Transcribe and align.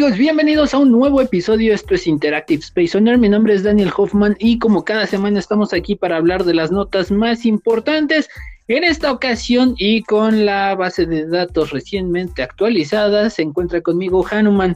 amigos? 0.00 0.18
Bienvenidos 0.18 0.72
a 0.72 0.78
un 0.78 0.90
nuevo 0.90 1.20
episodio. 1.20 1.74
Esto 1.74 1.94
es 1.94 2.06
Interactive 2.06 2.60
Space 2.60 2.96
Owner. 2.96 3.18
Mi 3.18 3.28
nombre 3.28 3.52
es 3.52 3.62
Daniel 3.62 3.92
Hoffman 3.94 4.34
y 4.38 4.58
como 4.58 4.82
cada 4.82 5.06
semana 5.06 5.38
estamos 5.38 5.74
aquí 5.74 5.94
para 5.94 6.16
hablar 6.16 6.44
de 6.44 6.54
las 6.54 6.72
notas 6.72 7.10
más 7.10 7.44
importantes. 7.44 8.30
En 8.66 8.82
esta 8.82 9.12
ocasión 9.12 9.74
y 9.76 10.02
con 10.04 10.46
la 10.46 10.74
base 10.74 11.04
de 11.04 11.26
datos 11.26 11.68
recientemente 11.68 12.42
actualizada, 12.42 13.28
se 13.28 13.42
encuentra 13.42 13.82
conmigo 13.82 14.24
Hanuman. 14.30 14.74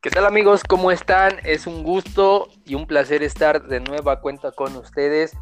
¿Qué 0.00 0.08
tal 0.08 0.24
amigos? 0.24 0.62
¿Cómo 0.66 0.90
están? 0.90 1.34
Es 1.44 1.66
un 1.66 1.82
gusto 1.82 2.48
y 2.64 2.76
un 2.76 2.86
placer 2.86 3.22
estar 3.22 3.62
de 3.66 3.80
nueva 3.80 4.22
cuenta 4.22 4.52
con 4.52 4.74
ustedes. 4.74 5.36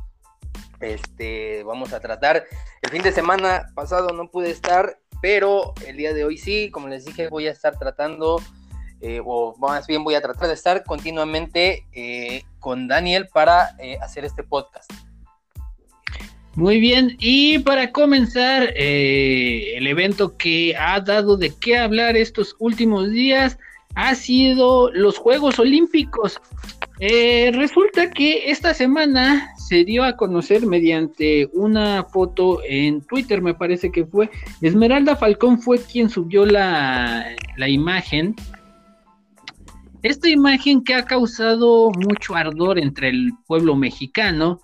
Este, 0.80 1.62
vamos 1.62 1.92
a 1.92 2.00
tratar. 2.00 2.46
El 2.82 2.90
fin 2.90 3.02
de 3.02 3.12
semana 3.12 3.66
pasado 3.76 4.08
no 4.08 4.28
pude 4.28 4.50
estar, 4.50 4.98
pero 5.20 5.74
el 5.86 5.96
día 5.96 6.14
de 6.14 6.24
hoy 6.24 6.38
sí, 6.38 6.70
como 6.70 6.88
les 6.88 7.04
dije, 7.04 7.28
voy 7.28 7.46
a 7.46 7.50
estar 7.50 7.78
tratando, 7.78 8.40
eh, 9.00 9.20
o 9.24 9.54
más 9.58 9.86
bien 9.86 10.04
voy 10.04 10.14
a 10.14 10.20
tratar 10.20 10.48
de 10.48 10.54
estar 10.54 10.84
continuamente 10.84 11.86
eh, 11.92 12.44
con 12.58 12.88
Daniel 12.88 13.28
para 13.32 13.76
eh, 13.78 13.98
hacer 14.00 14.24
este 14.24 14.42
podcast. 14.42 14.90
Muy 16.54 16.80
bien, 16.80 17.16
y 17.20 17.60
para 17.60 17.92
comenzar, 17.92 18.72
el 18.74 19.86
evento 19.86 20.36
que 20.36 20.74
ha 20.76 21.00
dado 21.00 21.36
de 21.36 21.54
qué 21.60 21.78
hablar 21.78 22.16
estos 22.16 22.56
últimos 22.58 23.08
días 23.10 23.56
ha 23.94 24.14
sido 24.16 24.90
los 24.90 25.16
Juegos 25.16 25.60
Olímpicos. 25.60 26.40
Resulta 26.98 28.10
que 28.10 28.50
esta 28.50 28.74
semana 28.74 29.54
se 29.70 29.84
dio 29.84 30.02
a 30.02 30.16
conocer 30.16 30.66
mediante 30.66 31.48
una 31.52 32.02
foto 32.02 32.60
en 32.68 33.02
Twitter, 33.02 33.40
me 33.40 33.54
parece 33.54 33.92
que 33.92 34.04
fue. 34.04 34.28
Esmeralda 34.60 35.14
Falcón 35.14 35.60
fue 35.60 35.78
quien 35.80 36.10
subió 36.10 36.44
la, 36.44 37.24
la 37.56 37.68
imagen. 37.68 38.34
Esta 40.02 40.28
imagen 40.28 40.82
que 40.82 40.94
ha 40.94 41.04
causado 41.04 41.92
mucho 41.92 42.34
ardor 42.34 42.80
entre 42.80 43.10
el 43.10 43.30
pueblo 43.46 43.76
mexicano, 43.76 44.58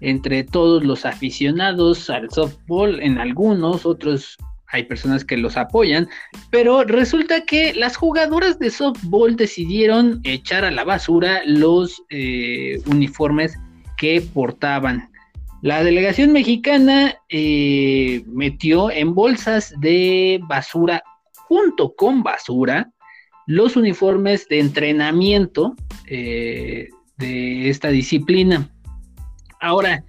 entre 0.00 0.44
todos 0.44 0.84
los 0.84 1.06
aficionados 1.06 2.08
al 2.08 2.30
softball, 2.30 3.00
en 3.02 3.18
algunos, 3.18 3.84
otros 3.84 4.38
hay 4.68 4.84
personas 4.84 5.24
que 5.24 5.38
los 5.38 5.56
apoyan, 5.56 6.08
pero 6.50 6.84
resulta 6.84 7.44
que 7.46 7.74
las 7.74 7.96
jugadoras 7.96 8.60
de 8.60 8.70
softball 8.70 9.34
decidieron 9.34 10.20
echar 10.22 10.64
a 10.64 10.70
la 10.70 10.84
basura 10.84 11.42
los 11.44 12.00
eh, 12.10 12.80
uniformes 12.86 13.58
que 14.02 14.20
portaban. 14.20 15.08
La 15.60 15.84
delegación 15.84 16.32
mexicana 16.32 17.14
eh, 17.28 18.24
metió 18.26 18.90
en 18.90 19.14
bolsas 19.14 19.72
de 19.78 20.40
basura, 20.48 21.04
junto 21.46 21.94
con 21.94 22.24
basura, 22.24 22.90
los 23.46 23.76
uniformes 23.76 24.48
de 24.48 24.58
entrenamiento 24.58 25.76
eh, 26.08 26.88
de 27.16 27.70
esta 27.70 27.88
disciplina. 27.90 28.68
Ahora, 29.60 30.04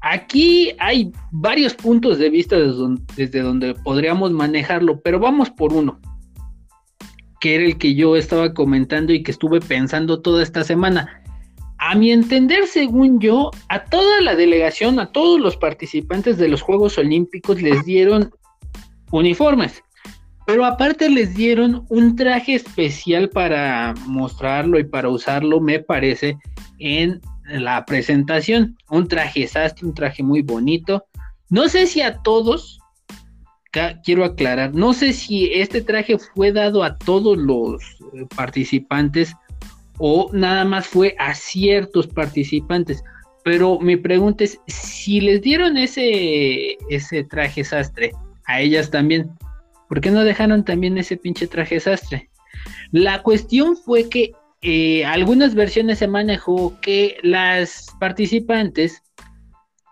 Aquí 0.00 0.70
hay 0.78 1.10
varios 1.32 1.74
puntos 1.74 2.18
de 2.18 2.30
vista 2.30 2.56
desde 3.16 3.40
donde, 3.40 3.74
podríamos 3.74 4.30
manejarlo, 4.30 5.00
pero 5.00 5.18
vamos 5.18 5.50
por 5.50 5.72
uno, 5.72 5.98
que 7.40 7.56
era 7.56 7.64
el 7.64 7.78
que 7.78 7.96
yo 7.96 8.14
estaba 8.14 8.54
comentando 8.54 9.12
y 9.12 9.24
que 9.24 9.32
estuve 9.32 9.60
pensando 9.60 10.22
toda 10.22 10.44
esta 10.44 10.62
semana. 10.62 11.17
A 11.78 11.94
mi 11.94 12.10
entender, 12.10 12.66
según 12.66 13.20
yo, 13.20 13.50
a 13.68 13.84
toda 13.84 14.20
la 14.20 14.34
delegación, 14.34 14.98
a 14.98 15.12
todos 15.12 15.40
los 15.40 15.56
participantes 15.56 16.36
de 16.36 16.48
los 16.48 16.60
Juegos 16.60 16.98
Olímpicos 16.98 17.62
les 17.62 17.84
dieron 17.84 18.30
uniformes, 19.12 19.82
pero 20.44 20.64
aparte 20.64 21.08
les 21.08 21.34
dieron 21.34 21.86
un 21.88 22.16
traje 22.16 22.54
especial 22.54 23.28
para 23.28 23.94
mostrarlo 24.06 24.78
y 24.78 24.84
para 24.84 25.08
usarlo, 25.08 25.60
me 25.60 25.78
parece, 25.78 26.36
en 26.78 27.20
la 27.48 27.84
presentación. 27.84 28.76
Un 28.90 29.06
traje 29.06 29.46
sastre, 29.46 29.86
un 29.86 29.94
traje 29.94 30.22
muy 30.22 30.42
bonito. 30.42 31.06
No 31.48 31.68
sé 31.68 31.86
si 31.86 32.00
a 32.00 32.18
todos, 32.22 32.80
quiero 34.04 34.24
aclarar, 34.24 34.74
no 34.74 34.92
sé 34.92 35.12
si 35.12 35.52
este 35.52 35.80
traje 35.82 36.18
fue 36.18 36.52
dado 36.52 36.82
a 36.82 36.96
todos 36.96 37.36
los 37.36 37.82
eh, 38.14 38.26
participantes 38.34 39.34
o 39.98 40.30
nada 40.32 40.64
más 40.64 40.86
fue 40.86 41.14
a 41.18 41.34
ciertos 41.34 42.06
participantes. 42.06 43.02
Pero 43.44 43.78
mi 43.78 43.96
pregunta 43.96 44.44
es, 44.44 44.60
si 44.66 45.20
les 45.20 45.42
dieron 45.42 45.76
ese, 45.76 46.76
ese 46.90 47.24
traje 47.24 47.64
sastre 47.64 48.12
a 48.46 48.60
ellas 48.60 48.90
también, 48.90 49.30
¿por 49.88 50.00
qué 50.00 50.10
no 50.10 50.24
dejaron 50.24 50.64
también 50.64 50.98
ese 50.98 51.16
pinche 51.16 51.46
traje 51.46 51.80
sastre? 51.80 52.30
La 52.90 53.22
cuestión 53.22 53.76
fue 53.76 54.08
que 54.08 54.32
eh, 54.60 55.04
algunas 55.04 55.54
versiones 55.54 55.98
se 55.98 56.08
manejó 56.08 56.78
que 56.80 57.18
las 57.22 57.86
participantes 58.00 59.02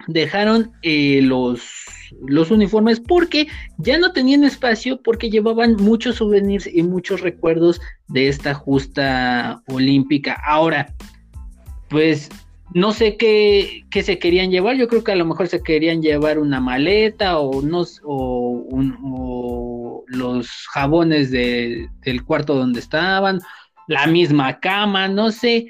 dejaron 0.09 0.73
eh, 0.83 1.21
los, 1.23 1.63
los 2.27 2.51
uniformes 2.51 3.01
porque 3.01 3.47
ya 3.79 3.99
no 3.99 4.13
tenían 4.13 4.45
espacio 4.45 5.01
porque 5.03 5.31
llevaban 5.31 5.77
muchos 5.77 6.17
souvenirs 6.17 6.67
y 6.67 6.83
muchos 6.83 7.21
recuerdos 7.21 7.81
de 8.09 8.29
esta 8.29 8.55
justa 8.55 9.63
olímpica. 9.69 10.41
Ahora, 10.47 10.95
pues 11.89 12.29
no 12.75 12.93
sé 12.93 13.17
qué, 13.17 13.85
se 14.03 14.19
querían 14.19 14.51
llevar. 14.51 14.77
Yo 14.77 14.89
creo 14.89 15.05
que 15.05 15.13
a 15.13 15.17
lo 15.17 15.25
mejor 15.25 15.49
se 15.49 15.63
querían 15.63 16.03
llevar 16.03 16.39
una 16.39 16.61
maleta 16.61 17.39
o, 17.39 17.63
o 18.05 20.05
los 20.07 20.49
jabones 20.73 21.31
de, 21.31 21.89
del 22.03 22.25
cuarto 22.25 22.55
donde 22.55 22.81
estaban 22.81 23.41
la 23.87 24.07
misma 24.07 24.59
cama, 24.59 25.09
no 25.09 25.31
sé, 25.31 25.69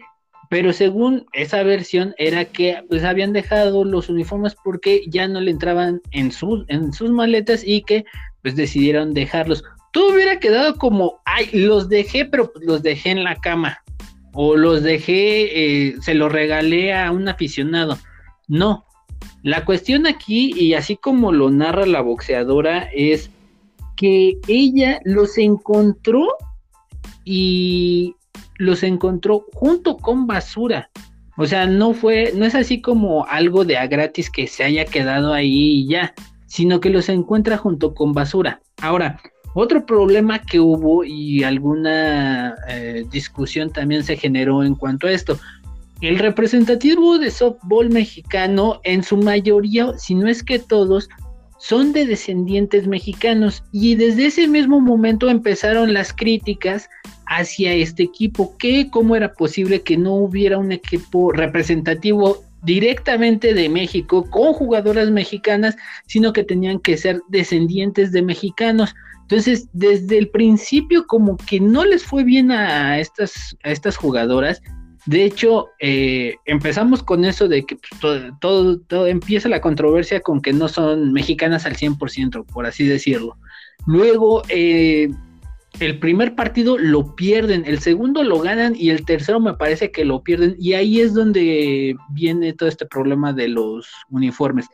pero 0.48 0.72
según 0.72 1.26
esa 1.32 1.62
versión 1.62 2.14
era 2.18 2.44
que 2.44 2.82
pues 2.88 3.04
habían 3.04 3.32
dejado 3.32 3.84
los 3.84 4.08
uniformes 4.08 4.56
porque 4.64 5.02
ya 5.08 5.26
no 5.28 5.40
le 5.40 5.50
entraban 5.50 6.00
en 6.12 6.30
sus, 6.32 6.64
en 6.68 6.92
sus 6.92 7.10
maletas 7.10 7.62
y 7.64 7.82
que 7.82 8.04
pues 8.42 8.56
decidieron 8.56 9.14
dejarlos. 9.14 9.64
Todo 9.92 10.14
hubiera 10.14 10.38
quedado 10.38 10.76
como, 10.76 11.20
ay, 11.24 11.48
los 11.52 11.88
dejé, 11.88 12.24
pero 12.26 12.52
pues, 12.52 12.64
los 12.64 12.82
dejé 12.82 13.10
en 13.10 13.24
la 13.24 13.36
cama. 13.36 13.78
O 14.32 14.56
los 14.56 14.82
dejé, 14.82 15.88
eh, 15.88 15.96
se 16.00 16.14
los 16.14 16.30
regalé 16.30 16.94
a 16.94 17.10
un 17.10 17.28
aficionado. 17.28 17.98
No. 18.46 18.84
La 19.42 19.64
cuestión 19.64 20.06
aquí, 20.06 20.52
y 20.54 20.74
así 20.74 20.96
como 20.96 21.32
lo 21.32 21.50
narra 21.50 21.86
la 21.86 22.02
boxeadora, 22.02 22.88
es 22.92 23.30
que 23.96 24.38
ella 24.46 25.00
los 25.04 25.38
encontró 25.38 26.28
y 27.24 28.15
los 28.58 28.82
encontró 28.82 29.46
junto 29.54 29.96
con 29.96 30.26
basura. 30.26 30.90
O 31.36 31.46
sea, 31.46 31.66
no 31.66 31.92
fue, 31.92 32.32
no 32.34 32.46
es 32.46 32.54
así 32.54 32.80
como 32.80 33.26
algo 33.26 33.64
de 33.64 33.76
a 33.76 33.86
gratis 33.86 34.30
que 34.30 34.46
se 34.46 34.64
haya 34.64 34.84
quedado 34.84 35.34
ahí 35.34 35.80
y 35.80 35.88
ya, 35.88 36.14
sino 36.46 36.80
que 36.80 36.90
los 36.90 37.08
encuentra 37.08 37.58
junto 37.58 37.94
con 37.94 38.12
basura. 38.12 38.60
Ahora, 38.80 39.20
otro 39.54 39.84
problema 39.84 40.40
que 40.40 40.60
hubo 40.60 41.04
y 41.04 41.42
alguna 41.42 42.54
eh, 42.68 43.04
discusión 43.10 43.70
también 43.70 44.04
se 44.04 44.16
generó 44.16 44.62
en 44.62 44.74
cuanto 44.74 45.06
a 45.06 45.12
esto. 45.12 45.38
El 46.02 46.18
representativo 46.18 47.18
de 47.18 47.30
softball 47.30 47.88
mexicano, 47.88 48.80
en 48.84 49.02
su 49.02 49.16
mayoría, 49.16 49.96
si 49.96 50.14
no 50.14 50.28
es 50.28 50.42
que 50.42 50.58
todos, 50.58 51.08
son 51.58 51.92
de 51.92 52.06
descendientes 52.06 52.86
mexicanos 52.86 53.62
y 53.72 53.94
desde 53.94 54.26
ese 54.26 54.46
mismo 54.48 54.80
momento 54.80 55.28
empezaron 55.28 55.94
las 55.94 56.12
críticas 56.12 56.88
hacia 57.26 57.72
este 57.72 58.04
equipo, 58.04 58.56
que 58.58 58.88
cómo 58.90 59.16
era 59.16 59.32
posible 59.32 59.82
que 59.82 59.96
no 59.96 60.14
hubiera 60.14 60.58
un 60.58 60.72
equipo 60.72 61.32
representativo 61.32 62.44
directamente 62.62 63.54
de 63.54 63.68
México 63.68 64.28
con 64.30 64.52
jugadoras 64.52 65.10
mexicanas, 65.10 65.76
sino 66.06 66.32
que 66.32 66.44
tenían 66.44 66.80
que 66.80 66.96
ser 66.96 67.20
descendientes 67.28 68.12
de 68.12 68.22
mexicanos. 68.22 68.94
Entonces, 69.22 69.68
desde 69.72 70.18
el 70.18 70.28
principio 70.28 71.06
como 71.06 71.36
que 71.36 71.60
no 71.60 71.84
les 71.84 72.04
fue 72.04 72.22
bien 72.22 72.50
a 72.50 72.98
estas, 72.98 73.56
a 73.64 73.70
estas 73.70 73.96
jugadoras. 73.96 74.60
De 75.06 75.24
hecho, 75.24 75.68
eh, 75.78 76.34
empezamos 76.46 77.02
con 77.02 77.24
eso 77.24 77.46
de 77.46 77.64
que 77.64 77.76
pues, 77.76 78.32
todo, 78.40 78.80
todo, 78.80 79.06
empieza 79.06 79.48
la 79.48 79.60
controversia 79.60 80.20
con 80.20 80.42
que 80.42 80.52
no 80.52 80.68
son 80.68 81.12
mexicanas 81.12 81.64
al 81.64 81.76
100%, 81.76 82.44
por 82.46 82.66
así 82.66 82.86
decirlo. 82.86 83.36
Luego, 83.86 84.42
eh, 84.48 85.08
el 85.78 85.98
primer 86.00 86.34
partido 86.34 86.76
lo 86.76 87.14
pierden, 87.14 87.64
el 87.66 87.78
segundo 87.78 88.24
lo 88.24 88.40
ganan 88.40 88.74
y 88.76 88.90
el 88.90 89.04
tercero 89.04 89.38
me 89.38 89.54
parece 89.54 89.92
que 89.92 90.04
lo 90.04 90.22
pierden 90.22 90.56
y 90.58 90.72
ahí 90.72 91.00
es 91.00 91.14
donde 91.14 91.94
viene 92.10 92.52
todo 92.52 92.68
este 92.68 92.86
problema 92.86 93.32
de 93.32 93.48
los 93.48 93.88
uniformes. 94.10 94.66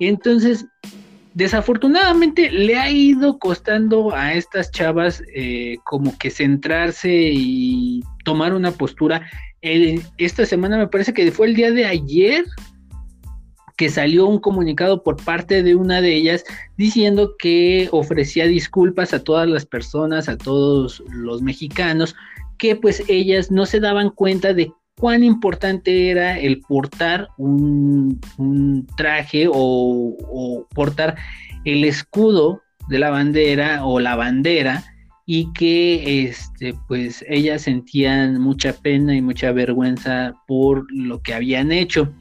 Entonces, 0.00 0.66
desafortunadamente 1.34 2.50
le 2.50 2.76
ha 2.76 2.90
ido 2.90 3.38
costando 3.38 4.14
a 4.14 4.34
estas 4.34 4.70
chavas 4.70 5.22
eh, 5.34 5.78
como 5.84 6.16
que 6.18 6.30
centrarse 6.30 7.10
y 7.10 8.02
tomar 8.24 8.54
una 8.54 8.72
postura. 8.72 9.28
esta 9.60 10.46
semana 10.46 10.78
me 10.78 10.88
parece 10.88 11.12
que 11.12 11.30
fue 11.30 11.46
el 11.46 11.54
día 11.54 11.70
de 11.70 11.86
ayer 11.86 12.44
que 13.76 13.88
salió 13.88 14.26
un 14.26 14.38
comunicado 14.38 15.02
por 15.02 15.22
parte 15.24 15.62
de 15.62 15.74
una 15.74 16.00
de 16.00 16.14
ellas 16.14 16.44
diciendo 16.76 17.34
que 17.38 17.88
ofrecía 17.90 18.46
disculpas 18.46 19.14
a 19.14 19.24
todas 19.24 19.48
las 19.48 19.66
personas, 19.66 20.28
a 20.28 20.36
todos 20.36 21.02
los 21.08 21.42
mexicanos, 21.42 22.14
que 22.58 22.76
pues 22.76 23.02
ellas 23.08 23.50
no 23.50 23.66
se 23.66 23.80
daban 23.80 24.10
cuenta 24.10 24.52
de 24.52 24.72
cuán 24.96 25.24
importante 25.24 26.10
era 26.10 26.38
el 26.38 26.60
portar 26.60 27.28
un, 27.38 28.20
traje 28.96 29.48
o, 29.52 30.66
portar 30.74 31.16
el 31.64 31.84
escudo 31.84 32.62
de 32.88 32.98
la 32.98 33.10
bandera 33.10 33.84
o 33.84 34.00
la 34.00 34.16
bandera 34.16 34.84
y 35.24 35.52
que 35.52 36.24
este 36.24 36.74
pues 36.88 37.24
ellas 37.28 37.62
sentían 37.62 38.40
mucha 38.40 38.72
pena 38.72 39.14
y 39.14 39.22
mucha 39.22 39.52
vergüenza 39.52 40.34
por 40.46 40.84
lo 40.92 41.22
que 41.22 41.34
habían 41.34 41.72
hecho. 41.72 42.12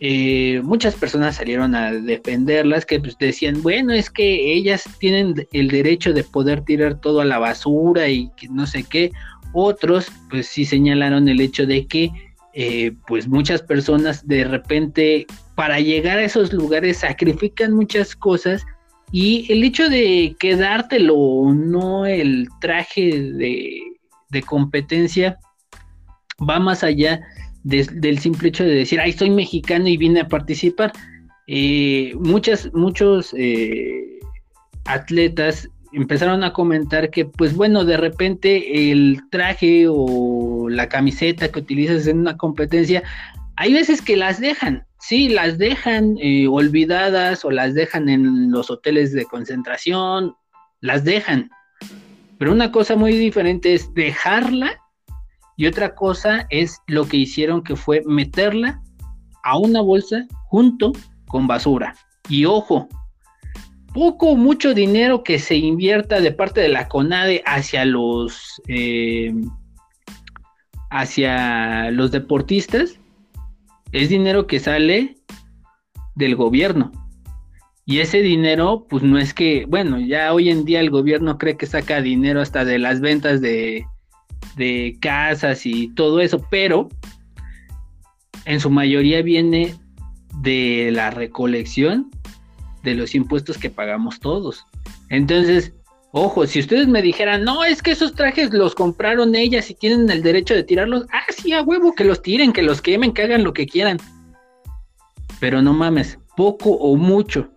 Eh, 0.00 0.60
muchas 0.62 0.94
personas 0.94 1.36
salieron 1.36 1.74
a 1.74 1.92
defenderlas 1.92 2.86
que 2.86 3.00
pues, 3.00 3.18
decían, 3.18 3.62
bueno, 3.62 3.92
es 3.92 4.10
que 4.10 4.52
ellas 4.52 4.84
tienen 5.00 5.48
el 5.52 5.68
derecho 5.68 6.12
de 6.12 6.22
poder 6.22 6.60
tirar 6.60 7.00
todo 7.00 7.20
a 7.20 7.24
la 7.24 7.38
basura 7.38 8.08
y 8.08 8.30
que 8.36 8.48
no 8.48 8.66
sé 8.66 8.84
qué. 8.84 9.10
Otros 9.52 10.10
pues 10.30 10.46
sí 10.46 10.64
señalaron 10.64 11.28
el 11.28 11.40
hecho 11.40 11.66
de 11.66 11.86
que 11.86 12.10
eh, 12.54 12.92
pues 13.06 13.28
muchas 13.28 13.62
personas 13.62 14.26
de 14.26 14.44
repente 14.44 15.26
para 15.54 15.80
llegar 15.80 16.18
a 16.18 16.24
esos 16.24 16.52
lugares 16.52 16.98
sacrifican 16.98 17.72
muchas 17.72 18.16
cosas 18.16 18.64
y 19.12 19.50
el 19.52 19.64
hecho 19.64 19.88
de 19.88 20.36
quedártelo 20.38 21.14
o 21.14 21.54
no 21.54 22.06
el 22.06 22.48
traje 22.60 23.20
de, 23.32 23.80
de 24.30 24.42
competencia 24.42 25.38
va 26.48 26.58
más 26.58 26.84
allá 26.84 27.20
del 27.64 28.18
simple 28.18 28.48
hecho 28.48 28.64
de 28.64 28.74
decir, 28.74 29.00
ay, 29.00 29.12
soy 29.12 29.30
mexicano 29.30 29.88
y 29.88 29.96
vine 29.96 30.20
a 30.20 30.28
participar. 30.28 30.92
Eh, 31.46 32.12
muchas, 32.18 32.72
muchos 32.72 33.34
eh, 33.36 34.18
atletas 34.86 35.68
empezaron 35.92 36.44
a 36.44 36.52
comentar 36.52 37.10
que, 37.10 37.24
pues 37.24 37.54
bueno, 37.54 37.84
de 37.84 37.96
repente 37.96 38.90
el 38.90 39.22
traje 39.30 39.86
o 39.88 40.68
la 40.68 40.88
camiseta 40.88 41.50
que 41.50 41.60
utilizas 41.60 42.06
en 42.06 42.20
una 42.20 42.36
competencia, 42.36 43.02
hay 43.56 43.72
veces 43.72 44.02
que 44.02 44.16
las 44.16 44.40
dejan, 44.40 44.86
sí, 45.00 45.28
las 45.28 45.58
dejan 45.58 46.16
eh, 46.20 46.46
olvidadas 46.48 47.44
o 47.44 47.50
las 47.50 47.74
dejan 47.74 48.08
en 48.08 48.50
los 48.50 48.70
hoteles 48.70 49.12
de 49.12 49.24
concentración, 49.24 50.34
las 50.80 51.04
dejan. 51.04 51.50
Pero 52.38 52.52
una 52.52 52.70
cosa 52.70 52.94
muy 52.94 53.12
diferente 53.16 53.74
es 53.74 53.92
dejarla 53.94 54.80
y 55.56 55.66
otra 55.66 55.94
cosa 55.94 56.46
es 56.50 56.78
lo 56.86 57.08
que 57.08 57.16
hicieron 57.16 57.64
que 57.64 57.74
fue 57.74 58.02
meterla 58.06 58.80
a 59.42 59.58
una 59.58 59.80
bolsa 59.80 60.26
junto 60.46 60.92
con 61.26 61.48
basura. 61.48 61.94
Y 62.28 62.44
ojo, 62.44 62.88
poco 63.98 64.36
mucho 64.36 64.74
dinero 64.74 65.24
que 65.24 65.40
se 65.40 65.56
invierta 65.56 66.20
de 66.20 66.30
parte 66.30 66.60
de 66.60 66.68
la 66.68 66.86
CONADE 66.86 67.42
hacia 67.44 67.84
los 67.84 68.62
eh, 68.68 69.34
hacia 70.90 71.90
los 71.90 72.12
deportistas 72.12 73.00
es 73.90 74.08
dinero 74.08 74.46
que 74.46 74.60
sale 74.60 75.16
del 76.14 76.36
gobierno. 76.36 76.92
Y 77.84 77.98
ese 77.98 78.20
dinero, 78.20 78.86
pues 78.88 79.02
no 79.02 79.18
es 79.18 79.34
que, 79.34 79.64
bueno, 79.66 79.98
ya 79.98 80.32
hoy 80.32 80.50
en 80.50 80.64
día 80.64 80.78
el 80.78 80.90
gobierno 80.90 81.36
cree 81.36 81.56
que 81.56 81.66
saca 81.66 82.00
dinero 82.00 82.40
hasta 82.40 82.64
de 82.64 82.78
las 82.78 83.00
ventas 83.00 83.40
de, 83.40 83.84
de 84.56 84.96
casas 85.00 85.66
y 85.66 85.92
todo 85.94 86.20
eso, 86.20 86.46
pero 86.50 86.88
en 88.44 88.60
su 88.60 88.70
mayoría 88.70 89.22
viene 89.22 89.74
de 90.42 90.90
la 90.92 91.10
recolección 91.10 92.10
de 92.88 92.94
los 92.94 93.14
impuestos 93.14 93.58
que 93.58 93.70
pagamos 93.70 94.20
todos. 94.20 94.64
Entonces, 95.10 95.72
ojo, 96.12 96.46
si 96.46 96.60
ustedes 96.60 96.88
me 96.88 97.02
dijeran, 97.02 97.44
no, 97.44 97.64
es 97.64 97.82
que 97.82 97.92
esos 97.92 98.14
trajes 98.14 98.52
los 98.52 98.74
compraron 98.74 99.34
ellas 99.34 99.70
y 99.70 99.74
tienen 99.74 100.10
el 100.10 100.22
derecho 100.22 100.54
de 100.54 100.64
tirarlos, 100.64 101.06
ah, 101.12 101.24
sí, 101.30 101.52
a 101.52 101.62
huevo, 101.62 101.94
que 101.94 102.04
los 102.04 102.22
tiren, 102.22 102.52
que 102.52 102.62
los 102.62 102.82
quemen, 102.82 103.12
que 103.12 103.22
hagan 103.22 103.44
lo 103.44 103.52
que 103.52 103.66
quieran. 103.66 103.98
Pero 105.40 105.62
no 105.62 105.72
mames, 105.72 106.18
poco 106.36 106.70
o 106.70 106.96
mucho 106.96 107.50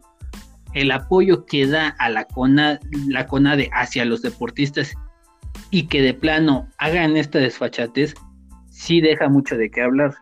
el 0.74 0.92
apoyo 0.92 1.45
que 1.45 1.68
da 1.68 1.89
a 2.00 2.10
la, 2.10 2.25
CONA, 2.25 2.80
la 3.07 3.28
CONADE 3.28 3.69
hacia 3.74 4.06
los 4.06 4.22
deportistas 4.22 4.94
y 5.69 5.88
que 5.88 6.01
de 6.01 6.13
plano 6.13 6.68
hagan 6.78 7.18
esta 7.18 7.39
desfachatez, 7.39 8.13
sí 8.69 9.01
deja 9.01 9.30
mucho 9.30 9.57
de 9.57 9.69
qué 9.69 9.81
hablar. 9.81 10.16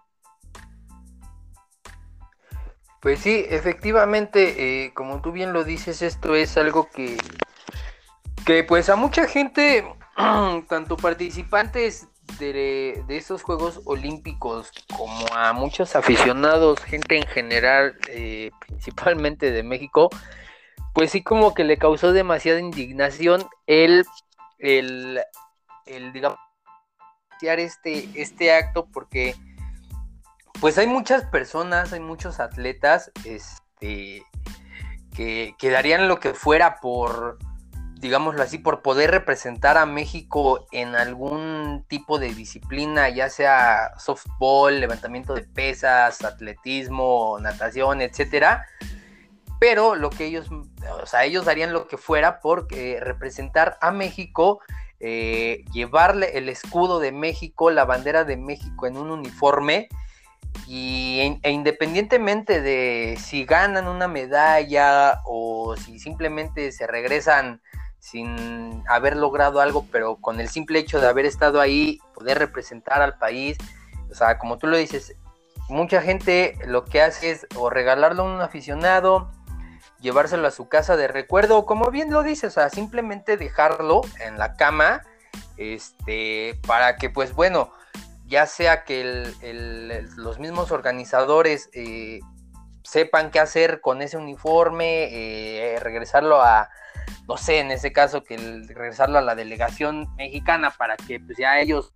Pues 3.02 3.20
sí, 3.20 3.46
efectivamente, 3.50 4.86
eh, 4.86 4.94
como 4.94 5.22
tú 5.22 5.32
bien 5.32 5.54
lo 5.54 5.64
dices, 5.64 6.02
esto 6.02 6.36
es 6.36 6.58
algo 6.58 6.90
que, 6.90 7.18
que 8.46 8.64
pues 8.64 8.90
a 8.90 8.96
mucha 8.96 9.28
gente, 9.28 9.86
tanto 10.68 10.98
participantes 10.98 12.08
de, 12.40 13.04
de 13.08 13.18
estos 13.18 13.42
Juegos 13.42 13.82
Olímpicos 13.86 14.72
como 14.96 15.26
a 15.34 15.54
muchos 15.54 15.96
aficionados, 15.96 16.80
gente 16.82 17.18
en 17.18 17.26
general, 17.28 17.96
eh, 18.10 18.52
principalmente 18.68 19.52
de 19.52 19.64
México, 19.64 20.10
pues 20.94 21.12
sí 21.12 21.24
como 21.24 21.54
que 21.54 21.64
le 21.64 21.78
causó 21.78 22.12
demasiada 22.12 22.60
indignación 22.60 23.48
el 23.66 24.06
el, 24.60 25.20
el 25.86 26.14
digamos, 26.14 26.38
este, 27.42 28.10
este 28.16 28.54
acto 28.54 28.88
porque 28.92 29.36
pues 30.60 30.78
hay 30.78 30.88
muchas 30.88 31.26
personas, 31.26 31.94
hay 31.94 32.00
muchos 32.00 32.40
atletas 32.40 33.12
este, 33.26 34.24
que, 35.16 35.56
que 35.58 35.70
darían 35.70 36.08
lo 36.08 36.20
que 36.20 36.34
fuera 36.34 36.80
por, 36.80 37.38
digámoslo 37.96 38.42
así, 38.42 38.58
por 38.58 38.82
poder 38.82 39.12
representar 39.12 39.78
a 39.78 39.86
México 39.86 40.68
en 40.72 40.96
algún 40.96 41.86
tipo 41.88 42.20
de 42.20 42.34
disciplina, 42.34 43.10
ya 43.10 43.30
sea 43.30 43.92
softball, 43.98 44.80
levantamiento 44.80 45.34
de 45.34 45.44
pesas, 45.44 46.24
atletismo, 46.24 47.38
natación, 47.42 48.02
etcétera. 48.02 48.66
Pero 49.60 49.96
lo 49.96 50.10
que 50.10 50.26
ellos 50.26 50.50
o 51.02 51.06
sea, 51.06 51.26
ellos 51.26 51.46
darían 51.46 51.74
lo 51.74 51.88
que 51.88 51.98
fuera 51.98 52.40
por 52.40 52.68
representar 52.72 53.78
a 53.82 53.92
México, 53.92 54.62
eh, 55.00 55.64
llevarle 55.72 56.38
el 56.38 56.50
escudo 56.50 57.00
de 57.00 57.12
México, 57.12 57.72
la 57.72 57.86
bandera 57.86 58.24
de 58.24 58.38
México 58.38 58.88
en 58.88 58.98
un 58.98 59.12
uniforme. 59.12 59.90
Y, 60.68 61.40
e 61.42 61.52
independientemente 61.52 62.62
de 62.62 63.18
si 63.20 63.46
ganan 63.46 63.88
una 63.88 64.08
medalla 64.08 65.22
o 65.26 65.76
si 65.76 66.00
simplemente 66.00 66.72
se 66.72 66.86
regresan 66.88 67.62
sin 68.00 68.84
haber 68.88 69.18
logrado 69.18 69.62
algo, 69.62 69.86
pero 69.92 70.18
con 70.18 70.40
el 70.40 70.50
simple 70.50 70.80
hecho 70.80 71.00
de 71.00 71.08
haber 71.08 71.26
estado 71.26 71.60
ahí, 71.60 72.00
poder 72.14 72.40
representar 72.40 73.02
al 73.02 73.18
país, 73.18 73.58
o 74.10 74.16
sea, 74.16 74.38
como 74.38 74.58
tú 74.58 74.68
lo 74.68 74.78
dices, 74.78 75.16
mucha 75.68 76.02
gente 76.02 76.58
lo 76.66 76.86
que 76.86 77.02
hace 77.02 77.32
es 77.32 77.48
o 77.56 77.70
regalarlo 77.70 78.24
a 78.24 78.34
un 78.34 78.42
aficionado, 78.42 79.30
llevárselo 80.00 80.48
a 80.48 80.52
su 80.52 80.68
casa 80.68 80.96
de 80.98 81.08
recuerdo, 81.08 81.66
como 81.66 81.92
bien 81.92 82.12
lo 82.12 82.24
dices, 82.24 82.46
o 82.46 82.62
sea, 82.62 82.70
simplemente 82.70 83.38
dejarlo 83.38 84.02
en 84.26 84.38
la 84.38 84.54
cama, 84.54 85.04
este, 85.58 86.60
para 86.66 86.96
que 86.96 87.10
pues 87.10 87.34
bueno, 87.34 87.72
ya 88.30 88.46
sea 88.46 88.84
que 88.84 89.34
los 90.16 90.40
mismos 90.40 90.72
organizadores 90.72 91.70
eh, 91.74 92.20
sepan 92.84 93.32
qué 93.32 93.40
hacer 93.40 93.82
con 93.82 94.04
ese 94.04 94.18
uniforme, 94.18 95.10
eh, 95.12 95.80
regresarlo 95.80 96.42
a, 96.42 96.70
no 97.28 97.38
sé, 97.38 97.60
en 97.60 97.72
ese 97.72 97.92
caso, 97.92 98.24
que 98.24 98.38
regresarlo 98.68 99.18
a 99.18 99.22
la 99.22 99.34
delegación 99.34 100.08
mexicana 100.16 100.70
para 100.70 100.96
que 100.96 101.20
pues 101.20 101.40
ya 101.40 101.60
ellos 101.60 101.92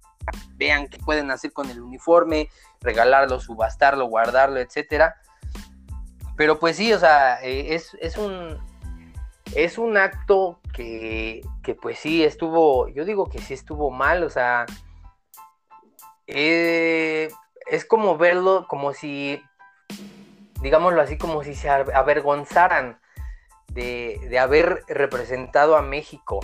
vean 0.55 0.87
qué 0.87 0.97
pueden 0.97 1.29
hacer 1.29 1.53
con 1.53 1.69
el 1.69 1.79
uniforme, 1.79 2.49
regalarlo, 2.81 3.39
subastarlo, 3.39 4.07
guardarlo, 4.07 4.59
etcétera. 4.59 5.15
Pero 6.35 6.57
pues 6.57 6.77
sí, 6.77 6.91
o 6.93 6.99
sea, 6.99 7.43
eh, 7.43 7.75
es, 7.75 8.17
un, 8.17 8.57
es 9.53 9.77
un 9.77 9.97
acto 9.97 10.59
que, 10.73 11.43
pues 11.79 11.99
sí 11.99 12.23
estuvo, 12.23 12.87
yo 12.89 13.05
digo 13.05 13.29
que 13.29 13.39
sí 13.39 13.53
estuvo 13.53 13.91
mal, 13.91 14.23
o 14.23 14.31
sea, 14.31 14.65
eh, 16.27 17.29
es 17.67 17.85
como 17.85 18.17
verlo 18.17 18.67
como 18.67 18.93
si, 18.93 19.41
digámoslo 20.61 21.01
así, 21.01 21.17
como 21.17 21.43
si 21.43 21.55
se 21.55 21.69
avergonzaran 21.69 22.99
de, 23.67 24.19
de 24.29 24.39
haber 24.39 24.83
representado 24.87 25.75
a 25.75 25.81
México. 25.81 26.39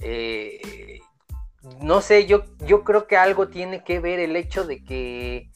Eh, 0.00 1.00
no 1.80 2.00
sé, 2.00 2.26
yo, 2.26 2.44
yo 2.66 2.84
creo 2.84 3.06
que 3.06 3.16
algo 3.16 3.48
tiene 3.48 3.84
que 3.84 4.00
ver 4.00 4.20
el 4.20 4.36
hecho 4.36 4.64
de 4.64 4.84
que 4.84 5.50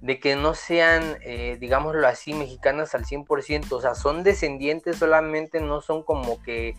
de 0.00 0.18
que 0.18 0.34
no 0.34 0.54
sean, 0.54 1.18
eh, 1.20 1.58
digámoslo 1.60 2.06
así, 2.06 2.32
mexicanas 2.32 2.94
al 2.94 3.04
100%, 3.04 3.70
o 3.72 3.80
sea, 3.80 3.94
son 3.94 4.22
descendientes 4.22 4.96
solamente, 4.96 5.60
no 5.60 5.82
son 5.82 6.02
como 6.02 6.42
que 6.42 6.74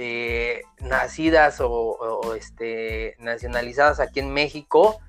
eh, 0.00 0.62
nacidas 0.78 1.60
o, 1.60 2.32
este, 2.36 3.16
nacionalizadas 3.18 3.98
aquí 3.98 4.20
en 4.20 4.32
México, 4.32 5.00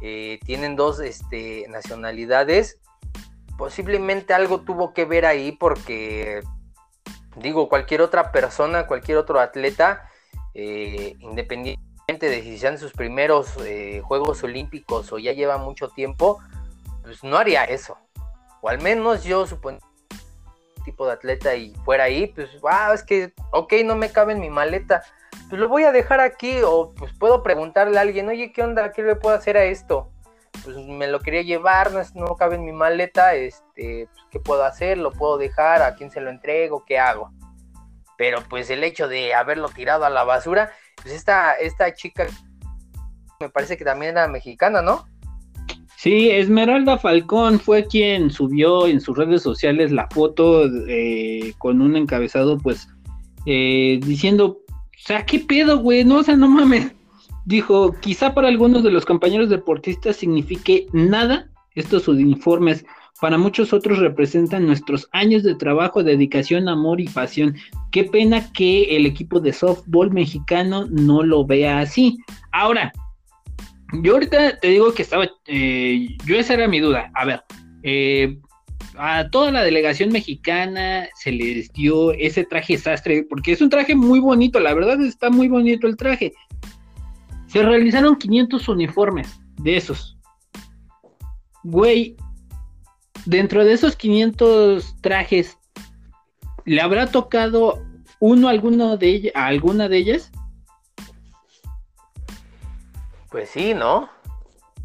eh, 0.00 0.38
tienen 0.44 0.76
dos 0.76 1.00
este, 1.00 1.66
nacionalidades 1.68 2.78
posiblemente 3.56 4.34
algo 4.34 4.60
tuvo 4.60 4.94
que 4.94 5.06
ver 5.06 5.26
ahí 5.26 5.50
porque, 5.50 6.42
digo, 7.34 7.68
cualquier 7.68 8.00
otra 8.00 8.30
persona, 8.30 8.86
cualquier 8.86 9.18
otro 9.18 9.40
atleta, 9.40 10.08
eh, 10.54 11.16
independientemente 11.18 12.30
de 12.30 12.42
si 12.42 12.58
sean 12.58 12.78
sus 12.78 12.92
primeros 12.92 13.54
Juegos 14.02 14.44
Olímpicos 14.44 15.12
o 15.12 15.18
ya 15.18 15.32
lleva 15.32 15.58
mucho 15.58 15.88
tiempo, 15.88 16.38
pues 17.02 17.24
no 17.24 17.36
haría 17.38 17.64
eso. 17.64 17.98
O 18.60 18.68
al 18.68 18.80
menos 18.80 19.24
yo 19.24 19.48
supongo 19.48 19.87
tipo 20.88 21.06
de 21.06 21.12
atleta 21.12 21.54
y 21.54 21.74
fuera 21.84 22.04
ahí, 22.04 22.28
pues, 22.28 22.48
ah, 22.68 22.92
es 22.94 23.02
que, 23.02 23.34
ok, 23.52 23.74
no 23.84 23.94
me 23.94 24.10
cabe 24.10 24.32
en 24.32 24.40
mi 24.40 24.48
maleta, 24.48 25.02
pues 25.50 25.60
lo 25.60 25.68
voy 25.68 25.84
a 25.84 25.92
dejar 25.92 26.20
aquí 26.20 26.60
o 26.64 26.94
pues 26.94 27.12
puedo 27.18 27.42
preguntarle 27.42 27.98
a 27.98 28.00
alguien, 28.00 28.28
oye, 28.28 28.52
¿qué 28.52 28.62
onda? 28.62 28.92
¿Qué 28.92 29.02
le 29.02 29.16
puedo 29.16 29.36
hacer 29.36 29.58
a 29.58 29.64
esto? 29.64 30.10
Pues 30.64 30.76
me 30.76 31.06
lo 31.06 31.20
quería 31.20 31.42
llevar, 31.42 31.90
no, 32.14 32.36
cabe 32.36 32.56
en 32.56 32.64
mi 32.64 32.72
maleta, 32.72 33.34
este, 33.34 34.08
pues, 34.10 34.26
¿qué 34.30 34.40
puedo 34.40 34.64
hacer? 34.64 34.96
¿Lo 34.96 35.12
puedo 35.12 35.36
dejar? 35.36 35.82
¿A 35.82 35.94
quién 35.94 36.10
se 36.10 36.22
lo 36.22 36.30
entrego? 36.30 36.84
¿Qué 36.86 36.98
hago? 36.98 37.30
Pero 38.16 38.42
pues 38.48 38.70
el 38.70 38.82
hecho 38.82 39.08
de 39.08 39.34
haberlo 39.34 39.68
tirado 39.68 40.06
a 40.06 40.10
la 40.10 40.24
basura, 40.24 40.72
pues 40.96 41.14
esta, 41.14 41.52
esta 41.52 41.92
chica 41.92 42.26
me 43.38 43.50
parece 43.50 43.76
que 43.76 43.84
también 43.84 44.12
era 44.12 44.26
mexicana, 44.26 44.82
¿no? 44.82 45.06
Sí, 45.98 46.30
Esmeralda 46.30 46.96
Falcón 46.96 47.58
fue 47.58 47.84
quien 47.84 48.30
subió 48.30 48.86
en 48.86 49.00
sus 49.00 49.18
redes 49.18 49.42
sociales 49.42 49.90
la 49.90 50.06
foto 50.06 50.70
eh, 50.86 51.54
con 51.58 51.82
un 51.82 51.96
encabezado, 51.96 52.56
pues, 52.56 52.88
eh, 53.46 53.98
diciendo, 54.06 54.60
o 54.68 54.80
sea, 54.96 55.26
¿qué 55.26 55.40
pedo, 55.40 55.78
güey? 55.80 56.04
No, 56.04 56.18
o 56.18 56.22
sea, 56.22 56.36
no 56.36 56.46
mames. 56.46 56.92
Dijo, 57.46 57.96
quizá 57.98 58.32
para 58.32 58.46
algunos 58.46 58.84
de 58.84 58.92
los 58.92 59.04
compañeros 59.04 59.48
deportistas 59.48 60.14
signifique 60.14 60.86
nada 60.92 61.50
estos 61.74 62.06
uniformes. 62.06 62.86
Para 63.20 63.36
muchos 63.36 63.72
otros 63.72 63.98
representan 63.98 64.68
nuestros 64.68 65.08
años 65.10 65.42
de 65.42 65.56
trabajo, 65.56 66.04
dedicación, 66.04 66.68
amor 66.68 67.00
y 67.00 67.08
pasión. 67.08 67.56
Qué 67.90 68.04
pena 68.04 68.52
que 68.52 68.96
el 68.96 69.04
equipo 69.04 69.40
de 69.40 69.52
softball 69.52 70.12
mexicano 70.12 70.86
no 70.88 71.24
lo 71.24 71.44
vea 71.44 71.80
así. 71.80 72.18
Ahora, 72.52 72.92
yo 73.92 74.14
ahorita 74.14 74.58
te 74.58 74.68
digo 74.68 74.92
que 74.92 75.02
estaba, 75.02 75.28
eh, 75.46 76.08
yo 76.24 76.36
esa 76.36 76.54
era 76.54 76.68
mi 76.68 76.80
duda. 76.80 77.10
A 77.14 77.24
ver, 77.24 77.42
eh, 77.82 78.38
a 78.96 79.28
toda 79.30 79.50
la 79.50 79.62
delegación 79.62 80.10
mexicana 80.10 81.08
se 81.14 81.32
les 81.32 81.72
dio 81.72 82.12
ese 82.12 82.44
traje 82.44 82.76
sastre, 82.76 83.24
porque 83.28 83.52
es 83.52 83.60
un 83.60 83.70
traje 83.70 83.94
muy 83.94 84.20
bonito, 84.20 84.60
la 84.60 84.74
verdad 84.74 85.00
está 85.00 85.30
muy 85.30 85.48
bonito 85.48 85.86
el 85.86 85.96
traje. 85.96 86.32
Se 87.46 87.62
realizaron 87.62 88.16
500 88.16 88.68
uniformes 88.68 89.40
de 89.58 89.76
esos. 89.76 90.18
Güey, 91.64 92.16
dentro 93.24 93.64
de 93.64 93.72
esos 93.72 93.96
500 93.96 94.96
trajes, 95.00 95.58
¿le 96.64 96.80
habrá 96.80 97.06
tocado 97.06 97.82
uno 98.20 98.48
alguno 98.48 98.96
de 98.96 99.32
a 99.34 99.46
alguna 99.46 99.88
de 99.88 99.98
ellas? 99.98 100.32
Pues 103.38 103.50
sí, 103.50 103.72
¿no? 103.72 104.08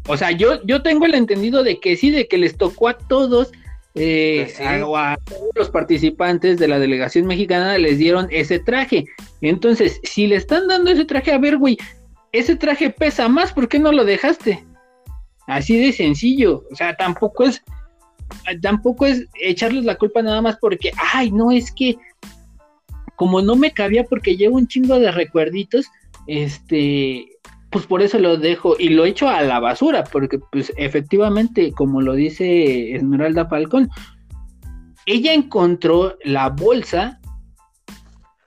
O 0.06 0.16
sea, 0.16 0.30
yo, 0.30 0.62
yo 0.64 0.80
tengo 0.80 1.06
el 1.06 1.14
entendido 1.16 1.64
de 1.64 1.80
que 1.80 1.96
sí, 1.96 2.12
de 2.12 2.28
que 2.28 2.38
les 2.38 2.56
tocó 2.56 2.86
a 2.86 2.96
todos 2.96 3.50
eh, 3.96 4.44
pues 4.56 4.60
a, 4.60 5.18
los 5.56 5.70
participantes 5.70 6.60
de 6.60 6.68
la 6.68 6.78
delegación 6.78 7.26
mexicana 7.26 7.76
les 7.78 7.98
dieron 7.98 8.28
ese 8.30 8.60
traje. 8.60 9.06
Entonces, 9.40 10.00
si 10.04 10.28
le 10.28 10.36
están 10.36 10.68
dando 10.68 10.92
ese 10.92 11.04
traje, 11.04 11.32
a 11.32 11.38
ver, 11.38 11.56
güey, 11.56 11.76
ese 12.30 12.54
traje 12.54 12.90
pesa 12.90 13.28
más, 13.28 13.52
¿por 13.52 13.68
qué 13.68 13.80
no 13.80 13.90
lo 13.90 14.04
dejaste? 14.04 14.64
Así 15.48 15.76
de 15.76 15.92
sencillo. 15.92 16.62
O 16.70 16.76
sea, 16.76 16.94
tampoco 16.94 17.46
es, 17.46 17.60
tampoco 18.62 19.06
es 19.06 19.26
echarles 19.40 19.84
la 19.84 19.96
culpa 19.96 20.22
nada 20.22 20.40
más 20.40 20.58
porque, 20.60 20.92
ay, 21.12 21.32
no, 21.32 21.50
es 21.50 21.72
que 21.72 21.98
como 23.16 23.42
no 23.42 23.56
me 23.56 23.72
cabía 23.72 24.04
porque 24.04 24.36
llevo 24.36 24.58
un 24.58 24.68
chingo 24.68 25.00
de 25.00 25.10
recuerditos, 25.10 25.86
este, 26.28 27.33
pues 27.74 27.88
por 27.88 28.02
eso 28.02 28.20
lo 28.20 28.36
dejo 28.36 28.76
y 28.78 28.90
lo 28.90 29.04
echo 29.04 29.28
a 29.28 29.42
la 29.42 29.58
basura, 29.58 30.04
porque 30.04 30.38
pues 30.52 30.72
efectivamente, 30.76 31.72
como 31.72 32.00
lo 32.00 32.12
dice 32.12 32.94
Esmeralda 32.94 33.48
Falcón, 33.48 33.90
ella 35.06 35.34
encontró 35.34 36.16
la 36.22 36.50
bolsa 36.50 37.20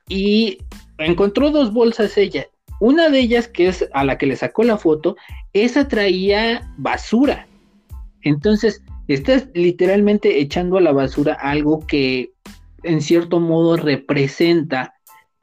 y 0.07 0.59
encontró 0.97 1.51
dos 1.51 1.73
bolsas 1.73 2.17
ella. 2.17 2.47
Una 2.79 3.09
de 3.09 3.19
ellas, 3.19 3.49
que 3.49 3.67
es 3.67 3.85
a 3.91 4.05
la 4.05 4.17
que 4.17 4.27
le 4.27 4.37
sacó 4.37 4.63
la 4.63 4.77
foto, 4.77 5.17
esa 5.51 5.89
traía 5.89 6.73
basura. 6.77 7.47
Entonces, 8.21 8.81
estás 9.09 9.49
literalmente 9.53 10.39
echando 10.39 10.77
a 10.77 10.81
la 10.81 10.93
basura 10.93 11.33
algo 11.33 11.85
que 11.85 12.31
en 12.83 13.01
cierto 13.01 13.41
modo 13.41 13.75
representa 13.75 14.93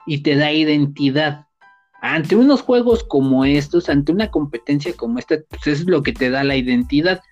y 0.07 0.23
te 0.23 0.37
da 0.37 0.53
identidad 0.53 1.44
ante 2.05 2.37
unos 2.37 2.61
juegos 2.61 3.03
como 3.03 3.47
estos, 3.47 3.89
ante 3.89 4.13
una 4.13 4.31
competencia 4.31 4.93
como 4.95 5.19
esta, 5.19 5.39
pues 5.49 5.67
es 5.67 5.87
lo 5.87 6.03
que 6.03 6.13
te 6.13 6.29
da 6.29 6.45
la 6.45 6.55
identidad. 6.55 7.23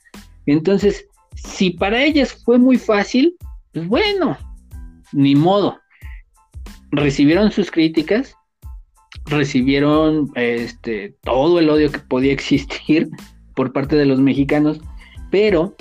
Entonces, 0.47 1.07
si 1.35 1.71
para 1.71 2.03
ellas 2.03 2.33
fue 2.33 2.59
muy 2.59 2.79
fácil, 2.79 3.37
pues 3.75 3.87
bueno, 3.87 4.39
ni 5.13 5.37
modo. 5.37 5.79
Recibieron 6.91 7.53
sus 7.53 7.71
críticas, 7.71 8.35
recibieron 9.27 10.31
este 10.37 11.17
todo 11.21 11.59
el 11.59 11.69
odio 11.69 11.93
que 11.93 11.99
podía 11.99 12.33
existir 12.33 13.11
por 13.55 13.75
parte 13.75 13.97
de 13.97 14.07
los 14.07 14.21
mexicanos, 14.21 14.81
pero 15.31 15.77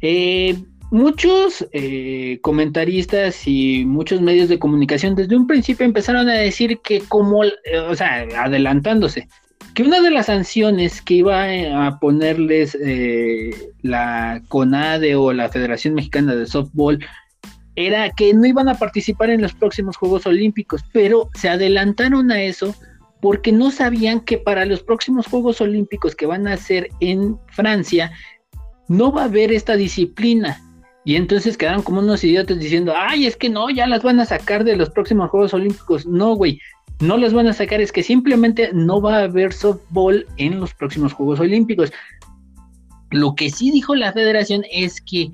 eh, 0.00 0.60
muchos 0.90 1.66
eh, 1.72 2.38
comentaristas 2.42 3.46
y 3.46 3.84
muchos 3.84 4.20
medios 4.20 4.48
de 4.48 4.58
comunicación 4.58 5.14
desde 5.14 5.36
un 5.36 5.46
principio 5.46 5.86
empezaron 5.86 6.28
a 6.28 6.34
decir 6.34 6.80
que 6.82 7.00
como, 7.00 7.44
eh, 7.44 7.52
o 7.88 7.94
sea, 7.94 8.26
adelantándose, 8.36 9.28
que 9.74 9.84
una 9.84 10.00
de 10.00 10.10
las 10.10 10.26
sanciones 10.26 11.00
que 11.00 11.14
iba 11.14 11.52
eh, 11.52 11.72
a 11.72 11.98
ponerles 12.00 12.76
la 13.82 14.42
CONADE 14.48 15.14
o 15.14 15.32
la 15.32 15.48
Federación 15.48 15.94
Mexicana 15.94 16.34
de 16.34 16.46
Softball 16.46 16.98
era 17.76 18.10
que 18.10 18.34
no 18.34 18.46
iban 18.46 18.68
a 18.68 18.78
participar 18.78 19.30
en 19.30 19.42
los 19.42 19.54
próximos 19.54 19.96
Juegos 19.96 20.26
Olímpicos, 20.26 20.84
pero 20.92 21.30
se 21.34 21.48
adelantaron 21.48 22.32
a 22.32 22.42
eso 22.42 22.74
porque 23.22 23.52
no 23.52 23.70
sabían 23.70 24.20
que 24.20 24.38
para 24.38 24.64
los 24.64 24.82
próximos 24.82 25.26
Juegos 25.26 25.60
Olímpicos 25.60 26.16
que 26.16 26.26
van 26.26 26.48
a 26.48 26.56
ser 26.56 26.88
en 27.00 27.38
Francia, 27.48 28.10
no 28.88 29.12
va 29.12 29.22
a 29.22 29.26
haber 29.26 29.52
esta 29.52 29.76
disciplina. 29.76 30.60
Y 31.10 31.16
entonces 31.16 31.58
quedaron 31.58 31.82
como 31.82 31.98
unos 31.98 32.22
idiotas 32.22 32.60
diciendo, 32.60 32.94
ay, 32.96 33.26
es 33.26 33.36
que 33.36 33.48
no, 33.48 33.68
ya 33.68 33.88
las 33.88 34.04
van 34.04 34.20
a 34.20 34.24
sacar 34.24 34.62
de 34.62 34.76
los 34.76 34.90
próximos 34.90 35.28
Juegos 35.28 35.52
Olímpicos. 35.52 36.06
No, 36.06 36.36
güey, 36.36 36.60
no 37.00 37.16
las 37.16 37.32
van 37.32 37.48
a 37.48 37.52
sacar, 37.52 37.80
es 37.80 37.90
que 37.90 38.04
simplemente 38.04 38.70
no 38.72 39.00
va 39.00 39.16
a 39.16 39.24
haber 39.24 39.52
softball 39.52 40.24
en 40.36 40.60
los 40.60 40.72
próximos 40.72 41.12
Juegos 41.12 41.40
Olímpicos. 41.40 41.92
Lo 43.10 43.34
que 43.34 43.50
sí 43.50 43.72
dijo 43.72 43.96
la 43.96 44.12
federación 44.12 44.62
es 44.70 45.00
que 45.00 45.32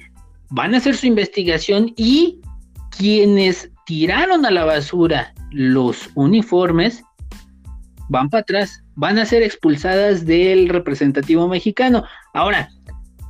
van 0.48 0.74
a 0.74 0.78
hacer 0.78 0.96
su 0.96 1.08
investigación 1.08 1.92
y 1.94 2.40
quienes 2.96 3.70
tiraron 3.84 4.46
a 4.46 4.50
la 4.50 4.64
basura 4.64 5.34
los 5.50 6.08
uniformes 6.14 7.04
van 8.08 8.30
para 8.30 8.40
atrás, 8.40 8.82
van 8.94 9.18
a 9.18 9.26
ser 9.26 9.42
expulsadas 9.42 10.24
del 10.24 10.70
representativo 10.70 11.46
mexicano. 11.48 12.02
Ahora, 12.32 12.70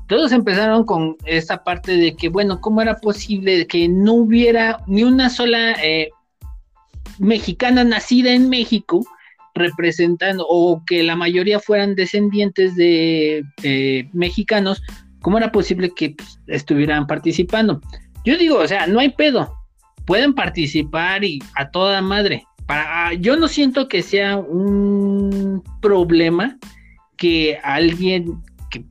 todos 0.09 0.33
empezaron 0.33 0.85
con 0.85 1.17
esta 1.25 1.65
parte 1.65 1.97
de 1.97 2.15
que, 2.15 2.29
bueno, 2.29 2.61
¿cómo 2.61 2.83
era 2.83 2.97
posible 2.97 3.67
que 3.67 3.89
no 3.89 4.15
hubiera 4.15 4.83
ni 4.87 5.03
una 5.03 5.31
sola 5.31 5.73
eh, 5.83 6.11
mexicana 7.19 7.85
nacida 7.85 8.33
en 8.33 8.49
México 8.49 9.05
representando 9.55 10.47
o 10.49 10.83
que 10.87 11.03
la 11.03 11.17
mayoría 11.17 11.59
fueran 11.59 11.95
descendientes 11.95 12.77
de 12.77 13.45
mexicanos? 14.13 14.83
¿Cómo 15.21 15.39
era 15.39 15.51
posible 15.51 15.91
que 15.91 16.11
pues, 16.11 16.39
estuvieran 16.47 17.07
participando? 17.07 17.81
Yo 18.25 18.37
digo, 18.37 18.59
o 18.59 18.69
sea, 18.69 18.87
no 18.87 19.01
hay 19.01 19.09
pedo, 19.11 19.53
pueden 20.05 20.35
participar 20.35 21.25
y 21.25 21.41
a 21.55 21.71
toda 21.71 22.01
madre. 22.01 22.45
Para, 22.67 23.13
yo 23.15 23.37
no 23.37 23.49
siento 23.49 23.89
que 23.89 24.03
sea 24.03 24.37
un 24.37 25.63
problema 25.81 26.57
que 27.17 27.59
alguien 27.63 28.41
que 28.71 28.85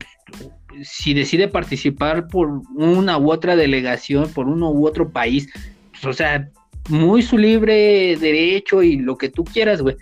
si 0.82 1.14
decide 1.14 1.48
participar 1.48 2.28
por 2.28 2.62
una 2.74 3.18
u 3.18 3.30
otra 3.30 3.56
delegación, 3.56 4.30
por 4.32 4.48
uno 4.48 4.70
u 4.70 4.86
otro 4.86 5.10
país, 5.10 5.48
pues, 5.92 6.04
o 6.04 6.12
sea, 6.12 6.50
muy 6.88 7.22
su 7.22 7.38
libre 7.38 8.16
derecho 8.16 8.82
y 8.82 8.96
lo 8.96 9.16
que 9.16 9.28
tú 9.28 9.44
quieras, 9.44 9.82
güey. 9.82 9.96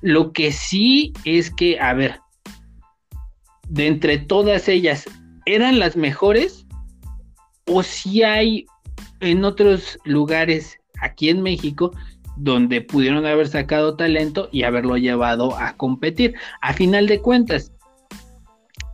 Lo 0.00 0.32
que 0.32 0.52
sí 0.52 1.12
es 1.24 1.50
que, 1.50 1.78
a 1.78 1.94
ver, 1.94 2.20
de 3.68 3.86
entre 3.86 4.18
todas 4.18 4.68
ellas, 4.68 5.04
¿eran 5.46 5.78
las 5.78 5.96
mejores? 5.96 6.66
¿O 7.66 7.82
si 7.82 8.22
hay 8.22 8.66
en 9.20 9.44
otros 9.44 9.98
lugares 10.04 10.78
aquí 11.00 11.30
en 11.30 11.42
México 11.42 11.92
donde 12.36 12.80
pudieron 12.80 13.24
haber 13.24 13.48
sacado 13.48 13.96
talento 13.96 14.48
y 14.52 14.64
haberlo 14.64 14.96
llevado 14.96 15.56
a 15.56 15.74
competir? 15.76 16.34
A 16.60 16.72
final 16.74 17.06
de 17.06 17.20
cuentas, 17.20 17.72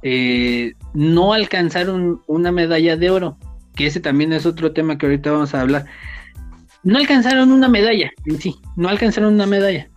eh, 0.02 0.74
no 0.94 1.32
alcanzaron 1.32 2.22
una 2.26 2.52
medalla 2.52 2.96
de 2.96 3.10
oro, 3.10 3.36
que 3.74 3.86
ese 3.86 4.00
también 4.00 4.32
es 4.32 4.46
otro 4.46 4.72
tema 4.72 4.98
que 4.98 5.06
ahorita 5.06 5.32
vamos 5.32 5.54
a 5.54 5.60
hablar. 5.60 5.86
No 6.82 6.98
alcanzaron 6.98 7.52
una 7.52 7.68
medalla 7.68 8.10
en 8.24 8.38
sí, 8.38 8.56
no 8.76 8.88
alcanzaron 8.88 9.34
una 9.34 9.46
medalla. 9.46 9.88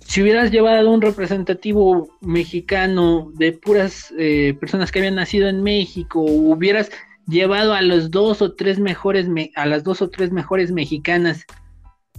Si 0.00 0.22
hubieras 0.22 0.50
llevado 0.50 0.90
un 0.90 1.00
representativo 1.00 2.08
mexicano 2.20 3.32
de 3.34 3.52
puras 3.52 4.12
eh, 4.18 4.54
personas 4.60 4.92
que 4.92 5.00
habían 5.00 5.16
nacido 5.16 5.48
en 5.48 5.62
México, 5.62 6.20
hubieras 6.20 6.90
llevado 7.26 7.72
a 7.72 7.80
los 7.80 8.10
dos 8.10 8.42
o 8.42 8.52
tres 8.52 8.78
mejores, 8.78 9.26
a 9.56 9.66
las 9.66 9.82
dos 9.82 10.02
o 10.02 10.10
tres 10.10 10.30
mejores 10.30 10.70
mexicanas 10.70 11.44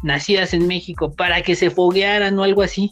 nacidas 0.04 0.54
en 0.54 0.68
México 0.68 1.14
para 1.14 1.42
que 1.42 1.56
se 1.56 1.70
foguearan 1.70 2.38
o 2.40 2.44
algo 2.44 2.64
así, 2.64 2.92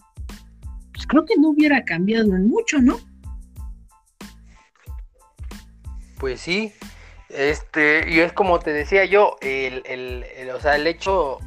pues 0.94 1.08
creo 1.08 1.26
que 1.26 1.36
no 1.38 1.50
hubiera 1.50 1.84
cambiado 1.84 2.30
mucho, 2.30 2.80
¿no? 2.80 2.98
Pues 6.24 6.40
sí, 6.40 6.74
este, 7.28 8.10
y 8.10 8.22
es 8.22 8.32
como 8.32 8.60
te 8.60 8.72
decía 8.72 9.04
yo, 9.04 9.36
el, 9.42 9.84
el, 9.86 10.52
o 10.52 10.60
sea, 10.62 10.78
el 10.78 10.88
hecho, 10.88 11.40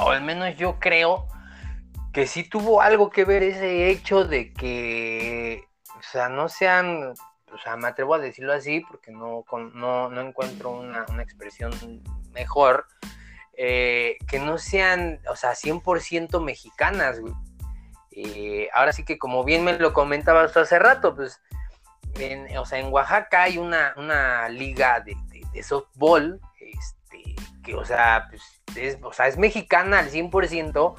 o 0.00 0.10
al 0.10 0.22
menos 0.22 0.56
yo 0.56 0.80
creo 0.80 1.28
que 2.12 2.26
sí 2.26 2.42
tuvo 2.42 2.82
algo 2.82 3.10
que 3.10 3.24
ver 3.24 3.44
ese 3.44 3.88
hecho 3.90 4.24
de 4.24 4.52
que, 4.52 5.62
o 5.96 6.02
sea, 6.02 6.28
no 6.28 6.48
sean, 6.48 7.14
o 7.52 7.58
sea, 7.62 7.76
me 7.76 7.86
atrevo 7.86 8.14
a 8.14 8.18
decirlo 8.18 8.52
así 8.52 8.80
porque 8.80 9.12
no, 9.12 9.44
no, 9.74 10.10
no 10.10 10.20
encuentro 10.20 10.72
una, 10.72 11.06
expresión 11.22 11.70
mejor, 12.32 12.88
eh, 13.56 14.16
que 14.26 14.40
no 14.40 14.58
sean, 14.58 15.20
o 15.30 15.36
sea, 15.36 15.52
100% 15.52 16.42
mexicanas, 16.42 17.20
güey. 17.20 17.34
Eh, 18.10 18.68
ahora 18.74 18.92
sí 18.92 19.04
que 19.04 19.16
como 19.16 19.44
bien 19.44 19.62
me 19.62 19.78
lo 19.78 19.92
comentabas 19.92 20.56
hace 20.56 20.80
rato, 20.80 21.14
pues 21.14 21.40
en, 22.18 22.56
o 22.58 22.64
sea, 22.64 22.78
en 22.78 22.92
Oaxaca 22.92 23.44
hay 23.44 23.58
una, 23.58 23.94
una 23.96 24.48
liga 24.48 25.00
de, 25.00 25.16
softball, 25.62 26.40
este, 26.60 27.34
que, 27.64 27.74
o 27.74 27.84
sea, 27.84 28.28
pues, 28.30 28.42
es, 28.76 28.98
o 29.02 29.12
sea, 29.12 29.26
es 29.26 29.36
mexicana 29.36 29.98
al 29.98 30.10
100%, 30.10 30.94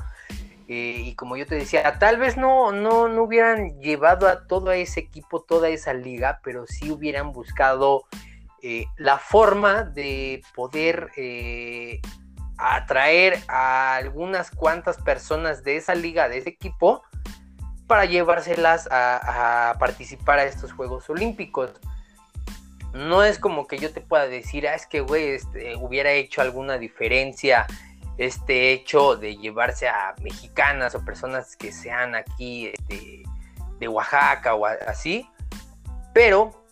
eh, 0.67 1.01
y 1.03 1.15
como 1.15 1.35
yo 1.37 1.47
te 1.47 1.55
decía, 1.55 1.97
tal 1.97 2.17
vez 2.17 2.37
no, 2.37 2.71
no, 2.71 3.07
no 3.07 3.23
hubieran 3.23 3.79
llevado 3.79 4.27
a 4.27 4.45
todo 4.47 4.71
ese 4.71 4.99
equipo, 4.99 5.41
toda 5.41 5.69
esa 5.69 5.93
liga, 5.93 6.41
pero 6.43 6.67
sí 6.67 6.91
hubieran 6.91 7.31
buscado 7.31 8.03
eh, 8.61 8.85
la 8.97 9.17
forma 9.17 9.83
de 9.83 10.43
poder 10.53 11.09
eh, 11.15 12.01
atraer 12.57 13.39
a 13.47 13.95
algunas 13.95 14.51
cuantas 14.51 14.97
personas 14.97 15.63
de 15.63 15.77
esa 15.77 15.95
liga, 15.95 16.27
de 16.27 16.39
ese 16.39 16.49
equipo, 16.49 17.03
para 17.89 18.05
llevárselas 18.05 18.87
a, 18.91 19.75
participar 19.79 20.37
a 20.37 20.43
estos 20.43 20.71
Juegos 20.71 21.09
Olímpicos. 21.09 21.71
No 22.93 23.23
es 23.23 23.39
como 23.39 23.65
que 23.65 23.79
yo 23.79 23.91
te 23.91 23.99
pueda 23.99 24.27
decir, 24.27 24.67
ah, 24.67 24.75
es 24.75 24.85
que, 24.85 25.01
güey, 25.01 25.29
este, 25.29 25.75
hubiera 25.75 26.11
hecho 26.11 26.41
alguna 26.41 26.77
diferencia 26.77 27.65
este 28.19 28.73
hecho 28.73 29.15
de 29.15 29.37
llevarse 29.37 29.87
a 29.87 30.13
mexicanas 30.21 30.93
o 30.93 31.03
personas 31.03 31.55
que 31.55 31.71
sean 31.71 32.13
aquí 32.13 32.67
este, 32.67 33.23
de 33.79 33.87
Oaxaca 33.87 34.53
o 34.53 34.67
así. 34.67 35.27
Pero, 36.13 36.63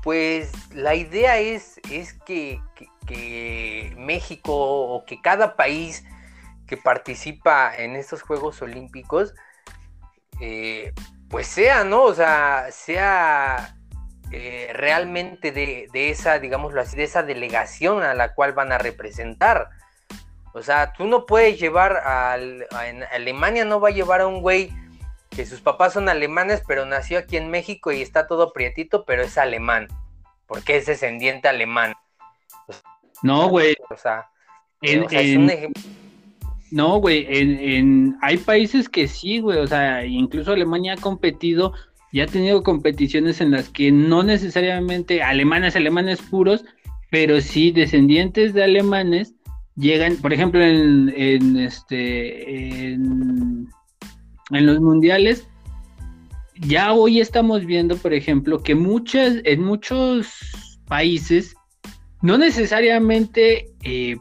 pues 0.00 0.52
la 0.72 0.94
idea 0.94 1.38
es, 1.38 1.80
es 1.90 2.12
que, 2.12 2.60
que 3.04 3.92
México 3.98 4.54
o 4.54 5.04
que 5.04 5.20
cada 5.20 5.56
país 5.56 6.04
que 6.68 6.76
participa 6.76 7.74
en 7.76 7.96
estos 7.96 8.22
Juegos 8.22 8.62
Olímpicos 8.62 9.34
eh, 10.40 10.92
pues 11.28 11.46
sea, 11.46 11.84
¿no? 11.84 12.04
O 12.04 12.14
sea, 12.14 12.66
sea 12.70 13.76
eh, 14.32 14.70
realmente 14.74 15.52
de, 15.52 15.88
esa, 16.10 16.38
digámoslo 16.38 16.80
así, 16.80 16.96
de 16.96 17.04
esa 17.04 17.22
delegación 17.22 18.02
a 18.02 18.14
la 18.14 18.34
cual 18.34 18.52
van 18.52 18.72
a 18.72 18.78
representar. 18.78 19.70
O 20.52 20.62
sea, 20.62 20.92
tú 20.92 21.06
no 21.06 21.26
puedes 21.26 21.60
llevar 21.60 22.02
a, 22.04 22.36
en 22.36 23.04
Alemania 23.12 23.64
no 23.64 23.80
va 23.80 23.88
a 23.88 23.92
llevar 23.92 24.20
a 24.20 24.26
un 24.26 24.40
güey 24.40 24.72
que 25.30 25.46
sus 25.46 25.60
papás 25.60 25.92
son 25.92 26.08
alemanes, 26.08 26.62
pero 26.66 26.86
nació 26.86 27.18
aquí 27.18 27.36
en 27.36 27.50
México 27.50 27.92
y 27.92 28.02
está 28.02 28.26
todo 28.26 28.52
prietito, 28.52 29.04
pero 29.04 29.22
es 29.22 29.38
alemán, 29.38 29.86
porque 30.46 30.76
es 30.76 30.86
descendiente 30.86 31.46
alemán. 31.46 31.94
no, 33.22 33.48
güey. 33.48 33.76
O 33.90 33.96
sea, 33.96 34.28
es 34.82 35.36
un 35.36 35.50
ejemplo 35.50 35.82
no, 36.70 36.98
güey, 36.98 37.26
en, 37.28 38.16
hay 38.22 38.36
países 38.38 38.88
que 38.88 39.08
sí, 39.08 39.40
güey, 39.40 39.58
o 39.58 39.66
sea, 39.66 40.04
incluso 40.06 40.52
Alemania 40.52 40.94
ha 40.94 41.00
competido 41.00 41.72
y 42.12 42.20
ha 42.20 42.26
tenido 42.26 42.62
competiciones 42.62 43.40
en 43.40 43.52
las 43.52 43.68
que 43.68 43.92
no 43.92 44.22
necesariamente 44.22 45.22
alemanes, 45.22 45.76
alemanes 45.76 46.20
puros, 46.22 46.64
pero 47.10 47.40
sí 47.40 47.70
descendientes 47.70 48.54
de 48.54 48.64
alemanes 48.64 49.34
llegan, 49.76 50.16
por 50.16 50.32
ejemplo, 50.32 50.62
en, 50.62 51.12
en 51.16 51.56
este, 51.56 52.92
en, 52.92 53.68
en 54.50 54.66
los 54.66 54.80
mundiales, 54.80 55.48
ya 56.60 56.92
hoy 56.92 57.20
estamos 57.20 57.64
viendo, 57.64 57.96
por 57.96 58.12
ejemplo, 58.12 58.62
que 58.62 58.74
muchas, 58.74 59.36
en 59.44 59.62
muchos 59.62 60.28
países 60.86 61.54
no 62.22 62.36
necesariamente 62.36 63.72
eh, 63.82 64.16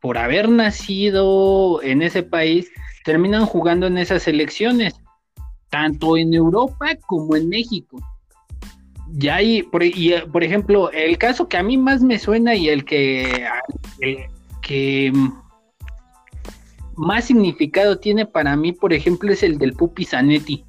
por, 0.00 0.18
haber 0.18 0.48
nacido 0.48 1.82
en 1.82 2.00
ese 2.00 2.22
país, 2.22 2.70
terminan 3.04 3.44
jugando 3.44 3.86
en 3.86 3.98
esas 3.98 4.26
elecciones, 4.26 4.94
tanto 5.68 6.16
en 6.16 6.32
Europa 6.32 6.96
como 7.06 7.36
en 7.36 7.50
México. 7.50 7.98
Ya 9.10 9.36
hay, 9.36 9.62
por, 9.62 9.82
y, 9.84 10.14
por 10.32 10.42
ejemplo, 10.42 10.90
el 10.92 11.18
caso 11.18 11.46
que 11.46 11.58
a 11.58 11.62
mí 11.62 11.76
más 11.76 12.02
me 12.02 12.18
suena 12.18 12.54
y 12.54 12.68
el 12.70 12.84
que, 12.84 13.46
que 14.62 15.12
más 16.96 17.26
significado 17.26 17.98
tiene 17.98 18.24
para 18.24 18.56
mí, 18.56 18.72
por 18.72 18.94
ejemplo, 18.94 19.30
es 19.30 19.42
el 19.42 19.58
del 19.58 19.74
Pupi 19.74 20.06
Zanetti. 20.06 20.64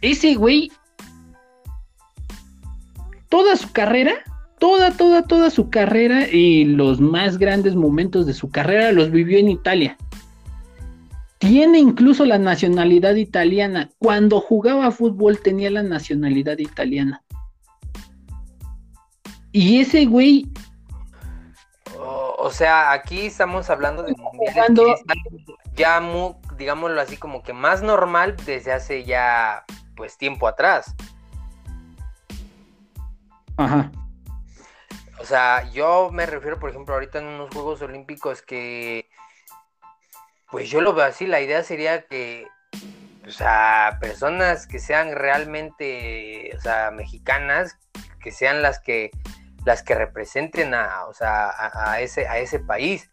Ese 0.00 0.34
güey, 0.34 0.72
toda 3.28 3.54
su 3.54 3.70
carrera 3.72 4.24
toda, 4.66 4.90
toda, 4.90 5.22
toda 5.22 5.50
su 5.50 5.70
carrera 5.70 6.26
y 6.26 6.64
los 6.64 7.00
más 7.00 7.38
grandes 7.38 7.76
momentos 7.76 8.26
de 8.26 8.34
su 8.34 8.50
carrera 8.50 8.90
los 8.90 9.12
vivió 9.12 9.38
en 9.38 9.48
Italia. 9.48 9.96
Tiene 11.38 11.78
incluso 11.78 12.24
la 12.24 12.38
nacionalidad 12.38 13.14
italiana. 13.14 13.90
Cuando 13.98 14.40
jugaba 14.40 14.90
fútbol 14.90 15.38
tenía 15.40 15.70
la 15.70 15.84
nacionalidad 15.84 16.58
italiana. 16.58 17.22
Y 19.52 19.78
ese 19.80 20.04
güey... 20.06 20.48
O, 21.96 22.50
sea, 22.50 22.90
aquí 22.90 23.26
estamos 23.26 23.70
hablando 23.70 24.02
de 24.02 24.14
ya, 25.76 26.00
digámoslo 26.58 27.00
así, 27.00 27.16
como 27.16 27.42
que 27.44 27.52
más 27.52 27.82
normal 27.82 28.34
desde 28.44 28.72
hace 28.72 29.04
ya, 29.04 29.64
pues, 29.94 30.18
tiempo 30.18 30.48
atrás. 30.48 30.94
Ajá. 33.56 33.92
O 35.26 35.28
sea, 35.28 35.68
yo 35.72 36.10
me 36.12 36.24
refiero, 36.24 36.60
por 36.60 36.70
ejemplo, 36.70 36.94
ahorita 36.94 37.18
en 37.18 37.24
unos 37.24 37.52
Juegos 37.52 37.82
Olímpicos 37.82 38.42
que, 38.42 39.10
pues 40.52 40.70
yo 40.70 40.80
lo 40.80 40.94
veo 40.94 41.04
así, 41.04 41.26
la 41.26 41.40
idea 41.40 41.64
sería 41.64 42.06
que, 42.06 42.46
o 43.26 43.30
sea, 43.32 43.98
personas 44.00 44.68
que 44.68 44.78
sean 44.78 45.16
realmente, 45.16 46.52
o 46.56 46.60
sea, 46.60 46.92
mexicanas, 46.92 47.76
que 48.22 48.30
sean 48.30 48.62
las 48.62 48.78
que, 48.78 49.10
las 49.64 49.82
que 49.82 49.96
representen 49.96 50.74
a, 50.74 51.06
o 51.06 51.12
sea, 51.12 51.50
a, 51.58 52.00
ese, 52.00 52.28
a 52.28 52.38
ese 52.38 52.60
país, 52.60 53.10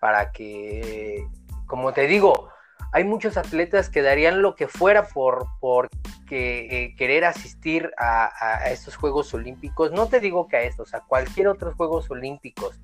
para 0.00 0.32
que, 0.32 1.24
como 1.66 1.92
te 1.92 2.08
digo, 2.08 2.51
hay 2.92 3.04
muchos 3.04 3.38
atletas 3.38 3.88
que 3.88 4.02
darían 4.02 4.42
lo 4.42 4.54
que 4.54 4.68
fuera 4.68 5.08
por, 5.08 5.46
por 5.60 5.88
eh, 6.30 6.94
querer 6.98 7.24
asistir 7.24 7.90
a, 7.96 8.70
estos 8.70 8.96
Juegos 8.96 9.32
Olímpicos. 9.32 9.92
No 9.92 10.08
te 10.08 10.20
digo 10.20 10.46
que 10.46 10.58
a 10.58 10.62
estos, 10.62 10.92
a 10.92 11.00
cualquier 11.00 11.48
otros 11.48 11.74
Juegos 11.74 12.10
Olímpicos. 12.10 12.78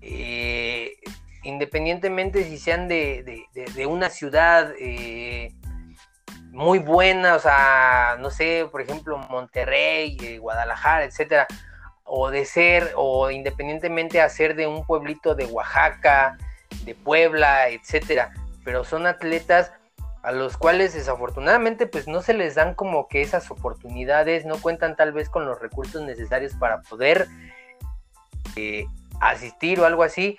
Eh, 0.00 0.94
independientemente 1.42 2.42
si 2.44 2.58
sean 2.58 2.88
de, 2.88 3.44
una 3.86 4.08
ciudad 4.08 4.72
eh, 4.80 5.52
muy 6.50 6.78
buena, 6.78 7.34
o 7.34 7.38
sea, 7.38 8.16
no 8.18 8.30
sé, 8.30 8.66
por 8.72 8.80
ejemplo, 8.80 9.18
Monterrey, 9.18 10.38
Guadalajara, 10.38 11.04
etcétera, 11.04 11.46
o 12.04 12.30
de 12.30 12.46
ser, 12.46 12.92
o 12.96 13.30
independientemente 13.30 14.22
a 14.22 14.28
ser 14.30 14.56
de 14.56 14.66
un 14.66 14.86
pueblito 14.86 15.34
de 15.34 15.44
Oaxaca, 15.44 16.38
de 16.84 16.94
Puebla, 16.94 17.68
etcétera 17.68 18.32
pero 18.64 18.84
son 18.84 19.06
atletas 19.06 19.72
a 20.22 20.32
los 20.32 20.56
cuales 20.56 20.92
desafortunadamente 20.92 21.86
pues 21.86 22.06
no 22.06 22.20
se 22.20 22.34
les 22.34 22.54
dan 22.54 22.74
como 22.74 23.08
que 23.08 23.22
esas 23.22 23.50
oportunidades, 23.50 24.44
no 24.44 24.60
cuentan 24.60 24.96
tal 24.96 25.12
vez 25.12 25.30
con 25.30 25.46
los 25.46 25.60
recursos 25.60 26.02
necesarios 26.02 26.54
para 26.54 26.82
poder 26.82 27.26
eh, 28.56 28.86
asistir 29.20 29.80
o 29.80 29.86
algo 29.86 30.02
así. 30.02 30.38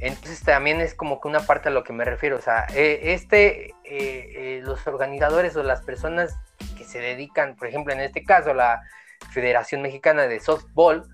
Entonces 0.00 0.42
también 0.42 0.80
es 0.80 0.94
como 0.94 1.20
que 1.20 1.28
una 1.28 1.40
parte 1.40 1.68
a 1.68 1.72
lo 1.72 1.84
que 1.84 1.92
me 1.92 2.04
refiero. 2.04 2.36
O 2.36 2.40
sea, 2.40 2.66
eh, 2.74 3.12
este, 3.12 3.74
eh, 3.84 4.60
los 4.64 4.84
organizadores 4.86 5.54
o 5.54 5.62
las 5.62 5.82
personas 5.82 6.36
que 6.76 6.84
se 6.84 6.98
dedican, 6.98 7.54
por 7.54 7.68
ejemplo, 7.68 7.92
en 7.92 8.00
este 8.00 8.24
caso, 8.24 8.54
la 8.54 8.80
Federación 9.30 9.82
Mexicana 9.82 10.22
de 10.22 10.40
Softball, 10.40 11.04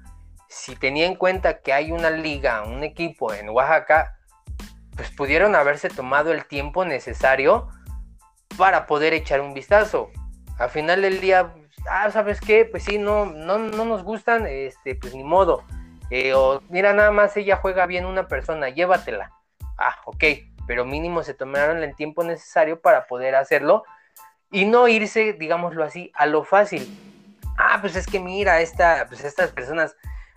si 0.48 0.76
tenía 0.76 1.06
en 1.06 1.16
cuenta 1.16 1.58
que 1.60 1.74
hay 1.74 1.92
una 1.92 2.08
liga, 2.08 2.62
un 2.62 2.82
equipo 2.82 3.34
en 3.34 3.50
Oaxaca, 3.50 4.17
pues 4.98 5.12
pudieron 5.12 5.54
haberse 5.54 5.88
tomado 5.88 6.32
el 6.32 6.44
tiempo 6.44 6.84
necesario 6.84 7.68
para 8.56 8.86
poder 8.86 9.14
echar 9.14 9.40
un 9.40 9.54
vistazo. 9.54 10.10
Al 10.58 10.70
final 10.70 11.02
del 11.02 11.20
día, 11.20 11.54
ah, 11.88 12.10
¿sabes 12.10 12.40
qué? 12.40 12.64
Pues 12.64 12.82
sí, 12.82 12.98
no, 12.98 13.24
no, 13.24 13.58
no 13.58 13.84
nos 13.84 14.02
gustan, 14.02 14.48
este, 14.48 14.96
pues 14.96 15.14
ni 15.14 15.22
modo. 15.22 15.62
Eh, 16.10 16.34
o 16.34 16.60
mira, 16.68 16.92
nada 16.94 17.12
más 17.12 17.36
ella 17.36 17.58
juega 17.62 17.86
bien 17.86 18.06
una 18.06 18.26
persona, 18.26 18.70
llévatela. 18.70 19.30
Ah, 19.78 19.94
ok, 20.04 20.24
pero 20.66 20.84
mínimo 20.84 21.22
se 21.22 21.32
tomaron 21.32 21.84
el 21.84 21.94
tiempo 21.94 22.24
necesario 22.24 22.80
para 22.80 23.06
poder 23.06 23.36
hacerlo 23.36 23.84
y 24.50 24.64
no 24.64 24.88
irse, 24.88 25.32
digámoslo 25.34 25.84
así, 25.84 26.10
a 26.16 26.26
lo 26.26 26.42
fácil. 26.42 26.88
Ah, 27.56 27.78
pues 27.80 27.94
es 27.94 28.08
que 28.08 28.18
mira, 28.18 28.58
pues 29.08 29.22
estas 29.22 29.52
personas 29.52 29.94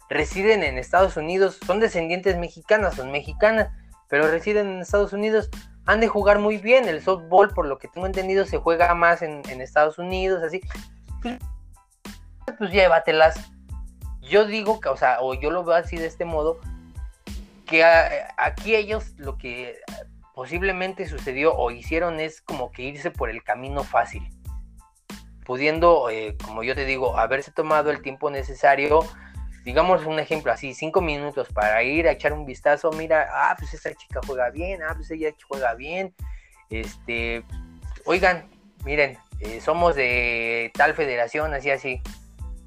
residen 0.08 0.62
en 0.62 0.78
Estados 0.78 1.18
Unidos, 1.18 1.58
son 1.66 1.80
descendientes 1.80 2.38
mexicanas, 2.38 2.94
son 2.94 3.12
mexicanas, 3.12 3.72
pero 4.12 4.28
residen 4.28 4.68
en 4.68 4.82
Estados 4.82 5.14
Unidos, 5.14 5.50
han 5.86 6.02
de 6.02 6.10
jugar 6.10 6.38
muy 6.38 6.58
bien. 6.58 6.90
El 6.90 7.02
softball, 7.02 7.48
por 7.54 7.66
lo 7.66 7.80
que 7.80 7.88
tengo 7.88 8.06
entendido, 8.06 8.46
se 8.46 8.58
juega 8.58 8.94
más 8.94 9.22
en, 9.22 9.42
Estados 9.62 9.98
Unidos, 9.98 10.44
así. 10.44 10.60
Pues, 11.22 11.40
pues, 12.58 12.72
llévatelas. 12.72 13.40
Yo 14.20 14.46
digo 14.46 14.82
que, 14.82 14.90
o 14.90 14.98
sea, 14.98 15.22
o 15.22 15.34
yo 15.34 15.50
lo 15.50 15.64
veo 15.64 15.76
así 15.76 15.96
de 15.96 16.08
este 16.08 16.26
modo, 16.26 16.60
que 17.66 17.86
aquí 17.86 18.76
ellos 18.76 19.14
lo 19.16 19.38
que 19.38 19.80
posiblemente 20.36 21.08
sucedió 21.08 21.56
o 21.56 21.72
hicieron 21.72 22.20
es 22.20 22.42
como 22.42 22.74
que 22.74 22.82
irse 22.82 23.12
por 23.12 23.30
el 23.30 23.44
camino 23.44 23.86
fácil, 23.86 24.28
pudiendo, 25.46 26.10
eh, 26.10 26.36
como 26.44 26.64
yo 26.64 26.76
te 26.76 26.84
digo, 26.84 27.18
haberse 27.18 27.52
tomado 27.52 27.92
el 27.92 28.02
tiempo 28.02 28.30
necesario 28.30 29.06
digamos 29.64 30.06
un 30.06 30.20
ejemplo 30.20 30.52
así, 30.52 30.74
cinco 30.74 31.02
minutos 31.02 31.50
para 31.54 31.82
ir 31.84 32.08
a 32.08 32.12
echar 32.12 32.34
un 32.34 32.46
vistazo, 32.46 32.92
mira, 32.92 33.30
ah, 33.32 33.56
pues 33.58 33.74
esta 33.74 33.94
chica 33.94 34.20
juega 34.26 34.50
bien, 34.50 34.82
ah, 34.84 34.94
pues 34.96 35.12
ella 35.12 35.34
juega 35.48 35.74
bien, 35.76 36.14
este, 36.70 37.44
oigan, 38.06 38.50
miren, 38.84 39.18
eh, 39.40 39.62
somos 39.62 39.96
de 39.96 40.72
tal 40.74 40.94
federación, 40.94 41.54
así, 41.54 41.70
así, 41.70 42.02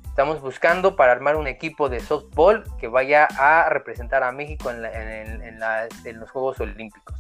estamos 0.05 0.41
buscando 0.41 0.95
para 0.95 1.13
armar 1.13 1.37
un 1.37 1.47
equipo 1.47 1.89
de 1.89 2.01
softball 2.01 2.65
que 2.79 2.87
vaya 2.87 3.25
a 3.25 3.69
representar 3.69 4.23
a 4.23 4.31
México 4.31 4.71
en, 4.71 4.85
en 4.85 6.21
los 6.21 6.31
Juegos 6.31 6.61
Olímpicos. 6.61 7.17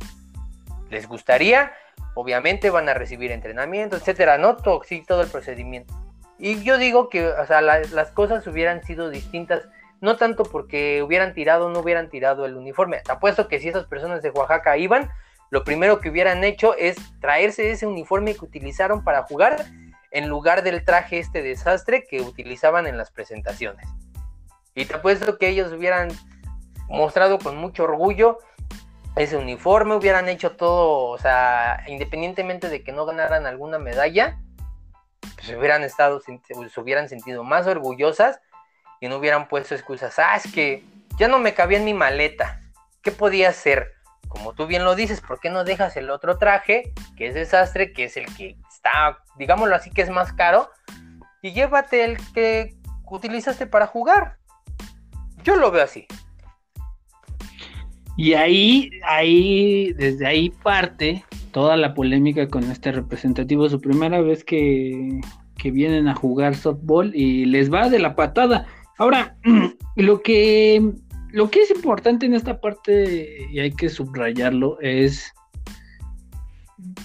¿Les 0.91 1.09
gustaría? 1.09 1.73
Obviamente 2.15 2.71
van 2.71 2.89
a 2.89 2.95
recibir 2.95 3.33
entrenamiento, 3.33 3.97
etcétera, 3.97 4.39
¿no? 4.39 4.57
Todo, 4.57 4.83
sí, 4.85 5.03
todo 5.05 5.23
el 5.23 5.29
procedimiento. 5.29 6.04
Y 6.45 6.63
yo 6.63 6.77
digo 6.77 7.09
que, 7.09 7.27
o 7.27 7.47
sea, 7.47 7.63
las 7.63 8.11
cosas 8.11 8.47
hubieran 8.47 8.85
sido 8.85 9.09
distintas, 9.09 9.67
no 10.03 10.19
tanto 10.19 10.43
porque 10.43 11.03
hubieran 11.03 11.33
tirado 11.33 11.69
o 11.69 11.71
no 11.71 11.81
hubieran 11.81 12.11
tirado 12.11 12.45
el 12.45 12.55
uniforme. 12.55 13.01
Te 13.03 13.13
apuesto 13.13 13.49
que 13.49 13.61
si 13.61 13.71
esas 13.71 13.87
personas 13.87 14.21
de 14.21 14.29
Oaxaca 14.29 14.77
iban, 14.77 15.11
lo 15.49 15.65
primero 15.65 16.03
que 16.03 16.11
hubieran 16.11 16.45
hecho 16.45 16.77
es 16.77 16.97
traerse 17.19 17.71
ese 17.71 17.87
uniforme 17.87 18.35
que 18.35 18.45
utilizaron 18.45 19.03
para 19.05 19.23
jugar 19.23 19.65
en 20.11 20.29
lugar 20.29 20.63
del 20.63 20.85
traje 20.85 21.19
este 21.19 21.41
desastre 21.41 22.05
que 22.05 22.21
utilizaban 22.21 22.87
en 22.87 22.99
las 22.99 23.11
presentaciones. 23.11 23.89
Y 24.75 24.85
te 24.85 24.97
apuesto 24.97 25.39
que 25.39 25.49
ellos 25.49 25.73
hubieran 25.73 26.09
mostrado 26.91 27.39
con 27.39 27.57
mucho 27.57 27.85
orgullo 27.85 28.37
ese 29.17 29.39
uniforme, 29.39 29.95
hubieran 29.95 30.29
hecho 30.29 30.57
todo, 30.57 31.07
o 31.07 31.17
sea, 31.17 31.85
independientemente 31.87 32.69
de 32.69 32.85
que 32.85 32.93
no 32.93 33.07
ganaran 33.07 33.47
alguna 33.47 33.79
medalla, 33.79 34.39
pues 35.35 35.57
hubieran 35.57 35.83
estado, 35.83 36.21
se 36.21 36.81
hubieran 36.81 37.09
sentido 37.09 37.45
más 37.45 37.67
orgullosas 37.67 38.41
y 39.01 39.09
no 39.09 39.17
hubieran 39.17 39.49
puesto 39.49 39.75
excusas. 39.75 40.19
Ah, 40.19 40.37
es 40.37 40.51
que 40.53 40.85
ya 41.19 41.29
no 41.29 41.39
me 41.39 41.55
cabía 41.55 41.79
en 41.79 41.85
mi 41.85 41.95
maleta. 41.95 42.61
¿Qué 43.03 43.13
podía 43.13 43.51
hacer? 43.51 43.93
Como 44.29 44.55
tú 44.55 44.67
bien 44.67 44.85
lo 44.85 44.95
dices, 44.95 45.21
¿por 45.21 45.39
qué 45.41 45.51
no 45.51 45.65
dejas 45.65 45.97
el 45.97 46.11
otro 46.11 46.39
traje, 46.39 46.93
que 47.17 47.29
es 47.29 47.35
desastre, 47.35 47.93
que 47.93 48.05
es 48.05 48.17
el 48.17 48.27
que 48.35 48.57
está, 48.69 49.19
digámoslo 49.37 49.77
así, 49.77 49.91
que 49.91 50.03
es 50.03 50.11
más 50.11 50.33
caro, 50.33 50.71
y 51.43 51.53
llévate 51.53 52.05
el 52.05 52.19
que 52.33 52.75
utilizaste 53.05 53.67
para 53.67 53.87
jugar? 53.87 54.39
Yo 55.43 55.57
lo 55.57 55.71
veo 55.71 55.85
así. 55.85 56.07
Y 58.17 58.35
ahí, 58.35 58.91
ahí, 59.05 59.93
desde 59.93 60.27
ahí 60.27 60.51
parte 60.51 61.25
toda 61.55 61.77
la 61.77 61.95
polémica 61.95 62.49
con 62.49 62.65
este 62.65 62.91
representativo, 62.91 63.69
su 63.69 63.81
primera 63.81 64.21
vez 64.21 64.45
que, 64.45 65.21
vienen 65.73 66.09
a 66.09 66.15
jugar 66.15 66.55
softball 66.55 67.11
y 67.15 67.47
les 67.47 67.73
va 67.73 67.89
de 67.89 67.99
la 67.99 68.15
patada. 68.15 68.67
Ahora, 68.99 69.35
lo 69.97 70.21
que, 70.21 70.93
lo 71.31 71.51
que 71.51 71.63
es 71.63 71.71
importante 71.71 72.27
en 72.27 72.35
esta 72.35 72.61
parte, 72.61 73.47
y 73.51 73.61
hay 73.61 73.71
que 73.71 73.89
subrayarlo, 73.89 74.79
es, 74.83 75.33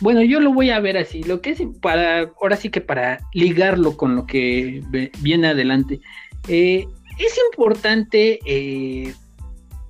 bueno, 0.01 0.21
yo 0.23 0.41
lo 0.41 0.51
voy 0.51 0.71
a 0.71 0.81
ver 0.81 0.97
así, 0.97 1.23
lo 1.23 1.39
que 1.39 1.51
es 1.51 1.61
para, 1.79 2.33
ahora 2.41 2.57
sí 2.57 2.69
que 2.69 2.81
para 2.81 3.19
ligarlo 3.33 3.95
con 3.95 4.17
lo 4.17 4.25
que 4.25 4.83
viene 5.21 5.47
adelante, 5.47 6.01
eh, 6.49 6.85
es 7.17 7.39
importante 7.53 8.39
eh, 8.45 9.13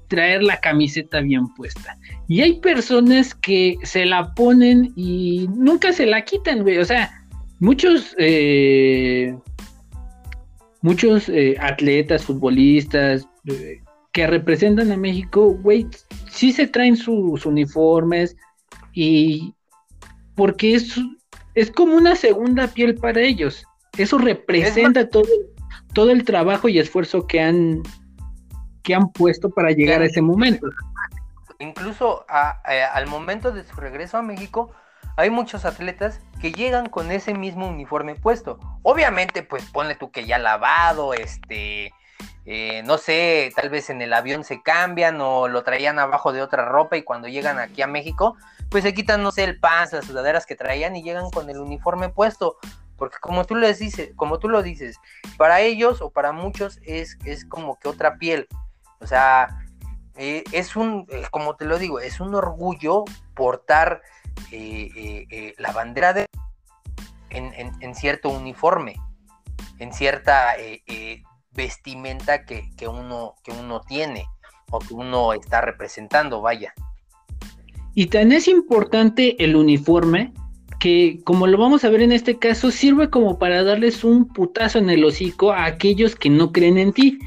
traer 0.10 0.43
la 0.43 0.60
camiseta 0.60 1.22
bien 1.22 1.48
puesta. 1.56 1.98
Y 2.28 2.41
hay 2.41 2.60
personas 2.60 3.34
que 3.34 3.78
se 3.84 4.06
la 4.06 4.34
ponen 4.34 4.91
y 4.95 5.48
nunca 5.56 5.93
se 5.93 6.06
la 6.06 6.26
quitan, 6.26 6.63
güey. 6.63 6.80
O 6.80 6.86
sea, 6.86 7.26
muchos, 7.60 8.15
eh, 8.17 9.38
muchos 10.82 11.30
eh, 11.30 11.56
atletas, 11.60 12.26
futbolistas 12.26 13.28
eh, 13.45 13.82
que 14.12 14.28
representan 14.28 14.91
a 14.91 14.98
México, 14.98 15.58
güey, 15.62 15.88
sí 16.30 16.52
se 16.52 16.67
traen 16.67 16.98
sus 16.98 17.45
uniformes 17.45 18.36
y 18.93 19.54
porque 20.36 20.74
es, 20.76 21.00
es 21.54 21.72
como 21.72 21.95
una 21.95 22.15
segunda 22.15 22.67
piel 22.67 22.95
para 22.95 23.22
ellos. 23.22 23.63
Eso 23.98 24.17
representa 24.17 25.08
todo, 25.10 25.28
todo 25.93 26.12
el 26.12 26.24
trabajo 26.24 26.69
y 26.69 26.80
esfuerzo 26.80 27.28
que 27.28 27.41
han 27.41 27.84
que 28.89 28.95
han 28.95 29.12
puesto 29.12 29.52
para 29.52 29.69
llegar 29.69 30.02
a 30.02 30.06
ese 30.06 30.19
momento. 30.19 30.67
Incluso 31.60 32.25
al 32.28 33.06
momento 33.06 33.52
de 33.52 33.63
su 33.63 33.75
regreso 33.75 34.17
a 34.17 34.23
México, 34.23 34.71
hay 35.15 35.30
muchos 35.30 35.63
atletas 35.63 36.21
que 36.41 36.52
llegan 36.52 36.89
con 36.89 37.12
ese 37.12 37.36
mismo 37.36 37.67
uniforme 37.67 38.15
puesto. 38.15 38.58
Obviamente, 38.82 39.43
pues 39.43 39.63
ponle 39.65 39.93
tú 39.93 40.10
que 40.10 40.25
ya 40.25 40.39
lavado, 40.39 41.13
este, 41.13 41.93
eh, 42.45 42.82
no 42.84 42.97
sé, 42.97 43.52
tal 43.56 43.69
vez 43.69 43.91
en 43.91 44.02
el 44.02 44.12
avión 44.12 44.43
se 44.43 44.63
cambian 44.63 45.21
o 45.21 45.47
lo 45.47 45.62
traían 45.62 45.99
abajo 45.99 46.34
de 46.34 46.41
otra 46.41 46.65
ropa 46.65 46.97
y 46.97 47.04
cuando 47.04 47.28
llegan 47.28 47.60
aquí 47.60 47.84
a 47.84 47.88
México, 47.88 48.38
pues 48.71 48.84
se 48.84 48.95
quitan, 48.95 49.21
no 49.21 49.32
sé, 49.32 49.43
el 49.43 49.60
pants, 49.60 49.93
las 49.93 50.06
sudaderas 50.06 50.47
que 50.47 50.56
traían 50.56 50.95
y 50.95 51.04
llegan 51.04 51.30
con 51.30 51.47
el 51.52 51.60
uniforme 51.60 52.10
puesto. 52.10 52.58
Porque 52.97 53.17
como 53.21 53.45
tú 53.45 53.56
les 53.56 53.78
dices, 53.78 54.13
como 54.15 54.39
tú 54.39 54.49
lo 54.49 54.63
dices, 54.63 54.99
para 55.38 55.62
ellos 55.62 56.02
o 56.02 56.10
para 56.10 56.32
muchos 56.32 56.80
es, 56.84 57.19
es 57.23 57.45
como 57.45 57.80
que 57.80 57.88
otra 57.88 58.17
piel. 58.17 58.47
O 59.01 59.07
sea, 59.07 59.65
eh, 60.17 60.43
es 60.51 60.75
un, 60.75 61.05
eh, 61.09 61.23
como 61.31 61.55
te 61.55 61.65
lo 61.65 61.79
digo, 61.79 61.99
es 61.99 62.19
un 62.19 62.35
orgullo 62.35 63.05
portar 63.35 64.01
eh, 64.51 65.53
la 65.57 65.71
bandera 65.71 66.13
de, 66.13 66.25
en, 67.29 67.95
cierto 67.95 68.29
uniforme, 68.29 68.95
en 69.79 69.93
cierta 69.93 70.55
vestimenta 71.51 72.45
que, 72.45 72.88
uno, 72.88 73.35
que 73.43 73.51
uno 73.51 73.81
tiene 73.81 74.25
o 74.71 74.79
que 74.79 74.93
uno 74.93 75.33
está 75.33 75.62
representando, 75.62 76.41
vaya. 76.41 76.73
Y 77.95 78.07
tan 78.07 78.31
es 78.31 78.47
importante 78.47 79.41
el 79.43 79.55
uniforme 79.55 80.33
que, 80.79 81.19
como 81.23 81.47
lo 81.47 81.57
vamos 81.57 81.83
a 81.83 81.89
ver 81.89 82.01
en 82.01 82.12
este 82.12 82.38
caso, 82.38 82.71
sirve 82.71 83.09
como 83.09 83.38
para 83.38 83.63
darles 83.63 84.03
un 84.03 84.27
putazo 84.27 84.79
en 84.79 84.89
el 84.89 85.03
hocico 85.03 85.51
a 85.51 85.65
aquellos 85.65 86.15
que 86.15 86.29
no 86.29 86.51
creen 86.51 86.77
en 86.77 86.93
ti. 86.93 87.19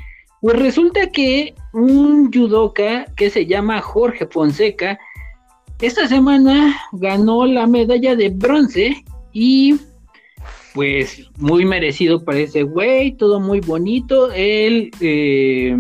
Pues 0.43 0.59
resulta 0.59 1.09
que 1.11 1.55
un 1.73 2.33
judoka 2.33 3.07
que 3.17 3.31
se 3.31 3.47
llama 3.47 3.81
Jorge 3.81 4.27
Fonseca, 4.27 4.99
esta 5.81 6.09
semana 6.09 6.77
ganó 6.91 7.47
la 7.47 7.69
medalla 7.69 8.17
de 8.17 8.29
bronce 8.31 9.05
y 9.33 9.77
pues 10.75 11.31
muy 11.39 11.65
merecido 11.65 12.25
para 12.25 12.41
ese 12.41 12.65
güey, 12.65 13.17
todo 13.17 13.39
muy 13.39 13.61
bonito. 13.61 14.33
Él 14.33 14.91
eh, 15.01 15.77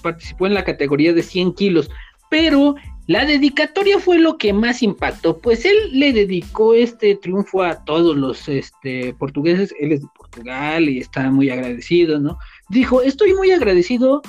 participó 0.00 0.46
en 0.46 0.54
la 0.54 0.64
categoría 0.64 1.12
de 1.12 1.22
100 1.22 1.52
kilos, 1.52 1.90
pero 2.30 2.76
la 3.08 3.26
dedicatoria 3.26 3.98
fue 3.98 4.18
lo 4.18 4.38
que 4.38 4.54
más 4.54 4.82
impactó, 4.82 5.38
pues 5.38 5.66
él 5.66 5.76
le 5.92 6.14
dedicó 6.14 6.74
este 6.74 7.14
triunfo 7.16 7.62
a 7.62 7.84
todos 7.84 8.16
los 8.16 8.48
este, 8.48 9.14
portugueses, 9.14 9.74
él 9.80 9.92
es 9.92 10.00
de 10.00 10.08
Portugal 10.30 10.88
y 10.88 10.98
está 10.98 11.30
muy 11.30 11.50
agradecido, 11.50 12.18
¿no? 12.18 12.38
dijo, 12.68 13.02
estoy 13.02 13.34
muy 13.34 13.50
agradecido 13.50 14.22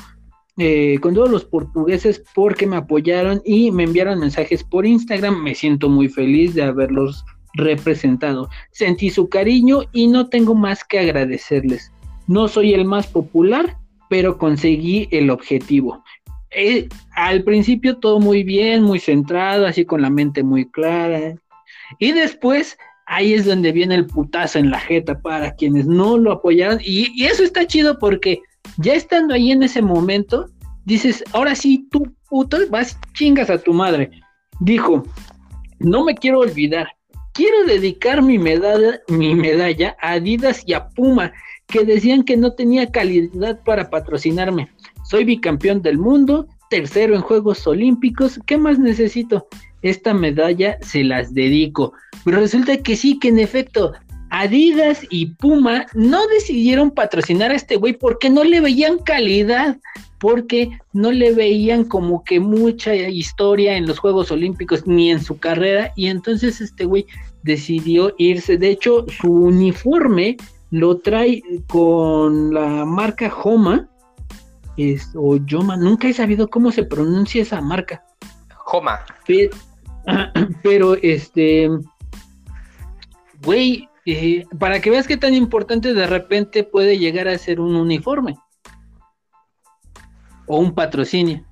eh, 0.58 0.98
con 1.02 1.14
todos 1.14 1.30
los 1.30 1.46
portugueses 1.46 2.22
porque 2.36 2.68
me 2.68 2.76
apoyaron 2.76 3.42
y 3.46 3.72
me 3.72 3.84
enviaron 3.84 4.20
mensajes 4.20 4.64
por 4.64 4.86
Instagram. 4.86 5.42
Me 5.42 5.56
siento 5.56 5.88
muy 5.90 6.10
feliz 6.10 6.54
de 6.54 6.64
haberlos 6.64 7.24
representado. 7.54 8.50
Sentí 8.72 9.10
su 9.10 9.30
cariño 9.30 9.84
y 9.94 10.08
no 10.08 10.28
tengo 10.28 10.56
más 10.56 10.84
que 10.84 11.00
agradecerles. 11.00 11.92
No 12.28 12.48
soy 12.48 12.74
el 12.74 12.86
más 12.86 13.08
popular, 13.08 13.78
pero 14.10 14.38
conseguí 14.38 15.08
el 15.12 15.30
objetivo. 15.30 16.04
Eh, 16.52 16.90
al 17.16 17.44
principio 17.44 17.98
todo 17.98 18.20
muy 18.20 18.44
bien, 18.44 18.84
muy 18.84 19.00
centrado, 19.00 19.66
así 19.66 19.86
con 19.86 20.02
la 20.02 20.10
mente 20.10 20.44
muy 20.44 20.70
clara. 20.70 21.36
Y 22.00 22.12
después 22.12 22.78
ahí 23.10 23.34
es 23.34 23.46
donde 23.46 23.72
viene 23.72 23.96
el 23.96 24.06
putazo 24.06 24.60
en 24.60 24.70
la 24.70 24.80
jeta 24.80 25.20
para 25.20 25.54
quienes 25.56 25.86
no 25.86 26.18
lo 26.18 26.32
apoyaron. 26.32 26.80
Y, 26.82 27.26
eso 27.26 27.44
está 27.44 27.66
chido 27.66 28.00
porque 28.00 28.42
ya 28.78 28.94
estando 28.94 29.34
ahí 29.34 29.52
en 29.52 29.64
ese 29.64 29.82
momento, 29.82 30.48
dices, 30.86 31.24
ahora 31.34 31.56
sí, 31.56 31.88
tú 31.92 32.08
puto, 32.30 32.58
vas 32.70 32.98
chingas 33.14 33.50
a 33.50 33.58
tu 33.58 33.74
madre. 33.74 34.12
Dijo, 34.60 35.04
no 35.80 36.06
me 36.06 36.14
quiero 36.16 36.40
olvidar, 36.40 36.88
quiero 37.34 37.66
dedicar 37.66 38.22
mi 38.22 38.38
medalla, 38.38 39.00
mi 39.08 39.34
medalla 39.34 39.98
a 40.02 40.14
Adidas 40.14 40.64
y 40.66 40.74
a 40.74 40.88
Puma, 40.90 41.34
que 41.68 41.84
decían 41.84 42.24
que 42.24 42.38
no 42.38 42.54
tenía 42.54 42.92
calidad 42.92 43.60
para 43.64 43.90
patrocinarme. 43.90 44.70
Soy 45.10 45.24
bicampeón 45.24 45.82
del 45.82 45.98
mundo, 45.98 46.48
tercero 46.70 47.16
en 47.16 47.22
Juegos 47.22 47.66
Olímpicos, 47.66 48.40
¿qué 48.46 48.58
más 48.58 48.78
necesito? 48.78 49.48
Esta 49.82 50.14
medalla 50.14 50.78
se 50.82 51.04
las 51.04 51.34
dedico. 51.34 51.94
Pero 52.26 52.40
resulta 52.40 52.78
que 52.78 52.96
sí, 52.96 53.20
que 53.20 53.30
en 53.30 53.40
efecto, 53.40 53.94
Adidas 54.30 55.06
y 55.10 55.28
Puma 55.28 55.86
no 55.94 56.28
decidieron 56.28 56.92
patrocinar 56.92 57.52
a 57.52 57.56
este 57.56 57.78
güey 57.78 57.94
porque 57.94 58.30
no 58.30 58.44
le 58.44 58.62
veían 58.62 59.00
calidad, 59.00 59.78
porque 60.20 60.70
no 60.94 61.12
le 61.12 61.34
veían 61.34 61.84
como 61.84 62.24
que 62.24 62.40
mucha 62.40 62.94
historia 62.94 63.76
en 63.76 63.88
los 63.88 63.98
Juegos 63.98 64.32
Olímpicos 64.32 64.86
ni 64.86 65.10
en 65.10 65.24
su 65.24 65.40
carrera 65.40 65.92
y 65.96 66.08
entonces 66.08 66.62
este 66.62 66.86
güey 66.86 67.08
decidió 67.44 68.14
irse. 68.18 68.58
De 68.58 68.70
hecho, 68.70 69.06
su 69.22 69.32
uniforme 69.32 70.38
lo 70.70 70.98
trae 70.98 71.42
con 71.68 72.54
la 72.54 72.86
marca 72.86 73.34
Homa 73.44 73.90
es, 74.78 75.12
o 75.16 75.38
Yoma, 75.38 75.76
nunca 75.76 76.08
he 76.08 76.14
sabido 76.14 76.48
cómo 76.50 76.72
se 76.72 76.84
pronuncia 76.84 77.42
esa 77.42 77.62
marca. 77.62 78.04
Homa. 78.72 79.00
Pero, 80.64 80.96
este, 80.96 81.70
güey, 83.44 83.90
eh, 84.06 84.46
para 84.60 84.80
que 84.80 84.90
veas 84.90 85.08
qué 85.08 85.18
tan 85.18 85.34
importante 85.34 85.94
de 85.94 86.08
repente 86.08 86.64
puede 86.64 86.98
llegar 86.98 87.28
a 87.28 87.38
ser 87.38 87.60
un 87.60 87.76
uniforme 87.76 88.38
o 90.48 90.58
un 90.58 90.74
patrocinio. 90.74 91.46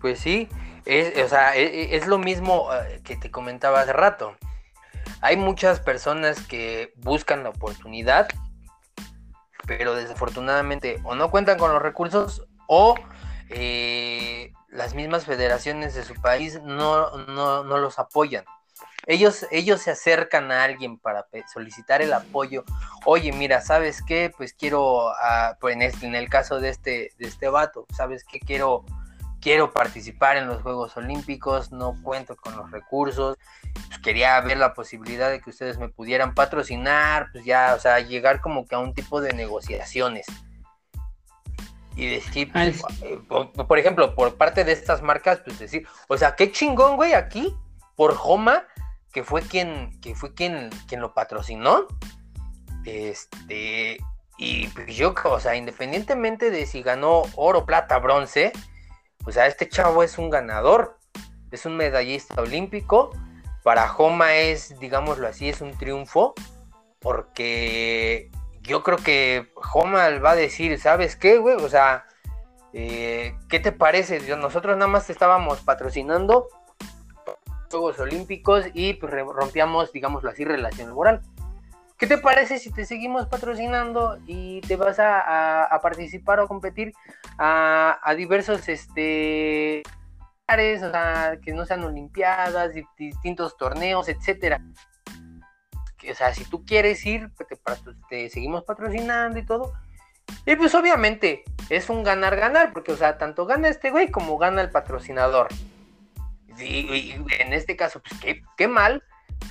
Pues 0.00 0.18
sí, 0.20 0.48
es, 0.84 1.24
o 1.24 1.28
sea, 1.28 1.56
es, 1.56 1.70
e, 1.70 1.96
es, 1.96 2.06
lo 2.06 2.18
mismo 2.18 2.68
eh, 2.72 3.00
que 3.02 3.16
te 3.16 3.30
comentaba 3.30 3.80
hace 3.80 3.92
rato. 3.92 4.36
Hay 5.20 5.36
muchas 5.36 5.80
personas 5.80 6.40
que 6.46 6.92
buscan 6.96 7.42
la 7.42 7.48
oportunidad, 7.48 8.28
pero 9.66 9.94
desafortunadamente 9.94 11.00
o 11.02 11.14
no 11.14 11.30
cuentan 11.30 11.58
con 11.58 11.72
los 11.72 11.82
recursos 11.82 12.46
o 12.68 12.94
eh, 13.48 14.52
las 14.76 14.94
mismas 14.94 15.24
federaciones 15.24 15.94
de 15.94 16.04
su 16.04 16.14
país 16.14 16.60
no, 16.62 17.16
no, 17.26 17.64
no 17.64 17.78
los 17.78 17.98
apoyan. 17.98 18.44
Ellos, 19.06 19.46
ellos 19.52 19.82
se 19.82 19.92
acercan 19.92 20.50
a 20.50 20.64
alguien 20.64 20.98
para 20.98 21.26
solicitar 21.52 22.02
el 22.02 22.12
apoyo. 22.12 22.64
Oye, 23.04 23.32
mira, 23.32 23.60
¿sabes 23.60 24.02
qué? 24.02 24.32
Pues 24.36 24.52
quiero, 24.52 25.10
ah, 25.10 25.56
pues 25.60 25.76
en, 25.76 25.82
este, 25.82 26.06
en 26.06 26.16
el 26.16 26.28
caso 26.28 26.60
de 26.60 26.70
este, 26.70 27.12
de 27.18 27.28
este 27.28 27.48
vato, 27.48 27.86
¿sabes 27.96 28.24
qué? 28.24 28.40
Quiero, 28.40 28.84
quiero 29.40 29.72
participar 29.72 30.36
en 30.36 30.48
los 30.48 30.60
Juegos 30.60 30.96
Olímpicos, 30.96 31.70
no 31.70 31.94
cuento 32.02 32.34
con 32.34 32.56
los 32.56 32.68
recursos, 32.72 33.38
pues 33.72 34.00
quería 34.00 34.40
ver 34.40 34.58
la 34.58 34.74
posibilidad 34.74 35.30
de 35.30 35.40
que 35.40 35.50
ustedes 35.50 35.78
me 35.78 35.88
pudieran 35.88 36.34
patrocinar, 36.34 37.28
pues 37.30 37.44
ya, 37.44 37.74
o 37.76 37.78
sea, 37.78 38.00
llegar 38.00 38.40
como 38.40 38.66
que 38.66 38.74
a 38.74 38.78
un 38.78 38.92
tipo 38.92 39.20
de 39.20 39.32
negociaciones. 39.34 40.26
Y 41.96 42.06
decir, 42.08 42.52
pues, 42.52 42.82
eh, 43.02 43.18
por, 43.26 43.78
ejemplo, 43.78 44.14
por 44.14 44.36
parte 44.36 44.64
de 44.64 44.72
estas 44.72 45.02
marcas, 45.02 45.40
pues 45.44 45.58
decir, 45.58 45.86
o 46.08 46.16
sea, 46.18 46.36
qué 46.36 46.52
chingón, 46.52 46.96
güey, 46.96 47.14
aquí, 47.14 47.56
por 47.96 48.14
Joma, 48.14 48.64
que 49.12 49.24
fue 49.24 49.40
quien, 49.40 49.98
que 50.02 50.14
fue 50.14 50.34
quien, 50.34 50.68
quien 50.86 51.00
lo 51.00 51.14
patrocinó. 51.14 51.86
Este, 52.84 53.98
y 54.36 54.68
pues 54.68 54.94
yo, 54.94 55.14
o 55.24 55.40
sea, 55.40 55.56
independientemente 55.56 56.50
de 56.50 56.66
si 56.66 56.82
ganó 56.82 57.22
oro, 57.34 57.64
plata, 57.64 57.98
bronce, 57.98 58.52
o 59.24 59.32
sea, 59.32 59.46
este 59.46 59.68
chavo 59.68 60.02
es 60.02 60.18
un 60.18 60.30
ganador, 60.30 60.98
es 61.50 61.64
un 61.66 61.76
medallista 61.76 62.40
olímpico. 62.40 63.10
Para 63.62 63.88
Joma 63.88 64.34
es, 64.34 64.78
digámoslo 64.78 65.26
así, 65.26 65.48
es 65.48 65.60
un 65.60 65.76
triunfo, 65.76 66.34
porque 67.00 68.30
yo 68.66 68.82
creo 68.82 68.98
que 68.98 69.50
Joma 69.54 70.08
va 70.18 70.32
a 70.32 70.36
decir, 70.36 70.78
¿sabes 70.78 71.16
qué, 71.16 71.38
güey? 71.38 71.56
O 71.56 71.68
sea, 71.68 72.04
eh, 72.72 73.34
¿qué 73.48 73.60
te 73.60 73.72
parece? 73.72 74.20
Nosotros 74.36 74.76
nada 74.76 74.88
más 74.88 75.06
te 75.06 75.12
estábamos 75.12 75.60
patrocinando 75.60 76.48
Juegos 77.70 77.98
Olímpicos 77.98 78.66
y 78.74 78.94
pues 78.94 79.12
rompíamos, 79.12 79.92
digámoslo 79.92 80.30
así, 80.30 80.44
relación 80.44 80.88
laboral. 80.88 81.22
¿Qué 81.98 82.06
te 82.06 82.18
parece 82.18 82.58
si 82.58 82.70
te 82.70 82.84
seguimos 82.84 83.26
patrocinando 83.26 84.18
y 84.26 84.60
te 84.62 84.76
vas 84.76 84.98
a, 84.98 85.78
participar 85.82 86.40
o 86.40 86.48
competir 86.48 86.92
a, 87.38 88.14
diversos 88.16 88.68
este, 88.68 89.82
o 90.46 90.90
sea, 90.90 91.38
que 91.42 91.54
no 91.54 91.64
sean 91.64 91.84
olimpiadas, 91.84 92.72
distintos 92.98 93.56
torneos, 93.56 94.08
etcétera? 94.10 94.60
O 96.10 96.14
sea, 96.14 96.34
si 96.34 96.44
tú 96.44 96.64
quieres 96.64 97.04
ir, 97.06 97.30
pues 97.36 97.48
te, 97.48 97.58
te 98.08 98.30
seguimos 98.30 98.64
patrocinando 98.64 99.38
y 99.38 99.44
todo. 99.44 99.72
Y 100.44 100.56
pues 100.56 100.74
obviamente 100.74 101.44
es 101.68 101.88
un 101.88 102.04
ganar-ganar, 102.04 102.72
porque, 102.72 102.92
o 102.92 102.96
sea, 102.96 103.18
tanto 103.18 103.46
gana 103.46 103.68
este 103.68 103.90
güey 103.90 104.10
como 104.10 104.38
gana 104.38 104.62
el 104.62 104.70
patrocinador. 104.70 105.48
Y, 106.58 107.12
en 107.38 107.52
este 107.52 107.76
caso, 107.76 108.00
pues 108.00 108.20
qué, 108.20 108.42
qué 108.56 108.68
mal 108.68 109.02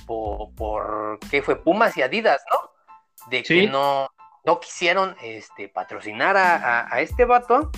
por, 0.06 0.52
por 0.54 1.18
qué 1.30 1.42
fue 1.42 1.62
Pumas 1.62 1.96
y 1.96 2.02
Adidas, 2.02 2.42
¿no? 2.50 2.70
De 3.30 3.42
que 3.42 3.66
no, 3.68 4.08
no 4.44 4.60
quisieron 4.60 5.16
este, 5.22 5.68
patrocinar 5.68 6.36
a, 6.36 7.00
este 7.00 7.24
vato. 7.24 7.70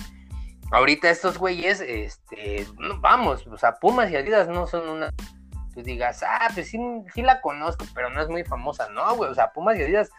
Ahorita 0.71 1.09
estos 1.09 1.37
güeyes, 1.39 1.81
este, 1.81 2.67
vamos, 2.99 3.45
o 3.47 3.57
sea, 3.57 3.73
Pumas 3.73 4.11
y 4.11 4.15
Adidas 4.15 4.47
no 4.47 4.67
son 4.67 4.87
una. 4.87 5.11
Digas, 5.83 6.23
ah, 6.23 6.49
pues 6.53 6.69
sí, 6.69 6.79
sí 7.13 7.21
la 7.21 7.41
conozco, 7.41 7.85
pero 7.93 8.09
no 8.09 8.21
es 8.21 8.29
muy 8.29 8.43
famosa, 8.43 8.89
¿no, 8.89 9.15
güey? 9.15 9.29
O 9.29 9.35
sea, 9.35 9.51
Pumas 9.51 9.77
y 9.77 9.83
Adidas 9.83 10.09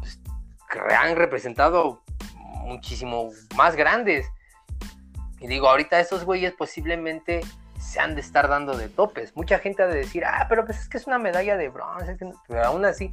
pues, 0.00 0.20
han 0.98 1.16
representado 1.16 2.02
muchísimo 2.64 3.30
más 3.56 3.76
grandes. 3.76 4.26
Y 5.40 5.46
digo, 5.46 5.68
ahorita 5.68 6.00
estos 6.00 6.24
güeyes 6.24 6.52
posiblemente 6.52 7.40
se 7.78 8.00
han 8.00 8.14
de 8.14 8.20
estar 8.20 8.48
dando 8.48 8.76
de 8.76 8.88
topes. 8.88 9.34
Mucha 9.36 9.58
gente 9.58 9.82
ha 9.82 9.86
de 9.86 9.96
decir, 9.96 10.24
ah, 10.24 10.46
pero 10.48 10.64
pues 10.64 10.80
es 10.80 10.88
que 10.88 10.98
es 10.98 11.06
una 11.06 11.18
medalla 11.18 11.56
de 11.56 11.68
bronce, 11.68 12.16
pero 12.46 12.64
aún 12.64 12.84
así, 12.84 13.12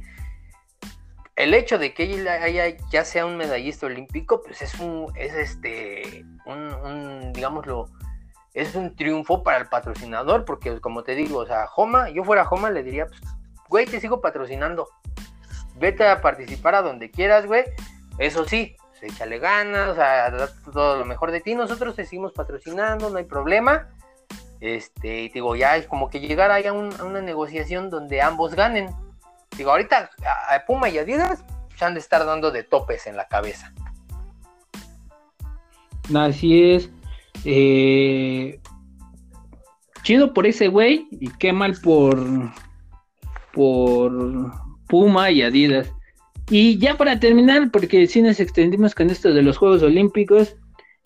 el 1.36 1.54
hecho 1.54 1.78
de 1.78 1.94
que 1.94 2.04
ella 2.04 2.76
ya 2.90 3.04
sea 3.04 3.26
un 3.26 3.36
medallista 3.36 3.86
olímpico, 3.86 4.42
pues 4.42 4.62
es 4.62 4.74
un, 4.80 5.12
es 5.16 5.34
este, 5.34 6.24
un, 6.46 7.32
digámoslo, 7.32 7.90
es 8.56 8.74
un 8.74 8.96
triunfo 8.96 9.42
para 9.42 9.58
el 9.58 9.66
patrocinador, 9.66 10.46
porque 10.46 10.80
como 10.80 11.02
te 11.02 11.14
digo, 11.14 11.40
o 11.40 11.46
sea, 11.46 11.66
Joma, 11.66 12.08
yo 12.08 12.24
fuera 12.24 12.46
Joma, 12.46 12.70
le 12.70 12.82
diría, 12.82 13.04
pues, 13.06 13.20
güey, 13.68 13.84
te 13.84 14.00
sigo 14.00 14.22
patrocinando, 14.22 14.88
vete 15.74 16.08
a 16.08 16.22
participar 16.22 16.74
a 16.74 16.80
donde 16.80 17.10
quieras, 17.10 17.44
güey, 17.44 17.64
eso 18.18 18.46
sí, 18.46 18.74
pues, 18.98 19.12
échale 19.12 19.38
ganas, 19.40 19.90
o 19.90 19.94
sea, 19.94 20.32
todo 20.72 20.96
lo 20.96 21.04
mejor 21.04 21.32
de 21.32 21.42
ti, 21.42 21.54
nosotros 21.54 21.96
te 21.96 22.04
seguimos 22.04 22.32
patrocinando, 22.32 23.10
no 23.10 23.18
hay 23.18 23.24
problema, 23.24 23.90
este, 24.60 25.24
y 25.24 25.28
digo, 25.28 25.54
ya 25.54 25.76
es 25.76 25.86
como 25.86 26.08
que 26.08 26.20
llegar 26.20 26.50
ahí 26.50 26.64
a, 26.64 26.72
una 26.72 27.20
negociación 27.20 27.90
donde 27.90 28.22
ambos 28.22 28.54
ganen. 28.54 28.88
Digo, 29.54 29.70
ahorita 29.70 30.10
a, 30.48 30.64
Puma 30.64 30.88
y 30.88 30.96
Adidas 30.96 31.44
se 31.76 31.84
han 31.84 31.92
de 31.92 32.00
estar 32.00 32.24
dando 32.24 32.50
de 32.50 32.62
topes 32.62 33.06
en 33.06 33.18
la 33.18 33.28
cabeza. 33.28 33.70
Así 36.14 36.72
es. 36.72 36.90
Eh, 37.44 38.58
chido 40.02 40.32
por 40.32 40.46
ese 40.46 40.68
güey 40.68 41.06
y 41.10 41.28
qué 41.38 41.52
mal 41.52 41.74
por 41.82 42.18
por 43.52 44.52
Puma 44.88 45.30
y 45.30 45.42
Adidas. 45.42 45.90
Y 46.50 46.78
ya 46.78 46.96
para 46.96 47.18
terminar, 47.18 47.70
porque 47.72 48.06
si 48.06 48.22
nos 48.22 48.38
extendimos 48.38 48.94
con 48.94 49.10
esto 49.10 49.32
de 49.32 49.42
los 49.42 49.56
Juegos 49.56 49.82
Olímpicos, 49.82 50.54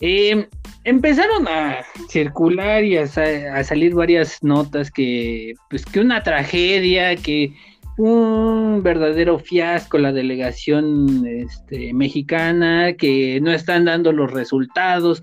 eh, 0.01 0.47
empezaron 0.83 1.47
a 1.47 1.79
circular 2.09 2.83
y 2.83 2.97
a, 2.97 3.07
salir 3.07 3.95
varias 3.95 4.43
notas 4.43 4.91
que, 4.91 5.53
pues, 5.69 5.85
que 5.85 5.99
una 5.99 6.21
tragedia, 6.21 7.15
que 7.15 7.53
un 7.97 8.81
verdadero 8.83 9.39
fiasco 9.39 9.97
la 9.97 10.11
delegación 10.11 11.25
este, 11.25 11.93
mexicana, 11.93 12.93
que 12.93 13.39
no 13.41 13.51
están 13.51 13.85
dando 13.85 14.11
los 14.11 14.31
resultados. 14.31 15.21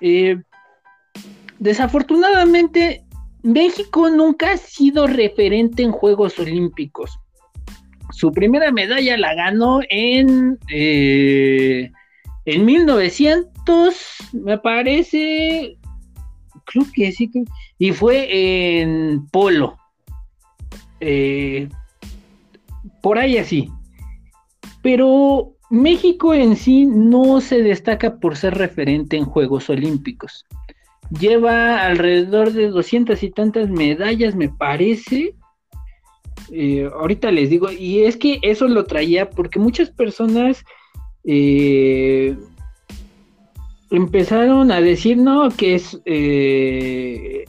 Eh, 0.00 0.36
desafortunadamente, 1.58 3.04
México 3.42 4.10
nunca 4.10 4.52
ha 4.52 4.56
sido 4.56 5.06
referente 5.06 5.82
en 5.82 5.92
Juegos 5.92 6.38
Olímpicos. 6.38 7.18
Su 8.12 8.32
primera 8.32 8.72
medalla 8.72 9.16
la 9.16 9.34
ganó 9.34 9.80
en, 9.88 10.58
eh, 10.68 11.90
en 12.44 12.64
1900, 12.64 13.94
me 14.32 14.58
parece, 14.58 15.76
creo 16.64 16.86
que 16.94 17.12
sí, 17.12 17.30
y 17.78 17.92
fue 17.92 18.80
en 18.80 19.26
polo. 19.28 19.76
Eh, 21.00 21.68
por 23.02 23.18
ahí 23.18 23.38
así. 23.38 23.70
Pero 24.82 25.55
México 25.70 26.32
en 26.34 26.56
sí 26.56 26.86
no 26.86 27.40
se 27.40 27.62
destaca 27.62 28.18
por 28.18 28.36
ser 28.36 28.54
referente 28.54 29.16
en 29.16 29.24
Juegos 29.24 29.68
Olímpicos. 29.68 30.46
Lleva 31.18 31.86
alrededor 31.86 32.52
de 32.52 32.68
doscientas 32.68 33.22
y 33.22 33.30
tantas 33.30 33.68
medallas, 33.68 34.34
me 34.34 34.48
parece. 34.48 35.34
Eh, 36.52 36.88
ahorita 36.92 37.30
les 37.32 37.50
digo, 37.50 37.70
y 37.70 38.04
es 38.04 38.16
que 38.16 38.38
eso 38.42 38.68
lo 38.68 38.84
traía 38.84 39.30
porque 39.30 39.58
muchas 39.58 39.90
personas 39.90 40.64
eh, 41.24 42.36
empezaron 43.90 44.70
a 44.70 44.80
decir, 44.80 45.16
no, 45.16 45.50
que 45.50 45.74
es... 45.76 46.00
Eh, 46.04 47.44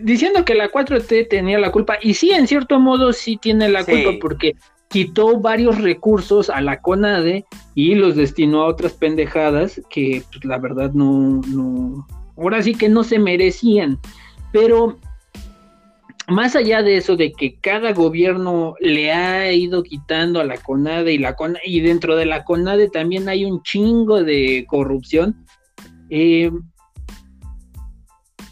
diciendo 0.00 0.42
que 0.42 0.54
la 0.54 0.70
4T 0.70 1.28
tenía 1.28 1.58
la 1.58 1.70
culpa, 1.70 1.98
y 2.00 2.14
sí, 2.14 2.30
en 2.30 2.46
cierto 2.46 2.80
modo 2.80 3.12
sí 3.12 3.36
tiene 3.36 3.68
la 3.68 3.84
culpa 3.84 4.12
porque 4.18 4.56
quitó 4.94 5.40
varios 5.40 5.80
recursos 5.82 6.48
a 6.48 6.60
la 6.60 6.80
CONADE 6.80 7.44
y 7.74 7.96
los 7.96 8.14
destinó 8.14 8.62
a 8.62 8.68
otras 8.68 8.92
pendejadas 8.92 9.80
que 9.90 10.22
pues, 10.30 10.44
la 10.44 10.56
verdad 10.56 10.92
no, 10.92 11.40
no, 11.48 12.06
ahora 12.36 12.62
sí 12.62 12.76
que 12.76 12.88
no 12.88 13.02
se 13.02 13.18
merecían. 13.18 13.98
Pero 14.52 15.00
más 16.28 16.54
allá 16.54 16.84
de 16.84 16.98
eso, 16.98 17.16
de 17.16 17.32
que 17.32 17.56
cada 17.60 17.92
gobierno 17.92 18.76
le 18.78 19.10
ha 19.10 19.50
ido 19.52 19.82
quitando 19.82 20.40
a 20.40 20.44
la 20.44 20.58
CONADE 20.58 21.12
y 21.12 21.18
la 21.18 21.34
CONADE, 21.34 21.62
y 21.64 21.80
dentro 21.80 22.14
de 22.14 22.26
la 22.26 22.44
CONADE 22.44 22.88
también 22.88 23.28
hay 23.28 23.44
un 23.44 23.64
chingo 23.64 24.22
de 24.22 24.64
corrupción. 24.68 25.44
Eh, 26.08 26.52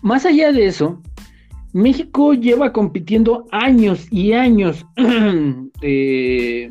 más 0.02 0.26
allá 0.26 0.50
de 0.50 0.66
eso, 0.66 1.00
México 1.72 2.34
lleva 2.34 2.72
compitiendo 2.72 3.46
años 3.50 4.06
y 4.10 4.32
años. 4.32 4.86
Eh, 5.84 6.70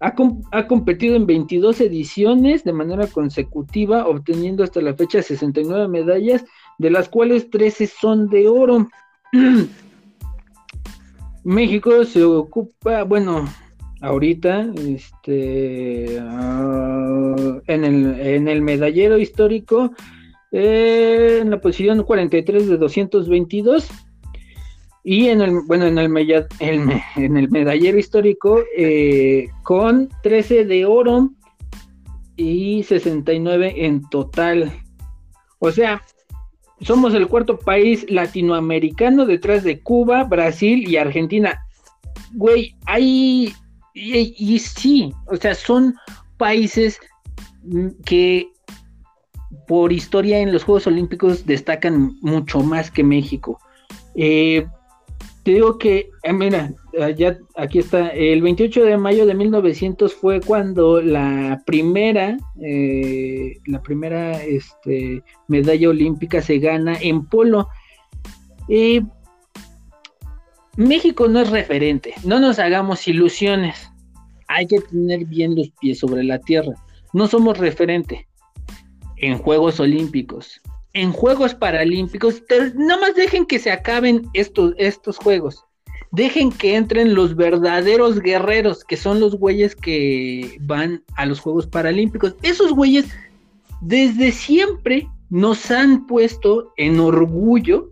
ha, 0.00 0.66
competido 0.66 1.16
en 1.16 1.26
22 1.26 1.80
ediciones 1.80 2.62
de 2.62 2.74
manera 2.74 3.06
consecutiva, 3.06 4.06
obteniendo 4.06 4.62
hasta 4.62 4.82
la 4.82 4.92
fecha 4.92 5.22
69 5.22 5.88
medallas, 5.88 6.44
de 6.76 6.90
las 6.90 7.08
cuales 7.08 7.48
13 7.48 7.86
son 7.86 8.28
de 8.28 8.48
oro. 8.48 8.90
México 11.44 12.04
se 12.04 12.22
ocupa, 12.22 13.04
bueno, 13.04 13.48
ahorita, 14.02 14.70
este, 14.86 16.18
ah, 16.20 17.60
en, 17.66 17.84
el, 17.84 18.20
en 18.20 18.48
el 18.48 18.60
medallero 18.60 19.18
histórico, 19.18 19.92
en 20.56 21.50
la 21.50 21.60
posición 21.60 22.04
43 22.04 22.68
de 22.68 22.76
222. 22.76 23.88
Y 25.02 25.28
en 25.28 25.42
el, 25.42 25.60
bueno, 25.66 25.86
en 25.86 25.98
el, 25.98 27.02
en 27.16 27.36
el 27.36 27.50
medallero 27.50 27.98
histórico, 27.98 28.62
eh, 28.76 29.48
con 29.64 30.08
13 30.22 30.64
de 30.64 30.86
oro 30.86 31.30
y 32.36 32.84
69 32.84 33.74
en 33.84 34.08
total. 34.08 34.72
O 35.58 35.72
sea, 35.72 36.02
somos 36.80 37.14
el 37.14 37.26
cuarto 37.26 37.58
país 37.58 38.06
latinoamericano 38.08 39.26
detrás 39.26 39.64
de 39.64 39.80
Cuba, 39.80 40.22
Brasil 40.22 40.88
y 40.88 40.96
Argentina. 40.96 41.66
Güey, 42.32 42.76
hay. 42.86 43.52
y 43.92 44.58
sí, 44.60 45.12
o 45.26 45.36
sea, 45.36 45.54
son 45.54 45.96
países 46.38 46.98
que 48.04 48.53
por 49.66 49.92
historia 49.92 50.40
en 50.40 50.52
los 50.52 50.64
Juegos 50.64 50.86
Olímpicos 50.86 51.46
destacan 51.46 52.16
mucho 52.20 52.60
más 52.60 52.90
que 52.90 53.02
México. 53.02 53.58
Eh, 54.14 54.66
te 55.42 55.52
digo 55.52 55.78
que, 55.78 56.10
eh, 56.22 56.32
mira, 56.32 56.72
eh, 56.92 57.14
ya 57.16 57.38
aquí 57.56 57.78
está, 57.78 58.08
el 58.08 58.40
28 58.42 58.84
de 58.84 58.96
mayo 58.96 59.26
de 59.26 59.34
1900 59.34 60.14
fue 60.14 60.40
cuando 60.40 61.02
la 61.02 61.62
primera, 61.66 62.36
la 63.66 63.82
primera 63.82 64.42
este, 64.42 65.22
medalla 65.48 65.90
olímpica 65.90 66.40
se 66.40 66.58
gana 66.58 66.96
en 67.00 67.26
polo. 67.26 67.68
México 70.76 71.28
no 71.28 71.40
es 71.40 71.50
referente, 71.50 72.14
no 72.24 72.40
nos 72.40 72.58
hagamos 72.58 73.06
ilusiones, 73.06 73.90
hay 74.48 74.66
que 74.66 74.80
tener 74.80 75.24
bien 75.26 75.54
los 75.54 75.70
pies 75.80 75.98
sobre 75.98 76.24
la 76.24 76.40
tierra, 76.40 76.72
no 77.12 77.28
somos 77.28 77.58
referente 77.58 78.26
en 79.24 79.38
Juegos 79.38 79.80
Olímpicos, 79.80 80.60
en 80.92 81.10
Juegos 81.12 81.54
Paralímpicos, 81.54 82.42
no 82.74 83.00
más 83.00 83.14
dejen 83.14 83.46
que 83.46 83.58
se 83.58 83.70
acaben 83.70 84.28
estos, 84.34 84.74
estos 84.76 85.16
Juegos. 85.16 85.64
Dejen 86.10 86.52
que 86.52 86.76
entren 86.76 87.14
los 87.14 87.34
verdaderos 87.34 88.20
guerreros, 88.20 88.84
que 88.84 88.98
son 88.98 89.18
los 89.20 89.36
güeyes 89.36 89.74
que 89.74 90.58
van 90.60 91.02
a 91.16 91.24
los 91.26 91.40
Juegos 91.40 91.66
Paralímpicos. 91.66 92.36
Esos 92.42 92.72
güeyes 92.72 93.06
desde 93.80 94.30
siempre 94.30 95.08
nos 95.30 95.70
han 95.70 96.06
puesto 96.06 96.72
en 96.76 97.00
orgullo 97.00 97.90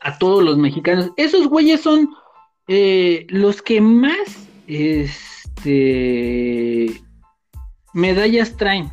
a 0.00 0.18
todos 0.18 0.44
los 0.44 0.58
mexicanos. 0.58 1.10
Esos 1.16 1.48
güeyes 1.48 1.80
son 1.80 2.10
eh, 2.68 3.26
los 3.30 3.62
que 3.62 3.80
más 3.80 4.48
este, 4.66 5.70
medallas 7.94 8.56
traen 8.56 8.92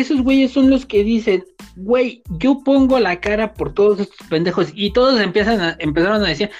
esos 0.00 0.22
güeyes 0.22 0.52
son 0.52 0.70
los 0.70 0.86
que 0.86 1.04
dicen, 1.04 1.44
güey, 1.76 2.22
yo 2.38 2.60
pongo 2.64 2.98
la 2.98 3.20
cara 3.20 3.54
por 3.54 3.74
todos 3.74 4.00
estos 4.00 4.26
pendejos 4.28 4.68
y 4.74 4.92
todos 4.92 5.20
empiezan 5.20 5.60
a, 5.60 5.76
empezaron 5.78 6.22
a 6.24 6.28
decir 6.28 6.50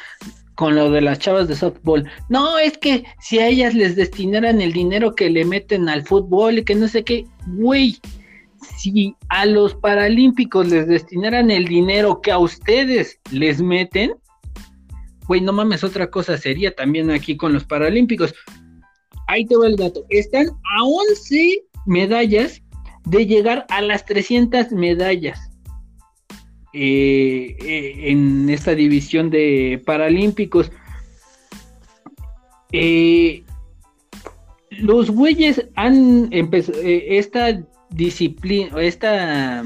con 0.55 0.75
lo 0.75 0.91
de 0.91 1.01
las 1.01 1.19
chavas 1.19 1.49
de 1.49 1.57
softball, 1.57 2.09
no, 2.29 2.59
es 2.59 2.79
que 2.79 3.05
si 3.21 3.39
a 3.41 3.49
ellas 3.49 3.75
les 3.75 3.97
destinaran 3.97 4.61
el 4.61 4.73
dinero 4.73 5.15
que 5.15 5.29
le 5.29 5.45
meten 5.45 5.89
al 5.89 6.05
fútbol 6.05 6.59
y 6.59 6.65
que 6.65 6.77
no 6.77 6.87
sé 6.87 7.03
qué, 7.03 7.27
güey, 7.49 7.99
si 8.79 9.15
a 9.29 9.47
los 9.47 9.75
paralímpicos 9.75 10.69
les 10.69 10.87
destinaran 10.87 11.51
el 11.51 11.67
dinero 11.67 12.21
que 12.21 12.31
a 12.31 12.39
ustedes 12.39 13.19
les 13.31 13.61
meten, 13.61 14.15
güey, 15.27 15.41
no 15.41 15.53
mames, 15.53 15.83
otra 15.85 16.11
cosa 16.11 16.39
sería 16.39 16.75
también 16.75 17.11
aquí 17.11 17.37
con 17.37 17.53
los 17.53 17.65
paralímpicos. 17.65 18.35
Ahí 19.27 19.47
te 19.47 19.57
va 19.57 19.67
el 19.67 19.77
dato. 19.77 20.05
Están 20.11 20.49
a 20.49 20.85
11 20.85 21.63
medallas 21.87 22.63
de 23.05 23.27
llegar 23.27 23.67
a 23.69 23.81
las 23.81 24.05
300 24.05 24.73
medallas 24.73 25.51
eh, 26.73 27.57
eh, 27.61 28.11
en 28.11 28.51
esta 28.51 28.75
división 28.75 29.31
de 29.31 29.81
Paralímpicos. 29.87 30.73
Eh, 32.73 33.45
los 34.71 35.11
güeyes 35.11 35.65
han 35.77 36.33
empezado 36.33 36.81
esta 36.83 37.63
disciplina, 37.91 38.83
esta 38.83 39.63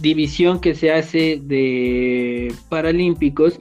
división 0.00 0.60
que 0.60 0.76
se 0.76 0.92
hace 0.92 1.40
de 1.42 2.54
Paralímpicos. 2.68 3.58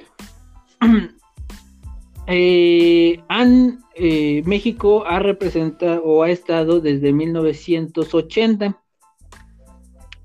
han 3.30 3.80
eh, 4.00 4.44
México 4.46 5.06
ha 5.08 5.20
representado 5.20 6.04
o 6.04 6.24
ha 6.24 6.30
estado 6.30 6.80
desde 6.80 7.14
1980 7.14 8.80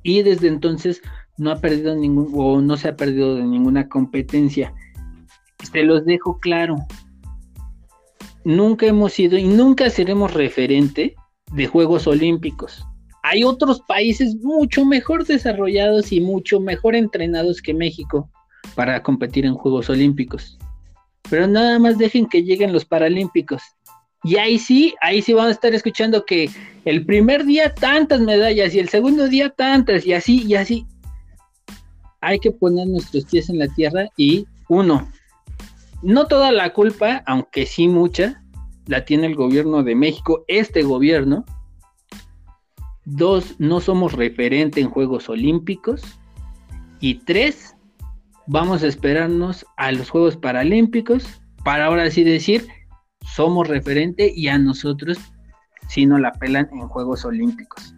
y 0.03 0.23
desde 0.23 0.49
entonces 0.49 1.01
no 1.39 1.51
ha 1.51 1.61
perdido 1.61 1.95
ningún 1.95 2.33
o 2.35 2.61
no 2.61 2.77
se 2.77 2.89
ha 2.89 2.97
perdido 2.97 3.37
de 3.37 3.45
ninguna 3.45 3.89
competencia. 3.89 4.75
Se 5.73 5.83
los 5.85 6.05
dejo 6.05 6.39
claro. 6.39 6.77
Nunca 8.45 8.87
hemos 8.87 9.13
sido 9.13 9.39
y 9.39 9.45
nunca 9.45 9.89
seremos 9.89 10.35
referente 10.35 11.15
de 11.53 11.67
Juegos 11.67 12.07
Olímpicos. 12.07 12.85
Hay 13.23 13.45
otros 13.45 13.81
países 13.81 14.35
mucho 14.37 14.85
mejor 14.85 15.25
desarrollados 15.25 16.13
y 16.13 16.21
mucho 16.21 16.61
mejor 16.61 16.97
entrenados 16.97 17.63
que 17.63 17.73
México 17.73 18.29
para 18.75 19.03
competir 19.03 19.47
en 19.47 19.55
Juegos 19.55 19.89
Olímpicos 19.89 20.59
pero 21.33 21.47
nada 21.47 21.79
más 21.79 21.97
dejen 21.97 22.27
que 22.27 22.43
lleguen 22.43 22.75
los 22.75 22.85
Paralímpicos. 22.85 23.63
Y 24.23 24.37
ahí 24.37 24.59
sí, 24.59 24.95
ahí 25.01 25.23
sí 25.23 25.33
van 25.33 25.47
a 25.49 25.53
estar 25.53 25.73
escuchando 25.75 26.27
que 26.27 26.51
el 26.85 27.07
primer 27.07 27.47
día 27.47 27.75
tantas 27.75 28.21
medallas 28.21 28.75
y 28.75 28.81
el 28.81 28.91
segundo 28.91 29.27
día 29.29 29.49
tantas 29.49 30.05
y 30.05 30.13
así 30.13 30.45
y 30.47 30.57
así. 30.57 30.87
Hay 32.21 32.39
que 32.39 32.51
poner 32.51 32.87
nuestros 32.87 33.25
pies 33.25 33.49
en 33.49 33.61
la 33.61 33.69
tierra 33.69 34.11
y 34.15 34.47
uno, 34.69 35.11
no 36.03 36.27
toda 36.27 36.53
la 36.53 36.75
culpa, 36.75 37.23
aunque 37.25 37.65
sí 37.65 37.89
mucha, 37.89 38.43
la 38.87 39.07
tiene 39.07 39.27
el 39.27 39.35
gobierno 39.35 39.83
de 39.83 39.95
México, 39.95 40.45
este 40.49 40.83
gobierno. 40.83 41.47
Dos, 43.07 43.55
no 43.59 43.81
somos 43.81 44.13
referente 44.13 44.83
en 44.83 44.91
Juegos 44.91 45.31
Olímpicos. 45.31 46.03
Y 47.01 47.15
tres, 47.25 47.72
vamos 48.47 48.83
a 48.83 48.87
esperarnos 48.87 49.67
a 49.77 49.93
los 49.93 50.11
Juegos 50.11 50.37
Paralímpicos 50.37 51.41
para 51.65 51.87
ahora 51.87 52.11
sí 52.11 52.25
decir, 52.25 52.69
somos 53.21 53.69
referente 53.69 54.33
y 54.35 54.49
a 54.49 54.59
nosotros 54.59 55.19
si 55.89 56.07
no 56.07 56.19
la 56.19 56.33
pelan 56.33 56.69
en 56.73 56.89
Juegos 56.89 57.25
Olímpicos. 57.25 57.95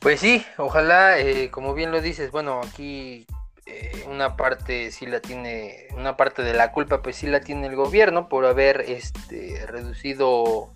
Pues 0.00 0.20
sí, 0.20 0.44
ojalá, 0.56 1.18
eh, 1.18 1.50
como 1.50 1.74
bien 1.74 1.90
lo 1.90 2.00
dices, 2.00 2.30
bueno, 2.30 2.60
aquí 2.62 3.26
eh, 3.64 4.04
una 4.08 4.36
parte 4.36 4.92
sí 4.92 5.04
la 5.06 5.18
tiene, 5.18 5.88
una 5.96 6.16
parte 6.16 6.42
de 6.42 6.54
la 6.54 6.70
culpa 6.70 7.02
pues 7.02 7.16
sí 7.16 7.26
la 7.26 7.40
tiene 7.40 7.66
el 7.66 7.74
gobierno 7.74 8.28
por 8.28 8.46
haber 8.46 8.82
este, 8.82 9.66
reducido, 9.66 10.70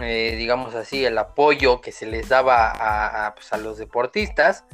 eh, 0.00 0.34
digamos 0.38 0.74
así, 0.74 1.04
el 1.04 1.18
apoyo 1.18 1.82
que 1.82 1.92
se 1.92 2.06
les 2.06 2.30
daba 2.30 3.26
a, 3.26 3.34
pues, 3.34 3.52
a 3.52 3.58
los 3.58 3.76
deportistas. 3.76 4.64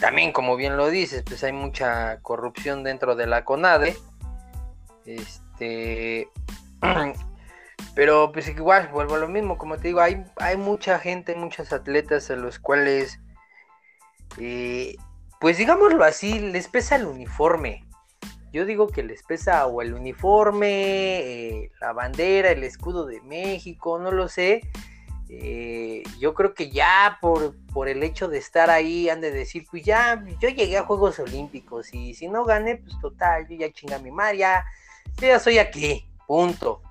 También, 0.00 0.32
como 0.32 0.56
bien 0.56 0.76
lo 0.76 0.88
dices, 0.88 1.22
pues 1.26 1.44
hay 1.44 1.52
mucha 1.52 2.20
corrupción 2.22 2.82
dentro 2.82 3.14
de 3.16 3.26
la 3.26 3.44
CONADE. 3.44 3.96
Este, 5.06 6.28
pero 7.94 8.32
pues 8.32 8.48
igual, 8.48 8.88
vuelvo 8.88 9.16
a 9.16 9.18
lo 9.18 9.28
mismo, 9.28 9.58
como 9.58 9.76
te 9.76 9.88
digo, 9.88 10.00
hay, 10.00 10.24
hay 10.36 10.56
mucha 10.56 10.98
gente, 10.98 11.34
muchos 11.34 11.72
atletas 11.72 12.30
a 12.30 12.36
los 12.36 12.58
cuales 12.58 13.20
eh, 14.38 14.96
pues 15.40 15.58
digámoslo 15.58 16.04
así, 16.04 16.38
les 16.38 16.68
pesa 16.68 16.96
el 16.96 17.06
uniforme. 17.06 17.84
Yo 18.52 18.64
digo 18.64 18.88
que 18.88 19.02
les 19.02 19.22
pesa 19.22 19.66
o 19.66 19.82
el 19.82 19.94
uniforme, 19.94 21.18
eh, 21.18 21.70
la 21.80 21.92
bandera, 21.92 22.50
el 22.50 22.62
escudo 22.62 23.04
de 23.04 23.20
México, 23.22 23.98
no 23.98 24.12
lo 24.12 24.28
sé. 24.28 24.62
Eh, 25.28 26.02
yo 26.18 26.34
creo 26.34 26.54
que 26.54 26.70
ya 26.70 27.18
por, 27.20 27.54
por, 27.72 27.88
el 27.88 28.02
hecho 28.02 28.28
de 28.28 28.38
estar 28.38 28.70
ahí 28.70 29.08
han 29.08 29.20
de 29.20 29.30
decir, 29.30 29.66
pues 29.70 29.82
ya, 29.82 30.22
yo 30.40 30.48
llegué 30.48 30.76
a 30.76 30.84
Juegos 30.84 31.18
Olímpicos 31.18 31.92
y 31.94 32.14
si 32.14 32.28
no 32.28 32.44
gané, 32.44 32.76
pues 32.76 32.98
total, 33.00 33.48
yo 33.48 33.56
ya 33.56 33.72
chinga 33.72 33.98
mi 33.98 34.10
mar, 34.10 34.34
ya, 34.36 34.64
yo 35.16 35.28
ya 35.28 35.38
soy 35.38 35.58
aquí, 35.58 36.06
punto. 36.26 36.82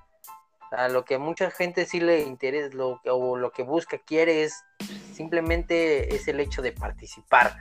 O 0.70 0.88
lo 0.88 1.04
que 1.04 1.14
a 1.14 1.18
mucha 1.20 1.52
gente 1.52 1.86
sí 1.86 2.00
le 2.00 2.22
interesa, 2.22 2.74
lo, 2.74 3.00
o 3.04 3.36
lo 3.36 3.52
que 3.52 3.62
busca, 3.62 3.98
quiere 3.98 4.42
es 4.42 4.64
simplemente 5.12 6.14
es 6.14 6.26
el 6.26 6.40
hecho 6.40 6.60
de 6.60 6.72
participar 6.72 7.56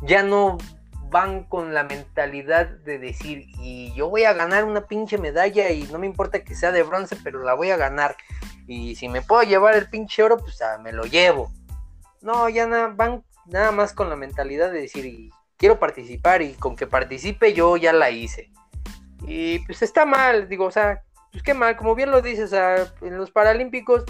ya 0.00 0.22
no 0.22 0.58
van 1.10 1.44
con 1.44 1.74
la 1.74 1.84
mentalidad 1.84 2.66
de 2.66 2.98
decir, 2.98 3.46
y 3.58 3.92
yo 3.94 4.08
voy 4.08 4.24
a 4.24 4.32
ganar 4.32 4.64
una 4.64 4.86
pinche 4.86 5.18
medalla 5.18 5.70
y 5.70 5.82
no 5.84 5.98
me 5.98 6.06
importa 6.06 6.42
que 6.42 6.54
sea 6.54 6.72
de 6.72 6.82
bronce, 6.82 7.16
pero 7.22 7.42
la 7.42 7.54
voy 7.54 7.70
a 7.70 7.76
ganar. 7.76 8.16
Y 8.66 8.94
si 8.94 9.08
me 9.08 9.22
puedo 9.22 9.42
llevar 9.42 9.74
el 9.74 9.88
pinche 9.88 10.22
oro, 10.22 10.38
pues 10.38 10.60
ah, 10.62 10.78
me 10.78 10.92
lo 10.92 11.04
llevo. 11.04 11.52
No, 12.20 12.48
ya 12.48 12.66
van 12.66 13.24
nada 13.46 13.72
más 13.72 13.92
con 13.92 14.08
la 14.08 14.16
mentalidad 14.16 14.70
de 14.70 14.82
decir, 14.82 15.30
quiero 15.56 15.78
participar 15.78 16.42
y 16.42 16.54
con 16.54 16.76
que 16.76 16.86
participe 16.86 17.52
yo 17.52 17.76
ya 17.76 17.92
la 17.92 18.10
hice. 18.10 18.50
Y 19.26 19.60
pues 19.60 19.82
está 19.82 20.04
mal, 20.04 20.48
digo, 20.48 20.66
o 20.66 20.70
sea, 20.70 21.02
pues 21.30 21.42
qué 21.42 21.54
mal, 21.54 21.76
como 21.76 21.94
bien 21.94 22.10
lo 22.10 22.22
dices, 22.22 22.46
o 22.46 22.48
sea, 22.48 22.92
en 23.00 23.16
los 23.16 23.30
Paralímpicos, 23.30 24.04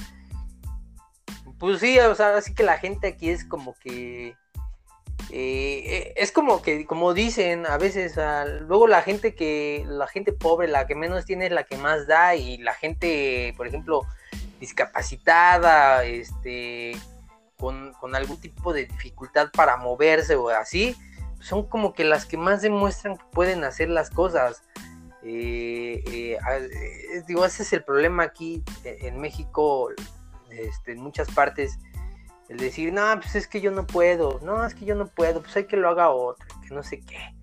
pues 1.59 1.81
sí, 1.81 1.99
o 1.99 2.15
sea, 2.15 2.37
así 2.37 2.55
que 2.55 2.63
la 2.63 2.79
gente 2.79 3.09
aquí 3.09 3.31
es 3.31 3.45
como 3.45 3.75
que 3.79 4.35
eh, 5.31 6.13
es 6.17 6.31
como 6.33 6.61
que, 6.61 6.85
como 6.85 7.15
dicen 7.15 7.67
a 7.67 7.79
veces, 7.79 8.17
luego 8.67 8.87
la 8.87 9.03
gente 9.03 9.35
que, 9.35 9.85
la 9.89 10.07
gente 10.07 10.33
pobre, 10.33 10.69
la 10.69 10.87
que 10.87 10.95
menos 10.95 11.25
tiene 11.25 11.47
es 11.47 11.53
la 11.53 11.65
que 11.65 11.77
más 11.79 12.07
da 12.07 12.35
y 12.35 12.59
la 12.59 12.75
gente, 12.75 13.55
por 13.57 13.67
ejemplo, 13.67 14.03
discapacitada, 14.63 16.05
este, 16.05 16.97
con, 17.59 17.93
algún 18.15 18.41
tipo 18.41 18.73
de 18.73 18.87
dificultad 18.87 19.51
para 19.53 19.77
moverse 19.77 20.37
o 20.37 20.49
así, 20.51 20.97
son 21.41 21.69
como 21.69 21.93
que 21.93 22.05
las 22.05 22.27
que 22.27 22.37
más 22.37 22.63
demuestran 22.63 23.17
que 23.19 23.25
pueden 23.33 23.65
hacer 23.65 23.91
las 23.91 24.09
cosas. 24.09 24.63
Eh, 25.25 26.03
eh, 26.07 26.39
digo, 27.27 27.45
ese 27.45 27.65
es 27.65 27.73
el 27.73 27.83
problema 27.83 28.23
aquí 28.23 28.63
en 28.85 29.21
México, 29.21 29.91
este, 30.51 30.93
en 30.93 31.01
muchas 31.01 31.29
partes 31.33 31.79
el 32.49 32.59
decir, 32.59 32.93
no, 32.93 33.03
pues 33.21 33.35
es 33.35 33.49
que 33.49 33.61
yo 33.61 33.71
no 33.71 33.87
puedo, 33.87 34.39
no, 34.43 34.65
es 34.65 34.75
que 34.75 34.85
yo 34.85 34.95
no 34.95 35.07
puedo, 35.07 35.41
pues 35.41 35.57
hay 35.57 35.65
que 35.65 35.77
lo 35.77 35.89
haga 35.89 36.11
otro, 36.11 36.47
que 36.67 36.75
no 36.75 36.83
sé 36.83 37.01
qué. 37.01 37.35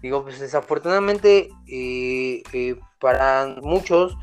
Digo, 0.00 0.22
pues 0.22 0.40
desafortunadamente 0.40 1.50
eh, 1.68 2.42
eh, 2.52 2.80
para 2.98 3.54
muchos 3.62 4.16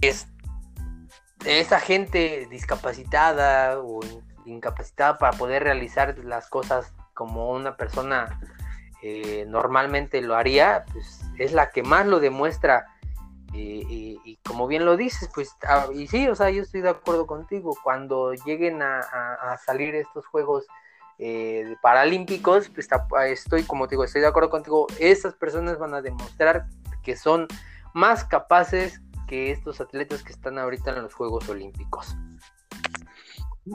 es 0.00 0.28
esa 1.44 1.80
gente 1.80 2.46
discapacitada 2.50 3.80
o 3.80 4.00
incapacitada 4.44 5.18
para 5.18 5.36
poder 5.36 5.64
realizar 5.64 6.18
las 6.18 6.48
cosas 6.48 6.92
como 7.14 7.50
una 7.50 7.76
persona 7.76 8.40
eh, 9.02 9.44
normalmente 9.48 10.20
lo 10.20 10.36
haría, 10.36 10.84
pues 10.92 11.22
es 11.38 11.52
la 11.52 11.70
que 11.70 11.82
más 11.82 12.06
lo 12.06 12.20
demuestra. 12.20 12.86
Y, 13.52 14.38
como 14.44 14.68
bien 14.68 14.84
lo 14.84 14.96
dices, 14.96 15.28
pues, 15.34 15.56
ah, 15.66 15.88
y 15.92 16.06
sí, 16.06 16.28
o 16.28 16.36
sea, 16.36 16.50
yo 16.50 16.62
estoy 16.62 16.82
de 16.82 16.90
acuerdo 16.90 17.26
contigo, 17.26 17.76
cuando 17.82 18.32
lleguen 18.32 18.80
a, 18.80 19.58
salir 19.64 19.94
estos 19.96 20.24
Juegos 20.26 20.66
eh, 21.18 21.74
Paralímpicos, 21.82 22.68
pues 22.68 22.88
estoy, 23.26 23.64
como 23.64 23.88
te 23.88 23.94
digo, 23.94 24.04
estoy 24.04 24.20
de 24.20 24.28
acuerdo 24.28 24.50
contigo, 24.50 24.86
estas 25.00 25.34
personas 25.34 25.78
van 25.78 25.94
a 25.94 26.00
demostrar 26.00 26.66
que 27.02 27.16
son 27.16 27.48
más 27.92 28.24
capaces 28.24 29.00
que 29.30 29.52
estos 29.52 29.80
atletas 29.80 30.24
que 30.24 30.32
están 30.32 30.58
ahorita 30.58 30.90
en 30.90 31.04
los 31.04 31.14
Juegos 31.14 31.48
Olímpicos. 31.48 32.16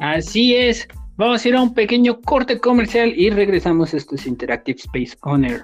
Así 0.01 0.53
es, 0.53 0.86
vamos 1.16 1.45
a 1.45 1.47
ir 1.47 1.56
a 1.56 1.62
un 1.62 1.74
pequeño 1.74 2.20
corte 2.20 2.60
comercial 2.60 3.14
y 3.16 3.30
regresamos. 3.30 3.93
Esto 3.93 4.16
es 4.16 4.28
Interactive 4.28 4.78
Space 4.78 5.18
Owner. 5.22 5.64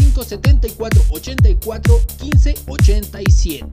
74 0.01 1.01
84 1.11 1.99
15 2.19 2.55
87. 2.67 3.65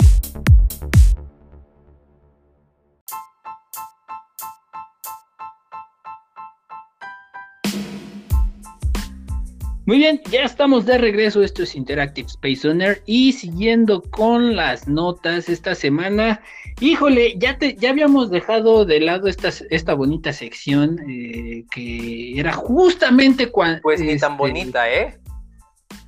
Muy 9.89 9.97
bien, 9.97 10.21
ya 10.31 10.43
estamos 10.43 10.85
de 10.85 10.99
regreso. 10.99 11.43
Esto 11.43 11.63
es 11.63 11.75
Interactive 11.75 12.29
Space 12.29 12.69
Owner 12.69 13.03
y 13.07 13.33
siguiendo 13.33 14.03
con 14.03 14.55
las 14.55 14.87
notas 14.87 15.49
esta 15.49 15.75
semana. 15.75 16.43
Híjole, 16.79 17.39
ya 17.39 17.57
te, 17.57 17.75
ya 17.75 17.89
habíamos 17.89 18.29
dejado 18.29 18.85
de 18.85 19.01
lado 19.01 19.29
esta, 19.29 19.49
esta 19.71 19.95
bonita 19.95 20.35
sección 20.35 20.99
eh, 21.09 21.65
que 21.71 22.39
era 22.39 22.53
justamente 22.53 23.47
cuando. 23.47 23.81
Pues 23.81 24.01
ni 24.01 24.19
tan 24.19 24.33
este, 24.33 24.37
bonita, 24.37 24.93
¿eh? 24.93 25.19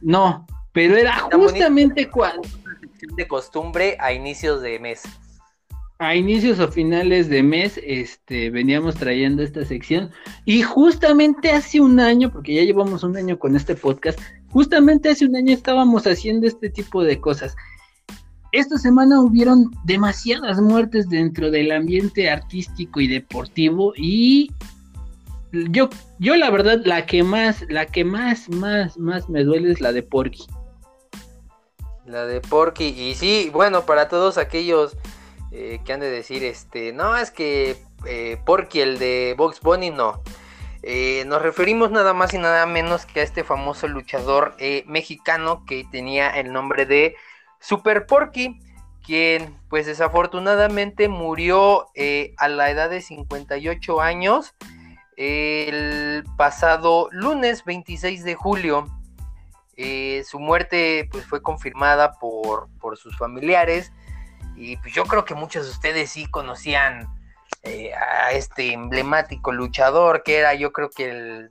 No, 0.03 0.47
pero 0.73 0.97
era 0.97 1.19
justamente 1.19 2.09
cuando... 2.09 2.49
De 3.17 3.27
costumbre 3.27 3.97
a 3.99 4.13
inicios 4.13 4.61
de 4.61 4.79
mes. 4.79 5.03
A 5.99 6.15
inicios 6.15 6.59
o 6.61 6.69
finales 6.69 7.29
de 7.29 7.43
mes, 7.43 7.81
este, 7.83 8.51
veníamos 8.51 8.95
trayendo 8.95 9.43
esta 9.43 9.65
sección. 9.65 10.11
Y 10.45 10.63
justamente 10.63 11.51
hace 11.51 11.81
un 11.81 11.99
año, 11.99 12.31
porque 12.31 12.55
ya 12.55 12.63
llevamos 12.63 13.03
un 13.03 13.17
año 13.17 13.39
con 13.39 13.57
este 13.57 13.75
podcast, 13.75 14.19
justamente 14.51 15.09
hace 15.09 15.27
un 15.27 15.37
año 15.37 15.55
estábamos 15.55 16.07
haciendo 16.07 16.47
este 16.47 16.71
tipo 16.71 17.03
de 17.03 17.21
cosas. 17.21 17.57
Esta 18.53 18.79
semana 18.79 19.21
hubieron 19.21 19.71
demasiadas 19.85 20.61
muertes 20.61 21.09
dentro 21.09 21.51
del 21.51 21.73
ambiente 21.73 22.29
artístico 22.29 23.01
y 23.01 23.07
deportivo 23.07 23.93
y 23.97 24.51
yo, 25.53 25.89
yo 26.19 26.37
la 26.37 26.51
verdad, 26.51 26.81
la 26.85 27.07
que 27.07 27.23
más, 27.23 27.65
la 27.69 27.87
que 27.87 28.05
más, 28.05 28.49
más, 28.49 28.99
más 28.99 29.29
me 29.29 29.45
duele 29.45 29.73
es 29.73 29.81
la 29.81 29.93
de 29.93 30.03
Porky. 30.03 30.47
La 32.07 32.27
de 32.27 32.41
Porky, 32.41 32.87
y 32.87 33.15
sí, 33.15 33.51
bueno, 33.53 33.87
para 33.87 34.09
todos 34.09 34.39
aquellos 34.39 34.97
eh, 35.53 35.81
que 35.85 35.93
han 35.93 36.01
de 36.01 36.11
decir, 36.11 36.45
este, 36.45 36.93
no, 36.93 37.17
es 37.17 37.31
que 37.31 37.77
eh, 38.07 38.41
Porky, 38.45 38.81
el 38.81 38.99
de 38.99 39.35
Box 39.37 39.61
Bunny, 39.61 39.91
no. 39.91 40.23
Eh, 40.83 41.25
nos 41.27 41.43
referimos 41.43 41.91
nada 41.91 42.15
más 42.15 42.33
y 42.33 42.39
nada 42.39 42.65
menos 42.67 43.05
que 43.05 43.21
a 43.21 43.23
este 43.23 43.45
famoso 43.45 43.87
luchador 43.87 44.57
mexicano 44.87 45.65
que 45.67 45.85
tenía 45.91 46.31
el 46.31 46.53
nombre 46.53 46.87
de 46.87 47.17
Super 47.61 48.07
Porky. 48.07 48.59
quien 49.05 49.59
pues 49.69 49.87
desafortunadamente 49.87 51.09
murió 51.09 51.89
a 52.39 52.49
la 52.49 52.71
edad 52.71 52.89
de 52.89 53.03
58 53.03 54.01
años 54.01 54.55
el 55.21 56.25
pasado 56.39 57.09
lunes 57.11 57.65
26 57.67 58.25
de 58.25 58.35
julio. 58.35 58.87
Eh, 59.77 60.25
su 60.27 60.41
muerte 60.41 61.09
pues 61.11 61.27
fue 61.27 61.43
confirmada 61.43 62.13
por, 62.15 62.69
por, 62.81 62.97
sus 62.97 63.17
familiares 63.17 63.93
y 64.57 64.77
pues 64.79 64.95
yo 64.95 65.05
creo 65.05 65.25
que 65.25 65.35
muchos 65.35 65.65
de 65.65 65.73
ustedes 65.73 66.11
sí 66.11 66.27
conocían 66.27 67.09
eh, 67.63 67.93
a 67.95 68.33
este 68.33 68.73
emblemático 68.73 69.53
luchador 69.53 70.23
que 70.23 70.37
era 70.37 70.55
yo 70.55 70.73
creo 70.73 70.91
que 70.91 71.11
el, 71.11 71.51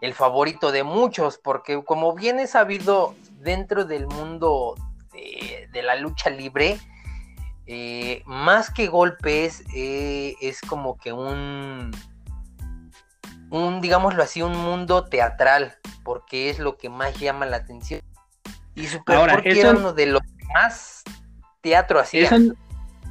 el 0.00 0.14
favorito 0.14 0.72
de 0.72 0.84
muchos 0.84 1.36
porque 1.36 1.82
como 1.84 2.14
bien 2.14 2.38
es 2.38 2.50
sabido 2.50 3.14
dentro 3.40 3.84
del 3.84 4.06
mundo 4.06 4.74
de, 5.12 5.82
la 5.82 5.96
lucha 5.96 6.30
libre, 6.30 6.78
eh, 7.66 8.22
más 8.24 8.70
que 8.70 8.86
golpes, 8.86 9.64
es 9.74 10.60
como 10.62 10.96
que 10.96 11.12
un, 11.12 11.90
un, 13.52 13.80
digámoslo 13.80 14.22
así, 14.22 14.42
un 14.42 14.56
mundo 14.56 15.04
teatral, 15.04 15.76
porque 16.02 16.50
es 16.50 16.58
lo 16.58 16.76
que 16.78 16.88
más 16.88 17.18
llama 17.20 17.46
la 17.46 17.58
atención. 17.58 18.00
Y 18.74 18.86
Super 18.86 19.16
Ahora, 19.16 19.42
era 19.44 19.70
uno 19.70 19.92
de 19.92 20.06
los 20.06 20.22
más 20.54 21.04
teatro 21.60 22.00
hacía. 22.00 22.24
Eso, 22.24 22.36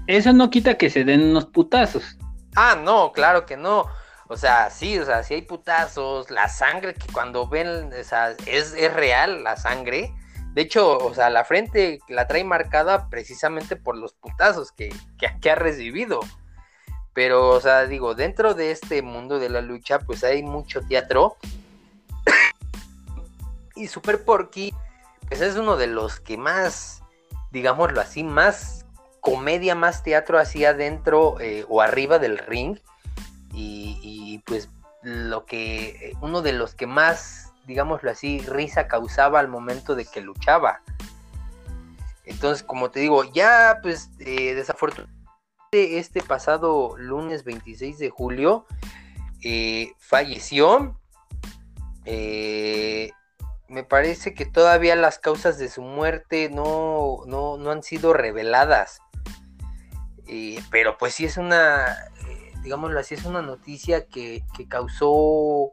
eso 0.08 0.34
no 0.34 0.50
quita 0.50 0.78
que 0.78 0.90
se 0.90 1.06
den 1.06 1.22
unos 1.30 1.46
putazos. 1.46 2.18
Ah, 2.56 2.76
no, 2.84 3.12
claro 3.12 3.46
que 3.46 3.56
no. 3.56 3.86
O 4.28 4.38
sea, 4.38 4.70
sí, 4.70 4.98
o 4.98 5.06
sea, 5.06 5.24
si 5.24 5.36
hay 5.36 5.42
putazos, 5.44 6.32
la 6.32 6.50
sangre 6.50 6.96
que 6.96 7.12
cuando 7.14 7.48
ven, 7.48 7.92
o 7.94 8.04
sea, 8.04 8.32
es, 8.48 8.74
es 8.74 8.94
real 8.94 9.44
la 9.44 9.58
sangre. 9.58 10.14
De 10.54 10.64
hecho, 10.64 10.98
o 10.98 11.14
sea, 11.14 11.30
la 11.30 11.46
frente 11.46 12.00
la 12.10 12.28
trae 12.28 12.44
marcada 12.44 13.10
precisamente 13.10 13.76
por 13.76 13.96
los 13.96 14.14
putazos 14.14 14.72
que, 14.72 14.90
ha 15.50 15.56
recibido. 15.56 16.20
Pero, 17.14 17.50
o 17.50 17.62
sea, 17.62 17.88
digo, 17.88 18.16
dentro 18.16 18.54
de 18.54 18.72
este 18.72 19.02
mundo 19.02 19.40
de 19.40 19.50
la 19.50 19.62
lucha, 19.62 20.00
pues 20.00 20.24
hay 20.24 20.44
mucho 20.44 20.82
teatro. 20.82 21.38
y 23.76 23.88
Super 23.88 24.24
Porky, 24.24 24.74
pues 25.28 25.42
es 25.42 25.56
uno 25.56 25.76
de 25.78 25.88
los 25.88 26.20
que 26.20 26.38
más, 26.38 27.04
digámoslo 27.52 28.00
así, 28.00 28.24
más 28.24 28.86
comedia, 29.20 29.76
más 29.76 30.04
teatro 30.04 30.40
hacía 30.40 30.74
dentro 30.74 31.40
eh, 31.40 31.66
o 31.68 31.82
arriba 31.82 32.20
del 32.20 32.38
ring. 32.38 32.78
Y, 33.54 34.42
pues 34.46 34.70
lo 35.04 35.46
que, 35.46 36.16
uno 36.22 36.42
de 36.42 36.54
los 36.54 36.74
que 36.74 36.88
más 36.88 37.52
digámoslo 37.66 38.12
así, 38.12 38.40
risa 38.40 38.88
causaba 38.88 39.40
al 39.40 39.48
momento 39.48 39.96
de 39.96 40.06
que 40.06 40.22
luchaba. 40.22 40.82
Entonces, 42.26 42.64
como 42.64 42.92
te 42.92 43.00
digo, 43.00 43.24
ya 43.24 43.80
pues 43.82 44.10
eh, 44.20 44.54
desafortunadamente 44.54 45.21
este 45.74 46.22
pasado 46.22 46.98
lunes 46.98 47.46
26 47.46 47.98
de 47.98 48.10
julio 48.10 48.66
eh, 49.42 49.94
falleció. 50.00 51.00
Eh, 52.04 53.12
me 53.70 53.86
parece 53.86 54.34
que 54.34 54.46
todavía 54.46 54.98
las 54.98 55.18
causas 55.18 55.58
de 55.58 55.70
su 55.70 55.82
muerte 55.82 56.50
no, 56.50 57.20
no, 57.26 57.72
han 57.72 57.84
sido 57.84 58.12
reveladas. 58.12 59.00
pero 60.70 60.98
pues 60.98 61.16
sí 61.16 61.24
es 61.24 61.38
una, 61.38 62.12
digámoslo 62.64 63.00
así, 63.00 63.16
es 63.16 63.24
una 63.24 63.42
noticia 63.42 64.08
que, 64.08 64.44
que 64.58 64.68
causó 64.68 65.72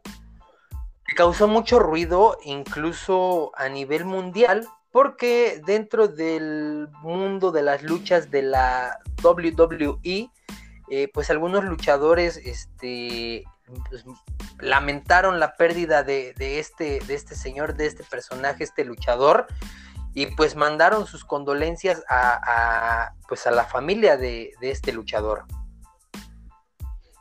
causó 1.16 1.49
mucho 1.49 1.80
ruido 1.80 2.38
incluso 2.44 3.51
a 3.57 3.68
nivel 3.68 4.05
mundial 4.05 4.68
porque 4.91 5.61
dentro 5.66 6.09
del 6.09 6.89
mundo 7.03 7.53
de 7.53 7.62
las 7.62 7.82
luchas 7.82 8.30
de 8.30 8.43
la 8.43 8.99
WWE 9.22 10.30
eh, 10.91 11.09
pues 11.12 11.30
algunos 11.30 11.64
luchadores 11.64 12.39
este 12.39 13.45
pues, 13.91 14.05
lamentaron 14.61 15.39
la 15.39 15.57
pérdida 15.57 16.03
de, 16.03 16.34
este 16.39 17.01
de 17.07 17.14
este 17.14 17.34
señor 17.34 17.76
de 17.76 17.86
este 17.86 18.05
personaje 18.05 18.64
este 18.64 18.84
luchador 18.84 19.47
y 20.14 20.26
pues 20.26 20.57
mandaron 20.57 21.07
sus 21.07 21.24
condolencias 21.24 22.03
a, 22.09 23.12
pues 23.28 23.47
a 23.47 23.51
la 23.51 23.64
familia 23.64 24.16
de, 24.16 24.53
de 24.61 24.70
este 24.70 24.93
luchador. 24.93 25.45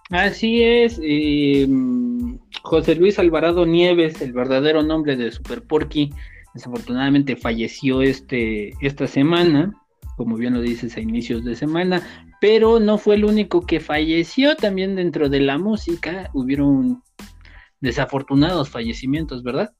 Así 0.09 0.63
es, 0.63 0.95
José 2.63 2.95
Luis 2.95 3.19
Alvarado 3.19 3.65
Nieves, 3.65 4.21
el 4.21 4.31
verdadero 4.31 4.81
nombre 4.81 5.17
de 5.17 5.31
Super 5.31 5.61
Porky, 5.61 6.13
desafortunadamente 6.57 7.35
falleció 7.35 8.01
este, 8.01 8.73
esta 8.81 9.07
semana, 9.07 9.71
como 10.15 10.35
bien 10.35 10.53
lo 10.53 10.61
dices 10.61 10.97
a 10.97 10.99
inicios 10.99 11.45
de 11.45 11.55
semana, 11.55 12.01
pero 12.41 12.79
no 12.79 12.97
fue 12.97 13.15
el 13.15 13.25
único 13.25 13.65
que 13.65 13.79
falleció, 13.79 14.55
también 14.55 14.95
dentro 14.95 15.29
de 15.29 15.39
la 15.39 15.57
música 15.57 16.29
hubieron 16.33 17.03
desafortunados 17.79 18.69
fallecimientos, 18.69 19.43
¿verdad? 19.43 19.71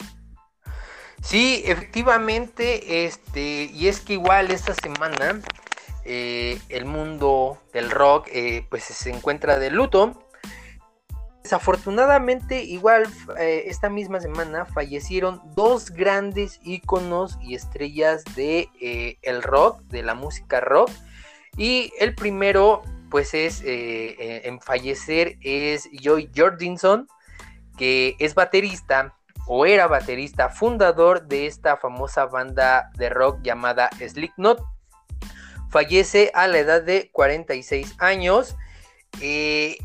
Sí, 1.22 1.64
efectivamente, 1.66 3.06
este, 3.06 3.72
y 3.74 3.88
es 3.88 4.00
que 4.00 4.14
igual 4.14 4.52
esta 4.52 4.76
semana 4.76 5.42
eh, 6.06 6.60
el 6.70 6.86
mundo 6.86 7.58
del 7.74 7.90
rock 7.90 8.30
eh, 8.32 8.66
pues 8.70 8.84
se 8.84 9.10
encuentra 9.10 9.58
de 9.58 9.72
luto. 9.72 10.27
Desafortunadamente, 11.48 12.62
igual 12.62 13.08
eh, 13.40 13.64
esta 13.68 13.90
misma 13.90 14.20
semana 14.20 14.66
fallecieron 14.66 15.42
dos 15.56 15.92
grandes 15.92 16.60
íconos 16.64 17.38
y 17.42 17.56
estrellas 17.56 18.24
de 18.36 18.70
el 19.22 19.42
rock, 19.42 19.82
de 19.84 20.04
la 20.04 20.14
música 20.14 20.60
rock. 20.60 20.90
Y 21.56 21.94
el 22.00 22.16
primero, 22.16 22.82
pues 23.10 23.34
es 23.34 23.64
en 23.66 24.60
fallecer 24.60 25.38
es 25.42 25.90
Joy 25.92 26.30
Jordinson, 26.36 27.08
que 27.78 28.16
es 28.20 28.36
baterista 28.36 29.16
o 29.48 29.66
era 29.66 29.88
baterista, 29.88 30.50
fundador 30.50 31.28
de 31.28 31.46
esta 31.46 31.78
famosa 31.78 32.26
banda 32.26 32.92
de 32.98 33.10
rock 33.10 33.40
llamada 33.42 33.90
Slipknot 34.06 34.62
fallece 35.70 36.32
a 36.34 36.48
la 36.48 36.60
edad 36.60 36.82
de 36.82 37.10
46 37.12 37.96
años. 38.00 38.56
Eh, 39.22 39.78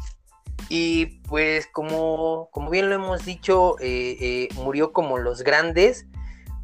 y 0.75 1.20
pues 1.29 1.66
como, 1.66 2.49
como, 2.51 2.70
bien 2.70 2.89
lo 2.89 2.95
hemos 2.95 3.27
dicho, 3.27 3.79
eh, 3.79 4.16
eh, 4.18 4.49
murió 4.55 4.95
como 4.95 5.18
los 5.18 5.43
grandes. 5.43 6.07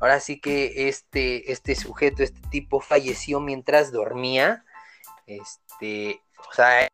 Ahora 0.01 0.19
sí 0.19 0.41
que 0.41 0.89
este, 0.89 1.53
este 1.53 1.75
sujeto, 1.75 2.23
este 2.23 2.41
tipo 2.49 2.81
falleció 2.81 3.39
mientras 3.39 3.93
dormía. 3.93 4.65
Este, 5.27 6.23
o 6.49 6.55
sea, 6.55 6.89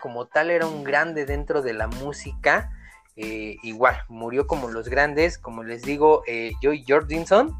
como 0.00 0.28
tal 0.28 0.50
era 0.50 0.66
un 0.66 0.82
grande 0.82 1.26
dentro 1.26 1.60
de 1.60 1.74
la 1.74 1.88
música. 1.88 2.72
igual, 3.16 3.98
murió 4.08 4.46
como 4.46 4.68
los 4.68 4.88
grandes, 4.88 5.36
como 5.36 5.62
les 5.62 5.82
digo, 5.82 6.22
Joy 6.62 6.86
Jordinson 6.88 7.54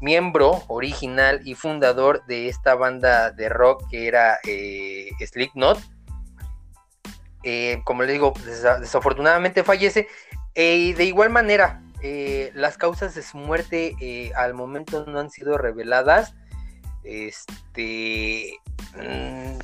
miembro 0.00 0.62
original 0.68 1.40
y 1.44 1.56
fundador 1.56 2.24
de 2.26 2.46
esta 2.46 2.76
banda 2.76 3.32
de 3.32 3.48
rock 3.48 3.88
que 3.90 4.06
era 4.06 4.38
eh, 4.46 5.10
Slipknot. 5.26 5.97
Eh, 7.42 7.80
como 7.84 8.02
les 8.02 8.12
digo, 8.12 8.34
desafortunadamente 8.80 9.64
fallece. 9.64 10.08
Eh, 10.54 10.76
y 10.76 10.92
de 10.94 11.04
igual 11.04 11.30
manera, 11.30 11.82
eh, 12.02 12.50
las 12.54 12.76
causas 12.76 13.14
de 13.14 13.22
su 13.22 13.36
muerte 13.38 14.32
al 14.34 14.54
momento 14.54 15.04
no 15.06 15.20
han 15.20 15.30
sido 15.30 15.58
reveladas. 15.58 16.34
Este. 17.04 18.58
Mm, 18.96 19.58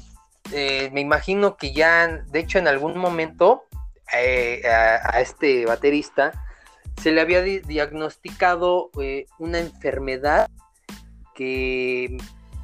me 0.93 1.01
imagino 1.01 1.57
que 1.57 1.73
ya, 1.73 2.07
de 2.09 2.39
hecho, 2.39 2.59
en 2.59 2.69
algún 2.69 2.97
momento 2.99 3.65
a 4.13 5.21
este 5.21 5.67
baterista 5.67 6.33
se 7.03 7.11
le 7.11 7.21
había 7.21 7.43
diagnosticado 7.43 8.91
una 9.39 9.59
enfermedad 9.59 10.49
que 11.35 12.17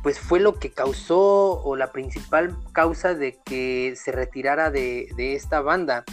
pues 0.02 0.18
fue 0.18 0.40
lo 0.40 0.58
que 0.58 0.70
causó 0.70 1.62
o 1.62 1.76
la 1.76 1.92
principal 1.92 2.56
causa 2.72 3.14
de 3.14 3.38
que 3.44 3.94
se 3.96 4.12
retirara 4.12 4.70
de, 4.70 5.08
esta 5.18 5.60
banda. 5.60 6.04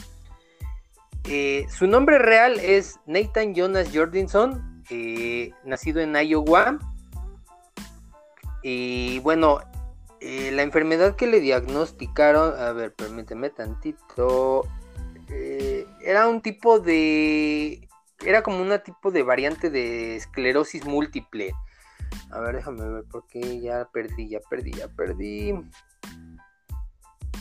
Eh, 1.25 1.65
su 1.69 1.87
nombre 1.87 2.19
real 2.19 2.59
es 2.59 2.99
Nathan 3.05 3.53
Jonas 3.53 3.89
Jordinson, 3.93 4.83
eh, 4.89 5.51
nacido 5.63 6.01
en 6.01 6.15
Iowa. 6.15 6.79
Y 8.63 9.19
bueno, 9.19 9.61
la 10.19 10.61
enfermedad 10.63 11.15
que 11.15 11.27
le 11.27 11.39
diagnosticaron, 11.39 12.59
a 12.59 12.73
ver, 12.73 12.93
permíteme 12.93 13.49
tantito, 13.49 14.67
era 16.01 16.27
un 16.27 16.41
tipo 16.41 16.79
de 16.79 17.87
era 18.25 18.41
como 18.41 18.61
una 18.61 18.79
tipo 18.79 19.11
de 19.11 19.23
variante 19.23 19.69
de 19.69 20.15
esclerosis 20.15 20.85
múltiple. 20.85 21.53
A 22.31 22.39
ver, 22.41 22.55
déjame 22.55 22.87
ver 22.89 23.03
porque 23.09 23.59
ya 23.59 23.87
perdí, 23.91 24.29
ya 24.29 24.39
perdí, 24.49 24.71
ya 24.73 24.87
perdí. 24.89 25.53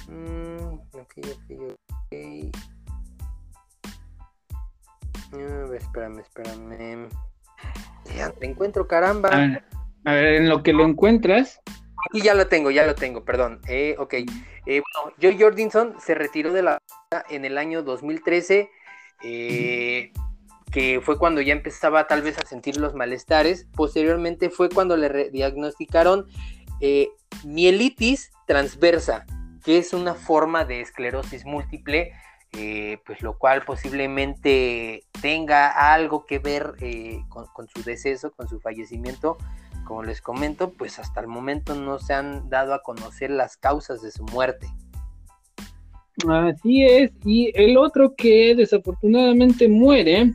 Mm, 0.09 0.75
ok, 0.93 1.15
ok, 1.19 1.79
ok. 1.91 2.13
A 5.33 5.37
ver, 5.37 5.83
espérame, 5.83 6.21
espérame. 6.21 7.09
Ya 8.17 8.31
te 8.31 8.47
encuentro, 8.47 8.87
caramba. 8.87 9.31
A 10.05 10.13
ver, 10.13 10.35
en 10.35 10.49
lo 10.49 10.63
que 10.63 10.73
lo 10.73 10.85
encuentras. 10.85 11.61
Aquí 12.09 12.23
ya 12.23 12.35
lo 12.35 12.47
tengo, 12.47 12.71
ya 12.71 12.87
lo 12.87 12.95
tengo, 12.95 13.25
perdón. 13.25 13.61
Eh, 13.67 13.97
ok. 13.99 14.15
Eh, 14.15 14.27
bueno, 14.67 15.15
Joe 15.21 15.37
Jordinson 15.39 15.97
se 16.01 16.15
retiró 16.15 16.53
de 16.53 16.63
la 16.63 16.79
en 17.29 17.45
el 17.45 17.59
año 17.59 17.83
2013, 17.83 18.71
eh, 19.25 20.13
que 20.71 21.01
fue 21.01 21.19
cuando 21.19 21.41
ya 21.41 21.53
empezaba 21.53 22.07
tal 22.07 22.23
vez 22.23 22.39
a 22.39 22.47
sentir 22.47 22.77
los 22.77 22.95
malestares. 22.95 23.67
Posteriormente 23.75 24.51
fue 24.51 24.69
cuando 24.69 24.97
le 24.97 25.31
diagnosticaron 25.31 26.27
eh, 26.81 27.09
mielitis 27.45 28.31
transversa, 28.47 29.27
que 29.65 29.79
es 29.79 29.93
una 29.93 30.15
forma 30.15 30.65
de 30.65 30.81
esclerosis 30.81 31.45
múltiple 31.45 32.13
eh, 32.59 32.99
pues 33.05 33.21
lo 33.21 33.37
cual 33.37 33.65
posiblemente 33.67 35.05
tenga 35.21 35.93
algo 35.93 36.25
que 36.25 36.39
ver 36.39 36.75
eh, 36.81 37.23
con, 37.29 37.69
su 37.69 37.83
deceso, 37.83 38.33
con 38.33 38.49
su 38.49 38.61
fallecimiento. 38.61 39.37
Como 39.85 40.03
les 40.03 40.23
comento, 40.23 40.73
pues 40.73 40.99
hasta 40.99 41.21
el 41.21 41.27
momento 41.27 41.75
no 41.75 41.99
se 41.99 42.15
han 42.15 42.49
dado 42.49 42.73
a 42.73 42.83
conocer 42.83 43.31
las 43.31 43.59
causas 43.59 44.01
de 44.01 44.11
su 44.11 44.25
muerte. 44.25 44.69
Así 46.27 46.83
es, 46.83 47.13
y 47.27 47.53
el 47.55 47.77
otro 47.77 48.15
que 48.17 48.55
desafortunadamente 48.57 49.69
muere 49.69 50.33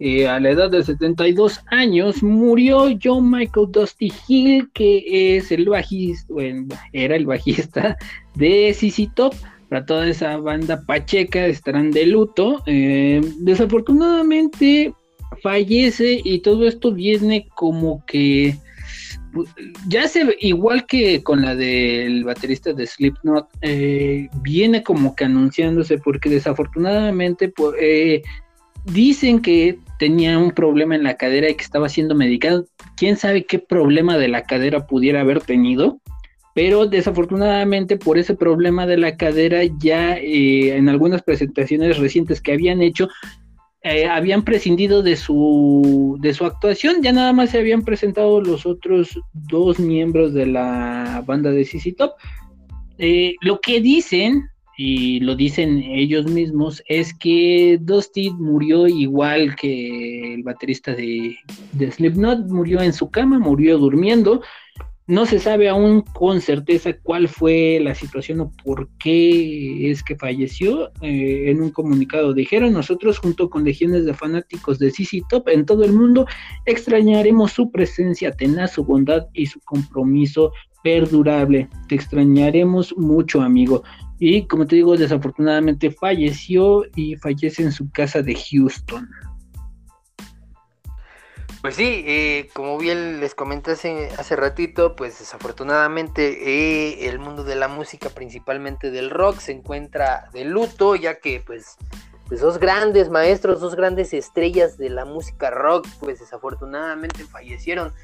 eh, 0.00 0.28
a 0.28 0.40
la 0.40 0.50
edad 0.50 0.70
de 0.70 0.82
72 0.82 1.60
años, 1.66 2.22
murió 2.22 2.86
John 3.02 3.30
Michael 3.30 3.68
Dusty 3.70 4.12
Hill, 4.28 4.70
que 4.74 5.36
es 5.36 5.50
el 5.52 5.68
bajista, 5.68 6.32
bueno, 6.32 6.66
era 6.92 7.16
el 7.16 7.26
bajista 7.26 7.96
de 8.34 8.74
CC 8.74 9.08
Top 9.14 9.34
para 9.68 9.86
toda 9.86 10.08
esa 10.08 10.36
banda 10.36 10.82
pacheca 10.86 11.46
estarán 11.46 11.90
de 11.90 12.06
luto. 12.06 12.62
Eh, 12.66 13.20
desafortunadamente 13.38 14.92
fallece 15.42 16.20
y 16.22 16.40
todo 16.40 16.66
esto 16.66 16.92
viene 16.92 17.48
como 17.54 18.04
que 18.06 18.56
ya 19.88 20.06
se 20.06 20.36
igual 20.40 20.86
que 20.86 21.22
con 21.22 21.42
la 21.42 21.56
del 21.56 22.24
baterista 22.24 22.72
de 22.72 22.86
Slipknot 22.86 23.48
eh, 23.62 24.28
viene 24.42 24.82
como 24.82 25.16
que 25.16 25.24
anunciándose 25.24 25.98
porque 25.98 26.30
desafortunadamente 26.30 27.52
eh, 27.80 28.22
dicen 28.84 29.40
que 29.40 29.78
tenía 29.98 30.38
un 30.38 30.50
problema 30.50 30.94
en 30.94 31.04
la 31.04 31.16
cadera 31.16 31.48
y 31.48 31.54
que 31.54 31.64
estaba 31.64 31.88
siendo 31.88 32.14
medicado. 32.14 32.66
Quién 32.96 33.16
sabe 33.16 33.44
qué 33.44 33.58
problema 33.58 34.18
de 34.18 34.28
la 34.28 34.42
cadera 34.42 34.86
pudiera 34.86 35.20
haber 35.20 35.40
tenido 35.40 36.00
pero 36.54 36.86
desafortunadamente 36.86 37.96
por 37.96 38.16
ese 38.16 38.34
problema 38.34 38.86
de 38.86 38.96
la 38.96 39.16
cadera 39.16 39.62
ya 39.78 40.16
eh, 40.16 40.76
en 40.76 40.88
algunas 40.88 41.22
presentaciones 41.22 41.98
recientes 41.98 42.40
que 42.40 42.52
habían 42.52 42.80
hecho 42.80 43.08
eh, 43.82 44.06
habían 44.06 44.44
prescindido 44.44 45.02
de 45.02 45.16
su 45.16 46.16
de 46.20 46.32
su 46.32 46.46
actuación. 46.46 47.02
Ya 47.02 47.12
nada 47.12 47.34
más 47.34 47.50
se 47.50 47.58
habían 47.58 47.82
presentado 47.82 48.40
los 48.40 48.64
otros 48.64 49.20
dos 49.34 49.78
miembros 49.78 50.32
de 50.32 50.46
la 50.46 51.22
banda 51.26 51.50
de 51.50 51.66
CC 51.66 51.92
Top. 51.92 52.12
Eh, 52.96 53.34
lo 53.42 53.60
que 53.60 53.82
dicen 53.82 54.48
y 54.76 55.20
lo 55.20 55.36
dicen 55.36 55.82
ellos 55.82 56.26
mismos 56.26 56.82
es 56.86 57.14
que 57.14 57.78
Dusty 57.80 58.30
murió 58.30 58.86
igual 58.86 59.54
que 59.56 60.34
el 60.34 60.42
baterista 60.42 60.94
de, 60.94 61.36
Slipknot 61.78 62.48
murió 62.48 62.80
en 62.80 62.92
su 62.92 63.10
cama 63.10 63.38
murió 63.38 63.78
durmiendo 63.78 64.40
no 65.06 65.26
se 65.26 65.38
sabe 65.38 65.68
aún 65.68 66.00
con 66.00 66.40
certeza 66.40 66.94
cuál 67.02 67.28
fue 67.28 67.78
la 67.82 67.94
situación 67.94 68.40
o 68.40 68.52
por 68.64 68.88
qué 68.98 69.90
es 69.90 70.02
que 70.02 70.16
falleció. 70.16 70.90
Eh, 71.02 71.50
en 71.50 71.60
un 71.60 71.70
comunicado 71.70 72.32
dijeron, 72.32 72.72
nosotros 72.72 73.18
junto 73.18 73.50
con 73.50 73.64
legiones 73.64 74.06
de 74.06 74.14
fanáticos 74.14 74.78
de 74.78 74.90
CC 74.90 75.20
Top 75.28 75.48
en 75.48 75.66
todo 75.66 75.84
el 75.84 75.92
mundo 75.92 76.26
extrañaremos 76.64 77.52
su 77.52 77.70
presencia 77.70 78.32
tenaz, 78.32 78.72
su 78.72 78.84
bondad 78.84 79.26
y 79.34 79.44
su 79.44 79.60
compromiso 79.60 80.52
perdurable. 80.82 81.68
Te 81.88 81.96
extrañaremos 81.96 82.96
mucho, 82.96 83.42
amigo. 83.42 83.82
Y 84.18 84.46
como 84.46 84.66
te 84.66 84.76
digo, 84.76 84.96
desafortunadamente 84.96 85.90
falleció 85.90 86.84
y 86.94 87.16
fallece 87.16 87.62
en 87.62 87.72
su 87.72 87.90
casa 87.90 88.22
de 88.22 88.34
Houston. 88.34 89.08
Pues 91.64 91.76
sí, 91.76 92.04
eh, 92.06 92.50
como 92.52 92.76
bien 92.76 93.20
les 93.20 93.34
comenté 93.34 93.70
hace, 93.70 94.36
ratito, 94.36 94.94
pues 94.96 95.18
desafortunadamente 95.18 96.36
eh, 96.46 97.08
el 97.08 97.18
mundo 97.18 97.42
de 97.42 97.56
la 97.56 97.68
música, 97.68 98.10
principalmente 98.10 98.90
del 98.90 99.08
rock, 99.08 99.38
se 99.38 99.52
encuentra 99.52 100.28
de 100.34 100.44
luto, 100.44 100.94
ya 100.94 101.20
que 101.20 101.42
pues, 101.44 101.78
pues 102.28 102.42
dos 102.42 102.58
grandes 102.58 103.08
maestros, 103.08 103.62
dos 103.62 103.76
grandes 103.76 104.12
estrellas 104.12 104.76
de 104.76 104.90
la 104.90 105.06
música 105.06 105.50
rock, 105.50 105.88
pues 106.00 106.20
desafortunadamente 106.20 107.24
fallecieron. 107.24 107.94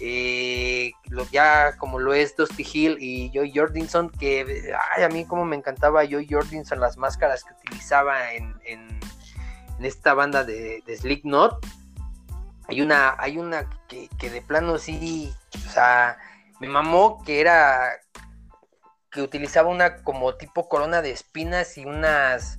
Eh, 0.00 0.92
ya 1.32 1.76
como 1.76 1.98
lo 1.98 2.14
es 2.14 2.36
Dusty 2.36 2.66
Hill 2.72 2.98
y 3.00 3.30
Joy 3.32 3.52
Jordinson, 3.54 4.10
que 4.10 4.72
ay, 4.96 5.02
a 5.02 5.08
mí 5.08 5.24
como 5.24 5.44
me 5.44 5.56
encantaba 5.56 6.04
Joy 6.04 6.28
Jordinson, 6.30 6.80
las 6.80 6.96
máscaras 6.96 7.44
que 7.44 7.54
utilizaba 7.54 8.32
en, 8.32 8.54
en, 8.64 9.00
esta 9.80 10.14
banda 10.14 10.44
de, 10.44 10.82
de 10.86 10.96
Slipknot 10.96 11.64
hay 12.68 12.82
una, 12.82 13.14
hay 13.18 13.38
una 13.38 13.68
que, 13.88 14.30
de 14.30 14.42
plano 14.42 14.76
sí, 14.78 15.34
o 15.54 15.70
sea, 15.70 16.18
me 16.60 16.68
mamó 16.68 17.24
que 17.24 17.40
era 17.40 17.92
que 19.10 19.22
utilizaba 19.22 19.70
una 19.70 20.02
como 20.02 20.34
tipo 20.34 20.68
corona 20.68 21.00
de 21.00 21.10
espinas 21.10 21.78
y 21.78 21.86
unas 21.86 22.58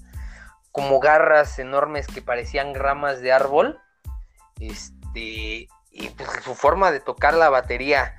como 0.71 0.99
garras 0.99 1.59
enormes 1.59 2.07
que 2.07 2.23
parecían 2.23 2.73
ramas 2.73 3.21
de 3.21 3.31
árbol. 3.31 3.79
Este, 4.59 5.67
y 5.91 6.09
pues 6.09 6.29
su 6.43 6.55
forma 6.55 6.91
de 6.91 6.99
tocar 6.99 7.33
la 7.33 7.49
batería, 7.49 8.15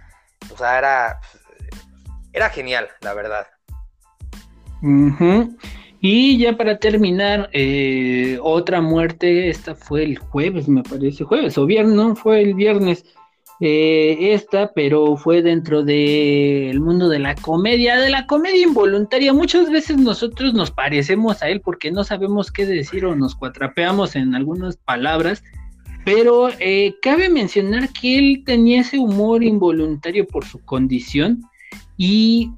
o 0.52 0.56
sea, 0.56 0.78
era, 0.78 1.20
era 2.32 2.50
genial, 2.50 2.88
la 3.00 3.14
verdad. 3.14 3.46
Y 6.00 6.38
ya 6.38 6.56
para 6.56 6.78
terminar, 6.78 7.50
eh, 7.52 8.38
otra 8.42 8.80
muerte, 8.80 9.50
esta 9.50 9.74
fue 9.74 10.04
el 10.04 10.18
jueves, 10.18 10.66
me 10.68 10.82
parece, 10.82 11.24
jueves 11.24 11.58
o 11.58 11.66
viernes, 11.66 11.94
no, 11.94 12.16
fue 12.16 12.42
el 12.42 12.54
viernes. 12.54 13.04
Eh, 13.62 14.32
esta, 14.32 14.72
pero 14.72 15.16
fue 15.18 15.42
dentro 15.42 15.82
del 15.82 16.80
mundo 16.80 17.10
de 17.10 17.18
la 17.18 17.34
comedia, 17.34 17.98
de 17.98 18.08
la 18.08 18.26
comedia 18.26 18.62
involuntaria. 18.62 19.34
Muchas 19.34 19.70
veces 19.70 19.98
nosotros 19.98 20.54
nos 20.54 20.70
parecemos 20.70 21.42
a 21.42 21.50
él 21.50 21.60
porque 21.60 21.90
no 21.90 22.02
sabemos 22.02 22.50
qué 22.50 22.64
decir 22.64 23.04
o 23.04 23.14
nos 23.14 23.34
cuatrapeamos 23.34 24.16
en 24.16 24.34
algunas 24.34 24.78
palabras, 24.78 25.44
pero 26.12 26.48
eh, 26.58 26.96
cabe 27.02 27.28
mencionar 27.28 27.88
que 27.92 28.18
él 28.18 28.42
tenía 28.44 28.80
ese 28.80 28.98
humor 28.98 29.44
involuntario 29.44 30.26
por 30.26 30.44
su 30.44 30.58
condición 30.64 31.40
y 31.96 32.50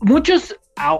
muchos 0.00 0.54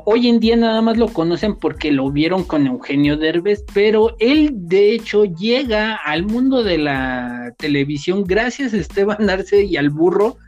hoy 0.04 0.28
en 0.28 0.40
día 0.40 0.56
nada 0.56 0.82
más 0.82 0.96
lo 0.96 1.06
conocen 1.06 1.54
porque 1.54 1.92
lo 1.92 2.10
vieron 2.10 2.42
con 2.42 2.66
Eugenio 2.66 3.16
Derbez, 3.16 3.64
pero 3.72 4.16
él 4.18 4.50
de 4.52 4.94
hecho 4.94 5.26
llega 5.26 5.94
al 5.94 6.24
mundo 6.24 6.64
de 6.64 6.78
la 6.78 7.54
televisión 7.56 8.24
gracias 8.24 8.74
a 8.74 8.78
Esteban 8.78 9.30
Arce 9.30 9.62
y 9.62 9.76
al 9.76 9.90
burro, 9.90 10.38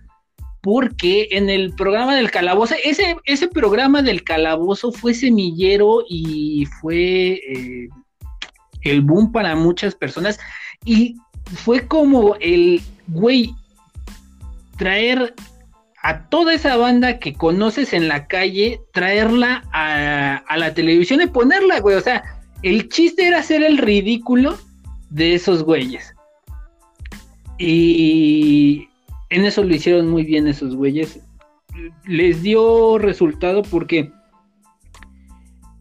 porque 0.61 1.28
en 1.30 1.48
el 1.48 1.72
programa 1.74 2.16
del 2.16 2.32
calabozo, 2.32 2.74
ese, 2.82 3.16
ese 3.26 3.46
programa 3.46 4.02
del 4.02 4.24
calabozo 4.24 4.90
fue 4.90 5.14
semillero 5.14 6.02
y 6.09 6.66
fue 6.80 7.34
eh, 7.34 7.88
el 8.82 9.02
boom 9.02 9.30
para 9.30 9.54
muchas 9.54 9.94
personas 9.94 10.40
y 10.84 11.16
fue 11.54 11.86
como 11.86 12.36
el 12.40 12.82
güey 13.08 13.54
traer 14.76 15.34
a 16.02 16.28
toda 16.28 16.54
esa 16.54 16.76
banda 16.76 17.18
que 17.18 17.34
conoces 17.34 17.92
en 17.92 18.06
la 18.08 18.28
calle, 18.28 18.80
traerla 18.92 19.64
a, 19.72 20.56
la 20.56 20.74
televisión 20.74 21.20
y 21.20 21.26
ponerla, 21.26 21.80
güey. 21.80 21.96
O 21.96 22.00
sea, 22.00 22.22
el 22.62 22.88
chiste 22.88 23.26
era 23.26 23.38
hacer 23.38 23.64
el 23.64 23.78
ridículo 23.78 24.56
de 25.10 25.34
esos 25.34 25.64
güeyes. 25.64 26.14
Y 27.58 28.88
en 29.30 29.44
eso 29.44 29.64
lo 29.64 29.74
hicieron 29.74 30.08
muy 30.08 30.22
bien 30.22 30.46
esos 30.46 30.76
güeyes. 30.76 31.18
Les 32.06 32.40
dio 32.42 32.98
resultado 32.98 33.62
porque 33.62 34.12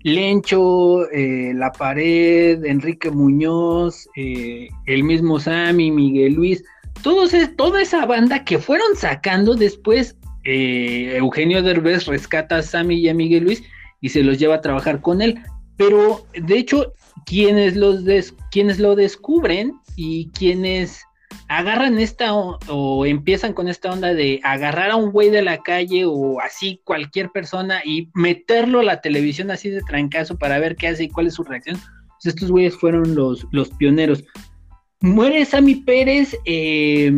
Lencho, 0.05 1.09
eh, 1.09 1.51
La 1.55 1.71
Pared, 1.71 2.63
Enrique 2.63 3.09
Muñoz, 3.09 4.07
eh, 4.15 4.69
el 4.85 5.03
mismo 5.03 5.39
Sammy, 5.39 5.89
Miguel 5.89 6.35
Luis, 6.35 6.63
toda 7.01 7.81
esa 7.81 8.05
banda 8.05 8.45
que 8.45 8.59
fueron 8.59 8.95
sacando 8.95 9.55
después, 9.55 10.15
eh, 10.43 11.15
Eugenio 11.17 11.63
Derbez 11.63 12.05
rescata 12.05 12.57
a 12.57 12.61
Sammy 12.61 12.99
y 12.99 13.09
a 13.09 13.15
Miguel 13.15 13.45
Luis 13.45 13.63
y 13.99 14.09
se 14.09 14.21
los 14.21 14.37
lleva 14.37 14.55
a 14.55 14.61
trabajar 14.61 15.01
con 15.01 15.23
él. 15.23 15.39
Pero 15.75 16.27
de 16.39 16.55
hecho, 16.55 16.93
quienes, 17.25 17.75
los 17.75 18.03
quienes 18.51 18.77
lo 18.77 18.95
descubren 18.95 19.73
y 19.95 20.29
quienes 20.29 21.01
agarran 21.47 21.99
esta 21.99 22.33
o, 22.33 23.05
empiezan 23.05 23.53
con 23.53 23.67
esta 23.67 23.91
onda 23.91 24.13
de 24.13 24.39
agarrar 24.43 24.91
a 24.91 24.95
un 24.95 25.11
güey 25.11 25.29
de 25.29 25.41
la 25.41 25.61
calle 25.61 26.05
o 26.05 26.39
así 26.39 26.81
cualquier 26.83 27.29
persona 27.29 27.81
y 27.83 28.09
meterlo 28.13 28.79
a 28.79 28.83
la 28.83 29.01
televisión 29.01 29.51
así 29.51 29.69
de 29.69 29.81
trancazo 29.81 30.37
para 30.37 30.59
ver 30.59 30.75
qué 30.75 30.87
hace 30.87 31.05
y 31.05 31.09
cuál 31.09 31.27
es 31.27 31.35
su 31.35 31.43
reacción. 31.43 31.77
Pues 31.77 32.33
estos 32.33 32.51
güeyes 32.51 32.75
fueron 32.75 33.15
los, 33.15 33.45
los 33.51 33.69
pioneros. 33.69 34.23
Muere 35.01 35.45
Sammy 35.45 35.75
Pérez, 35.75 36.35
eh, 36.45 37.11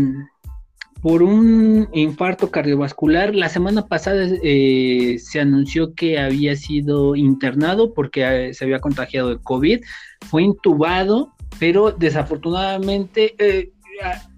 por 1.02 1.24
un 1.24 1.88
infarto 1.94 2.52
cardiovascular. 2.52 3.36
La 3.36 3.50
semana 3.50 3.88
pasada 3.88 4.28
eh, 4.44 5.18
se 5.20 5.40
anunció 5.40 5.94
que 5.94 6.20
había 6.20 6.56
sido 6.56 7.16
internado 7.16 7.94
porque 7.94 8.50
eh, 8.50 8.54
se 8.54 8.66
había 8.66 8.80
contagiado 8.80 9.30
de 9.30 9.40
COVID. 9.40 9.82
Fue 10.30 10.44
intubado, 10.44 11.34
pero 11.60 11.92
desafortunadamente 11.92 13.36
eh, 13.38 13.72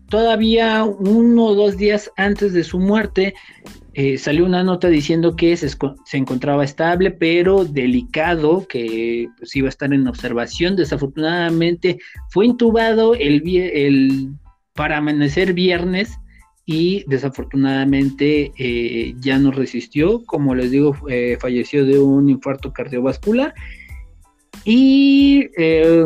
todavía 0.09 0.83
uno 0.83 1.45
o 1.45 1.55
dos 1.55 1.77
días 1.77 2.11
antes 2.17 2.53
de 2.53 2.63
su 2.63 2.79
muerte 2.79 3.33
salió 4.17 4.45
una 4.45 4.63
nota 4.63 4.87
diciendo 4.87 5.35
que 5.35 5.57
se, 5.57 5.67
encontraba 6.13 6.63
estable, 6.63 7.11
pero 7.11 7.65
delicado, 7.65 8.65
que 8.67 9.27
pues, 9.37 9.53
iba 9.57 9.67
a 9.67 9.69
estar 9.69 9.93
en 9.93 10.07
observación. 10.07 10.77
Desafortunadamente 10.77 11.99
fue 12.29 12.45
intubado 12.45 13.13
el, 13.13 13.43
el 13.45 14.29
para 14.73 14.97
amanecer 14.97 15.53
viernes 15.53 16.17
y 16.65 17.03
desafortunadamente 17.07 18.53
eh, 18.57 19.15
ya 19.19 19.39
no 19.39 19.51
resistió, 19.51 20.23
como 20.23 20.53
les 20.53 20.69
digo, 20.69 20.95
eh, 21.09 21.35
falleció 21.41 21.83
de 21.83 21.97
un 21.97 22.29
infarto 22.29 22.71
cardiovascular 22.71 23.55
y 24.63 25.49
eh, 25.57 26.05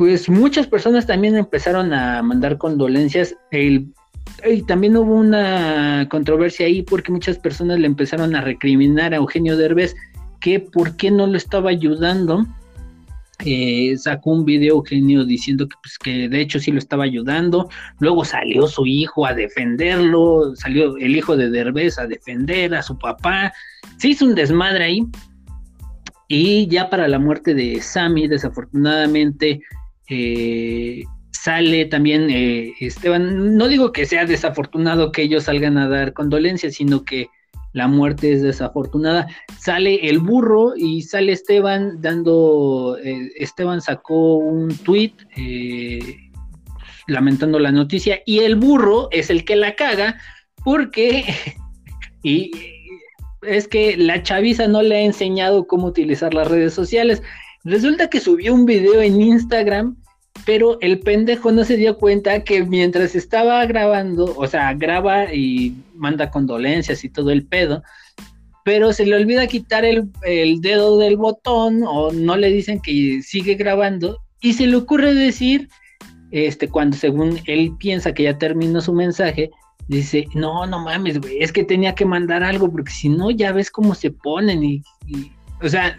pues 0.00 0.30
muchas 0.30 0.66
personas 0.66 1.06
también 1.06 1.36
empezaron 1.36 1.92
a 1.92 2.22
mandar 2.22 2.56
condolencias. 2.56 3.36
y 3.52 4.62
también 4.66 4.96
hubo 4.96 5.14
una 5.14 6.08
controversia 6.08 6.64
ahí 6.64 6.80
porque 6.80 7.12
muchas 7.12 7.36
personas 7.36 7.78
le 7.78 7.86
empezaron 7.86 8.34
a 8.34 8.40
recriminar 8.40 9.12
a 9.12 9.16
Eugenio 9.16 9.58
Derbez 9.58 9.94
que 10.40 10.58
por 10.58 10.96
qué 10.96 11.10
no 11.10 11.26
lo 11.26 11.36
estaba 11.36 11.68
ayudando. 11.68 12.46
Eh, 13.44 13.94
sacó 13.98 14.30
un 14.30 14.46
video 14.46 14.76
Eugenio 14.76 15.26
diciendo 15.26 15.68
que, 15.68 15.76
pues, 15.82 15.98
que 15.98 16.30
de 16.30 16.40
hecho 16.40 16.58
sí 16.60 16.72
lo 16.72 16.78
estaba 16.78 17.04
ayudando, 17.04 17.68
luego 17.98 18.24
salió 18.24 18.68
su 18.68 18.86
hijo 18.86 19.26
a 19.26 19.34
defenderlo, 19.34 20.56
salió 20.56 20.96
el 20.96 21.14
hijo 21.14 21.36
de 21.36 21.50
Derbez 21.50 21.98
a 21.98 22.06
defender 22.06 22.74
a 22.74 22.82
su 22.82 22.98
papá, 22.98 23.52
se 23.98 24.08
hizo 24.08 24.24
un 24.24 24.34
desmadre 24.34 24.84
ahí, 24.84 25.06
y 26.32 26.68
ya 26.68 26.88
para 26.88 27.08
la 27.08 27.18
muerte 27.18 27.54
de 27.54 27.82
Sammy, 27.82 28.28
desafortunadamente, 28.28 29.60
eh, 30.10 31.04
sale 31.30 31.86
también 31.86 32.28
eh, 32.30 32.74
Esteban, 32.80 33.56
no 33.56 33.68
digo 33.68 33.92
que 33.92 34.04
sea 34.04 34.26
desafortunado 34.26 35.12
que 35.12 35.22
ellos 35.22 35.44
salgan 35.44 35.78
a 35.78 35.88
dar 35.88 36.12
condolencias, 36.12 36.74
sino 36.74 37.04
que 37.04 37.28
la 37.72 37.86
muerte 37.86 38.32
es 38.32 38.42
desafortunada. 38.42 39.28
Sale 39.58 40.08
el 40.08 40.18
burro 40.18 40.72
y 40.76 41.02
sale 41.02 41.32
Esteban 41.32 42.02
dando, 42.02 42.98
eh, 43.02 43.30
Esteban 43.36 43.80
sacó 43.80 44.36
un 44.36 44.76
tweet 44.76 45.12
lamentando 47.06 47.60
la 47.60 47.70
noticia 47.70 48.20
y 48.26 48.40
el 48.40 48.56
burro 48.56 49.08
es 49.12 49.30
el 49.30 49.44
que 49.44 49.54
la 49.54 49.76
caga 49.76 50.18
porque, 50.64 51.24
y 52.24 52.50
es 53.42 53.68
que 53.68 53.96
la 53.96 54.22
chaviza 54.24 54.66
no 54.66 54.82
le 54.82 54.96
ha 54.96 55.00
enseñado 55.02 55.68
cómo 55.68 55.86
utilizar 55.86 56.34
las 56.34 56.48
redes 56.48 56.74
sociales. 56.74 57.22
Resulta 57.62 58.10
que 58.10 58.20
subió 58.20 58.54
un 58.54 58.66
video 58.66 59.00
en 59.00 59.20
Instagram 59.20 59.99
pero 60.44 60.78
el 60.80 61.00
pendejo 61.00 61.52
no 61.52 61.64
se 61.64 61.76
dio 61.76 61.98
cuenta 61.98 62.44
que 62.44 62.64
mientras 62.64 63.14
estaba 63.14 63.64
grabando, 63.66 64.34
o 64.36 64.46
sea, 64.46 64.72
graba 64.74 65.32
y 65.32 65.74
manda 65.94 66.30
condolencias 66.30 67.04
y 67.04 67.08
todo 67.08 67.30
el 67.30 67.46
pedo, 67.46 67.82
pero 68.64 68.92
se 68.92 69.06
le 69.06 69.16
olvida 69.16 69.46
quitar 69.46 69.84
el, 69.84 70.10
dedo 70.60 70.98
del 70.98 71.16
botón 71.16 71.82
o 71.86 72.12
no 72.12 72.36
le 72.36 72.50
dicen 72.50 72.80
que 72.80 73.20
sigue 73.22 73.54
grabando 73.54 74.18
y 74.40 74.52
se 74.52 74.66
le 74.66 74.76
ocurre 74.76 75.14
decir, 75.14 75.68
este, 76.30 76.68
cuando 76.68 76.96
según 76.96 77.40
él 77.46 77.72
piensa 77.78 78.12
que 78.12 78.24
ya 78.24 78.38
terminó 78.38 78.80
su 78.80 78.92
mensaje, 78.92 79.50
dice, 79.88 80.26
no, 80.34 80.66
no 80.66 80.84
mames, 80.84 81.20
güey, 81.20 81.42
es 81.42 81.52
que 81.52 81.64
tenía 81.64 81.94
que 81.94 82.04
mandar 82.04 82.42
algo 82.42 82.70
porque 82.70 82.92
si 82.92 83.08
no 83.08 83.30
ya 83.30 83.52
ves 83.52 83.70
cómo 83.70 83.94
se 83.94 84.10
ponen 84.10 84.62
y 84.62 84.82
o 85.62 85.68
sea, 85.68 85.96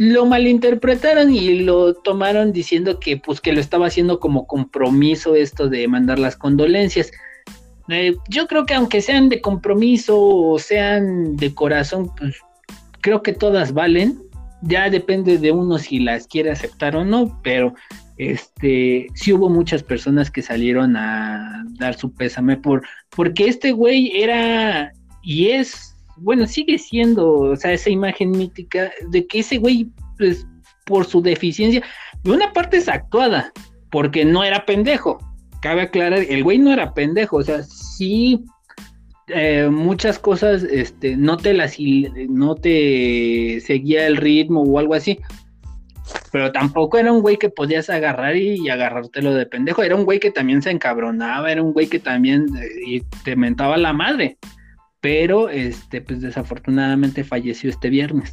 lo 0.00 0.24
malinterpretaron 0.24 1.30
y 1.34 1.56
lo 1.56 1.92
tomaron 1.92 2.52
diciendo 2.52 2.98
que 2.98 3.18
pues 3.18 3.38
que 3.42 3.52
lo 3.52 3.60
estaba 3.60 3.88
haciendo 3.88 4.18
como 4.18 4.46
compromiso 4.46 5.34
esto 5.34 5.68
de 5.68 5.86
mandar 5.88 6.18
las 6.18 6.36
condolencias. 6.36 7.12
Eh, 7.90 8.16
yo 8.30 8.46
creo 8.46 8.64
que 8.64 8.72
aunque 8.72 9.02
sean 9.02 9.28
de 9.28 9.42
compromiso 9.42 10.18
o 10.18 10.58
sean 10.58 11.36
de 11.36 11.54
corazón, 11.54 12.10
pues 12.16 12.36
creo 13.02 13.22
que 13.22 13.34
todas 13.34 13.74
valen. 13.74 14.18
Ya 14.62 14.88
depende 14.88 15.36
de 15.36 15.52
uno 15.52 15.76
si 15.76 15.98
las 15.98 16.26
quiere 16.26 16.50
aceptar 16.50 16.96
o 16.96 17.04
no, 17.04 17.38
pero 17.42 17.74
este 18.16 19.06
sí 19.12 19.34
hubo 19.34 19.50
muchas 19.50 19.82
personas 19.82 20.30
que 20.30 20.40
salieron 20.40 20.96
a 20.96 21.62
dar 21.78 21.94
su 21.94 22.10
pésame 22.14 22.56
por 22.56 22.82
porque 23.14 23.48
este 23.48 23.72
güey 23.72 24.12
era 24.14 24.92
y 25.22 25.48
es 25.48 25.89
bueno, 26.20 26.46
sigue 26.46 26.78
siendo, 26.78 27.30
o 27.30 27.56
sea, 27.56 27.72
esa 27.72 27.90
imagen 27.90 28.30
mítica 28.30 28.90
de 29.08 29.26
que 29.26 29.40
ese 29.40 29.58
güey, 29.58 29.88
pues, 30.18 30.46
por 30.86 31.04
su 31.06 31.22
deficiencia, 31.22 31.82
de 32.22 32.30
una 32.32 32.52
parte 32.52 32.78
es 32.78 32.88
actuada, 32.88 33.52
porque 33.90 34.24
no 34.24 34.44
era 34.44 34.66
pendejo. 34.66 35.18
Cabe 35.62 35.82
aclarar, 35.82 36.20
el 36.20 36.42
güey 36.42 36.58
no 36.58 36.72
era 36.72 36.94
pendejo, 36.94 37.36
o 37.36 37.42
sea, 37.42 37.62
sí, 37.62 38.44
eh, 39.28 39.68
muchas 39.70 40.18
cosas, 40.18 40.62
este, 40.62 41.16
no 41.16 41.36
te 41.36 41.54
las, 41.54 41.76
no 42.28 42.54
te 42.54 43.60
seguía 43.64 44.06
el 44.06 44.16
ritmo 44.16 44.62
o 44.62 44.78
algo 44.78 44.94
así, 44.94 45.18
pero 46.32 46.50
tampoco 46.50 46.98
era 46.98 47.12
un 47.12 47.20
güey 47.20 47.36
que 47.36 47.50
podías 47.50 47.90
agarrar 47.90 48.36
y, 48.36 48.68
agarrártelo 48.68 49.34
de 49.34 49.46
pendejo. 49.46 49.82
Era 49.82 49.96
un 49.96 50.04
güey 50.04 50.18
que 50.18 50.30
también 50.30 50.62
se 50.62 50.70
encabronaba, 50.70 51.50
era 51.52 51.62
un 51.62 51.72
güey 51.72 51.86
que 51.86 51.98
también 51.98 52.46
eh, 52.86 53.02
te 53.24 53.36
mentaba 53.36 53.76
la 53.76 53.92
madre 53.92 54.38
pero 55.00 55.48
este, 55.48 56.00
pues 56.00 56.20
desafortunadamente 56.20 57.24
falleció 57.24 57.70
este 57.70 57.88
viernes. 57.88 58.32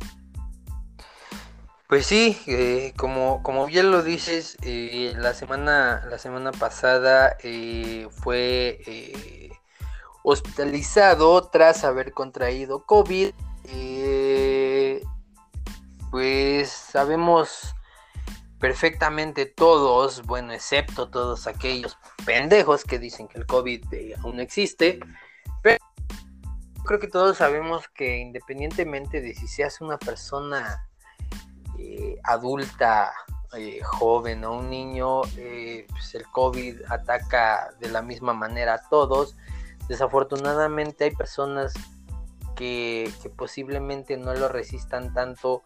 Pues 1.87 2.05
sí, 2.05 2.37
eh, 2.47 2.91
como, 2.97 3.41
como 3.43 3.65
bien 3.65 3.91
lo 3.91 4.03
dices, 4.03 4.57
eh, 4.61 5.13
la, 5.15 5.33
semana, 5.33 6.05
la 6.09 6.17
semana 6.17 6.51
pasada 6.51 7.37
eh, 7.43 8.09
fue 8.11 9.49
hospitalizado 10.23 11.47
tras 11.49 11.85
haber 11.85 12.11
contraído 12.11 12.83
COVID. 12.83 13.31
pues 16.11 16.69
sabemos 16.69 17.73
perfectamente 18.59 19.45
todos, 19.45 20.23
bueno, 20.23 20.51
excepto 20.51 21.09
todos 21.09 21.47
aquellos 21.47 21.97
pendejos 22.25 22.83
que 22.83 22.99
dicen 22.99 23.29
que 23.29 23.37
el 23.37 23.45
COVID 23.45 23.85
aún 24.21 24.41
existe, 24.41 24.99
creo 26.87 26.99
que 26.99 27.07
todos 27.07 27.37
sabemos 27.37 27.87
que 27.89 28.17
independientemente 28.17 29.21
de 29.21 29.35
si 29.35 29.47
seas 29.47 29.81
una 29.81 29.99
persona 29.99 30.87
eh, 31.77 32.17
adulta, 32.23 33.13
eh, 33.55 33.81
joven 33.83 34.43
o 34.45 34.57
un 34.57 34.69
niño, 34.69 35.21
eh, 35.35 35.85
pues 35.89 36.15
el 36.15 36.25
COVID 36.31 36.81
ataca 36.89 37.69
de 37.79 37.89
la 37.89 38.01
misma 38.01 38.33
manera 38.33 38.75
a 38.75 38.89
todos. 38.89 39.35
Desafortunadamente 39.87 41.03
hay 41.03 41.11
personas 41.11 41.73
que, 42.55 43.11
posiblemente 43.35 44.17
no 44.17 44.33
lo 44.33 44.47
resistan 44.47 45.13
tanto 45.13 45.61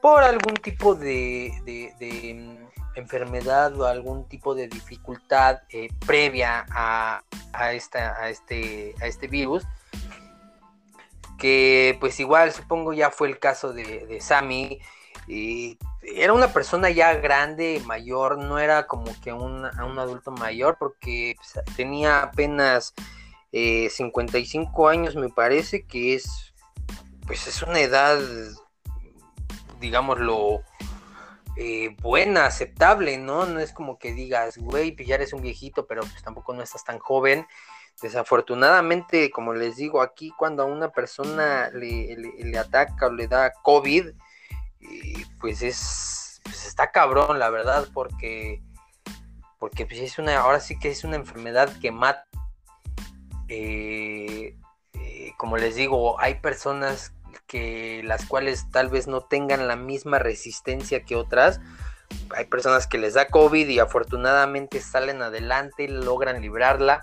por 0.00 0.22
algún 0.22 0.54
tipo 0.54 0.94
de, 0.94 1.52
mm, 2.34 2.96
enfermedad 2.96 3.78
o 3.78 3.86
algún 3.86 4.26
tipo 4.28 4.54
de 4.54 4.68
dificultad 4.68 5.60
previa 6.06 6.64
a, 6.70 7.22
esta, 7.72 8.14
a, 8.14 8.30
este, 8.30 8.94
a 9.00 9.06
este 9.06 9.26
virus 9.26 9.66
que 11.40 11.96
pues 11.98 12.20
igual 12.20 12.52
supongo 12.52 12.92
ya 12.92 13.10
fue 13.10 13.28
el 13.28 13.38
caso 13.38 13.72
de, 13.72 14.18
Sammy. 14.20 14.80
Y 15.26 15.78
era 16.02 16.32
una 16.32 16.52
persona 16.52 16.90
ya 16.90 17.14
grande, 17.14 17.82
mayor, 17.84 18.38
no 18.38 18.58
era 18.58 18.86
como 18.86 19.12
que 19.20 19.32
un, 19.32 19.64
un 19.64 19.98
adulto 19.98 20.30
mayor 20.30 20.76
porque 20.78 21.34
pues, 21.36 21.64
tenía 21.76 22.22
apenas 22.22 22.94
55 23.52 24.90
eh, 24.90 24.92
años 24.92 25.16
me 25.16 25.28
parece 25.28 25.84
que 25.84 26.14
es 26.14 26.54
pues 27.26 27.48
es 27.48 27.62
una 27.62 27.80
edad 27.80 28.20
digámoslo 29.80 30.62
eh, 31.56 31.94
buena, 32.00 32.46
aceptable, 32.46 33.18
¿no? 33.18 33.44
No 33.44 33.60
es 33.60 33.72
como 33.72 33.98
que 33.98 34.14
digas, 34.14 34.56
güey, 34.56 34.92
pues 34.92 35.06
ya 35.06 35.16
eres 35.16 35.32
un 35.32 35.42
viejito, 35.42 35.86
pero 35.86 36.02
pues 36.02 36.22
tampoco 36.22 36.54
no 36.54 36.62
estás 36.62 36.84
tan 36.84 36.98
joven. 36.98 37.46
Desafortunadamente, 38.00 39.30
como 39.30 39.52
les 39.52 39.76
digo 39.76 40.00
aquí, 40.00 40.32
cuando 40.38 40.62
a 40.62 40.66
una 40.66 40.90
persona 40.90 41.68
le, 41.70 42.58
ataca 42.58 43.08
o 43.08 43.12
le 43.12 43.28
da 43.28 43.52
COVID, 43.52 44.08
eh, 44.08 45.26
pues 45.38 45.60
es, 45.60 46.40
pues 46.42 46.66
está 46.66 46.92
cabrón, 46.92 47.38
la 47.38 47.50
verdad, 47.50 47.86
porque, 47.92 48.62
porque 49.58 49.84
pues 49.84 50.00
es 50.00 50.18
una, 50.18 50.38
ahora 50.38 50.60
sí 50.60 50.78
que 50.78 50.88
es 50.90 51.04
una 51.04 51.16
enfermedad 51.16 51.78
que 51.78 51.92
mata. 51.92 52.24
Eh, 53.48 54.56
eh, 54.94 55.32
como 55.36 55.58
les 55.58 55.74
digo, 55.74 56.18
hay 56.20 56.36
personas 56.36 57.12
que 57.46 58.00
las 58.04 58.24
cuales 58.24 58.70
tal 58.70 58.88
vez 58.88 59.08
no 59.08 59.20
tengan 59.22 59.68
la 59.68 59.76
misma 59.76 60.18
resistencia 60.18 61.02
que 61.04 61.16
otras. 61.16 61.60
Hay 62.34 62.46
personas 62.46 62.86
que 62.86 62.96
les 62.96 63.12
da 63.12 63.26
COVID 63.26 63.68
y 63.68 63.78
afortunadamente 63.78 64.80
salen 64.80 65.20
adelante 65.20 65.84
y 65.84 65.88
logran 65.88 66.40
librarla 66.40 67.02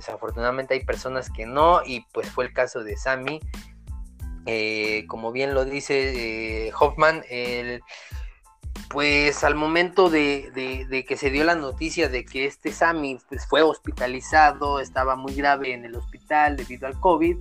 desafortunadamente 0.00 0.74
hay 0.74 0.84
personas 0.84 1.30
que 1.30 1.46
no, 1.46 1.82
y 1.84 2.04
pues 2.12 2.28
fue 2.28 2.46
el 2.46 2.52
caso 2.52 2.82
de 2.82 2.96
Sammy. 2.96 3.40
Eh, 4.46 5.04
como 5.06 5.32
bien 5.32 5.54
lo 5.54 5.64
dice 5.64 6.66
eh, 6.66 6.72
Hoffman, 6.78 7.22
pues 8.88 9.44
al 9.44 9.54
momento 9.54 10.10
de, 10.10 11.04
que 11.06 11.16
se 11.16 11.30
dio 11.30 11.44
la 11.44 11.54
noticia 11.54 12.08
de 12.08 12.24
que 12.24 12.46
este 12.46 12.72
Sammy 12.72 13.18
pues, 13.28 13.46
fue 13.46 13.62
hospitalizado, 13.62 14.80
estaba 14.80 15.14
muy 15.14 15.34
grave 15.34 15.72
en 15.72 15.84
el 15.84 15.94
hospital 15.94 16.56
debido 16.56 16.88
al 16.88 16.98
COVID, 16.98 17.36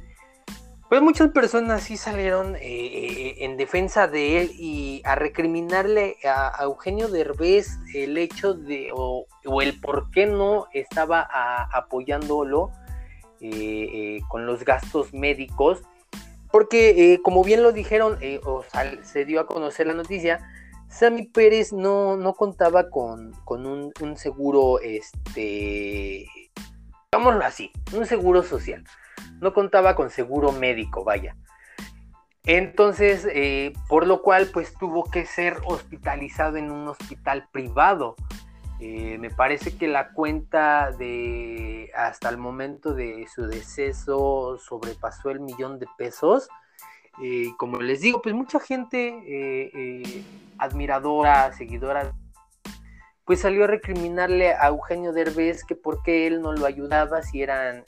pues 0.89 1.03
muchas 1.03 1.29
personas 1.29 1.83
sí 1.83 1.97
salieron 1.97 2.55
eh, 2.55 2.59
eh, 2.61 3.35
en 3.45 3.57
defensa 3.57 4.07
de 4.07 4.41
él 4.41 4.51
y 4.57 5.03
a 5.05 5.13
recriminarle 5.13 6.17
a, 6.25 6.63
Eugenio 6.63 7.07
Derbez 7.09 7.77
el 7.93 8.17
hecho 8.17 8.55
de, 8.55 8.89
o, 8.91 9.27
el 9.61 9.79
por 9.79 10.09
qué 10.09 10.25
no 10.25 10.65
estaba 10.73 11.27
apoyándolo 11.71 12.71
eh, 13.39 14.19
con 14.27 14.47
los 14.47 14.65
gastos 14.65 15.13
médicos. 15.13 15.83
Porque, 16.51 17.19
como 17.23 17.43
bien 17.43 17.61
lo 17.61 17.71
dijeron, 17.71 18.17
o 18.43 18.63
se 19.03 19.25
dio 19.25 19.39
a 19.39 19.45
conocer 19.45 19.85
la 19.85 19.93
noticia, 19.93 20.39
Sammy 20.87 21.27
Pérez 21.27 21.71
no, 21.71 22.17
no 22.17 22.33
contaba 22.33 22.89
con, 22.89 23.35
un, 23.45 23.93
un, 24.01 24.17
seguro, 24.17 24.79
este, 24.79 26.25
digámoslo 27.11 27.45
así, 27.45 27.71
un 27.93 28.07
seguro 28.07 28.41
social 28.41 28.83
no 29.39 29.53
contaba 29.53 29.95
con 29.95 30.09
seguro 30.09 30.51
médico, 30.51 31.03
vaya. 31.03 31.35
Entonces, 32.45 33.27
eh, 33.31 33.73
por 33.87 34.07
lo 34.07 34.23
cual, 34.23 34.49
pues 34.51 34.73
tuvo 34.73 35.03
que 35.03 35.25
ser 35.25 35.57
hospitalizado 35.65 36.57
en 36.57 36.71
un 36.71 36.87
hospital 36.87 37.47
privado. 37.51 38.15
Eh, 38.79 39.17
me 39.19 39.29
parece 39.29 39.77
que 39.77 39.87
la 39.87 40.13
cuenta 40.13 40.91
de 40.91 41.91
hasta 41.95 42.29
el 42.29 42.37
momento 42.37 42.93
de 42.93 43.27
su 43.33 43.45
deceso 43.45 44.57
sobrepasó 44.57 45.29
el 45.29 45.41
millón 45.41 45.77
de 45.77 45.87
pesos. 45.97 46.47
Eh, 47.21 47.49
como 47.57 47.81
les 47.81 48.01
digo, 48.01 48.21
pues 48.21 48.33
mucha 48.33 48.59
gente 48.59 50.31
admiradora, 50.57 51.53
seguidora, 51.53 52.13
pues 53.25 53.41
salió 53.41 53.65
a 53.65 53.67
recriminarle 53.67 54.53
a 54.53 54.69
Eugenio 54.69 55.11
Derbez 55.11 55.63
que 55.65 55.75
por 55.75 56.01
qué 56.01 56.25
él 56.25 56.41
no 56.41 56.53
lo 56.53 56.65
ayudaba 56.65 57.21
si 57.21 57.43
eran 57.43 57.83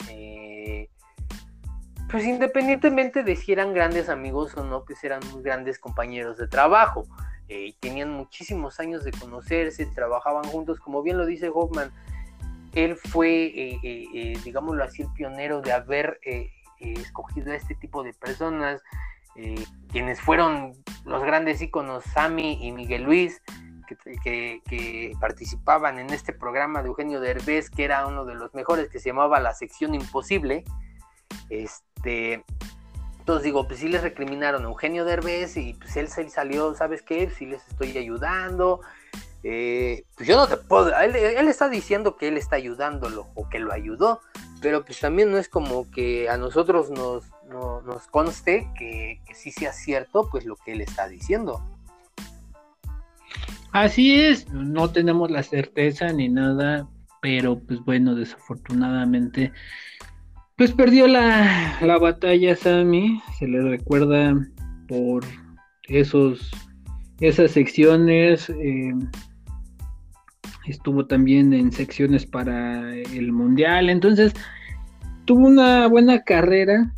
pues 2.12 2.26
independientemente 2.26 3.24
de 3.24 3.34
si 3.36 3.52
eran 3.52 3.72
grandes 3.72 4.10
amigos 4.10 4.54
o 4.58 4.62
no, 4.62 4.84
pues 4.84 5.02
eran 5.02 5.20
muy 5.32 5.42
grandes 5.42 5.78
compañeros 5.78 6.36
de 6.36 6.46
trabajo. 6.46 7.06
Eh, 7.48 7.74
tenían 7.80 8.10
muchísimos 8.10 8.78
años 8.80 9.02
de 9.02 9.12
conocerse, 9.12 9.86
trabajaban 9.86 10.44
juntos, 10.44 10.78
como 10.78 11.02
bien 11.02 11.16
lo 11.16 11.24
dice 11.24 11.50
Hoffman, 11.52 11.90
él 12.74 12.96
fue, 12.96 13.46
eh, 13.46 13.80
eh, 13.82 14.38
digámoslo 14.44 14.84
así, 14.84 15.02
el 15.02 15.12
pionero 15.14 15.62
de 15.62 15.72
haber 15.72 16.20
escogido 16.78 17.52
a 17.52 17.56
este 17.56 17.74
tipo 17.74 18.02
de 18.02 18.12
personas, 18.12 18.82
quienes 19.90 20.20
fueron 20.20 20.74
los 21.06 21.22
grandes 21.22 21.62
íconos 21.62 22.04
Sammy 22.04 22.58
y 22.60 22.72
Miguel 22.72 23.04
Luis, 23.04 23.40
que, 24.22 24.60
que, 24.66 25.12
participaban 25.18 25.98
en 25.98 26.10
este 26.10 26.32
programa 26.32 26.82
de 26.82 26.88
Eugenio 26.88 27.20
Derbez, 27.20 27.70
que 27.70 27.84
era 27.84 28.06
uno 28.06 28.26
de 28.26 28.34
los 28.34 28.52
mejores, 28.54 28.88
que 28.90 28.98
se 28.98 29.10
llamaba 29.10 29.40
La 29.40 29.54
Sección 29.54 29.94
Imposible. 29.94 30.64
Este, 31.50 32.44
entonces 33.18 33.44
digo, 33.44 33.68
pues 33.68 33.78
sí 33.78 33.88
les 33.88 34.02
recriminaron 34.02 34.64
a 34.64 34.68
Eugenio 34.68 35.04
Derbez 35.04 35.56
y 35.56 35.74
pues 35.74 35.96
él 35.96 36.08
salió, 36.08 36.74
¿sabes 36.74 37.02
qué? 37.02 37.30
Sí 37.30 37.46
les 37.46 37.66
estoy 37.68 37.96
ayudando. 37.96 38.80
Eh, 39.44 40.04
pues 40.16 40.28
yo 40.28 40.36
no 40.36 40.46
te 40.46 40.56
puedo, 40.56 40.96
él, 40.98 41.14
está 41.48 41.68
diciendo 41.68 42.16
que 42.16 42.28
él 42.28 42.36
está 42.36 42.56
ayudándolo 42.56 43.28
o 43.34 43.48
que 43.48 43.58
lo 43.58 43.72
ayudó, 43.72 44.20
pero 44.60 44.84
pues 44.84 45.00
también 45.00 45.32
no 45.32 45.38
es 45.38 45.48
como 45.48 45.90
que 45.90 46.28
a 46.28 46.36
nosotros 46.36 46.90
nos, 46.90 47.24
nos 47.48 48.06
conste 48.08 48.68
que, 48.78 49.20
que 49.26 49.34
sí 49.34 49.50
sea 49.50 49.72
cierto 49.72 50.28
pues 50.30 50.44
lo 50.44 50.56
que 50.56 50.72
él 50.72 50.80
está 50.80 51.08
diciendo. 51.08 51.60
Así 53.72 54.20
es, 54.20 54.48
no 54.50 54.90
tenemos 54.90 55.30
la 55.30 55.42
certeza 55.42 56.12
ni 56.12 56.28
nada, 56.28 56.88
pero 57.20 57.58
pues 57.58 57.80
bueno, 57.84 58.14
desafortunadamente 58.14 59.52
pues 60.62 60.74
perdió 60.74 61.08
la, 61.08 61.76
la 61.80 61.98
batalla 61.98 62.54
Sammy, 62.54 63.20
se 63.36 63.48
le 63.48 63.62
recuerda 63.62 64.32
por 64.86 65.24
esos, 65.88 66.52
esas 67.18 67.50
secciones, 67.50 68.48
eh, 68.48 68.92
estuvo 70.66 71.04
también 71.04 71.52
en 71.52 71.72
secciones 71.72 72.26
para 72.26 72.94
el 72.94 73.32
mundial, 73.32 73.90
entonces 73.90 74.34
tuvo 75.24 75.48
una 75.48 75.88
buena 75.88 76.22
carrera, 76.22 76.94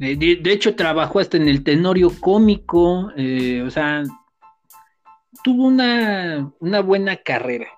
de, 0.00 0.40
hecho 0.46 0.74
trabajó 0.74 1.20
hasta 1.20 1.36
en 1.36 1.46
el 1.46 1.62
tenorio 1.62 2.10
cómico, 2.18 3.12
eh, 3.16 3.62
o 3.64 3.70
sea, 3.70 4.02
tuvo 5.44 5.68
una, 5.68 6.52
una 6.58 6.80
buena 6.80 7.14
carrera 7.18 7.68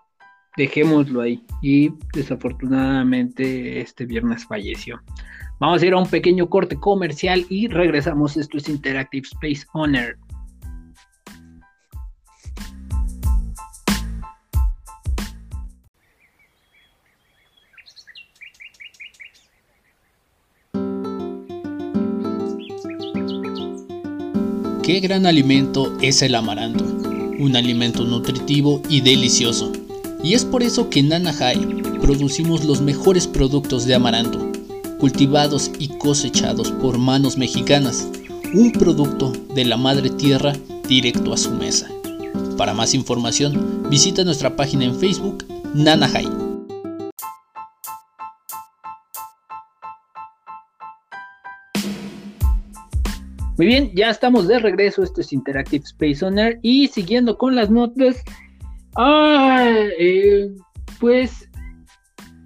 dejémoslo 0.57 1.21
ahí. 1.21 1.43
Y 1.63 1.91
desafortunadamente 2.13 3.81
este 3.81 4.07
viernes 4.07 4.45
falleció. 4.45 5.01
Vamos 5.59 5.83
a 5.83 5.87
ir 5.87 5.93
a 5.95 5.99
un 5.99 6.09
pequeño 6.09 6.49
corte 6.49 6.77
comercial 6.77 7.47
y 7.49 7.69
regresamos. 7.69 8.37
Esto 8.37 8.59
es 8.59 8.69
Interactive 8.69 9.27
Space 9.27 9.67
Honor. 9.73 10.19
Qué 24.83 25.01
gran 25.01 25.27
alimento 25.27 25.97
es 26.01 26.23
el 26.23 26.37
amaranto, 26.37 26.85
un 27.41 27.57
alimento 27.57 28.05
nutritivo 28.05 28.81
y 28.89 29.01
delicioso 29.01 29.73
y 30.27 30.35
es 30.35 30.45
por 30.45 30.65
eso 30.65 30.91
que 30.91 30.99
en 30.99 31.11
Nanahai 31.11 31.57
producimos 32.01 32.65
los 32.65 32.81
mejores 32.81 33.29
productos 33.29 33.87
de 33.87 33.95
amaranto, 33.95 34.51
cultivados 34.99 35.71
y 35.79 35.87
cosechados 35.99 36.73
por 36.73 36.99
manos 36.99 37.39
mexicanas, 37.39 38.11
un 38.53 38.73
producto 38.73 39.33
de 39.55 39.65
la 39.65 39.77
madre 39.77 40.11
tierra 40.11 40.53
directo 40.89 41.33
a 41.33 41.37
su 41.37 41.53
mesa. 41.53 41.89
Para 42.57 42.75
más 42.75 42.93
información, 42.93 43.87
visita 43.89 44.25
nuestra 44.25 44.57
página 44.57 44.87
en 44.87 44.99
Facebook, 44.99 45.45
Nanahai. 45.75 46.27
Muy 53.59 53.67
bien, 53.67 53.93
ya 53.95 54.11
estamos 54.11 54.49
de 54.49 54.59
regreso. 54.59 55.05
Esto 55.05 55.21
es 55.21 55.33
Interactive 55.33 55.85
Space 55.85 56.25
Owner. 56.25 56.59
Y 56.63 56.89
siguiendo 56.89 57.39
con 57.39 57.55
las 57.55 57.71
notas, 57.71 58.25
Ah, 58.97 59.71
pues 61.01 61.49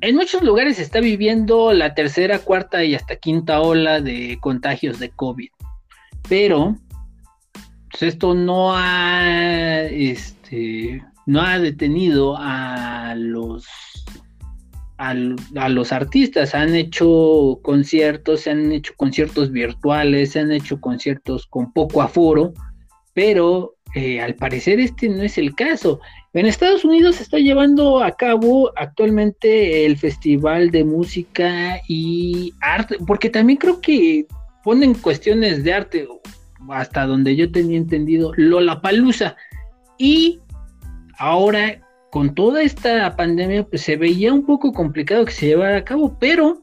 en 0.01 0.17
muchos 0.17 0.43
lugares 0.43 0.77
se 0.77 0.83
está 0.83 1.01
viviendo 1.01 1.73
la 1.73 1.95
tercera, 1.95 2.39
cuarta 2.39 2.85
y 2.85 2.95
hasta 2.95 3.17
quinta 3.17 3.61
ola 3.61 4.01
de 4.01 4.39
contagios 4.41 4.99
de 4.99 5.11
COVID. 5.11 5.51
Pero 6.29 6.77
pues 7.91 8.03
esto 8.03 8.35
no 8.35 8.75
ha, 8.75 9.83
este, 9.83 11.05
no 11.27 11.43
ha 11.43 11.59
detenido 11.59 12.37
a 12.39 13.15
los 13.17 13.67
a, 15.01 15.15
los 15.15 15.93
artistas. 15.93 16.55
Han 16.55 16.75
hecho 16.75 17.59
conciertos, 17.63 18.43
se 18.43 18.51
han 18.51 18.71
hecho 18.71 18.93
conciertos 18.97 19.51
virtuales, 19.51 20.33
se 20.33 20.41
han 20.41 20.53
hecho 20.53 20.81
conciertos 20.81 21.47
con 21.47 21.73
poco 21.73 22.03
aforo, 22.03 22.53
pero 23.15 23.75
eh, 23.95 24.21
al 24.21 24.35
parecer 24.35 24.79
este 24.79 25.09
no 25.09 25.23
es 25.23 25.39
el 25.39 25.55
caso. 25.55 26.01
En 26.33 26.47
Estados 26.47 26.85
Unidos 26.85 27.17
se 27.17 27.25
está 27.25 27.39
llevando 27.39 28.05
a 28.05 28.13
cabo 28.13 28.71
actualmente 28.77 29.85
el 29.85 29.97
Festival 29.97 30.71
de 30.71 30.85
Música 30.85 31.81
y 31.89 32.55
Arte, 32.61 32.99
porque 33.05 33.31
también 33.31 33.59
creo 33.59 33.81
que 33.81 34.27
ponen 34.63 34.95
cuestiones 34.95 35.65
de 35.65 35.73
arte, 35.73 36.09
hasta 36.69 37.07
donde 37.07 37.35
yo 37.35 37.51
tenía 37.51 37.79
entendido, 37.79 38.33
Lollapalooza. 38.37 39.35
Y 39.99 40.39
ahora, 41.19 41.81
con 42.13 42.33
toda 42.33 42.63
esta 42.63 43.17
pandemia, 43.17 43.67
pues 43.67 43.83
se 43.83 43.97
veía 43.97 44.33
un 44.33 44.47
poco 44.47 44.73
complicado 44.73 45.25
que 45.25 45.33
se 45.33 45.47
llevara 45.47 45.79
a 45.79 45.85
cabo, 45.85 46.17
pero 46.21 46.63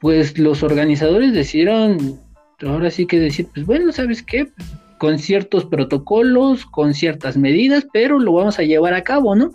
pues 0.00 0.38
los 0.38 0.62
organizadores 0.62 1.32
decidieron, 1.32 2.20
ahora 2.66 2.90
sí 2.90 3.06
que 3.06 3.18
decir, 3.18 3.48
pues 3.54 3.64
bueno, 3.64 3.92
¿sabes 3.92 4.22
qué? 4.22 4.46
Con 5.00 5.18
ciertos 5.18 5.64
protocolos, 5.64 6.66
con 6.66 6.92
ciertas 6.92 7.38
medidas, 7.38 7.86
pero 7.90 8.18
lo 8.18 8.34
vamos 8.34 8.58
a 8.58 8.64
llevar 8.64 8.92
a 8.92 9.02
cabo, 9.02 9.34
¿no? 9.34 9.50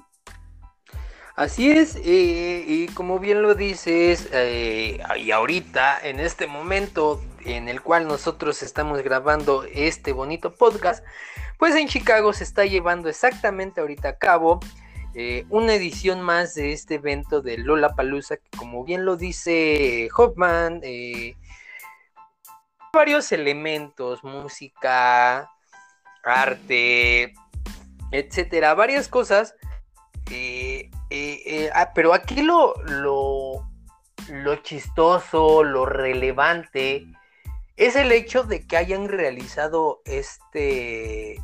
Así 1.35 1.69
es, 1.69 2.01
y 2.03 2.87
como 2.95 3.19
bien 3.19 3.43
lo 3.43 3.53
dices, 3.53 4.27
eh, 4.31 4.99
y 5.19 5.29
ahorita, 5.29 5.99
en 6.01 6.19
este 6.19 6.47
momento 6.47 7.21
en 7.45 7.67
el 7.67 7.81
cual 7.81 8.07
nosotros 8.07 8.63
estamos 8.63 9.03
grabando 9.03 9.65
este 9.71 10.13
bonito 10.13 10.55
podcast, 10.55 11.05
pues 11.59 11.75
en 11.75 11.87
Chicago 11.89 12.33
se 12.33 12.43
está 12.43 12.65
llevando 12.65 13.07
exactamente 13.07 13.81
ahorita 13.81 14.09
a 14.09 14.17
cabo 14.17 14.59
eh, 15.13 15.45
una 15.51 15.75
edición 15.75 16.21
más 16.21 16.55
de 16.55 16.73
este 16.73 16.95
evento 16.95 17.41
de 17.41 17.59
Lola 17.59 17.95
Palusa, 17.95 18.37
que 18.37 18.57
como 18.57 18.83
bien 18.83 19.05
lo 19.05 19.15
dice 19.15 20.09
Hoffman, 20.17 20.79
eh, 20.81 21.35
varios 22.95 23.31
elementos, 23.31 24.23
música, 24.23 25.51
arte, 26.23 27.35
etcétera, 28.11 28.73
varias 28.73 29.07
cosas. 29.07 29.53
Eh, 30.31 30.89
ah, 31.75 31.91
pero 31.93 32.15
aquí 32.15 32.41
lo, 32.41 32.73
lo, 32.85 33.69
lo 34.29 34.55
chistoso, 34.57 35.63
lo 35.63 35.85
relevante, 35.85 37.05
es 37.77 37.95
el 37.95 38.11
hecho 38.11 38.43
de 38.43 38.65
que 38.65 38.77
hayan 38.77 39.07
realizado 39.09 40.01
este, 40.05 41.35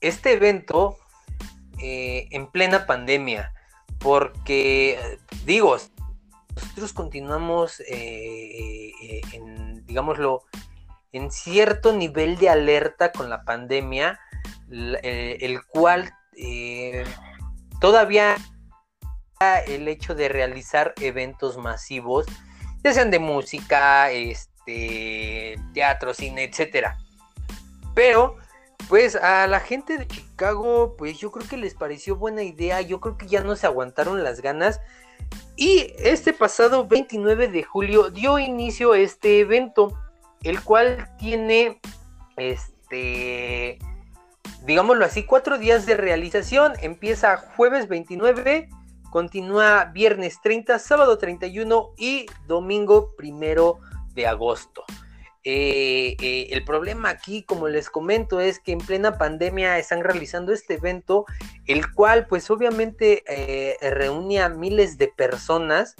este 0.00 0.32
evento 0.32 0.96
eh, 1.78 2.28
en 2.30 2.46
plena 2.46 2.86
pandemia. 2.86 3.52
Porque, 3.98 5.18
digo, 5.44 5.76
nosotros 6.54 6.92
continuamos 6.92 7.80
eh, 7.80 8.92
eh, 9.02 9.20
en, 9.32 9.84
digámoslo, 9.86 10.42
en 11.14 11.30
cierto 11.30 11.92
nivel 11.92 12.36
de 12.38 12.50
alerta 12.50 13.12
con 13.12 13.30
la 13.30 13.44
pandemia, 13.44 14.18
el 14.70 15.64
cual 15.66 16.12
todavía 17.80 18.36
el 19.66 19.86
hecho 19.86 20.16
de 20.16 20.28
realizar 20.28 20.92
eventos 21.00 21.56
masivos, 21.56 22.26
ya 22.82 22.92
sean 22.92 23.12
de 23.12 23.20
música, 23.20 24.10
este, 24.10 25.56
teatro, 25.72 26.14
cine, 26.14 26.44
etcétera. 26.44 26.98
Pero, 27.94 28.36
pues 28.88 29.14
a 29.14 29.46
la 29.46 29.60
gente 29.60 29.98
de 29.98 30.08
Chicago, 30.08 30.96
pues 30.98 31.18
yo 31.18 31.30
creo 31.30 31.48
que 31.48 31.56
les 31.56 31.74
pareció 31.74 32.16
buena 32.16 32.42
idea, 32.42 32.80
yo 32.80 33.00
creo 33.00 33.16
que 33.16 33.28
ya 33.28 33.40
no 33.42 33.54
se 33.54 33.68
aguantaron 33.68 34.24
las 34.24 34.42
ganas. 34.42 34.80
Y 35.56 35.92
este 35.98 36.32
pasado 36.32 36.88
29 36.88 37.46
de 37.48 37.62
julio 37.62 38.10
dio 38.10 38.40
inicio 38.40 38.92
a 38.92 38.98
este 38.98 39.38
evento, 39.38 39.96
el 40.44 40.62
cual 40.62 41.10
tiene, 41.18 41.80
este, 42.36 43.78
digámoslo 44.64 45.04
así, 45.04 45.24
cuatro 45.24 45.58
días 45.58 45.86
de 45.86 45.96
realización. 45.96 46.74
Empieza 46.80 47.36
jueves 47.36 47.88
29 47.88 48.68
Continúa 49.14 49.92
viernes 49.94 50.40
30, 50.42 50.76
sábado 50.80 51.18
31 51.18 51.90
y 51.96 52.26
domingo 52.48 53.14
primero 53.16 53.78
de 54.12 54.26
agosto. 54.26 54.82
Eh, 55.44 56.16
eh, 56.20 56.48
el 56.50 56.64
problema 56.64 57.10
aquí, 57.10 57.44
como 57.44 57.68
les 57.68 57.90
comento, 57.90 58.40
es 58.40 58.58
que 58.58 58.72
en 58.72 58.78
plena 58.78 59.16
pandemia 59.16 59.78
están 59.78 60.02
realizando 60.02 60.52
este 60.52 60.74
evento, 60.74 61.26
el 61.66 61.92
cual 61.92 62.26
pues 62.26 62.50
obviamente 62.50 63.22
eh, 63.28 63.76
reúne 63.88 64.40
a 64.40 64.48
miles 64.48 64.98
de 64.98 65.06
personas, 65.06 65.94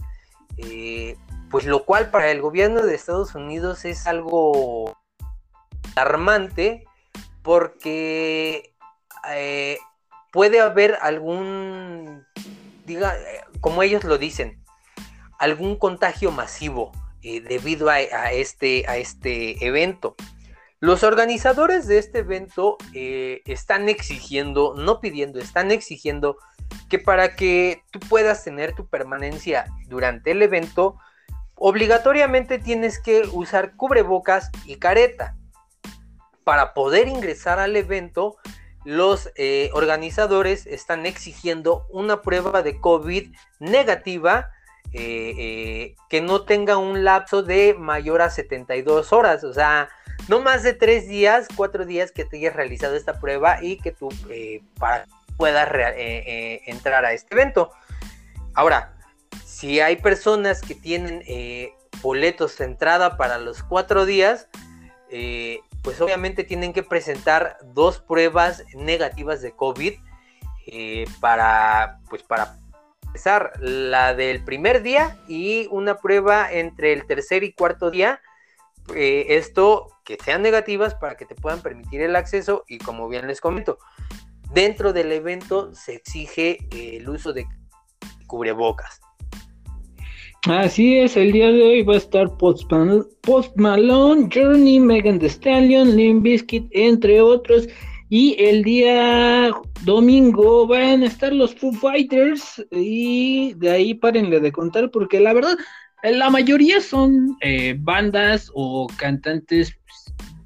pues 1.54 1.66
lo 1.66 1.84
cual 1.84 2.10
para 2.10 2.32
el 2.32 2.40
gobierno 2.40 2.82
de 2.82 2.96
Estados 2.96 3.36
Unidos 3.36 3.84
es 3.84 4.08
algo 4.08 4.98
alarmante 5.94 6.84
porque 7.42 8.74
puede 10.32 10.60
haber 10.60 10.98
algún 11.00 12.26
diga, 12.84 13.14
como 13.60 13.84
ellos 13.84 14.02
lo 14.02 14.18
dicen, 14.18 14.64
algún 15.38 15.76
contagio 15.76 16.32
masivo 16.32 16.90
eh, 17.22 17.40
debido 17.40 17.88
a, 17.88 18.00
este, 18.32 18.84
a 18.88 18.96
este 18.96 19.64
evento. 19.64 20.16
Los 20.80 21.04
organizadores 21.04 21.86
de 21.86 21.98
este 21.98 22.18
evento 22.18 22.78
eh, 22.94 23.42
están 23.44 23.88
exigiendo, 23.88 24.74
no 24.76 24.98
pidiendo, 24.98 25.38
están 25.38 25.70
exigiendo 25.70 26.36
que 26.88 26.98
para 26.98 27.36
que 27.36 27.84
tú 27.92 28.00
puedas 28.00 28.42
tener 28.42 28.74
tu 28.74 28.88
permanencia 28.88 29.66
durante 29.86 30.32
el 30.32 30.42
evento, 30.42 30.98
obligatoriamente 31.56 32.58
tienes 32.58 32.98
que 32.98 33.22
usar 33.32 33.76
cubrebocas 33.76 34.50
y 34.64 34.76
careta. 34.76 35.36
Para 36.44 36.74
poder 36.74 37.08
ingresar 37.08 37.58
al 37.58 37.74
evento, 37.76 38.36
los 38.84 39.30
eh, 39.36 39.70
organizadores 39.72 40.66
están 40.66 41.06
exigiendo 41.06 41.86
una 41.90 42.20
prueba 42.20 42.62
de 42.62 42.80
COVID 42.80 43.32
negativa 43.58 44.50
eh, 44.92 45.34
eh, 45.38 45.96
que 46.10 46.20
no 46.20 46.42
tenga 46.42 46.76
un 46.76 47.02
lapso 47.02 47.42
de 47.42 47.74
mayor 47.74 48.22
a 48.22 48.30
72 48.30 49.12
horas, 49.12 49.42
o 49.42 49.52
sea, 49.52 49.88
no 50.28 50.40
más 50.40 50.62
de 50.62 50.74
3 50.74 51.08
días, 51.08 51.48
4 51.56 51.86
días 51.86 52.12
que 52.12 52.24
te 52.24 52.36
hayas 52.36 52.54
realizado 52.54 52.94
esta 52.94 53.18
prueba 53.18 53.62
y 53.62 53.78
que 53.78 53.90
tú 53.90 54.10
puedas 55.36 55.68
entrar 56.66 57.04
a 57.04 57.12
este 57.12 57.34
evento. 57.34 57.72
Ahora, 58.54 58.93
si 59.44 59.80
hay 59.80 59.96
personas 59.96 60.60
que 60.60 60.74
tienen 60.74 61.22
boletos 62.02 62.58
de 62.58 62.64
entrada 62.64 63.16
para 63.16 63.38
los 63.38 63.62
4 63.62 64.04
días, 64.04 64.48
pues 65.84 66.00
obviamente 66.00 66.44
tienen 66.44 66.72
que 66.72 66.82
presentar 66.82 67.58
dos 67.62 68.00
pruebas 68.00 68.64
negativas 68.74 69.42
de 69.42 69.52
COVID 69.52 69.94
eh, 70.66 71.04
para, 71.20 72.00
pues 72.08 72.22
para 72.22 72.56
empezar, 73.06 73.52
la 73.60 74.14
del 74.14 74.42
primer 74.42 74.82
día 74.82 75.18
y 75.28 75.68
una 75.70 75.98
prueba 75.98 76.50
entre 76.50 76.94
el 76.94 77.06
tercer 77.06 77.44
y 77.44 77.52
cuarto 77.52 77.90
día. 77.90 78.20
Eh, 78.94 79.26
esto 79.28 79.88
que 80.04 80.16
sean 80.22 80.42
negativas 80.42 80.94
para 80.94 81.16
que 81.16 81.26
te 81.26 81.34
puedan 81.34 81.60
permitir 81.60 82.00
el 82.00 82.16
acceso 82.16 82.64
y 82.66 82.78
como 82.78 83.08
bien 83.08 83.26
les 83.26 83.40
comento, 83.40 83.78
dentro 84.52 84.92
del 84.92 85.12
evento 85.12 85.74
se 85.74 85.94
exige 85.94 86.58
el 86.72 87.08
uso 87.08 87.34
de 87.34 87.46
cubrebocas. 88.26 89.00
Así 90.46 90.98
es, 90.98 91.16
el 91.16 91.32
día 91.32 91.50
de 91.50 91.62
hoy 91.62 91.82
va 91.82 91.94
a 91.94 91.96
estar 91.96 92.36
Post, 92.36 92.70
Malone, 93.56 94.28
Journey, 94.30 94.78
Megan 94.78 95.18
Thee 95.18 95.30
Stallion, 95.30 95.96
Limp 95.96 96.22
Bizkit, 96.22 96.66
entre 96.72 97.22
otros. 97.22 97.66
Y 98.10 98.36
el 98.38 98.62
día 98.62 99.50
domingo 99.84 100.66
van 100.66 101.02
a 101.02 101.06
estar 101.06 101.32
los 101.32 101.54
Foo 101.54 101.72
Fighters. 101.72 102.62
Y 102.70 103.54
de 103.54 103.70
ahí 103.70 103.94
párenle 103.94 104.38
de 104.40 104.52
contar, 104.52 104.90
porque 104.90 105.18
la 105.18 105.32
verdad, 105.32 105.56
la 106.02 106.28
mayoría 106.28 106.82
son 106.82 107.38
eh, 107.40 107.74
bandas 107.78 108.50
o 108.52 108.86
cantantes 108.98 109.74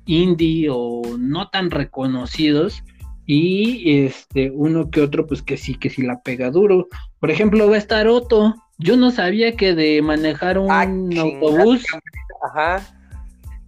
indie 0.06 0.68
o 0.70 1.02
no 1.18 1.48
tan 1.48 1.72
reconocidos. 1.72 2.84
Y 3.26 4.04
este, 4.04 4.52
uno 4.52 4.92
que 4.92 5.00
otro, 5.00 5.26
pues 5.26 5.42
que 5.42 5.56
sí, 5.56 5.74
que 5.74 5.90
sí 5.90 6.02
la 6.02 6.22
pega 6.22 6.52
duro. 6.52 6.86
Por 7.18 7.32
ejemplo, 7.32 7.68
va 7.68 7.74
a 7.74 7.78
estar 7.78 8.06
Otto 8.06 8.54
yo 8.78 8.96
no 8.96 9.10
sabía 9.10 9.56
que 9.56 9.74
de 9.74 10.00
manejar 10.02 10.58
un 10.58 10.70
ah, 10.70 10.82
autobús. 11.20 11.84
Ajá. 12.42 12.80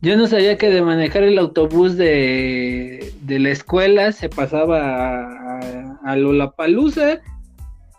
Yo 0.02 0.16
no 0.16 0.26
sabía 0.26 0.56
que 0.56 0.70
de 0.70 0.82
manejar 0.82 1.24
el 1.24 1.38
autobús 1.38 1.96
de, 1.96 3.12
de 3.22 3.38
la 3.38 3.50
escuela 3.50 4.12
se 4.12 4.28
pasaba 4.28 5.26
a, 5.26 6.00
a 6.04 6.16
Lollapalooza. 6.16 7.20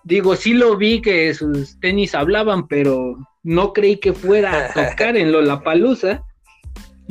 Digo, 0.03 0.35
sí 0.35 0.53
lo 0.53 0.77
vi 0.77 1.01
que 1.01 1.33
sus 1.33 1.79
tenis 1.79 2.15
hablaban, 2.15 2.67
pero 2.67 3.17
no 3.43 3.73
creí 3.73 3.97
que 3.97 4.13
fuera 4.13 4.67
a 4.67 4.73
tocar 4.89 5.15
en 5.17 5.31
Lollapalooza. 5.31 6.23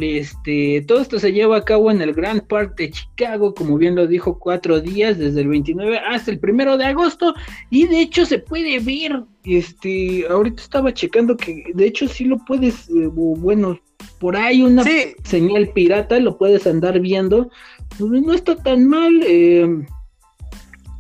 Este, 0.02 0.84
todo 0.86 1.00
esto 1.00 1.18
se 1.18 1.32
lleva 1.32 1.56
a 1.56 1.64
cabo 1.64 1.90
en 1.90 2.00
el 2.00 2.14
Grand 2.14 2.42
Park 2.42 2.76
de 2.76 2.90
Chicago, 2.90 3.54
como 3.54 3.76
bien 3.76 3.94
lo 3.94 4.06
dijo, 4.06 4.38
cuatro 4.38 4.80
días, 4.80 5.18
desde 5.18 5.40
el 5.40 5.48
29 5.48 5.98
hasta 5.98 6.30
el 6.30 6.38
primero 6.38 6.76
de 6.76 6.86
agosto, 6.86 7.34
y 7.70 7.86
de 7.86 8.00
hecho 8.00 8.26
se 8.26 8.38
puede 8.38 8.78
ver, 8.78 9.22
este, 9.44 10.26
ahorita 10.28 10.62
estaba 10.62 10.92
checando 10.92 11.36
que 11.36 11.64
de 11.74 11.86
hecho 11.86 12.08
sí 12.08 12.24
lo 12.24 12.38
puedes, 12.38 12.88
eh, 12.90 13.08
bueno, 13.12 13.78
por 14.18 14.36
ahí 14.36 14.62
una 14.62 14.84
señal 15.24 15.68
pirata, 15.74 16.18
lo 16.20 16.36
puedes 16.38 16.66
andar 16.66 17.00
viendo, 17.00 17.50
no 17.98 18.32
está 18.32 18.56
tan 18.56 18.86
mal, 18.86 19.12
eh, 19.26 19.84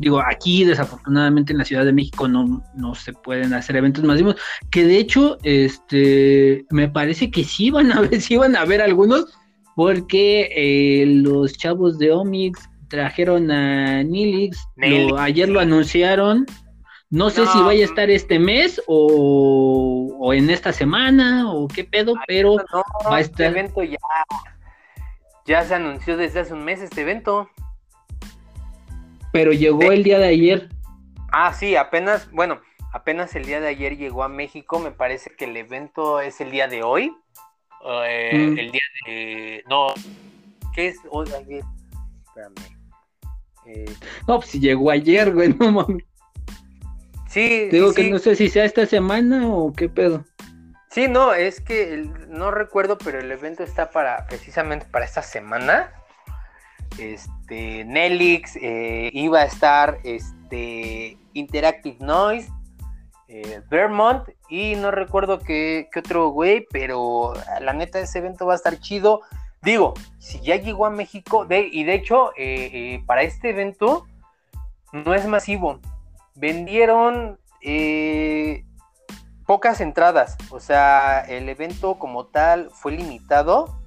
digo, 0.00 0.22
aquí 0.26 0.64
desafortunadamente 0.64 1.52
en 1.52 1.58
la 1.58 1.64
Ciudad 1.64 1.84
de 1.84 1.92
México 1.92 2.26
no, 2.26 2.64
no 2.74 2.94
se 2.94 3.12
pueden 3.12 3.52
hacer 3.52 3.76
eventos 3.76 4.02
masivos, 4.02 4.36
que 4.70 4.84
de 4.84 4.96
hecho, 4.96 5.36
este, 5.42 6.64
me 6.70 6.88
parece 6.88 7.30
que 7.30 7.44
sí 7.44 7.70
van 7.70 7.92
a 7.92 8.00
ver, 8.00 8.20
sí 8.20 8.38
van 8.38 8.56
a 8.56 8.64
ver 8.64 8.80
algunos, 8.80 9.26
porque 9.76 10.50
eh, 10.56 11.04
los 11.06 11.56
chavos 11.56 11.98
de 11.98 12.12
Omix 12.12 12.58
trajeron 12.88 13.50
a 13.50 14.02
Nilix, 14.02 14.58
ayer 15.18 15.48
lo 15.50 15.60
anunciaron, 15.60 16.46
no 17.10 17.28
sé 17.28 17.46
si 17.46 17.60
vaya 17.60 17.82
a 17.82 17.88
estar 17.88 18.08
este 18.08 18.38
mes 18.38 18.80
o, 18.86 20.16
o, 20.18 20.32
en 20.32 20.48
esta 20.48 20.72
semana 20.72 21.52
o 21.52 21.68
qué 21.68 21.84
pedo, 21.84 22.14
pero 22.26 22.56
va 23.06 23.16
a 23.16 23.20
este 23.20 23.44
estar. 23.44 23.46
Este 23.46 23.60
evento 23.60 23.82
ya, 23.82 23.98
ya 25.44 25.64
se 25.64 25.74
anunció 25.74 26.16
desde 26.16 26.40
hace 26.40 26.54
un 26.54 26.64
mes 26.64 26.80
este 26.80 27.02
evento 27.02 27.50
pero 29.32 29.52
llegó 29.52 29.92
el 29.92 30.02
día 30.02 30.18
de 30.18 30.28
ayer. 30.28 30.68
Ah, 31.32 31.52
sí, 31.52 31.76
apenas, 31.76 32.30
bueno, 32.30 32.60
apenas 32.92 33.34
el 33.36 33.44
día 33.44 33.60
de 33.60 33.68
ayer 33.68 33.96
llegó 33.96 34.24
a 34.24 34.28
México, 34.28 34.78
me 34.78 34.90
parece 34.90 35.30
que 35.36 35.44
el 35.44 35.56
evento 35.56 36.20
es 36.20 36.40
el 36.40 36.50
día 36.50 36.68
de 36.68 36.82
hoy. 36.82 37.16
Eh, 37.86 38.32
mm. 38.34 38.58
El 38.58 38.72
día 38.72 38.82
de... 39.06 39.64
No, 39.68 39.86
¿qué 40.74 40.88
es 40.88 40.98
hoy? 41.10 41.28
Ayer? 41.32 41.64
Espérame. 42.26 42.54
Eh, 43.66 43.94
no, 44.26 44.38
pues 44.38 44.50
si 44.50 44.60
llegó 44.60 44.90
ayer, 44.90 45.32
güey, 45.32 45.54
no 45.54 45.72
mames. 45.72 46.04
Sí. 47.28 47.68
Digo 47.70 47.94
que 47.94 48.10
no 48.10 48.18
sé 48.18 48.34
si 48.34 48.48
sea 48.48 48.64
esta 48.64 48.86
semana 48.86 49.46
o 49.46 49.72
qué 49.72 49.88
pedo. 49.88 50.24
Sí, 50.90 51.06
no, 51.06 51.32
es 51.32 51.60
que 51.60 52.08
no 52.28 52.50
recuerdo, 52.50 52.98
pero 52.98 53.20
el 53.20 53.30
evento 53.30 53.62
está 53.62 53.90
para 53.90 54.26
precisamente 54.26 54.86
para 54.90 55.04
esta 55.04 55.22
semana. 55.22 55.92
Este, 56.98 57.30
Nelix, 57.50 58.56
eh, 58.56 59.10
iba 59.12 59.40
a 59.40 59.44
estar 59.44 59.98
este, 60.04 61.18
Interactive 61.32 61.96
Noise, 62.00 62.50
eh, 63.28 63.62
Vermont 63.68 64.28
y 64.48 64.74
no 64.76 64.90
recuerdo 64.90 65.38
qué, 65.38 65.88
otro 65.96 66.30
güey, 66.30 66.66
pero 66.70 67.34
la 67.60 67.72
neta 67.72 68.00
ese 68.00 68.18
evento 68.18 68.46
va 68.46 68.54
a 68.54 68.56
estar 68.56 68.78
chido. 68.78 69.22
Digo, 69.62 69.94
si 70.18 70.40
ya 70.40 70.56
llegó 70.56 70.86
a 70.86 70.90
México, 70.90 71.46
y 71.50 71.84
de 71.84 71.94
hecho, 71.94 72.30
eh, 72.36 73.02
para 73.06 73.22
este 73.22 73.50
evento 73.50 74.06
no 74.92 75.14
es 75.14 75.26
masivo. 75.26 75.80
Vendieron 76.34 77.38
pocas 79.46 79.80
entradas, 79.80 80.36
o 80.50 80.60
sea, 80.60 81.20
el 81.20 81.48
evento 81.48 81.98
como 81.98 82.26
tal 82.26 82.70
fue 82.70 82.92
limitado. 82.92 83.79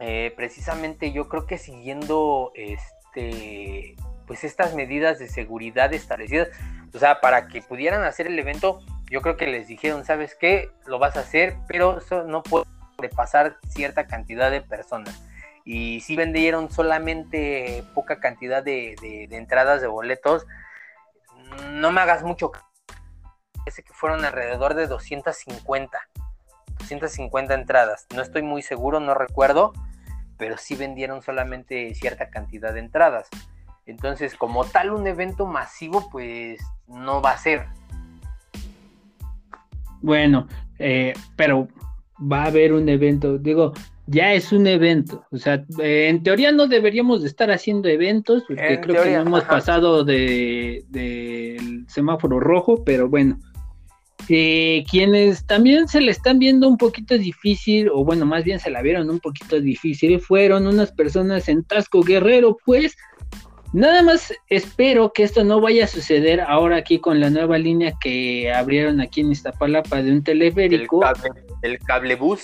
Eh, 0.00 0.32
precisamente 0.34 1.12
yo 1.12 1.28
creo 1.28 1.46
que 1.46 1.58
siguiendo 1.58 2.52
este 2.54 3.96
pues 4.26 4.44
estas 4.44 4.74
medidas 4.74 5.18
de 5.18 5.28
seguridad 5.28 5.92
establecidas, 5.92 6.48
o 6.94 6.98
sea, 6.98 7.20
para 7.20 7.48
que 7.48 7.62
pudieran 7.62 8.04
hacer 8.04 8.28
el 8.28 8.38
evento, 8.38 8.80
yo 9.10 9.22
creo 9.22 9.36
que 9.36 9.48
les 9.48 9.66
dijeron, 9.66 10.04
¿sabes 10.04 10.36
qué? 10.36 10.70
Lo 10.86 11.00
vas 11.00 11.16
a 11.16 11.20
hacer, 11.20 11.56
pero 11.66 11.98
eso 11.98 12.22
no 12.22 12.44
puede 12.44 12.64
pasar 13.14 13.56
cierta 13.68 14.06
cantidad 14.06 14.50
de 14.50 14.60
personas. 14.60 15.20
Y 15.64 16.00
si 16.02 16.14
vendieron 16.14 16.70
solamente 16.70 17.82
poca 17.92 18.20
cantidad 18.20 18.62
de, 18.62 18.94
entradas 19.32 19.80
de 19.80 19.88
boletos, 19.88 20.46
no 21.72 21.90
me 21.90 22.00
hagas 22.00 22.22
mucho 22.22 22.52
parece 23.58 23.82
que 23.82 23.92
fueron 23.92 24.24
alrededor 24.24 24.74
de 24.74 24.86
250. 24.86 25.98
250 26.78 27.52
entradas. 27.54 28.06
No 28.14 28.22
estoy 28.22 28.42
muy 28.42 28.62
seguro, 28.62 29.00
no 29.00 29.14
recuerdo, 29.14 29.72
pero 30.40 30.56
sí 30.56 30.74
vendieron 30.74 31.22
solamente 31.22 31.94
cierta 31.94 32.30
cantidad 32.30 32.72
de 32.72 32.80
entradas. 32.80 33.28
Entonces, 33.86 34.34
como 34.34 34.64
tal, 34.64 34.90
un 34.90 35.06
evento 35.06 35.46
masivo, 35.46 36.08
pues 36.10 36.60
no 36.88 37.20
va 37.20 37.32
a 37.32 37.38
ser. 37.38 37.66
Bueno, 40.00 40.48
eh, 40.78 41.12
pero 41.36 41.68
va 42.20 42.44
a 42.44 42.46
haber 42.46 42.72
un 42.72 42.88
evento. 42.88 43.36
Digo, 43.36 43.74
ya 44.06 44.32
es 44.32 44.50
un 44.52 44.66
evento. 44.66 45.24
O 45.30 45.36
sea, 45.36 45.64
eh, 45.78 46.08
en 46.08 46.22
teoría 46.22 46.52
no 46.52 46.66
deberíamos 46.66 47.20
de 47.20 47.28
estar 47.28 47.50
haciendo 47.50 47.88
eventos, 47.88 48.44
porque 48.48 48.80
creo 48.80 49.02
que 49.04 49.16
no 49.16 49.22
hemos 49.22 49.44
pasado 49.44 50.04
del 50.04 50.84
de, 50.88 51.84
semáforo 51.86 52.40
rojo, 52.40 52.82
pero 52.84 53.08
bueno, 53.08 53.38
eh, 54.28 54.84
quienes 54.90 55.46
también 55.46 55.88
se 55.88 56.00
le 56.00 56.10
están 56.10 56.38
viendo 56.38 56.68
un 56.68 56.76
poquito 56.76 57.16
difícil, 57.16 57.88
o 57.88 58.04
bueno, 58.04 58.26
más 58.26 58.44
bien 58.44 58.60
se 58.60 58.70
la 58.70 58.82
vieron 58.82 59.10
un 59.10 59.20
poquito 59.20 59.60
difícil, 59.60 60.20
fueron 60.20 60.66
unas 60.66 60.92
personas 60.92 61.48
en 61.48 61.64
Tasco 61.64 62.02
Guerrero, 62.02 62.56
pues 62.64 62.96
nada 63.72 64.02
más 64.02 64.32
espero 64.48 65.12
que 65.12 65.22
esto 65.22 65.44
no 65.44 65.60
vaya 65.60 65.84
a 65.84 65.88
suceder 65.88 66.40
ahora 66.40 66.76
aquí 66.76 66.98
con 66.98 67.20
la 67.20 67.30
nueva 67.30 67.58
línea 67.58 67.94
que 68.00 68.52
abrieron 68.52 69.00
aquí 69.00 69.20
en 69.20 69.32
Iztapalapa 69.32 70.02
de 70.02 70.12
un 70.12 70.22
teleférico. 70.22 71.02
El 71.04 71.14
cable, 71.14 71.42
el 71.62 71.78
cablebús. 71.78 72.42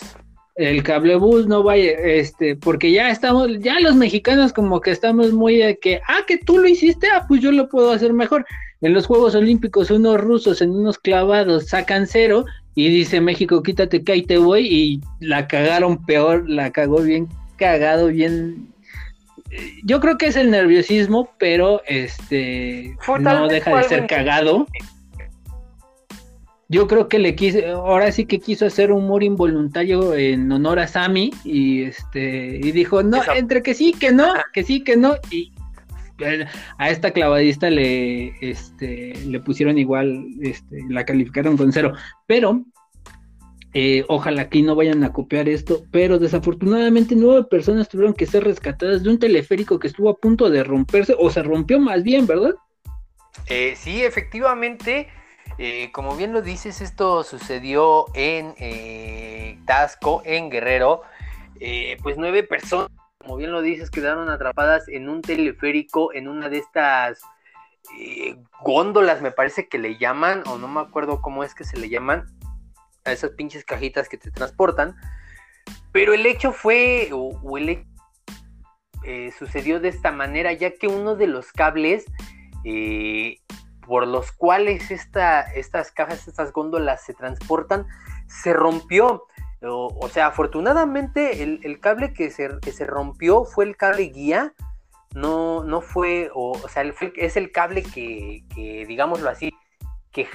El 0.56 0.82
cablebús 0.82 1.46
no 1.46 1.62
vaya, 1.62 1.92
este, 1.92 2.56
porque 2.56 2.90
ya 2.90 3.10
estamos, 3.10 3.48
ya 3.60 3.78
los 3.78 3.94
mexicanos 3.94 4.54
como 4.54 4.80
que 4.80 4.90
estamos 4.90 5.32
muy 5.32 5.58
de 5.58 5.78
que, 5.78 6.00
ah, 6.08 6.20
que 6.26 6.38
tú 6.38 6.58
lo 6.58 6.66
hiciste, 6.66 7.08
ah, 7.08 7.26
pues 7.28 7.42
yo 7.42 7.52
lo 7.52 7.68
puedo 7.68 7.92
hacer 7.92 8.14
mejor. 8.14 8.46
En 8.80 8.94
los 8.94 9.06
Juegos 9.06 9.34
Olímpicos, 9.34 9.90
unos 9.90 10.18
rusos 10.18 10.62
en 10.62 10.70
unos 10.70 10.98
clavados 10.98 11.68
sacan 11.68 12.06
cero 12.06 12.46
y 12.74 12.88
dice 12.88 13.20
México, 13.20 13.62
quítate 13.62 14.02
que 14.02 14.12
ahí 14.12 14.22
te 14.22 14.38
voy 14.38 14.66
y 14.66 15.00
la 15.20 15.46
cagaron 15.46 16.04
peor, 16.04 16.48
la 16.48 16.70
cagó 16.70 17.02
bien 17.02 17.28
cagado, 17.56 18.08
bien... 18.08 18.68
Yo 19.84 20.00
creo 20.00 20.18
que 20.18 20.26
es 20.26 20.36
el 20.36 20.50
nerviosismo, 20.50 21.30
pero 21.38 21.82
este 21.86 22.96
no 23.20 23.48
deja 23.48 23.76
de 23.76 23.84
ser 23.84 24.06
cagado. 24.06 24.66
Yo 26.68 26.88
creo 26.88 27.08
que 27.08 27.20
le 27.20 27.36
quiso, 27.36 27.64
ahora 27.76 28.10
sí 28.10 28.26
que 28.26 28.40
quiso 28.40 28.66
hacer 28.66 28.90
humor 28.90 29.22
involuntario 29.22 30.14
en 30.14 30.50
honor 30.50 30.80
a 30.80 30.88
Sammy 30.88 31.30
y 31.44 31.84
este 31.84 32.56
y 32.56 32.72
dijo, 32.72 33.04
no, 33.04 33.20
entre 33.34 33.62
que 33.62 33.72
sí, 33.72 33.92
que 33.92 34.10
no, 34.10 34.34
que 34.52 34.64
sí, 34.64 34.82
que 34.82 34.96
no, 34.96 35.14
y 35.30 35.52
a 36.78 36.90
esta 36.90 37.10
clavadista 37.10 37.70
le, 37.70 38.34
este, 38.40 39.14
le 39.26 39.40
pusieron 39.40 39.78
igual, 39.78 40.26
este, 40.42 40.82
la 40.88 41.04
calificaron 41.04 41.56
con 41.56 41.72
cero, 41.72 41.92
pero 42.26 42.64
eh, 43.74 44.04
ojalá 44.08 44.42
aquí 44.42 44.62
no 44.62 44.74
vayan 44.74 45.04
a 45.04 45.12
copiar 45.12 45.48
esto, 45.48 45.84
pero 45.90 46.18
desafortunadamente 46.18 47.14
nueve 47.14 47.46
personas 47.50 47.88
tuvieron 47.88 48.14
que 48.14 48.26
ser 48.26 48.42
rescatadas 48.44 49.02
de 49.02 49.10
un 49.10 49.18
teleférico 49.18 49.78
que 49.78 49.88
estuvo 49.88 50.08
a 50.08 50.16
punto 50.16 50.48
de 50.48 50.64
romperse, 50.64 51.14
o 51.18 51.30
se 51.30 51.42
rompió 51.42 51.78
más 51.78 52.02
bien, 52.02 52.26
¿verdad? 52.26 52.54
Eh, 53.48 53.74
sí, 53.76 54.02
efectivamente, 54.02 55.08
eh, 55.58 55.90
como 55.92 56.16
bien 56.16 56.32
lo 56.32 56.42
dices, 56.42 56.80
esto 56.80 57.24
sucedió 57.24 58.06
en 58.14 58.54
Tasco, 59.64 60.22
en 60.24 60.50
Guerrero, 60.50 61.02
pues 62.02 62.16
nueve 62.18 62.42
personas 62.42 62.90
como 63.26 63.38
bien 63.38 63.50
lo 63.50 63.60
dices, 63.60 63.90
quedaron 63.90 64.30
atrapadas 64.30 64.86
en 64.86 65.08
un 65.08 65.20
teleférico, 65.20 66.14
en 66.14 66.28
una 66.28 66.48
de 66.48 66.58
estas 66.58 67.20
eh, 67.98 68.36
góndolas, 68.62 69.20
me 69.20 69.32
parece 69.32 69.68
que 69.68 69.78
le 69.78 69.98
llaman, 69.98 70.44
o 70.46 70.58
no 70.58 70.68
me 70.68 70.80
acuerdo 70.80 71.20
cómo 71.20 71.42
es 71.42 71.52
que 71.52 71.64
se 71.64 71.76
le 71.76 71.88
llaman, 71.88 72.26
a 73.04 73.10
esas 73.10 73.30
pinches 73.30 73.64
cajitas 73.64 74.08
que 74.08 74.16
te 74.16 74.30
transportan. 74.30 74.94
Pero 75.90 76.14
el 76.14 76.24
hecho 76.24 76.52
fue, 76.52 77.10
o, 77.12 77.58
el 77.58 77.84
eh, 79.02 79.32
sucedió 79.36 79.80
de 79.80 79.88
esta 79.88 80.12
manera, 80.12 80.52
ya 80.52 80.70
que 80.74 80.86
uno 80.86 81.16
de 81.16 81.26
los 81.26 81.50
cables 81.50 82.06
eh, 82.64 83.38
por 83.86 84.06
los 84.06 84.32
cuales 84.32 84.90
estas 84.90 85.92
cajas, 85.92 86.26
estas 86.26 86.52
góndolas 86.52 87.02
se 87.04 87.14
transportan, 87.14 87.86
se 88.26 88.52
rompió. 88.52 89.24
O, 89.62 90.08
sea, 90.12 90.26
afortunadamente 90.26 91.42
el, 91.42 91.80
cable 91.80 92.12
que 92.12 92.30
se, 92.30 92.50
se, 92.70 92.84
rompió 92.84 93.44
fue 93.44 93.64
el 93.64 93.76
cable 93.76 94.04
guía, 94.04 94.52
no, 95.14 95.64
no 95.64 95.80
fue, 95.80 96.30
o, 96.34 96.54
sea, 96.68 96.84
es 97.16 97.36
el 97.36 97.50
cable 97.50 97.82
que, 97.82 98.44
digámoslo 98.86 99.30
así, 99.30 99.52
que 100.12 100.28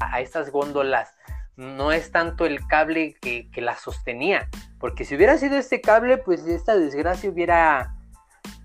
a 0.00 0.20
estas 0.20 0.50
góndolas 0.50 1.14
no 1.56 1.92
es 1.92 2.10
tanto 2.10 2.44
el 2.44 2.66
cable 2.66 3.14
que, 3.22 3.48
que 3.50 3.60
la 3.60 3.76
sostenía, 3.76 4.48
porque 4.80 5.04
si 5.04 5.14
hubiera 5.14 5.38
sido 5.38 5.56
este 5.56 5.80
cable, 5.80 6.18
pues 6.18 6.44
esta 6.46 6.76
desgracia 6.76 7.30
hubiera, 7.30 7.94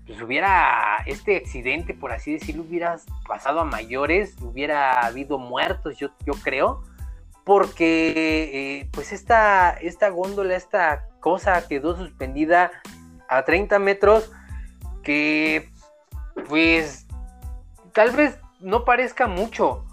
pues 0.08 0.22
hubiera, 0.22 1.02
este 1.04 1.36
accidente, 1.36 1.92
por 1.92 2.12
así 2.12 2.32
decirlo, 2.32 2.62
hubiera 2.62 2.96
pasado 3.26 3.60
a 3.60 3.64
mayores, 3.64 4.34
hubiera 4.40 5.04
habido 5.04 5.38
muertos, 5.38 5.98
yo, 5.98 6.08
yo 6.24 6.32
creo, 6.42 6.82
porque 7.44 8.80
eh, 8.80 8.88
pues 8.90 9.12
esta, 9.12 9.70
esta 9.72 10.08
góndola, 10.08 10.56
esta 10.56 11.06
cosa 11.20 11.68
quedó 11.68 11.94
suspendida 11.94 12.70
a 13.28 13.44
30 13.44 13.78
metros 13.80 14.32
que 15.02 15.68
pues 16.48 17.06
tal 17.92 18.12
vez 18.12 18.38
no 18.60 18.86
parezca 18.86 19.26
mucho, 19.26 19.84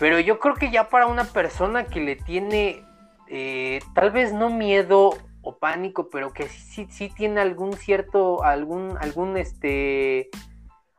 pero 0.00 0.18
yo 0.18 0.40
creo 0.40 0.56
que 0.56 0.72
ya 0.72 0.88
para 0.88 1.06
una 1.06 1.24
persona 1.24 1.84
que 1.84 2.00
le 2.00 2.16
tiene 2.16 2.84
eh, 3.28 3.78
tal 3.94 4.10
vez 4.10 4.32
no 4.32 4.50
miedo 4.50 5.16
o 5.42 5.58
pánico, 5.58 6.08
pero 6.10 6.32
que 6.32 6.48
sí, 6.48 6.86
tiene 7.16 7.40
algún 7.40 7.72
cierto, 7.74 8.44
algún, 8.44 8.96
algún 9.00 9.36
este, 9.36 10.28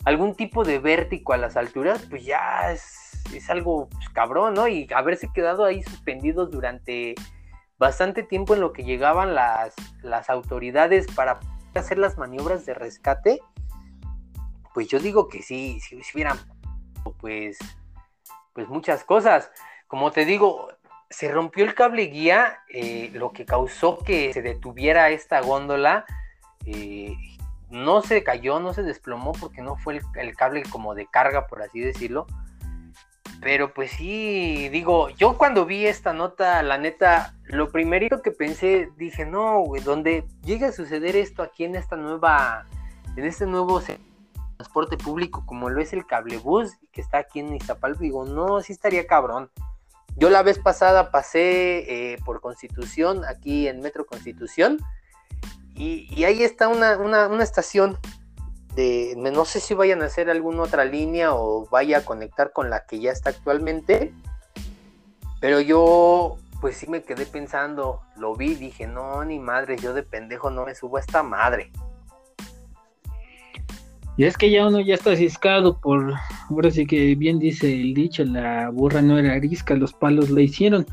algún 0.05 0.35
tipo 0.35 0.63
de 0.63 0.79
vértigo 0.79 1.33
a 1.33 1.37
las 1.37 1.57
alturas, 1.57 2.05
pues 2.09 2.25
ya 2.25 2.71
es 2.71 3.11
es 3.33 3.49
algo 3.49 3.87
pues, 3.89 4.09
cabrón, 4.09 4.53
¿no? 4.55 4.67
Y 4.67 4.87
haberse 4.93 5.29
quedado 5.33 5.65
ahí 5.65 5.83
suspendidos 5.83 6.51
durante 6.51 7.15
bastante 7.77 8.23
tiempo 8.23 8.53
en 8.53 8.61
lo 8.61 8.73
que 8.73 8.83
llegaban 8.83 9.33
las, 9.33 9.73
las 10.01 10.29
autoridades 10.29 11.07
para 11.07 11.39
hacer 11.73 11.97
las 11.97 12.17
maniobras 12.17 12.65
de 12.65 12.73
rescate, 12.73 13.41
pues 14.73 14.87
yo 14.87 14.99
digo 14.99 15.27
que 15.27 15.41
sí, 15.41 15.79
si, 15.79 15.99
hubieran 16.13 16.37
pues, 17.19 17.57
pues 18.53 18.67
muchas 18.67 19.03
cosas. 19.03 19.51
Como 19.87 20.11
te 20.11 20.25
digo, 20.25 20.69
se 21.11 21.29
rompió 21.29 21.65
el 21.65 21.75
cable 21.75 22.03
guía, 22.03 22.59
eh, 22.69 23.11
lo 23.13 23.31
que 23.31 23.45
causó 23.45 23.99
que 23.99 24.33
se 24.33 24.41
detuviera 24.41 25.09
esta 25.09 25.41
góndola. 25.41 26.05
Eh, 26.65 27.15
no 27.69 28.01
se 28.01 28.23
cayó, 28.23 28.59
no 28.59 28.73
se 28.73 28.83
desplomó 28.83 29.31
porque 29.33 29.61
no 29.61 29.75
fue 29.77 30.01
el, 30.15 30.35
cable 30.35 30.63
como 30.63 30.95
de 30.95 31.07
carga, 31.07 31.47
por 31.47 31.61
así 31.61 31.79
decirlo, 31.79 32.27
pero 33.41 33.73
pues 33.73 33.91
sí, 33.91 34.69
digo, 34.69 35.09
yo 35.09 35.37
cuando 35.37 35.65
vi 35.65 35.85
esta 35.87 36.13
nota, 36.13 36.61
la 36.63 36.77
neta, 36.77 37.33
lo 37.45 37.71
primerito 37.71 38.21
que 38.21 38.31
pensé, 38.31 38.89
dije, 38.97 39.25
no, 39.25 39.63
donde 39.83 40.25
llegue 40.43 40.65
a 40.65 40.71
suceder 40.73 41.15
esto 41.15 41.41
aquí 41.43 41.63
en 41.63 41.75
esta 41.75 41.95
nueva, 41.95 42.65
en 43.15 43.23
este 43.23 43.45
nuevo 43.45 43.81
transporte 44.57 44.97
público 44.97 45.43
como 45.45 45.69
lo 45.69 45.81
es 45.81 45.91
el 45.93 46.05
cablebús 46.05 46.77
que 46.91 47.01
está 47.01 47.19
aquí 47.19 47.39
en 47.39 47.55
Iztapalpa, 47.55 47.99
digo, 47.99 48.25
no, 48.25 48.61
sí 48.61 48.73
estaría 48.73 49.07
cabrón. 49.07 49.49
Yo 50.17 50.29
la 50.29 50.43
vez 50.43 50.59
pasada 50.59 51.11
pasé 51.11 52.13
eh, 52.13 52.17
por 52.25 52.41
Constitución, 52.41 53.23
aquí 53.25 53.67
en 53.67 53.81
Metro 53.81 54.05
Constitución, 54.05 54.79
y, 55.73 56.23
ahí 56.25 56.43
está 56.43 56.67
una, 56.67 56.97
una, 56.97 57.43
estación 57.43 57.97
de, 58.75 59.15
no 59.17 59.45
sé 59.45 59.59
si 59.59 59.73
vayan 59.73 60.03
a 60.03 60.05
hacer 60.05 60.29
alguna 60.29 60.63
otra 60.63 60.85
línea 60.85 61.33
o 61.33 61.67
vaya 61.71 61.99
a 61.99 62.05
conectar 62.05 62.51
con 62.51 62.69
la 62.69 62.85
que 62.85 62.99
ya 62.99 63.11
está 63.11 63.31
actualmente, 63.31 64.13
pero 65.39 65.59
yo 65.59 66.37
pues 66.59 66.77
sí 66.77 66.87
me 66.87 67.01
quedé 67.01 67.25
pensando, 67.25 68.01
lo 68.15 68.35
vi, 68.35 68.53
dije, 68.53 68.85
no, 68.85 69.25
ni 69.25 69.39
madre, 69.39 69.77
yo 69.77 69.93
de 69.93 70.03
pendejo 70.03 70.51
no 70.51 70.65
me 70.65 70.75
subo 70.75 70.97
a 70.97 70.99
esta 70.99 71.23
madre. 71.23 71.71
Y 74.17 74.25
es 74.25 74.37
que 74.37 74.51
ya 74.51 74.67
uno 74.67 74.79
ya 74.81 74.95
está 74.95 75.15
ciscado 75.15 75.79
por, 75.79 76.13
ahora 76.49 76.71
sí 76.71 76.85
que 76.85 77.15
bien 77.15 77.39
dice 77.39 77.73
el 77.73 77.93
dicho, 77.93 78.23
la 78.25 78.69
burra 78.69 79.01
no 79.01 79.17
era 79.17 79.33
arisca, 79.33 79.75
los 79.75 79.93
palos 79.93 80.29
la 80.29 80.41
hicieron. 80.41 80.85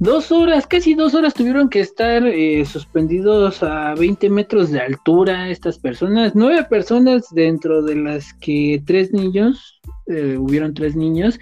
Dos 0.00 0.32
horas, 0.32 0.66
casi 0.66 0.94
dos 0.94 1.14
horas 1.14 1.34
tuvieron 1.34 1.68
que 1.68 1.78
estar 1.78 2.26
eh, 2.26 2.64
suspendidos 2.64 3.62
a 3.62 3.94
20 3.94 4.28
metros 4.28 4.70
de 4.70 4.80
altura 4.80 5.48
estas 5.48 5.78
personas, 5.78 6.32
nueve 6.34 6.66
personas 6.68 7.28
dentro 7.30 7.80
de 7.82 7.94
las 7.94 8.34
que 8.34 8.82
tres 8.84 9.12
niños, 9.12 9.80
eh, 10.06 10.36
hubieron 10.36 10.74
tres 10.74 10.96
niños, 10.96 11.38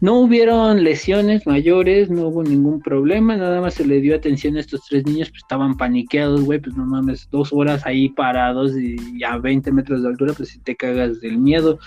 no 0.00 0.20
hubieron 0.20 0.82
lesiones 0.82 1.46
mayores, 1.46 2.10
no 2.10 2.28
hubo 2.28 2.42
ningún 2.42 2.80
problema, 2.80 3.36
nada 3.36 3.60
más 3.60 3.74
se 3.74 3.86
le 3.86 4.00
dio 4.00 4.16
atención 4.16 4.56
a 4.56 4.60
estos 4.60 4.82
tres 4.88 5.04
niños, 5.04 5.30
pues 5.30 5.42
estaban 5.42 5.76
paniqueados, 5.76 6.42
güey, 6.42 6.58
pues 6.58 6.76
no 6.76 6.86
mames, 6.86 7.28
dos 7.30 7.52
horas 7.52 7.84
ahí 7.84 8.08
parados 8.08 8.72
y 8.76 9.22
a 9.24 9.36
20 9.36 9.70
metros 9.72 10.02
de 10.02 10.08
altura, 10.08 10.32
pues 10.34 10.50
si 10.50 10.58
te 10.60 10.74
cagas 10.74 11.20
del 11.20 11.38
miedo 11.38 11.78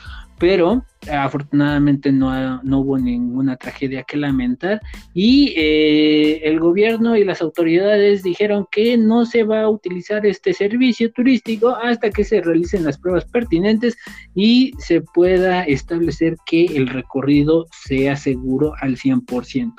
pero 0.44 0.84
afortunadamente 1.10 2.12
no, 2.12 2.62
no, 2.64 2.80
hubo 2.80 2.98
ninguna 2.98 3.56
tragedia 3.56 4.04
que 4.04 4.18
lamentar 4.18 4.82
y 5.14 5.54
eh, 5.56 6.42
el 6.44 6.60
gobierno 6.60 7.16
y 7.16 7.24
las 7.24 7.42
autoridades 7.42 8.24
dijeron 8.24 8.68
que 8.70 8.98
no 8.98 9.26
se 9.26 9.44
va 9.44 9.62
a 9.62 9.70
utilizar 9.70 10.26
este 10.26 10.54
servicio 10.54 11.14
turístico 11.14 11.70
hasta 11.70 12.10
que 12.10 12.26
se 12.26 12.42
realicen 12.42 12.84
las 12.84 12.98
pruebas 12.98 13.24
pertinentes 13.24 13.96
y 14.36 14.74
se 14.80 15.00
pueda 15.00 15.64
establecer 15.64 16.36
que 16.46 16.66
el 16.66 16.88
recorrido 16.90 17.66
sea 17.88 18.18
seguro 18.18 18.74
al 18.82 18.98
100%. 18.98 19.72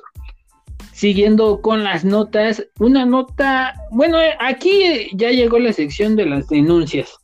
Siguiendo 0.93 1.61
con 1.61 1.85
las 1.85 2.07
notas, 2.07 2.67
una 2.79 3.05
nota, 3.05 3.75
bueno, 3.91 4.17
aquí 4.41 5.11
ya 5.13 5.31
llegó 5.31 5.59
la 5.59 5.75
sección 5.75 6.17
de 6.17 6.25
las 6.25 6.49
denuncias. 6.49 7.19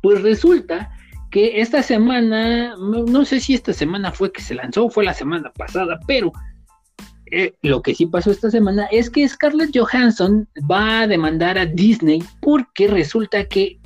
Pues 0.00 0.22
resulta 0.22 0.94
que 1.30 1.60
esta 1.60 1.82
semana, 1.82 2.74
no, 2.76 3.24
sé 3.24 3.40
si 3.40 3.54
esta 3.54 3.72
semana 3.72 4.12
fue 4.12 4.32
que 4.32 4.42
se 4.42 4.54
lanzó 4.54 4.88
fue 4.88 5.04
la 5.04 5.14
semana 5.14 5.52
pasada, 5.52 5.98
pero 6.06 6.32
eh, 7.30 7.52
lo 7.62 7.82
que 7.82 7.94
sí 7.94 8.06
pasó 8.06 8.30
esta 8.30 8.50
semana 8.50 8.86
es 8.90 9.10
que 9.10 9.28
Scarlett 9.28 9.76
Johansson 9.76 10.48
va 10.70 11.00
a 11.00 11.06
demandar 11.06 11.58
a 11.58 11.66
Disney 11.66 12.22
porque 12.40 12.88
resulta 12.88 13.44
que 13.44 13.78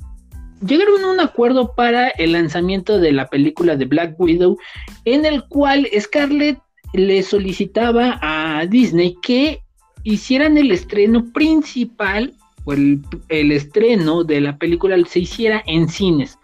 llegaron 0.65 1.03
a 1.03 1.11
un 1.11 1.19
acuerdo 1.19 1.73
para 1.75 2.09
el 2.09 2.31
lanzamiento 2.31 2.99
de 2.99 3.11
la 3.11 3.27
película 3.27 3.75
de 3.75 3.85
Black 3.85 4.17
Widow, 4.17 4.57
en 5.03 5.25
el 5.25 5.43
cual 5.49 5.87
Scarlett 5.99 6.59
le 6.93 7.23
solicitaba 7.23 8.19
a 8.21 8.65
Disney 8.67 9.17
que 9.21 9.61
hicieran 10.03 10.57
el 10.57 10.71
estreno 10.71 11.31
principal 11.33 12.33
o 12.63 12.73
el 12.73 13.51
estreno 13.51 14.23
de 14.23 14.39
la 14.39 14.57
película 14.57 14.95
se 15.05 15.19
hiciera 15.19 15.61
en 15.65 15.89
cines. 15.89 16.37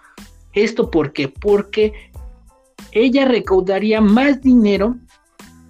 ¿Esto 0.64 0.92
por 0.92 1.14
qué? 1.14 1.30
Porque 1.30 1.94
ella 2.92 3.26
recaudaría 3.26 4.02
más 4.02 4.42
dinero 4.42 4.98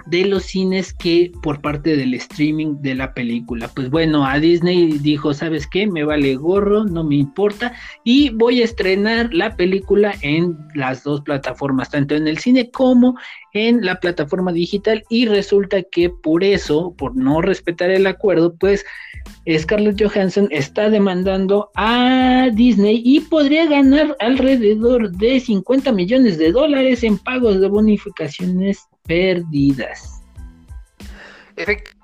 de 0.10 0.26
los 0.26 0.44
cines 0.44 0.94
que 0.94 1.32
por 1.42 1.62
parte 1.62 1.96
del 1.96 2.14
streaming 2.14 2.82
de 2.82 2.96
la 2.96 3.14
película. 3.14 3.70
Pues 3.74 3.90
bueno, 3.90 4.26
a 4.26 4.40
Disney 4.40 4.98
dijo, 5.00 5.34
¿sabes 5.34 5.68
qué? 5.68 5.88
Me 5.88 6.04
vale 6.04 6.36
gorro, 6.36 6.86
no 6.86 7.04
me 7.04 7.16
importa 7.16 7.74
y 8.04 8.30
voy 8.30 8.62
a 8.62 8.66
estrenar 8.66 9.34
la 9.34 9.56
película 9.56 10.16
en 10.22 10.58
las 10.76 11.04
dos 11.04 11.22
plataformas, 11.22 11.90
tanto 11.90 12.16
en 12.16 12.28
el 12.28 12.38
cine 12.40 12.70
como 12.72 13.16
en 13.54 13.86
la 13.86 14.00
plataforma 14.00 14.52
digital 14.52 15.04
y 15.10 15.26
resulta 15.26 15.82
que 15.84 16.10
por 16.10 16.44
eso, 16.44 16.94
por 16.98 17.16
no 17.16 17.42
respetar 17.42 17.90
el 17.90 18.08
acuerdo, 18.08 18.56
pues 18.56 18.86
Scarlett 19.58 20.02
Johansson 20.02 20.48
está 20.52 20.90
demandando 20.90 21.72
a 21.76 22.50
Disney 22.54 23.02
y 23.04 23.22
podría 23.22 23.66
ganar 23.66 24.16
alrededor 24.20 25.12
de 25.12 25.40
50 25.40 25.92
millones 25.92 26.38
de 26.38 26.52
dólares 26.52 27.04
en 27.04 27.18
pagos 27.18 27.60
de 27.60 27.68
bonificaciones 27.68 28.88
perdidas. 29.10 30.22
Efectivamente, 31.56 32.00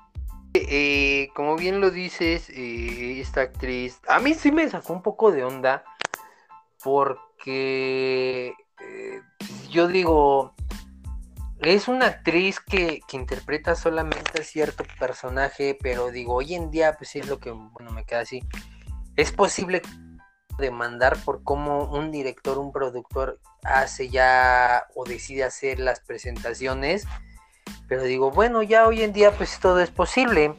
eh, 0.54 1.28
como 1.36 1.56
bien 1.56 1.80
lo 1.80 1.92
dices, 1.92 2.50
eh, 2.50 3.20
esta 3.20 3.42
actriz, 3.42 4.00
a 4.08 4.18
mí 4.18 4.34
sí 4.34 4.50
me 4.50 4.68
sacó 4.68 4.92
un 4.92 5.02
poco 5.02 5.30
de 5.30 5.44
onda 5.44 5.84
porque 6.82 8.52
eh, 8.80 9.20
yo 9.70 9.86
digo, 9.86 10.54
es 11.60 11.86
una 11.86 12.06
actriz 12.06 12.58
que, 12.58 13.00
interpreta 13.12 13.76
solamente 13.76 14.42
cierto 14.42 14.82
personaje, 14.98 15.78
pero 15.80 16.10
digo, 16.10 16.34
hoy 16.34 16.54
en 16.54 16.72
día, 16.72 16.96
pues 16.98 17.14
es 17.14 17.28
lo 17.28 17.38
que, 17.38 17.52
bueno, 17.52 17.92
me 17.92 18.04
queda 18.04 18.20
así. 18.20 18.42
Es 19.14 19.30
posible 19.30 19.80
demandar 20.58 21.16
por 21.24 21.44
cómo 21.44 21.84
un 21.84 22.10
director, 22.10 22.58
un 22.58 22.72
productor 22.72 23.38
hace 23.66 24.08
ya 24.08 24.86
o 24.94 25.04
decide 25.04 25.44
hacer 25.44 25.80
las 25.80 26.00
presentaciones, 26.00 27.06
pero 27.88 28.02
digo, 28.02 28.30
bueno, 28.30 28.62
ya 28.62 28.86
hoy 28.86 29.02
en 29.02 29.12
día, 29.12 29.30
pues 29.32 29.58
todo 29.60 29.80
es 29.80 29.90
posible. 29.90 30.54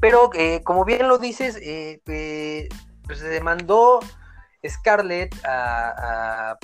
Pero 0.00 0.30
eh, 0.34 0.62
como 0.62 0.84
bien 0.84 1.08
lo 1.08 1.18
dices, 1.18 1.56
eh, 1.56 2.00
eh, 2.06 2.68
pues 3.04 3.18
se 3.18 3.28
demandó 3.28 4.00
Scarlett 4.66 5.34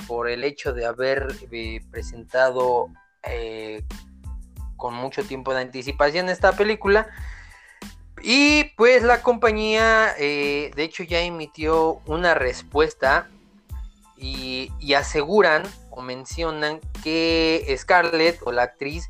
por 0.07 0.29
el 0.29 0.43
hecho 0.43 0.73
de 0.73 0.85
haber 0.85 1.27
presentado 1.91 2.89
con 4.77 4.93
mucho 4.93 5.23
tiempo 5.23 5.53
de 5.53 5.61
anticipación 5.61 6.29
esta 6.29 6.51
película. 6.53 7.07
Y 8.21 8.65
pues 8.77 9.03
la 9.03 9.21
compañía, 9.21 10.13
de 10.17 10.73
hecho, 10.77 11.03
ya 11.03 11.19
emitió 11.21 12.01
una 12.05 12.33
respuesta 12.33 13.29
y, 14.17 14.93
aseguran 14.93 15.63
o 15.89 16.01
mencionan 16.01 16.79
que 17.03 17.73
Scarlett 17.77 18.39
o 18.45 18.51
la 18.51 18.63
actriz 18.63 19.09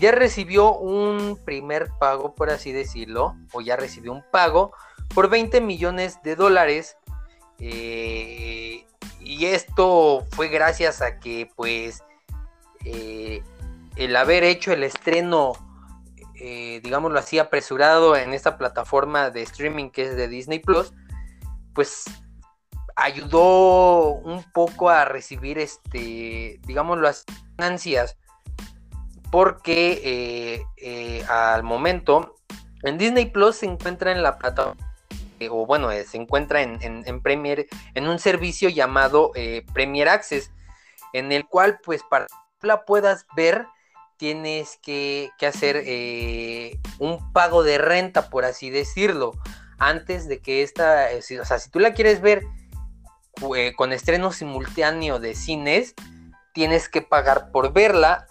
ya 0.00 0.12
recibió 0.12 0.74
un 0.74 1.38
primer 1.44 1.90
pago, 1.98 2.34
por 2.34 2.50
así 2.50 2.72
decirlo, 2.72 3.36
o 3.52 3.60
ya 3.60 3.76
recibió 3.76 4.12
un 4.12 4.24
pago 4.30 4.72
por 5.14 5.28
20 5.28 5.60
millones 5.60 6.22
de 6.22 6.36
dólares. 6.36 6.96
Eh, 7.58 8.86
y 9.20 9.46
esto 9.46 10.24
fue 10.30 10.48
gracias 10.48 11.02
a 11.02 11.18
que 11.18 11.50
pues 11.56 12.04
eh, 12.84 13.42
el 13.96 14.14
haber 14.14 14.44
hecho 14.44 14.72
el 14.72 14.84
estreno, 14.84 15.52
eh, 16.36 16.80
digámoslo 16.82 17.18
así, 17.18 17.38
apresurado 17.38 18.16
en 18.16 18.32
esta 18.32 18.56
plataforma 18.56 19.30
de 19.30 19.42
streaming 19.42 19.90
que 19.90 20.02
es 20.02 20.16
de 20.16 20.28
Disney 20.28 20.60
Plus, 20.60 20.92
pues 21.74 22.04
ayudó 22.98 24.12
un 24.12 24.42
poco 24.52 24.90
a 24.90 25.04
recibir 25.04 25.58
este, 25.58 26.60
digámoslo 26.66 27.02
las 27.02 27.24
ganancias, 27.56 28.16
porque 29.30 30.64
eh, 30.76 31.24
al 31.28 31.62
momento 31.62 32.36
en 32.82 32.98
Disney 32.98 33.26
Plus 33.26 33.56
se 33.56 33.66
encuentra 33.66 34.12
en 34.12 34.22
la 34.22 34.38
plataforma 34.38 34.84
o 35.50 35.66
bueno, 35.66 35.90
se 35.90 36.16
encuentra 36.16 36.62
en, 36.62 36.80
en, 36.82 37.22
Premier, 37.22 37.68
en 37.94 38.08
un 38.08 38.18
servicio 38.18 38.68
llamado 38.70 39.30
Premier 39.72 40.08
Access, 40.08 40.50
en 41.12 41.30
el 41.30 41.46
cual 41.46 41.78
pues 41.84 42.02
para 42.10 42.26
la 42.62 42.84
puedas 42.84 43.26
ver, 43.36 43.66
tienes 44.16 44.78
que, 44.82 45.30
hacer 45.40 45.82
eh, 45.84 46.78
un 46.98 47.32
pago 47.32 47.62
de 47.62 47.78
renta, 47.78 48.28
por 48.30 48.44
así 48.44 48.70
decirlo, 48.70 49.32
antes 49.78 50.28
de 50.28 50.40
que 50.40 50.62
esta, 50.62 51.12
eh, 51.12 51.20
o 51.40 51.44
sea, 51.44 51.58
si 51.58 51.70
tú 51.70 51.78
la 51.78 51.94
quieres 51.94 52.20
ver 52.20 52.42
eh, 53.54 53.72
con 53.76 53.92
estreno 53.92 54.32
simultáneo 54.32 55.18
de 55.20 55.34
cines, 55.34 55.94
tienes 56.52 56.88
que 56.88 57.02
pagar 57.02 57.50
por 57.50 57.72
verla. 57.72 58.26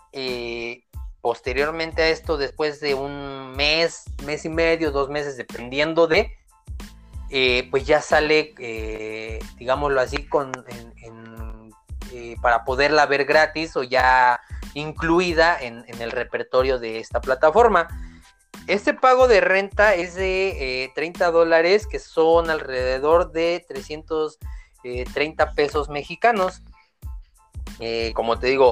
posteriormente 1.21 2.01
a 2.01 2.09
esto, 2.09 2.37
después 2.37 2.79
de 2.79 2.93
un 2.93 3.53
mes, 3.55 4.05
mes 4.25 4.45
y 4.45 4.49
medio, 4.49 4.91
dos 4.91 5.09
meses, 5.09 5.37
dependiendo 5.37 6.07
de, 6.07 6.31
pues 7.69 7.85
ya 7.85 8.01
sale, 8.01 8.53
digámoslo 9.57 9.99
así, 9.99 10.25
con, 10.27 10.51
para 12.41 12.63
poderla 12.63 13.05
ver 13.05 13.25
gratis 13.25 13.75
o 13.75 13.83
ya 13.83 14.39
incluida 14.73 15.57
en, 15.59 15.83
el 15.99 16.11
repertorio 16.11 16.79
de 16.79 16.99
esta 16.99 17.21
plataforma. 17.21 17.87
Este 18.67 18.93
pago 18.93 19.27
de 19.27 19.41
renta 19.41 19.95
es 19.95 20.15
de 20.15 20.91
30 20.93 21.27
eh, 21.27 21.31
dólares, 21.31 21.87
que 21.87 21.99
son 21.99 22.49
alrededor 22.49 23.31
de 23.31 23.63
330 23.67 24.45
eh, 24.83 25.05
pesos 25.55 25.89
mexicanos. 25.89 26.61
Eh, 27.79 28.11
como 28.15 28.39
te 28.39 28.47
digo, 28.47 28.71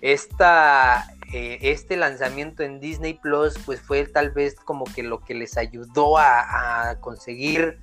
esta, 0.00 1.06
eh, 1.32 1.58
este 1.62 1.96
lanzamiento 1.96 2.62
en 2.62 2.78
Disney 2.78 3.14
Plus, 3.14 3.54
pues 3.64 3.80
fue 3.80 4.06
tal 4.06 4.30
vez 4.30 4.54
como 4.54 4.84
que 4.84 5.02
lo 5.02 5.20
que 5.20 5.34
les 5.34 5.56
ayudó 5.56 6.18
a, 6.18 6.96
conseguir, 7.00 7.78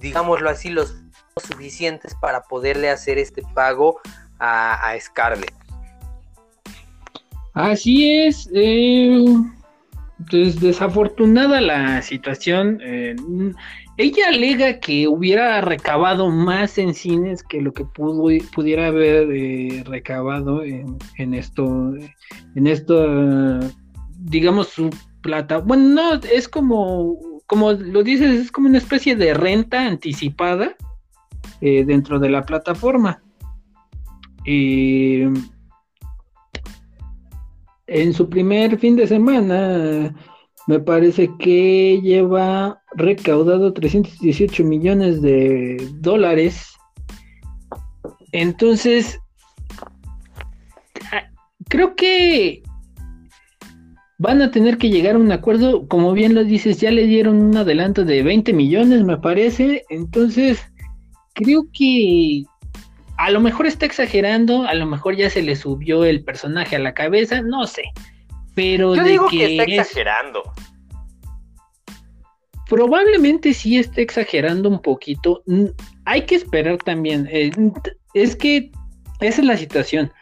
digámoslo 0.00 0.50
así, 0.50 0.68
los 0.68 0.96
suficientes 1.36 2.14
para 2.20 2.42
poderle 2.42 2.90
hacer 2.90 3.18
este 3.18 3.42
pago 3.54 4.00
a, 4.38 4.94
Scarlett. 5.00 5.54
Así 7.54 8.10
es. 8.10 8.48
Eh, 8.54 9.24
desafortunada 10.28 11.60
la 11.60 12.02
situación. 12.02 12.80
Eh, 12.82 13.16
ella 14.00 14.28
alega 14.28 14.80
que 14.80 15.06
hubiera 15.06 15.60
recabado 15.60 16.30
más 16.30 16.78
en 16.78 16.94
cines 16.94 17.42
que 17.42 17.60
lo 17.60 17.74
que 17.74 17.84
pudo, 17.84 18.28
pudiera 18.54 18.86
haber 18.86 19.30
eh, 19.30 19.84
recabado 19.86 20.62
en, 20.62 21.34
esto, 21.34 21.92
en 22.54 22.66
esto, 22.66 23.60
digamos, 24.20 24.68
su 24.68 24.88
plata. 25.20 25.58
Bueno, 25.58 25.88
no, 25.88 26.14
es 26.14 26.48
como, 26.48 27.18
como 27.46 27.72
lo 27.72 28.02
dices, 28.02 28.40
es 28.40 28.50
como 28.50 28.68
una 28.68 28.78
especie 28.78 29.14
de 29.16 29.34
renta 29.34 29.86
anticipada 29.86 30.74
eh, 31.60 31.84
dentro 31.84 32.18
de 32.18 32.30
la 32.30 32.46
plataforma. 32.46 33.22
en 34.46 35.34
su 38.14 38.30
primer 38.30 38.78
fin 38.78 38.96
de 38.96 39.06
semana 39.06 40.14
me 40.70 40.78
parece 40.78 41.28
que 41.40 42.00
lleva 42.00 42.80
recaudado 42.94 43.72
318 43.72 44.62
millones 44.62 45.20
de 45.20 45.84
dólares. 45.94 46.76
Entonces, 48.30 49.18
ah, 51.10 51.28
creo 51.68 51.96
que 51.96 52.62
van 54.18 54.42
a 54.42 54.52
tener 54.52 54.78
que 54.78 54.90
llegar 54.90 55.16
a 55.16 55.18
un 55.18 55.32
acuerdo, 55.32 55.88
como 55.88 56.12
bien 56.12 56.36
lo 56.36 56.44
dices, 56.44 56.80
ya 56.80 56.92
le 56.92 57.04
dieron 57.04 57.42
un 57.42 57.56
adelanto 57.56 58.04
de 58.04 58.22
20 58.22 58.52
millones, 58.52 59.02
me 59.02 59.16
parece. 59.16 59.82
Entonces, 59.88 60.60
creo 61.34 61.66
que 61.72 62.44
a 63.18 63.32
lo 63.32 63.40
mejor 63.40 63.66
está 63.66 63.86
exagerando, 63.86 64.62
a 64.68 64.74
lo 64.74 64.86
mejor 64.86 65.16
ya 65.16 65.30
se 65.30 65.42
le 65.42 65.56
subió 65.56 66.04
el 66.04 66.22
personaje 66.22 66.76
a 66.76 66.78
la 66.78 66.94
cabeza, 66.94 67.42
no 67.42 67.66
sé. 67.66 67.82
Pero 68.54 68.94
Yo 68.94 69.04
digo 69.04 69.28
que, 69.28 69.58
está 69.58 69.64
exagerando. 69.64 70.42
Probablemente 72.68 73.52
sí 73.54 73.78
esté 73.78 74.02
exagerando 74.02 74.68
un 74.68 74.80
poquito. 74.80 75.42
Hay 76.04 76.22
que 76.26 76.36
esperar 76.36 76.78
también. 76.78 77.28
Eh, 77.30 77.50
es 78.14 78.36
que 78.36 78.70
esa 79.20 79.40
es 79.40 79.46
la 79.46 79.56
situación. 79.56 80.12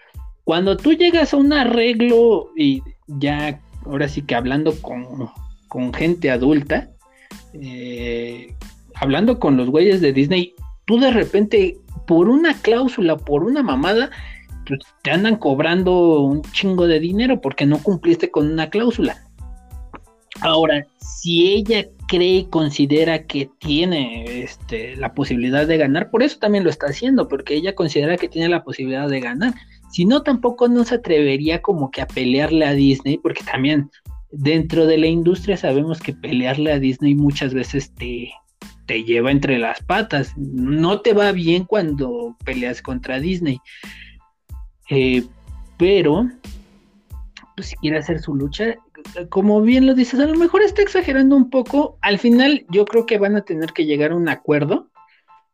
Cuando 0.45 0.77
tú 0.77 0.93
llegas 0.93 1.35
a 1.35 1.37
un 1.37 1.53
arreglo 1.53 2.51
y 2.57 2.83
ya, 3.07 3.61
ahora 3.85 4.09
sí 4.09 4.23
que 4.23 4.35
hablando 4.35 4.75
con, 4.81 5.93
gente 5.93 6.31
adulta, 6.31 6.89
eh, 7.53 8.55
hablando 8.95 9.39
con 9.39 9.57
los 9.57 9.69
güeyes 9.69 10.01
de 10.01 10.13
Disney, 10.13 10.55
tú 10.87 10.99
de 10.99 11.11
repente, 11.11 11.77
por 12.07 12.29
una 12.29 12.55
cláusula, 12.55 13.17
por 13.17 13.45
una 13.45 13.63
mamada, 13.63 14.11
te 15.03 15.11
andan 15.11 15.37
cobrando 15.37 16.21
un 16.21 16.43
chingo 16.43 16.87
de 16.87 17.01
dinero 17.01 17.41
porque 17.41 17.67
no 17.67 17.83
cumpliste 17.83 18.31
con 18.31 18.51
una 18.51 18.71
cláusula. 18.71 19.29
Ahora, 20.41 20.87
si 20.99 21.53
ella 21.53 21.87
cree 22.07 22.39
y 22.39 22.45
considera 22.47 23.25
que 23.25 23.51
tiene 23.59 24.43
este, 24.43 24.97
la 24.97 25.13
posibilidad 25.13 25.67
de 25.67 25.79
ganar, 25.79 26.11
por 26.11 26.23
eso 26.23 26.39
también 26.39 26.65
lo 26.65 26.71
está 26.71 26.87
haciendo, 26.87 27.29
porque 27.29 27.55
ella 27.55 27.75
considera 27.75 28.17
que 28.17 28.29
tiene 28.29 28.49
la 28.49 28.63
posibilidad 28.63 29.09
de 29.09 29.21
ganar. 29.21 29.55
Si 29.91 30.05
no, 30.05 30.23
tampoco 30.23 30.69
no 30.69 30.85
se 30.85 30.97
atrevería 30.97 31.61
como 31.61 31.91
que 31.91 32.03
a 32.03 32.07
pelearle 32.07 32.67
a 32.67 32.73
Disney, 32.73 33.19
porque 33.19 33.43
también 33.43 33.91
dentro 34.31 34.87
de 34.87 34.99
la 34.99 35.07
industria 35.07 35.57
sabemos 35.57 36.01
que 36.01 36.13
pelearle 36.13 36.73
a 36.73 36.79
Disney 36.79 37.15
muchas 37.15 37.55
veces 37.55 37.93
te 37.95 38.33
lleva 39.05 39.31
entre 39.31 39.59
las 39.59 39.83
patas. 39.83 40.35
No 40.37 41.01
te 41.01 41.15
va 41.15 41.33
bien 41.33 41.65
cuando 41.65 42.37
peleas 42.45 42.81
contra 42.81 43.21
Disney. 43.21 43.61
Eh, 44.91 45.25
pero, 45.77 46.29
pues 47.57 47.69
si 47.69 47.77
quiere 47.77 47.99
hacer 47.99 48.21
su 48.21 48.35
lucha, 48.35 48.77
como 49.29 49.61
bien 49.63 49.87
lo 49.87 49.95
dices, 49.95 50.21
a 50.21 50.27
lo 50.27 50.39
mejor 50.39 50.63
está 50.63 50.83
exagerando 50.83 51.37
un 51.37 51.51
poco. 51.51 51.99
Al 52.01 52.19
final, 52.19 52.65
yo 52.71 52.85
creo 52.85 53.07
que 53.07 53.19
van 53.19 53.37
a 53.37 53.43
tener 53.43 53.73
que 53.73 53.87
llegar 53.87 54.13
a 54.13 54.17
un 54.17 54.29
acuerdo. 54.29 54.89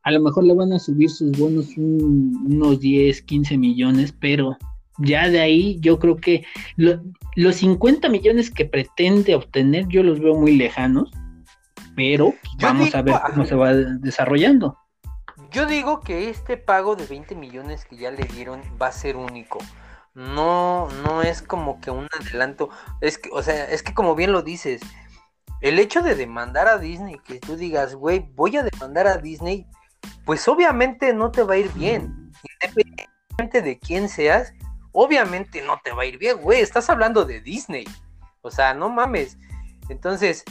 A 0.03 0.11
lo 0.11 0.21
mejor 0.21 0.45
le 0.45 0.55
van 0.55 0.73
a 0.73 0.79
subir 0.79 1.11
sus 1.11 1.33
bonos 1.39 1.77
unos 1.77 2.81
10, 2.81 3.23
15 3.23 3.57
millones, 3.57 4.13
pero 4.13 4.57
ya 4.99 5.29
de 5.29 5.41
ahí 5.41 5.79
yo 5.81 5.99
creo 5.99 6.17
que 6.17 6.45
los 6.77 7.57
50 7.57 8.09
millones 8.09 8.51
que 8.51 8.65
pretende 8.65 9.35
obtener, 9.35 9.89
yo 9.89 10.03
los 10.03 10.21
veo 10.21 10.35
muy 10.35 10.57
lejanos, 10.57 11.11
pero 11.97 12.35
vamos 12.61 12.95
a 12.95 13.03
ver 13.03 13.15
cómo 13.31 13.47
se 13.47 13.55
va 13.55 13.73
desarrollando. 13.75 14.77
Yo 15.55 15.67
digo 15.67 16.01
que 16.01 16.31
este 16.31 16.57
pago 16.57 16.97
de 16.97 17.07
20 17.07 17.37
millones 17.37 17.85
que 17.85 17.95
ya 17.95 18.11
le 18.11 18.25
dieron 18.25 18.61
va 18.83 18.89
a 18.89 18.93
ser 18.93 19.17
único. 19.17 19.61
No, 20.13 20.89
no 21.05 21.23
es 21.23 21.43
como 21.43 21.81
que 21.81 21.93
un 21.93 22.09
adelanto. 22.21 22.71
Es 23.01 23.19
que, 23.19 23.31
o 23.33 23.41
sea, 23.41 23.71
es 23.71 23.85
que 23.85 23.95
como 23.95 24.17
bien 24.17 24.33
lo 24.33 24.43
dices, 24.43 24.83
el 25.61 25.79
hecho 25.79 26.03
de 26.03 26.17
demandar 26.17 26.67
a 26.67 26.79
Disney, 26.79 27.21
que 27.21 27.39
tú 27.39 27.55
digas, 27.55 27.95
güey, 27.95 28.29
voy 28.35 28.57
a 28.57 28.65
demandar 28.65 29.07
a 29.07 29.19
Disney, 29.19 29.65
pues 30.25 30.49
obviamente 30.49 31.15
no 31.15 31.31
te 31.31 31.45
va 31.45 31.55
a 31.55 31.59
ir 31.59 31.73
bien. 31.73 32.33
Independientemente 32.61 33.63
de 33.63 33.79
quién 33.79 34.09
seas, 34.09 34.55
obviamente 34.91 35.63
no 35.63 35.81
te 35.85 35.93
va 35.93 36.03
a 36.03 36.07
ir 36.07 36.19
bien, 36.19 36.37
güey. 36.39 36.63
Estás 36.63 36.91
hablando 36.91 37.25
de 37.25 37.41
Disney. 37.41 37.87
O 38.43 38.51
sea, 38.51 38.75
no 38.75 38.89
mames. 38.89 39.39
Entonces, 39.89 40.43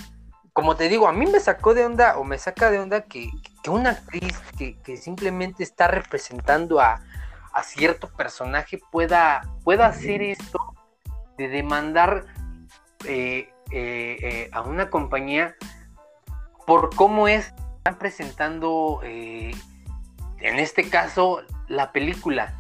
como 0.54 0.76
te 0.76 0.88
digo, 0.88 1.08
a 1.08 1.14
mí 1.14 1.26
me 1.26 1.40
sacó 1.40 1.74
de 1.74 1.86
onda 1.86 2.18
o 2.18 2.24
me 2.24 2.38
saca 2.38 2.70
de 2.72 2.80
onda 2.80 3.02
que, 3.02 3.32
una 3.68 3.92
actriz 3.92 4.38
que, 4.58 4.78
que 4.82 4.98
simplemente 4.98 5.64
está 5.64 5.88
representando 5.88 6.80
a, 6.80 7.02
a 7.54 7.64
cierto 7.64 8.10
personaje 8.10 8.80
pueda, 8.92 9.42
pueda 9.64 9.86
hacer 9.86 10.22
esto 10.22 10.60
de 11.38 11.48
demandar 11.48 12.26
eh, 13.06 13.50
eh, 13.72 14.18
eh, 14.22 14.50
a 14.52 14.62
una 14.62 14.90
compañía 14.90 15.56
por 16.66 16.96
cómo 16.96 17.28
es 17.28 17.54
están 17.78 17.98
presentando 17.98 19.02
en 19.04 19.54
este 20.40 20.90
caso 20.90 21.42
la 21.68 21.92
película. 21.92 22.58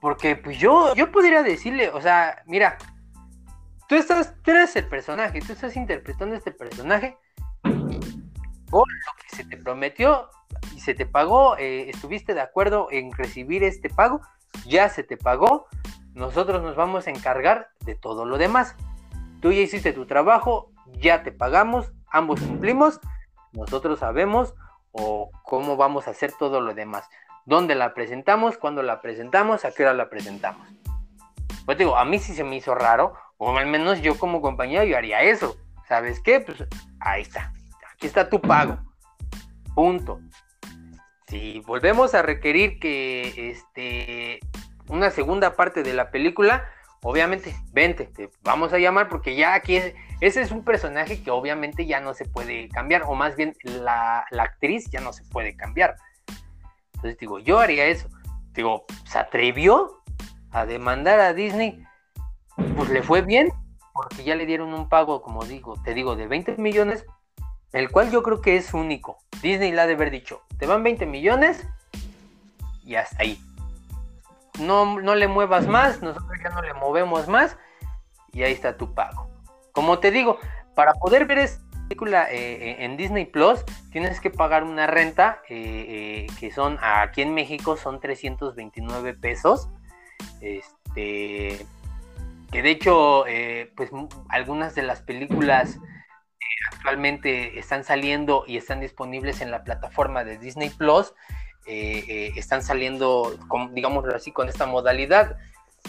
Porque 0.00 0.36
pues 0.36 0.58
yo 0.58 0.94
yo 0.94 1.12
podría 1.12 1.42
decirle 1.42 1.90
o 1.90 2.00
sea 2.00 2.42
mira 2.46 2.78
tú 3.88 3.94
estás 3.94 4.34
tú 4.42 4.50
eres 4.50 4.76
el 4.76 4.86
personaje 4.88 5.40
tú 5.40 5.52
estás 5.52 5.76
interpretando 5.76 6.34
este 6.36 6.52
personaje 6.52 7.16
por 8.70 8.86
lo 8.88 9.12
que 9.22 9.36
se 9.36 9.44
te 9.44 9.56
prometió 9.56 10.28
y 10.74 10.80
se 10.80 10.94
te 10.94 11.06
pagó, 11.06 11.56
eh, 11.56 11.90
estuviste 11.90 12.34
de 12.34 12.40
acuerdo 12.40 12.88
en 12.90 13.12
recibir 13.12 13.64
este 13.64 13.90
pago, 13.90 14.20
ya 14.66 14.88
se 14.88 15.02
te 15.02 15.16
pagó, 15.16 15.66
nosotros 16.14 16.62
nos 16.62 16.76
vamos 16.76 17.06
a 17.06 17.10
encargar 17.10 17.68
de 17.84 17.94
todo 17.94 18.24
lo 18.24 18.38
demás. 18.38 18.76
Tú 19.40 19.52
ya 19.52 19.60
hiciste 19.60 19.92
tu 19.92 20.06
trabajo, 20.06 20.70
ya 20.94 21.22
te 21.22 21.32
pagamos, 21.32 21.92
ambos 22.10 22.40
cumplimos, 22.40 23.00
nosotros 23.52 24.00
sabemos 24.00 24.54
cómo 25.44 25.76
vamos 25.76 26.08
a 26.08 26.10
hacer 26.10 26.32
todo 26.32 26.60
lo 26.60 26.74
demás. 26.74 27.08
¿Dónde 27.46 27.74
la 27.74 27.94
presentamos? 27.94 28.58
¿Cuándo 28.58 28.82
la 28.82 29.00
presentamos? 29.00 29.64
¿A 29.64 29.72
qué 29.72 29.84
hora 29.84 29.94
la 29.94 30.10
presentamos? 30.10 30.66
Pues 31.64 31.78
digo, 31.78 31.96
a 31.96 32.04
mí 32.04 32.18
sí 32.18 32.34
se 32.34 32.44
me 32.44 32.56
hizo 32.56 32.74
raro, 32.74 33.14
o 33.38 33.56
al 33.56 33.66
menos 33.66 34.02
yo 34.02 34.18
como 34.18 34.42
compañero 34.42 34.84
yo 34.84 34.96
haría 34.96 35.22
eso. 35.22 35.56
¿Sabes 35.88 36.20
qué? 36.20 36.40
Pues 36.40 36.62
ahí 37.00 37.22
está. 37.22 37.52
Aquí 37.94 38.06
está 38.06 38.28
tu 38.28 38.40
pago. 38.40 38.78
Punto 39.74 40.20
si 41.28 41.60
volvemos 41.60 42.14
a 42.14 42.22
requerir 42.22 42.78
que 42.78 43.50
este 43.50 44.40
una 44.88 45.10
segunda 45.10 45.54
parte 45.54 45.82
de 45.82 45.92
la 45.92 46.10
película, 46.10 46.66
obviamente, 47.02 47.54
vente, 47.72 48.06
te 48.06 48.30
vamos 48.42 48.72
a 48.72 48.78
llamar 48.78 49.10
porque 49.10 49.36
ya 49.36 49.52
aquí 49.52 49.78
ese 50.20 50.40
es 50.40 50.50
un 50.50 50.64
personaje 50.64 51.22
que 51.22 51.30
obviamente 51.30 51.84
ya 51.84 52.00
no 52.00 52.14
se 52.14 52.24
puede 52.24 52.68
cambiar, 52.70 53.02
o 53.02 53.14
más 53.14 53.36
bien 53.36 53.54
la, 53.62 54.24
actriz 54.38 54.90
ya 54.90 55.00
no 55.00 55.12
se 55.12 55.22
puede 55.24 55.54
cambiar. 55.54 55.96
Entonces 56.94 57.18
digo, 57.18 57.38
yo 57.38 57.58
haría 57.60 57.84
eso. 57.84 58.08
Digo, 58.52 58.86
se 59.04 59.18
atrevió 59.18 60.02
a 60.50 60.64
demandar 60.64 61.20
a 61.20 61.34
Disney, 61.34 61.84
pues 62.76 62.90
le 62.90 63.02
fue 63.02 63.22
bien, 63.22 63.50
porque 63.92 64.24
ya 64.24 64.34
le 64.34 64.46
dieron 64.46 64.74
un 64.74 64.88
pago, 64.88 65.22
como 65.22 65.44
digo, 65.44 65.74
te 65.84 65.94
digo, 65.94 66.16
de 66.16 66.26
20 66.26 66.56
millones 66.58 67.04
el 67.72 67.90
cual 67.90 68.10
yo 68.10 68.22
creo 68.22 68.40
que 68.40 68.56
es 68.56 68.72
único. 68.74 69.18
Disney 69.42 69.72
la 69.72 69.82
ha 69.82 69.86
de 69.86 69.94
haber 69.94 70.10
dicho, 70.10 70.42
te 70.58 70.66
van 70.66 70.82
20 70.82 71.06
millones 71.06 71.66
y 72.84 72.94
hasta 72.94 73.22
ahí. 73.22 73.40
No, 74.58 75.00
no 75.00 75.14
le 75.14 75.28
muevas 75.28 75.66
más, 75.66 76.02
nosotros 76.02 76.38
ya 76.42 76.50
no 76.50 76.62
le 76.62 76.74
movemos 76.74 77.28
más 77.28 77.56
y 78.32 78.42
ahí 78.42 78.52
está 78.52 78.76
tu 78.76 78.94
pago. 78.94 79.28
Como 79.72 79.98
te 79.98 80.10
digo, 80.10 80.38
para 80.74 80.94
poder 80.94 81.26
ver 81.26 81.48
película 81.88 82.30
eh, 82.30 82.84
en 82.84 82.96
Disney 82.96 83.24
Plus 83.24 83.64
tienes 83.92 84.20
que 84.20 84.30
pagar 84.30 84.62
una 84.64 84.86
renta 84.86 85.40
que 85.46 86.52
son 86.54 86.78
aquí 86.82 87.22
en 87.22 87.34
México 87.34 87.76
son 87.76 88.00
329 88.00 89.14
pesos. 89.14 89.68
Este 90.40 91.64
que 92.50 92.62
de 92.62 92.70
hecho 92.70 93.24
pues 93.76 93.90
algunas 94.28 94.74
de 94.74 94.82
las 94.82 95.02
películas 95.02 95.78
actualmente 96.72 97.58
están 97.58 97.84
saliendo 97.84 98.44
y 98.46 98.56
están 98.56 98.80
disponibles 98.80 99.40
en 99.40 99.50
la 99.50 99.64
plataforma 99.64 100.24
de 100.24 100.38
Disney 100.38 100.70
Plus 100.70 101.12
están 101.66 102.62
saliendo, 102.62 103.38
digámoslo 103.72 104.16
así, 104.16 104.32
con 104.32 104.48
esta 104.48 104.64
modalidad. 104.64 105.36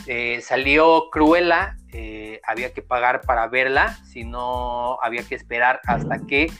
Eh, 0.07 0.41
salió 0.41 1.09
Cruella, 1.11 1.77
eh, 1.91 2.39
había 2.43 2.73
que 2.73 2.81
pagar 2.81 3.21
para 3.21 3.47
verla, 3.47 3.97
si 4.05 4.23
no 4.23 4.97
había 5.01 5.23
que 5.23 5.35
esperar 5.35 5.81
hasta 5.85 6.19
que 6.25 6.51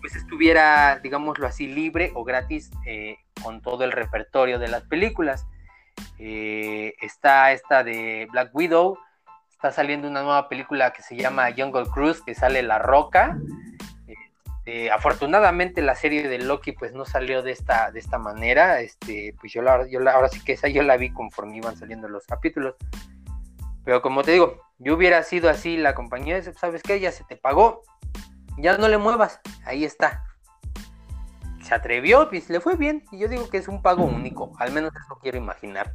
pues 0.00 0.14
estuviera, 0.14 0.98
digámoslo 1.00 1.46
así, 1.46 1.66
libre 1.66 2.12
o 2.14 2.24
gratis 2.24 2.70
eh, 2.86 3.18
con 3.42 3.60
todo 3.60 3.84
el 3.84 3.92
repertorio 3.92 4.58
de 4.58 4.68
las 4.68 4.84
películas. 4.84 5.46
está 6.18 7.52
esta 7.52 7.82
de 7.82 8.28
Black 8.30 8.54
Widow, 8.54 8.98
está 9.56 9.72
saliendo 9.72 10.06
una 10.06 10.22
nueva 10.22 10.48
película 10.50 10.92
que 10.92 11.02
se 11.02 11.16
llama 11.16 11.48
Jungle 11.56 11.86
Cruise, 11.86 12.20
que 12.20 12.34
sale 12.34 12.62
La 12.62 12.78
Roca. 12.78 13.38
Este, 14.06 14.90
afortunadamente 14.90 15.80
la 15.80 15.94
serie 15.94 16.28
de 16.28 16.38
Loki 16.38 16.72
pues 16.72 16.92
no 16.92 17.06
salió 17.06 17.42
de 17.42 17.52
esta, 17.52 17.90
de 17.90 18.00
esta 18.00 18.18
manera, 18.18 18.80
este, 18.80 19.34
pues 19.40 19.52
yo, 19.52 19.62
la, 19.62 19.88
yo 19.88 19.98
la, 20.00 20.12
ahora 20.12 20.28
sí 20.28 20.40
que 20.44 20.52
esa 20.52 20.68
yo 20.68 20.82
la 20.82 20.98
vi 20.98 21.10
conforme 21.10 21.56
iban 21.56 21.76
saliendo 21.76 22.06
los 22.08 22.26
capítulos. 22.26 22.74
Pero 23.84 24.02
como 24.02 24.22
te 24.22 24.32
digo, 24.32 24.60
yo 24.78 24.94
hubiera 24.94 25.22
sido 25.22 25.48
así 25.48 25.78
la 25.78 25.94
compañía, 25.94 26.42
¿sabes 26.54 26.82
qué? 26.82 27.00
Ya 27.00 27.10
se 27.10 27.24
te 27.24 27.36
pagó, 27.36 27.82
ya 28.58 28.76
no 28.76 28.88
le 28.88 28.98
muevas, 28.98 29.40
ahí 29.64 29.84
está. 29.84 30.22
Se 31.62 31.74
atrevió, 31.74 32.28
pues 32.28 32.50
le 32.50 32.60
fue 32.60 32.76
bien, 32.76 33.04
y 33.10 33.18
yo 33.18 33.28
digo 33.28 33.48
que 33.48 33.56
es 33.56 33.68
un 33.68 33.80
pago 33.80 34.04
único, 34.04 34.52
al 34.58 34.70
menos 34.72 34.92
eso 34.94 35.18
quiero 35.22 35.38
imaginar. 35.38 35.94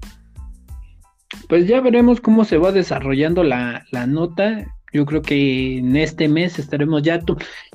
Pues 1.48 1.68
ya 1.68 1.82
veremos 1.82 2.22
cómo 2.22 2.46
se 2.46 2.58
va 2.58 2.72
desarrollando 2.72 3.44
la, 3.44 3.86
la 3.92 4.08
nota. 4.08 4.66
Yo 4.94 5.06
creo 5.06 5.22
que 5.22 5.78
en 5.78 5.96
este 5.96 6.28
mes 6.28 6.60
estaremos 6.60 7.02
ya, 7.04 7.20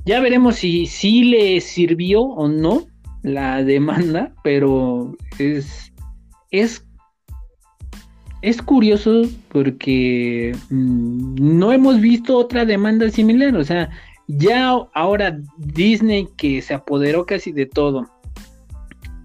ya 0.04 0.20
veremos 0.20 0.56
si, 0.56 0.86
si 0.86 1.24
le 1.24 1.60
sirvió 1.60 2.22
o 2.22 2.48
no 2.48 2.86
la 3.22 3.62
demanda, 3.64 4.34
pero 4.44 5.16
es, 5.38 5.92
es, 6.50 6.86
es 8.42 8.62
curioso 8.62 9.22
porque 9.48 10.54
mm, 10.70 11.58
no 11.58 11.72
hemos 11.72 12.00
visto 12.00 12.36
otra 12.36 12.64
demanda 12.64 13.10
similar, 13.10 13.56
o 13.56 13.64
sea, 13.64 13.90
ya 14.28 14.70
ahora 14.94 15.38
Disney 15.56 16.28
que 16.36 16.60
se 16.60 16.74
apoderó 16.74 17.26
casi 17.26 17.52
de 17.52 17.66
todo 17.66 18.06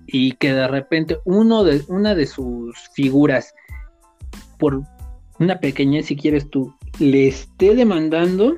y 0.07 0.33
que 0.33 0.53
de 0.53 0.67
repente 0.67 1.17
uno 1.25 1.63
de, 1.63 1.83
una 1.87 2.13
de 2.15 2.27
sus 2.27 2.77
figuras 2.93 3.53
por 4.61 4.83
una 5.39 5.59
pequeña 5.59 6.03
si 6.03 6.15
quieres 6.15 6.47
tú 6.51 6.71
le 6.99 7.27
esté 7.27 7.73
demandando, 7.75 8.57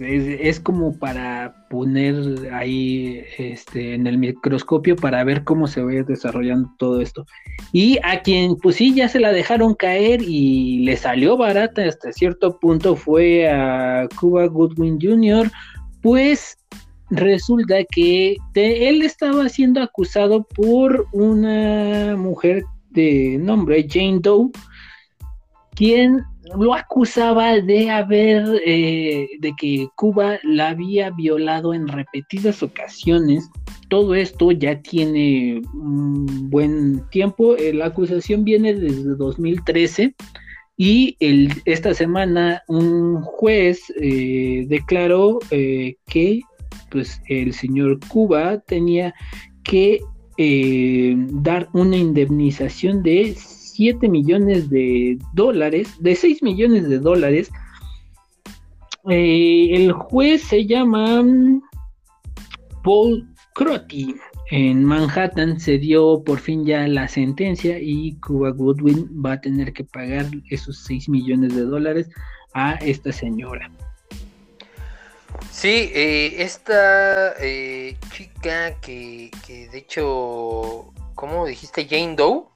es, 0.00 0.58
como 0.58 0.98
para 0.98 1.54
poner 1.70 2.16
ahí 2.52 3.22
este, 3.38 3.94
en 3.94 4.08
el 4.08 4.18
microscopio 4.18 4.96
para 4.96 5.22
ver 5.22 5.44
cómo 5.44 5.68
se 5.68 5.82
va 5.82 5.92
desarrollando 5.92 6.68
todo 6.78 7.00
esto. 7.00 7.24
Y 7.72 7.98
a 8.02 8.22
quien, 8.22 8.56
pues 8.56 8.76
sí, 8.76 8.92
ya 8.92 9.08
se 9.08 9.20
la 9.20 9.30
dejaron 9.30 9.74
caer 9.74 10.20
y 10.22 10.80
le 10.80 10.96
salió 10.96 11.36
barata 11.36 11.84
hasta 11.84 12.12
cierto 12.12 12.58
punto 12.58 12.96
fue 12.96 13.48
a 13.48 14.08
Cuba 14.18 14.46
Goodwin 14.46 14.98
Jr., 15.00 15.48
pues 16.00 16.58
resulta 17.10 17.84
que 17.84 18.36
él 18.54 19.02
estaba 19.02 19.48
siendo 19.48 19.80
acusado 19.80 20.42
por 20.56 21.06
una 21.12 22.16
mujer 22.16 22.64
de 22.90 23.38
nombre 23.40 23.86
Jane 23.88 24.18
Doe, 24.20 24.50
quien 25.74 26.24
lo 26.56 26.74
acusaba 26.74 27.60
de 27.60 27.90
haber, 27.90 28.60
eh, 28.66 29.28
de 29.40 29.52
que 29.58 29.88
Cuba 29.96 30.38
la 30.42 30.70
había 30.70 31.10
violado 31.10 31.72
en 31.72 31.88
repetidas 31.88 32.62
ocasiones. 32.62 33.48
Todo 33.88 34.14
esto 34.14 34.52
ya 34.52 34.80
tiene 34.80 35.62
un 35.74 36.50
buen 36.50 37.08
tiempo. 37.10 37.56
Eh, 37.56 37.72
la 37.72 37.86
acusación 37.86 38.44
viene 38.44 38.74
desde 38.74 39.14
2013 39.16 40.14
y 40.76 41.16
el, 41.20 41.52
esta 41.64 41.94
semana 41.94 42.62
un 42.68 43.22
juez 43.22 43.80
eh, 44.00 44.64
declaró 44.68 45.38
que 45.50 46.40
pues, 46.90 47.20
el 47.28 47.52
señor 47.52 47.98
Cuba 48.08 48.58
tenía 48.60 49.14
que 49.62 50.00
dar 50.36 51.68
una 51.72 51.96
indemnización 51.96 53.02
de 53.04 53.36
7 53.74 54.08
millones 54.08 54.68
de 54.70 55.18
dólares, 55.32 55.94
de 56.00 56.14
6 56.14 56.42
millones 56.42 56.88
de 56.88 56.98
dólares. 56.98 57.50
Eh, 59.08 59.70
el 59.72 59.92
juez 59.92 60.42
se 60.42 60.66
llama 60.66 61.24
Paul 62.84 63.28
Crotty. 63.54 64.14
En 64.50 64.84
Manhattan 64.84 65.58
se 65.58 65.78
dio 65.78 66.22
por 66.24 66.38
fin 66.38 66.66
ya 66.66 66.86
la 66.86 67.08
sentencia 67.08 67.78
y 67.80 68.16
Cuba 68.20 68.50
Goodwin 68.50 69.08
va 69.24 69.32
a 69.32 69.40
tener 69.40 69.72
que 69.72 69.84
pagar 69.84 70.26
esos 70.50 70.84
6 70.84 71.08
millones 71.08 71.54
de 71.54 71.62
dólares 71.62 72.10
a 72.52 72.74
esta 72.74 73.12
señora. 73.12 73.70
Sí, 75.50 75.90
eh, 75.94 76.42
esta 76.42 77.34
eh, 77.40 77.96
chica 78.12 78.74
que, 78.80 79.30
que, 79.46 79.68
de 79.68 79.78
hecho, 79.78 80.92
¿cómo 81.14 81.46
dijiste? 81.46 81.86
Jane 81.88 82.14
Doe. 82.14 82.51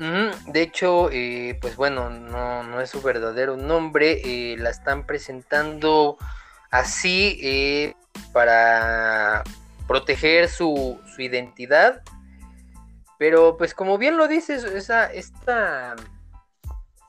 De 0.00 0.62
hecho, 0.62 1.10
eh, 1.12 1.58
pues 1.60 1.76
bueno, 1.76 2.08
no, 2.08 2.80
es 2.80 2.88
su 2.88 3.02
verdadero 3.02 3.58
nombre, 3.58 4.20
eh, 4.24 4.56
la 4.56 4.70
están 4.70 5.04
presentando 5.06 6.16
así 6.70 7.38
eh, 7.42 7.94
para 8.32 9.44
proteger 9.86 10.48
su, 10.48 10.98
identidad. 11.18 12.02
Pero 13.18 13.58
pues 13.58 13.74
como 13.74 13.98
bien 13.98 14.16
lo 14.16 14.26
dices, 14.26 14.64
esa, 14.64 15.12
esta, 15.12 15.96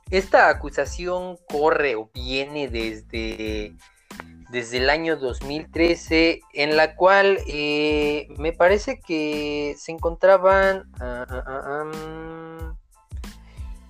esta 0.09 0.49
acusación 0.49 1.37
corre 1.47 1.95
o 1.95 2.09
viene 2.13 2.67
desde 2.67 3.77
desde 4.51 4.77
el 4.77 4.89
año 4.89 5.15
2013, 5.15 6.41
en 6.53 6.75
la 6.75 6.95
cual 6.95 7.39
eh, 7.47 8.27
me 8.37 8.51
parece 8.51 8.99
que 8.99 9.75
se 9.77 9.91
encontraban... 9.91 10.91
Ah, 10.99 11.25
ah, 11.29 11.43
ah, 11.47 12.75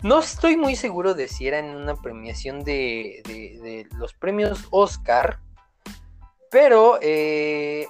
no 0.04 0.20
estoy 0.20 0.58
muy 0.58 0.76
seguro 0.76 1.14
de 1.14 1.28
si 1.28 1.48
era 1.48 1.60
en 1.60 1.76
una 1.76 1.96
premiación 1.96 2.64
de, 2.64 3.88
los 3.98 4.14
premios 4.14 4.68
Oscar, 4.72 5.40
pero 6.50 6.98
eh, 7.02 7.88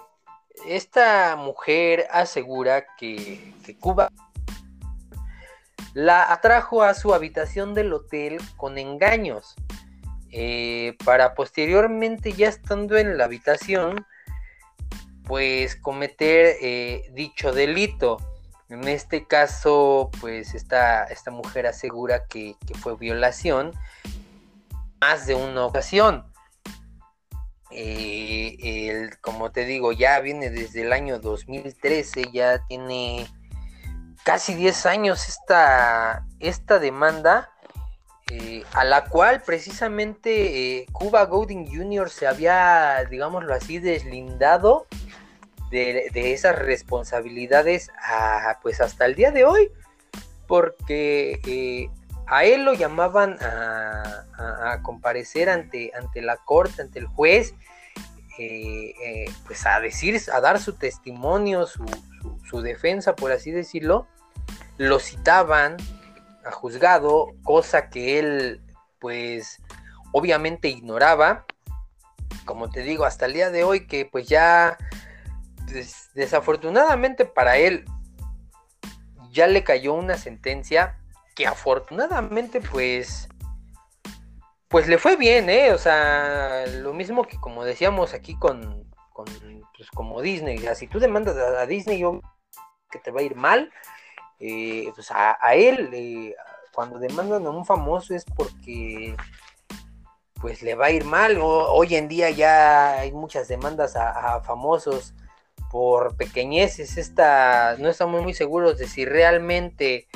esta 0.67 1.37
mujer 1.37 2.07
asegura 2.11 2.85
que, 2.97 3.53
que 3.65 3.77
Cuba 3.77 4.09
la 5.93 6.31
atrajo 6.31 6.83
a 6.83 6.93
su 6.93 7.13
habitación 7.13 7.73
del 7.73 7.93
hotel 7.93 8.39
con 8.57 8.77
engaños. 8.77 9.55
Eh, 10.31 10.95
para 11.03 11.33
posteriormente 11.33 12.31
ya 12.31 12.47
estando 12.47 12.97
en 12.97 13.17
la 13.17 13.25
habitación, 13.25 14.05
pues 15.25 15.75
cometer 15.75 16.55
eh, 16.61 17.09
dicho 17.13 17.51
delito. 17.51 18.17
En 18.69 18.87
este 18.87 19.27
caso, 19.27 20.09
pues 20.21 20.55
esta, 20.55 21.03
esta 21.03 21.31
mujer 21.31 21.67
asegura 21.67 22.25
que, 22.27 22.55
fue 22.79 22.95
violación 22.95 23.73
más 25.01 25.25
de 25.25 25.35
una 25.35 25.65
ocasión. 25.65 26.25
Eh, 27.69 29.09
como 29.19 29.51
te 29.51 29.65
digo, 29.65 29.91
ya 29.91 30.19
viene 30.21 30.49
desde 30.49 30.83
el 30.83 30.93
año 30.93 31.19
2013, 31.19 32.31
ya 32.31 32.65
tiene 32.67 33.27
casi 34.23 34.53
10 34.53 34.85
años 34.85 35.27
esta, 35.27 36.25
esta 36.39 36.79
demanda 36.79 37.51
eh, 38.33 38.63
a 38.71 38.85
la 38.85 39.03
cual 39.03 39.41
precisamente 39.41 40.77
eh, 40.79 40.85
Cuba 40.93 41.25
Gooding 41.25 41.67
Jr. 41.67 42.09
se 42.09 42.27
había, 42.27 43.03
digámoslo 43.09 43.53
así, 43.53 43.77
deslindado 43.79 44.87
de, 45.69 46.09
esas 46.13 46.57
responsabilidades 46.57 47.91
pues 48.61 48.79
hasta 48.79 49.05
el 49.05 49.15
día 49.15 49.31
de 49.31 49.43
hoy, 49.43 49.69
porque 50.47 51.41
eh, 51.45 51.89
a 52.25 52.45
él 52.45 52.63
lo 52.63 52.73
llamaban 52.73 53.37
a, 53.41 54.79
comparecer 54.81 55.49
ante, 55.49 55.91
ante 55.93 56.21
la 56.21 56.37
corte, 56.37 56.83
ante 56.83 56.99
el 56.99 57.07
juez, 57.07 57.53
pues 59.45 59.65
a 59.65 59.81
decir, 59.81 60.17
a 60.31 60.39
dar 60.39 60.61
su 60.61 60.73
testimonio, 60.73 61.67
su 61.67 62.61
defensa, 62.61 63.13
por 63.13 63.33
así 63.33 63.51
decirlo, 63.51 64.07
lo 64.77 64.99
citaban, 64.99 65.75
a 66.45 66.51
juzgado, 66.51 67.27
cosa 67.43 67.89
que 67.89 68.19
él 68.19 68.61
pues 68.99 69.61
obviamente 70.11 70.67
ignoraba. 70.67 71.45
como 72.45 72.69
te 72.69 72.81
digo, 72.81 73.05
hasta 73.05 73.25
el 73.25 73.33
día 73.33 73.49
de 73.49 73.63
hoy 73.63 73.87
que 73.87 74.05
pues 74.05 74.27
ya 74.27 74.77
desafortunadamente 76.13 77.25
para 77.25 77.57
él 77.57 77.85
ya 79.31 79.47
le 79.47 79.63
cayó 79.63 79.93
una 79.93 80.17
sentencia 80.17 80.97
que 81.35 81.47
afortunadamente 81.47 82.61
pues 82.61 83.29
pues 84.67 84.87
le 84.87 84.97
fue 84.97 85.17
bien, 85.17 85.49
¿eh? 85.49 85.73
O 85.73 85.77
sea, 85.77 86.65
lo 86.65 86.93
mismo 86.93 87.23
que 87.23 87.37
como 87.37 87.65
decíamos 87.65 88.13
aquí 88.13 88.37
con, 88.37 88.89
con 89.11 89.25
pues 89.75 89.89
como 89.91 90.21
Disney, 90.21 90.59
si 90.75 90.87
tú 90.87 90.99
demandas 90.99 91.35
a, 91.35 91.65
Disney 91.65 91.99
yo 91.99 92.21
que 92.89 92.99
te 92.99 93.11
va 93.11 93.19
a 93.19 93.23
ir 93.23 93.35
mal, 93.35 93.71
eh, 94.43 94.91
pues 94.95 95.11
a, 95.11 95.37
él 95.53 95.91
eh, 95.93 96.35
cuando 96.73 96.97
demandan 96.97 97.45
a 97.45 97.51
un 97.51 97.63
famoso 97.63 98.15
es 98.15 98.25
porque 98.25 99.15
pues 100.41 100.63
le 100.63 100.73
va 100.73 100.87
a 100.87 100.91
ir 100.91 101.05
mal. 101.05 101.37
hoy 101.39 101.95
en 101.95 102.07
día 102.07 102.31
ya 102.31 102.93
hay 102.93 103.11
muchas 103.11 103.47
demandas 103.47 103.95
a, 103.95 104.41
famosos 104.41 105.13
por 105.69 106.17
pequeñeces. 106.17 106.97
Esta, 106.97 107.75
no 107.77 107.87
estamos 107.87 108.23
muy 108.23 108.33
seguros 108.33 108.79
de 108.79 108.87
si 108.87 109.05
realmente 109.05 110.07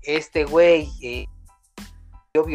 este 0.00 0.44
güey 0.44 0.88
eh, 1.02 1.26
dio 2.32 2.46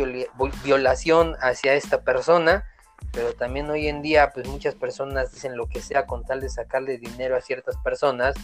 violación 0.63 1.35
hacia 1.39 1.75
esta 1.75 2.01
persona. 2.01 2.65
Pero 3.13 3.33
también 3.33 3.69
hoy 3.69 3.87
en 3.87 4.01
día, 4.01 4.31
pues 4.33 4.47
muchas 4.47 4.73
personas 4.73 5.31
dicen 5.31 5.55
lo 5.55 5.67
que 5.67 5.81
sea 5.81 6.07
con 6.07 6.25
tal 6.25 6.41
de 6.41 6.49
sacarle 6.49 6.97
dinero 6.97 7.37
a 7.37 7.41
ciertas 7.41 7.77
personas. 7.77 8.35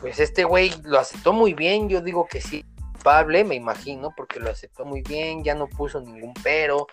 Pues 0.00 0.20
este 0.20 0.44
güey 0.44 0.72
lo 0.84 0.98
aceptó 0.98 1.32
muy 1.32 1.54
bien. 1.54 1.88
Yo 1.88 2.00
digo 2.00 2.26
que 2.26 2.40
sí 2.40 2.64
me 3.44 3.54
imagino, 3.54 4.12
porque 4.16 4.40
lo 4.40 4.50
aceptó 4.50 4.84
muy 4.84 5.02
bien, 5.02 5.44
ya 5.44 5.54
no 5.54 5.68
puso 5.68 6.00
ningún 6.00 6.34
pero 6.42 6.86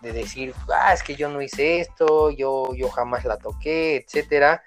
de 0.00 0.12
decir, 0.12 0.54
ah, 0.68 0.92
es 0.92 1.02
que 1.02 1.14
yo 1.14 1.28
no 1.28 1.40
hice 1.40 1.78
esto, 1.78 2.30
yo, 2.30 2.74
yo 2.74 2.88
jamás 2.88 3.24
la 3.24 3.36
toqué, 3.36 3.96
etcétera. 3.96 4.62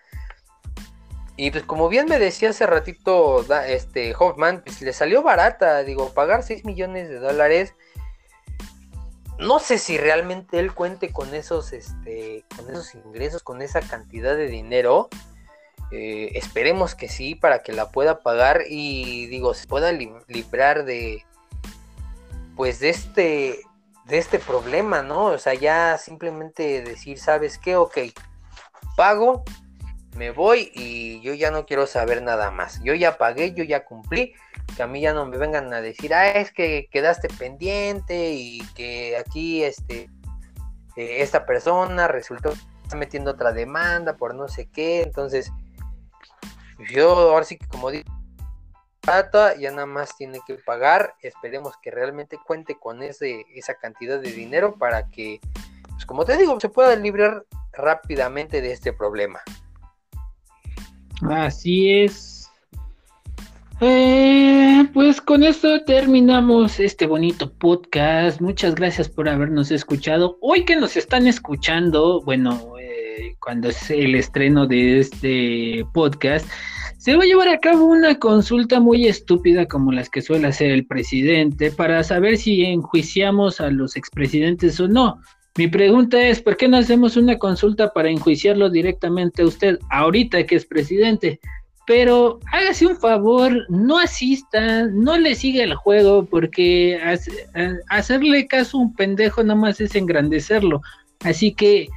Y 1.36 1.52
pues 1.52 1.66
como 1.66 1.90
bien 1.90 2.08
me 2.08 2.18
decía 2.18 2.52
hace 2.52 2.66
ratito 2.66 3.46
este 3.66 4.16
Hoffman, 4.18 4.62
pues 4.64 4.82
le 4.82 4.94
salió 4.94 5.22
barata, 5.22 5.84
digo, 5.84 6.14
pagar 6.14 6.44
6 6.44 6.64
millones 6.64 7.10
de 7.10 7.20
dólares. 7.20 7.74
No 9.38 9.60
sé 9.60 9.78
si 9.78 9.98
realmente 9.98 10.60
él 10.60 10.74
cuente 10.74 11.12
con 11.12 11.36
esos, 11.36 11.74
este, 11.74 12.46
con 12.56 12.70
esos 12.70 12.96
ingresos, 12.96 13.44
con 13.44 13.62
esa 13.62 13.82
cantidad 13.82 14.38
de 14.38 14.48
dinero. 14.48 15.10
Eh, 15.92 16.32
esperemos 16.34 16.96
que 16.96 17.08
sí, 17.08 17.36
para 17.36 17.62
que 17.62 17.72
la 17.72 17.90
pueda 17.90 18.20
pagar 18.20 18.64
y 18.68 19.28
digo, 19.28 19.54
se 19.54 19.68
pueda 19.68 19.92
librar 19.92 20.84
de, 20.86 21.24
pues 22.56 22.80
de 22.80 22.90
este, 22.90 23.60
de 24.06 24.18
este 24.18 24.40
problema, 24.40 25.04
¿no? 25.04 25.26
O 25.26 25.38
sea, 25.38 25.54
ya 25.54 25.98
simplemente 25.98 26.82
decir, 26.82 27.20
¿sabes 27.20 27.58
qué? 27.58 27.76
Ok, 27.76 27.98
pago, 28.96 29.44
me 30.16 30.32
voy 30.32 30.72
y 30.74 31.22
yo 31.22 31.34
ya 31.34 31.52
no 31.52 31.66
quiero 31.66 31.86
saber 31.88 32.24
nada 32.24 32.50
más. 32.52 32.82
Yo 32.84 32.94
ya 32.94 33.18
pagué, 33.18 33.54
yo 33.54 33.64
ya 33.64 33.86
cumplí, 33.86 34.34
que 34.76 34.84
a 34.84 34.88
mí 34.88 35.02
ya 35.02 35.14
no 35.14 35.26
me 35.26 35.38
vengan 35.38 35.74
a 35.74 35.82
decir, 35.82 36.14
ah, 36.14 36.30
es 36.30 36.52
que 36.52 36.88
quedaste 36.92 37.28
pendiente 37.38 38.32
y 38.32 38.60
que 38.76 39.18
aquí, 39.18 39.64
este, 39.64 40.10
eh, 40.96 41.18
esta 41.22 41.46
persona 41.46 42.08
resultó 42.08 42.54
metiendo 42.96 43.32
otra 43.32 43.52
demanda 43.52 44.16
por 44.16 44.36
no 44.36 44.48
sé 44.48 44.68
qué, 44.68 45.02
entonces 45.02 45.52
yo 46.92 47.10
ahora 47.10 47.46
sí 47.46 47.58
que 47.58 47.68
como 47.68 47.92
digo, 47.92 48.10
ya 49.60 49.72
nada 49.72 49.86
más 49.86 50.18
tiene 50.18 50.40
que 50.46 50.56
pagar. 50.56 51.14
Esperemos 51.22 51.74
que 51.82 51.92
realmente 51.92 52.38
cuente 52.46 52.76
con 52.76 53.04
ese, 53.04 53.46
esa 53.54 53.76
cantidad 53.76 54.20
de 54.20 54.32
dinero 54.32 54.76
para 54.78 55.10
que, 55.10 55.40
pues 55.90 56.06
como 56.06 56.26
te 56.26 56.38
digo, 56.38 56.60
se 56.60 56.70
pueda 56.70 56.96
librar 56.96 57.46
rápidamente 57.74 58.62
de 58.62 58.72
este 58.72 58.94
problema. 58.94 59.42
Así 61.30 61.92
es. 61.92 62.50
Eh, 63.82 64.88
pues 64.94 65.20
con 65.20 65.44
esto 65.44 65.84
terminamos 65.84 66.80
este 66.80 67.06
bonito 67.06 67.52
podcast. 67.52 68.40
Muchas 68.40 68.74
gracias 68.74 69.10
por 69.10 69.28
habernos 69.28 69.70
escuchado. 69.70 70.38
Hoy 70.42 70.64
que 70.64 70.78
nos 70.78 70.96
están 70.96 71.28
escuchando, 71.28 72.22
bueno, 72.22 72.75
cuando 73.40 73.70
es 73.70 73.90
el 73.90 74.16
estreno 74.16 74.68
de 74.68 75.00
este 75.00 75.86
podcast, 75.94 76.48
se 76.98 77.16
va 77.16 77.24
a 77.24 77.28
llevar 77.28 77.50
a 77.50 77.60
cabo 77.60 77.86
una 77.86 78.18
consulta 78.18 78.80
muy 78.80 79.08
estúpida 79.08 79.68
como 79.68 79.92
las 79.92 80.10
que 80.10 80.22
suele 80.22 80.48
hacer 80.48 80.72
el 80.72 80.88
presidente 80.88 81.70
para 81.72 82.04
saber 82.04 82.38
si 82.38 82.64
enjuiciamos 82.64 83.62
a 83.62 83.70
los 83.70 83.96
expresidentes 83.96 84.80
o 84.80 84.88
no. 84.88 85.20
Mi 85.58 85.68
pregunta 85.68 86.20
es, 86.22 86.42
¿por 86.42 86.58
qué 86.58 86.68
no 86.68 86.78
hacemos 86.78 87.16
una 87.16 87.38
consulta 87.38 87.94
para 87.94 88.10
enjuiciarlo 88.10 88.70
directamente 88.70 89.42
a 89.42 89.46
usted 89.46 89.80
ahorita 89.90 90.46
que 90.46 90.56
es 90.56 90.66
presidente? 90.66 91.40
Pero 91.88 92.40
hágase 92.52 92.88
un 92.88 92.98
favor, 92.98 93.54
no 93.70 94.00
asista, 94.00 94.88
no 94.88 95.18
le 95.18 95.36
siga 95.36 95.64
el 95.64 95.76
juego, 95.76 96.26
porque 96.26 97.00
hacerle 97.90 98.48
caso 98.48 98.78
a 98.78 98.82
un 98.82 98.96
pendejo 98.96 99.44
nada 99.44 99.60
más 99.60 99.80
es 99.80 99.94
engrandecerlo. 99.96 100.82
Así 101.20 101.54
que 101.54 101.88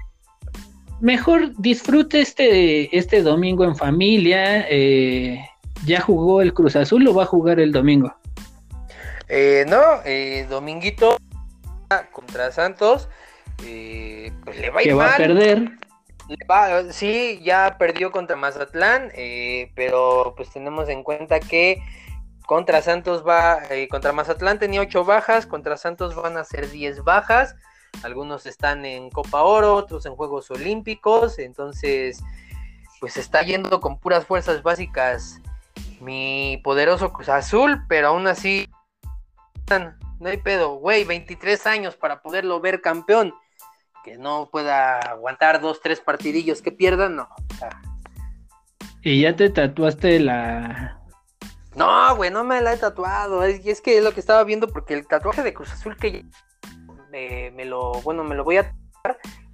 mejor 1.01 1.53
disfrute 1.59 2.21
este, 2.21 2.97
este 2.97 3.23
domingo 3.23 3.65
en 3.65 3.77
familia. 3.77 4.67
Eh, 4.69 5.41
¿Ya 5.85 6.01
jugó 6.01 6.43
el 6.43 6.53
Cruz 6.53 6.77
Azul 6.77 7.07
o 7.07 7.15
va 7.15 7.23
a 7.23 7.27
jugar 7.27 7.61
el 7.61 7.73
domingo? 7.73 8.15
Eh, 9.29 9.65
no, 9.69 10.03
eh, 10.05 10.47
Dominguito 10.49 11.17
contra 12.13 12.51
Santos, 12.51 13.09
eh, 13.65 14.33
pues 14.45 14.59
le 14.59 14.71
va 14.71 14.81
a 14.81 14.83
ir 14.83 14.99
va 14.99 15.15
a 15.15 15.17
perder. 15.17 15.71
sí, 16.91 17.41
ya 17.43 17.77
perdió 17.79 18.11
contra 18.11 18.37
Mazatlán, 18.37 19.13
pero 19.75 20.35
pues 20.37 20.51
tenemos 20.51 20.89
en 20.89 21.03
cuenta 21.03 21.41
que 21.41 21.83
contra 22.47 22.83
Santos 22.83 23.25
va, 23.27 23.61
contra 23.91 24.13
Mazatlán 24.13 24.59
tenía 24.59 24.81
8 24.81 25.05
bajas, 25.05 25.47
contra 25.47 25.77
Santos 25.77 26.15
van 26.15 26.37
a 26.37 26.45
ser 26.45 26.71
10 26.71 27.05
bajas 27.05 27.55
algunos 28.03 28.47
están 28.47 28.85
en 28.85 29.11
Copa 29.11 29.43
Oro, 29.43 29.75
otros 29.75 30.07
en 30.07 30.15
Juegos 30.15 30.51
Olímpicos, 30.51 31.39
entonces 31.39 32.23
pues 33.01 33.17
está 33.17 33.43
yendo 33.43 33.81
con 33.81 33.99
puras 33.99 34.27
fuerzas 34.27 34.63
básicas 34.63 35.41
mi 36.01 36.61
poderoso 36.63 37.13
Cruz 37.13 37.29
Azul, 37.29 37.85
pero 37.89 38.09
aún 38.09 38.27
así 38.27 38.69
no 40.21 40.29
hay 40.29 40.39
pedo, 40.39 40.75
güey, 40.77 41.05
23 41.05 41.67
años 41.67 41.97
para 41.97 42.23
poderlo 42.23 42.61
ver 42.61 42.81
campeón, 42.81 43.35
que 44.05 44.17
no 44.17 44.49
pueda 44.51 44.99
aguantar 44.99 45.61
dos, 45.61 45.81
tres 45.81 46.01
partidillos 46.01 46.63
que 46.63 46.73
pierdan, 46.73 47.17
no. 47.17 47.29
¿Y 49.03 49.23
ya 49.23 49.37
te 49.37 49.51
tatuaste 49.51 50.21
la... 50.21 51.01
No, 51.75 52.17
güey, 52.17 52.31
no 52.31 52.43
me 52.43 52.61
la 52.61 52.73
he 52.73 52.77
tatuado, 52.77 53.45
es, 53.45 53.65
es 53.65 53.81
que 53.81 53.99
es 53.99 54.05
lo 54.05 54.13
que 54.13 54.21
estaba 54.21 54.43
viendo 54.45 54.69
porque 54.69 54.95
el 54.95 55.07
tatuaje 55.07 55.43
de 55.43 55.55
Cruz 55.55 55.73
Azul 55.73 55.97
que 55.97 56.25
me 57.11 57.65
lo, 57.65 57.93
bueno, 58.03 58.25
me 58.25 58.35
lo 58.35 58.45
voy 58.45 58.59
a 58.59 58.73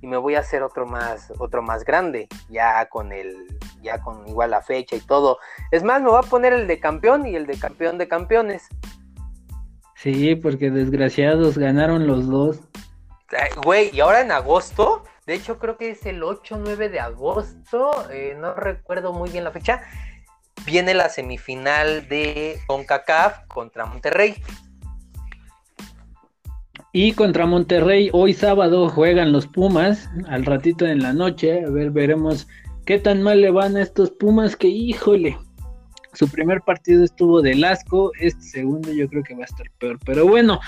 y 0.01 0.07
me 0.07 0.17
voy 0.17 0.35
a 0.35 0.41
hacer 0.41 0.63
otro 0.63 0.87
más, 0.87 1.33
otro 1.39 1.63
más 1.63 1.85
grande, 1.85 2.29
ya 2.49 2.87
con 2.87 3.13
el, 3.13 3.47
ya 3.83 4.01
con 4.01 4.27
igual 4.29 4.51
la 4.51 4.63
fecha 4.63 4.97
y 4.97 5.01
todo. 5.01 5.39
Es 5.71 5.83
más, 5.83 6.03
me 6.03 6.11
voy 6.11 6.21
a 6.23 6.29
poner 6.29 6.53
el 6.53 6.67
de 6.67 6.79
campeón 6.79 7.27
y 7.27 7.35
el 7.37 7.47
de 7.47 7.59
campeón 7.59 7.99
de 7.99 8.09
campeones. 8.09 8.69
Sí, 9.97 10.37
porque 10.37 10.71
desgraciados 10.71 11.57
ganaron 11.57 12.07
los 12.07 12.29
dos. 12.29 12.61
Güey, 13.65 13.91
y 13.95 14.01
ahora 14.01 14.21
en 14.21 14.31
agosto, 14.31 15.03
de 15.27 15.35
hecho 15.35 15.59
creo 15.59 15.79
que 15.79 15.91
es 15.91 16.05
el 16.05 16.23
8 16.23 16.59
9 16.63 16.89
de 16.91 17.01
agosto, 17.01 17.91
eh, 18.11 18.37
no 18.39 18.55
recuerdo 18.55 19.13
muy 19.13 19.31
bien 19.31 19.45
la 19.45 19.51
fecha, 19.51 19.83
viene 20.67 20.93
la 20.93 21.09
semifinal 21.09 22.07
de 22.09 22.61
CONCACAF 22.67 23.47
contra 23.49 23.87
Monterrey. 23.87 24.37
Y 26.97 27.11
contra 27.11 27.45
Monterrey, 27.45 28.09
hoy 28.13 28.33
sábado 28.35 28.89
juegan 28.89 29.33
los 29.33 29.49
Pumas, 29.49 30.09
al 30.29 30.45
ratito 30.45 30.87
en 30.87 31.03
la 31.03 31.13
noche. 31.13 31.65
A 31.65 31.69
ver, 31.69 31.91
veremos 31.91 32.47
qué 32.87 33.01
tan 33.01 33.21
mal 33.21 33.41
le 33.41 33.51
van 33.51 33.77
a 33.77 33.83
estos 33.83 34.13
Pumas 34.13 34.55
que, 34.55 34.69
híjole, 34.69 35.37
su 36.13 36.29
primer 36.29 36.61
partido 36.61 37.03
estuvo 37.03 37.43
de 37.43 37.67
asco, 37.67 38.13
este 38.21 38.43
segundo 38.43 38.93
yo 38.93 39.09
creo 39.09 39.25
que 39.25 39.35
va 39.35 39.43
a 39.43 39.47
estar 39.47 39.69
peor. 39.81 39.99
Pero 40.07 40.29
bueno, 40.29 40.61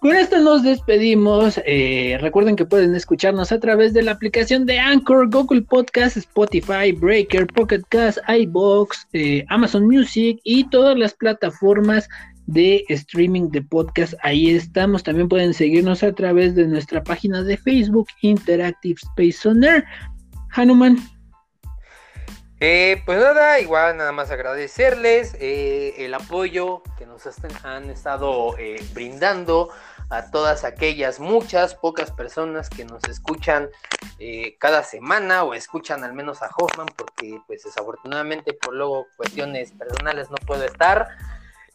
con 0.00 0.16
esto 0.16 0.38
nos 0.38 0.62
despedimos. 0.62 1.60
Eh, 1.66 2.16
recuerden 2.22 2.56
que 2.56 2.64
pueden 2.64 2.94
escucharnos 2.94 3.52
a 3.52 3.60
través 3.60 3.92
de 3.92 4.02
la 4.02 4.12
aplicación 4.12 4.64
de 4.64 4.78
Anchor, 4.78 5.28
Google 5.28 5.60
Podcast, 5.60 6.16
Spotify, 6.16 6.92
Breaker, 6.92 7.46
Pocket 7.48 7.82
Cast, 7.90 8.16
iBox, 8.26 9.08
eh, 9.12 9.44
Amazon 9.50 9.86
Music 9.86 10.40
y 10.42 10.70
todas 10.70 10.96
las 10.96 11.12
plataformas 11.12 12.08
de 12.50 12.84
streaming 12.88 13.50
de 13.50 13.62
podcast. 13.62 14.14
Ahí 14.22 14.54
estamos. 14.54 15.02
También 15.02 15.28
pueden 15.28 15.54
seguirnos 15.54 16.02
a 16.02 16.12
través 16.12 16.54
de 16.54 16.66
nuestra 16.66 17.02
página 17.02 17.42
de 17.42 17.56
Facebook, 17.56 18.08
Interactive 18.22 18.98
Space 19.02 19.48
On 19.48 19.62
Air. 19.62 19.84
Hanuman. 20.52 20.98
Eh, 22.62 23.02
pues 23.06 23.18
nada, 23.18 23.58
igual 23.58 23.96
nada 23.96 24.12
más 24.12 24.30
agradecerles 24.30 25.34
eh, 25.40 25.94
el 26.04 26.12
apoyo 26.12 26.82
que 26.98 27.06
nos 27.06 27.22
han 27.64 27.88
estado 27.88 28.54
eh, 28.58 28.84
brindando 28.92 29.70
a 30.10 30.30
todas 30.30 30.64
aquellas 30.64 31.20
muchas 31.20 31.74
pocas 31.74 32.10
personas 32.10 32.68
que 32.68 32.84
nos 32.84 33.02
escuchan 33.04 33.70
cada 34.58 34.82
semana 34.82 35.44
o 35.44 35.54
escuchan 35.54 36.04
al 36.04 36.12
menos 36.12 36.42
a 36.42 36.50
Hoffman 36.54 36.88
porque 36.94 37.40
pues 37.46 37.62
desafortunadamente 37.62 38.52
por 38.52 38.74
luego 38.74 39.06
cuestiones 39.16 39.72
personales 39.72 40.30
no 40.30 40.36
puedo 40.46 40.64
estar 40.64 41.08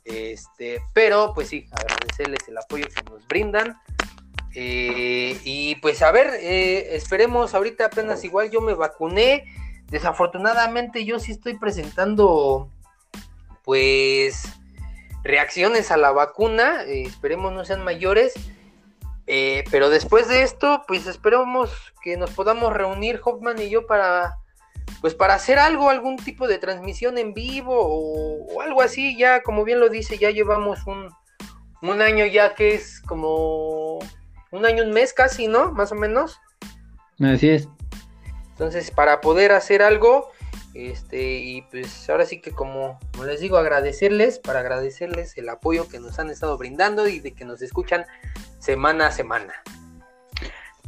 este 0.05 0.81
pero 0.93 1.33
pues 1.33 1.49
sí 1.49 1.67
agradecerles 1.71 2.47
el 2.47 2.57
apoyo 2.57 2.87
que 2.87 3.03
nos 3.09 3.27
brindan. 3.27 3.79
Eh, 4.57 5.37
y 5.43 5.75
pues 5.75 6.01
a 6.01 6.11
ver 6.11 6.29
eh, 6.39 6.95
esperemos 6.95 7.53
ahorita 7.53 7.87
apenas 7.87 8.23
igual 8.23 8.49
yo 8.51 8.61
me 8.61 8.73
vacuné. 8.73 9.45
Desafortunadamente 9.87 11.05
yo 11.05 11.19
sí 11.19 11.31
estoy 11.31 11.57
presentando 11.57 12.69
pues 13.63 14.43
reacciones 15.23 15.91
a 15.91 15.97
la 15.97 16.11
vacuna, 16.11 16.83
eh, 16.83 17.03
esperemos 17.03 17.51
no 17.51 17.65
sean 17.65 17.83
mayores, 17.83 18.33
pero 19.25 19.89
después 19.89 20.27
de 20.27 20.43
esto, 20.43 20.83
pues 20.87 21.07
esperemos 21.07 21.71
que 22.03 22.15
nos 22.15 22.29
podamos 22.29 22.71
reunir 22.73 23.19
Hoffman 23.23 23.59
y 23.59 23.69
yo 23.69 23.87
para, 23.87 24.37
pues 25.01 25.13
para 25.13 25.35
hacer 25.35 25.59
algo, 25.59 25.89
algún 25.89 26.17
tipo 26.17 26.47
de 26.47 26.57
transmisión 26.57 27.17
en 27.17 27.33
vivo 27.33 27.75
o, 27.77 28.61
algo 28.61 28.81
así, 28.81 29.17
ya 29.17 29.43
como 29.43 29.63
bien 29.63 29.79
lo 29.79 29.89
dice, 29.89 30.17
ya 30.17 30.31
llevamos 30.31 30.85
un, 30.87 31.09
un 31.81 32.01
año 32.01 32.25
ya 32.25 32.55
que 32.55 32.73
es 32.73 33.01
como 33.01 33.99
un 34.51 34.65
año, 34.65 34.83
un 34.83 34.91
mes 34.91 35.13
casi, 35.13 35.47
¿no? 35.47 35.71
Más 35.71 35.91
o 35.91 35.95
menos. 35.95 36.39
Así 37.19 37.49
es. 37.49 37.67
Entonces, 38.51 38.89
para 38.89 39.19
poder 39.21 39.51
hacer 39.51 39.81
algo, 39.81 40.31
este, 40.73 41.37
y 41.39 41.61
pues 41.63 42.09
ahora 42.09 42.25
sí 42.25 42.41
que 42.41 42.51
como, 42.51 42.99
les 43.25 43.39
digo, 43.39 43.57
agradecerles, 43.57 44.39
para 44.39 44.59
agradecerles 44.59 45.37
el 45.37 45.49
apoyo 45.49 45.87
que 45.87 45.99
nos 45.99 46.19
han 46.19 46.29
estado 46.29 46.57
brindando 46.57 47.07
y 47.07 47.19
de 47.19 47.33
que 47.33 47.45
nos 47.45 47.61
escuchan 47.61 48.05
semana 48.59 49.07
a 49.07 49.11
semana. 49.11 49.53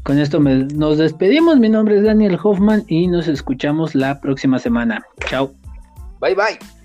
Con 0.03 0.19
esto 0.19 0.39
nos 0.39 0.97
despedimos. 0.97 1.59
Mi 1.59 1.69
nombre 1.69 1.97
es 1.97 2.03
Daniel 2.03 2.37
Hoffman 2.41 2.83
y 2.87 3.07
nos 3.07 3.27
escuchamos 3.27 3.95
la 3.95 4.21
próxima 4.21 4.59
semana. 4.59 5.03
Chao. 5.27 5.51
Bye 6.19 6.35
bye. 6.35 6.76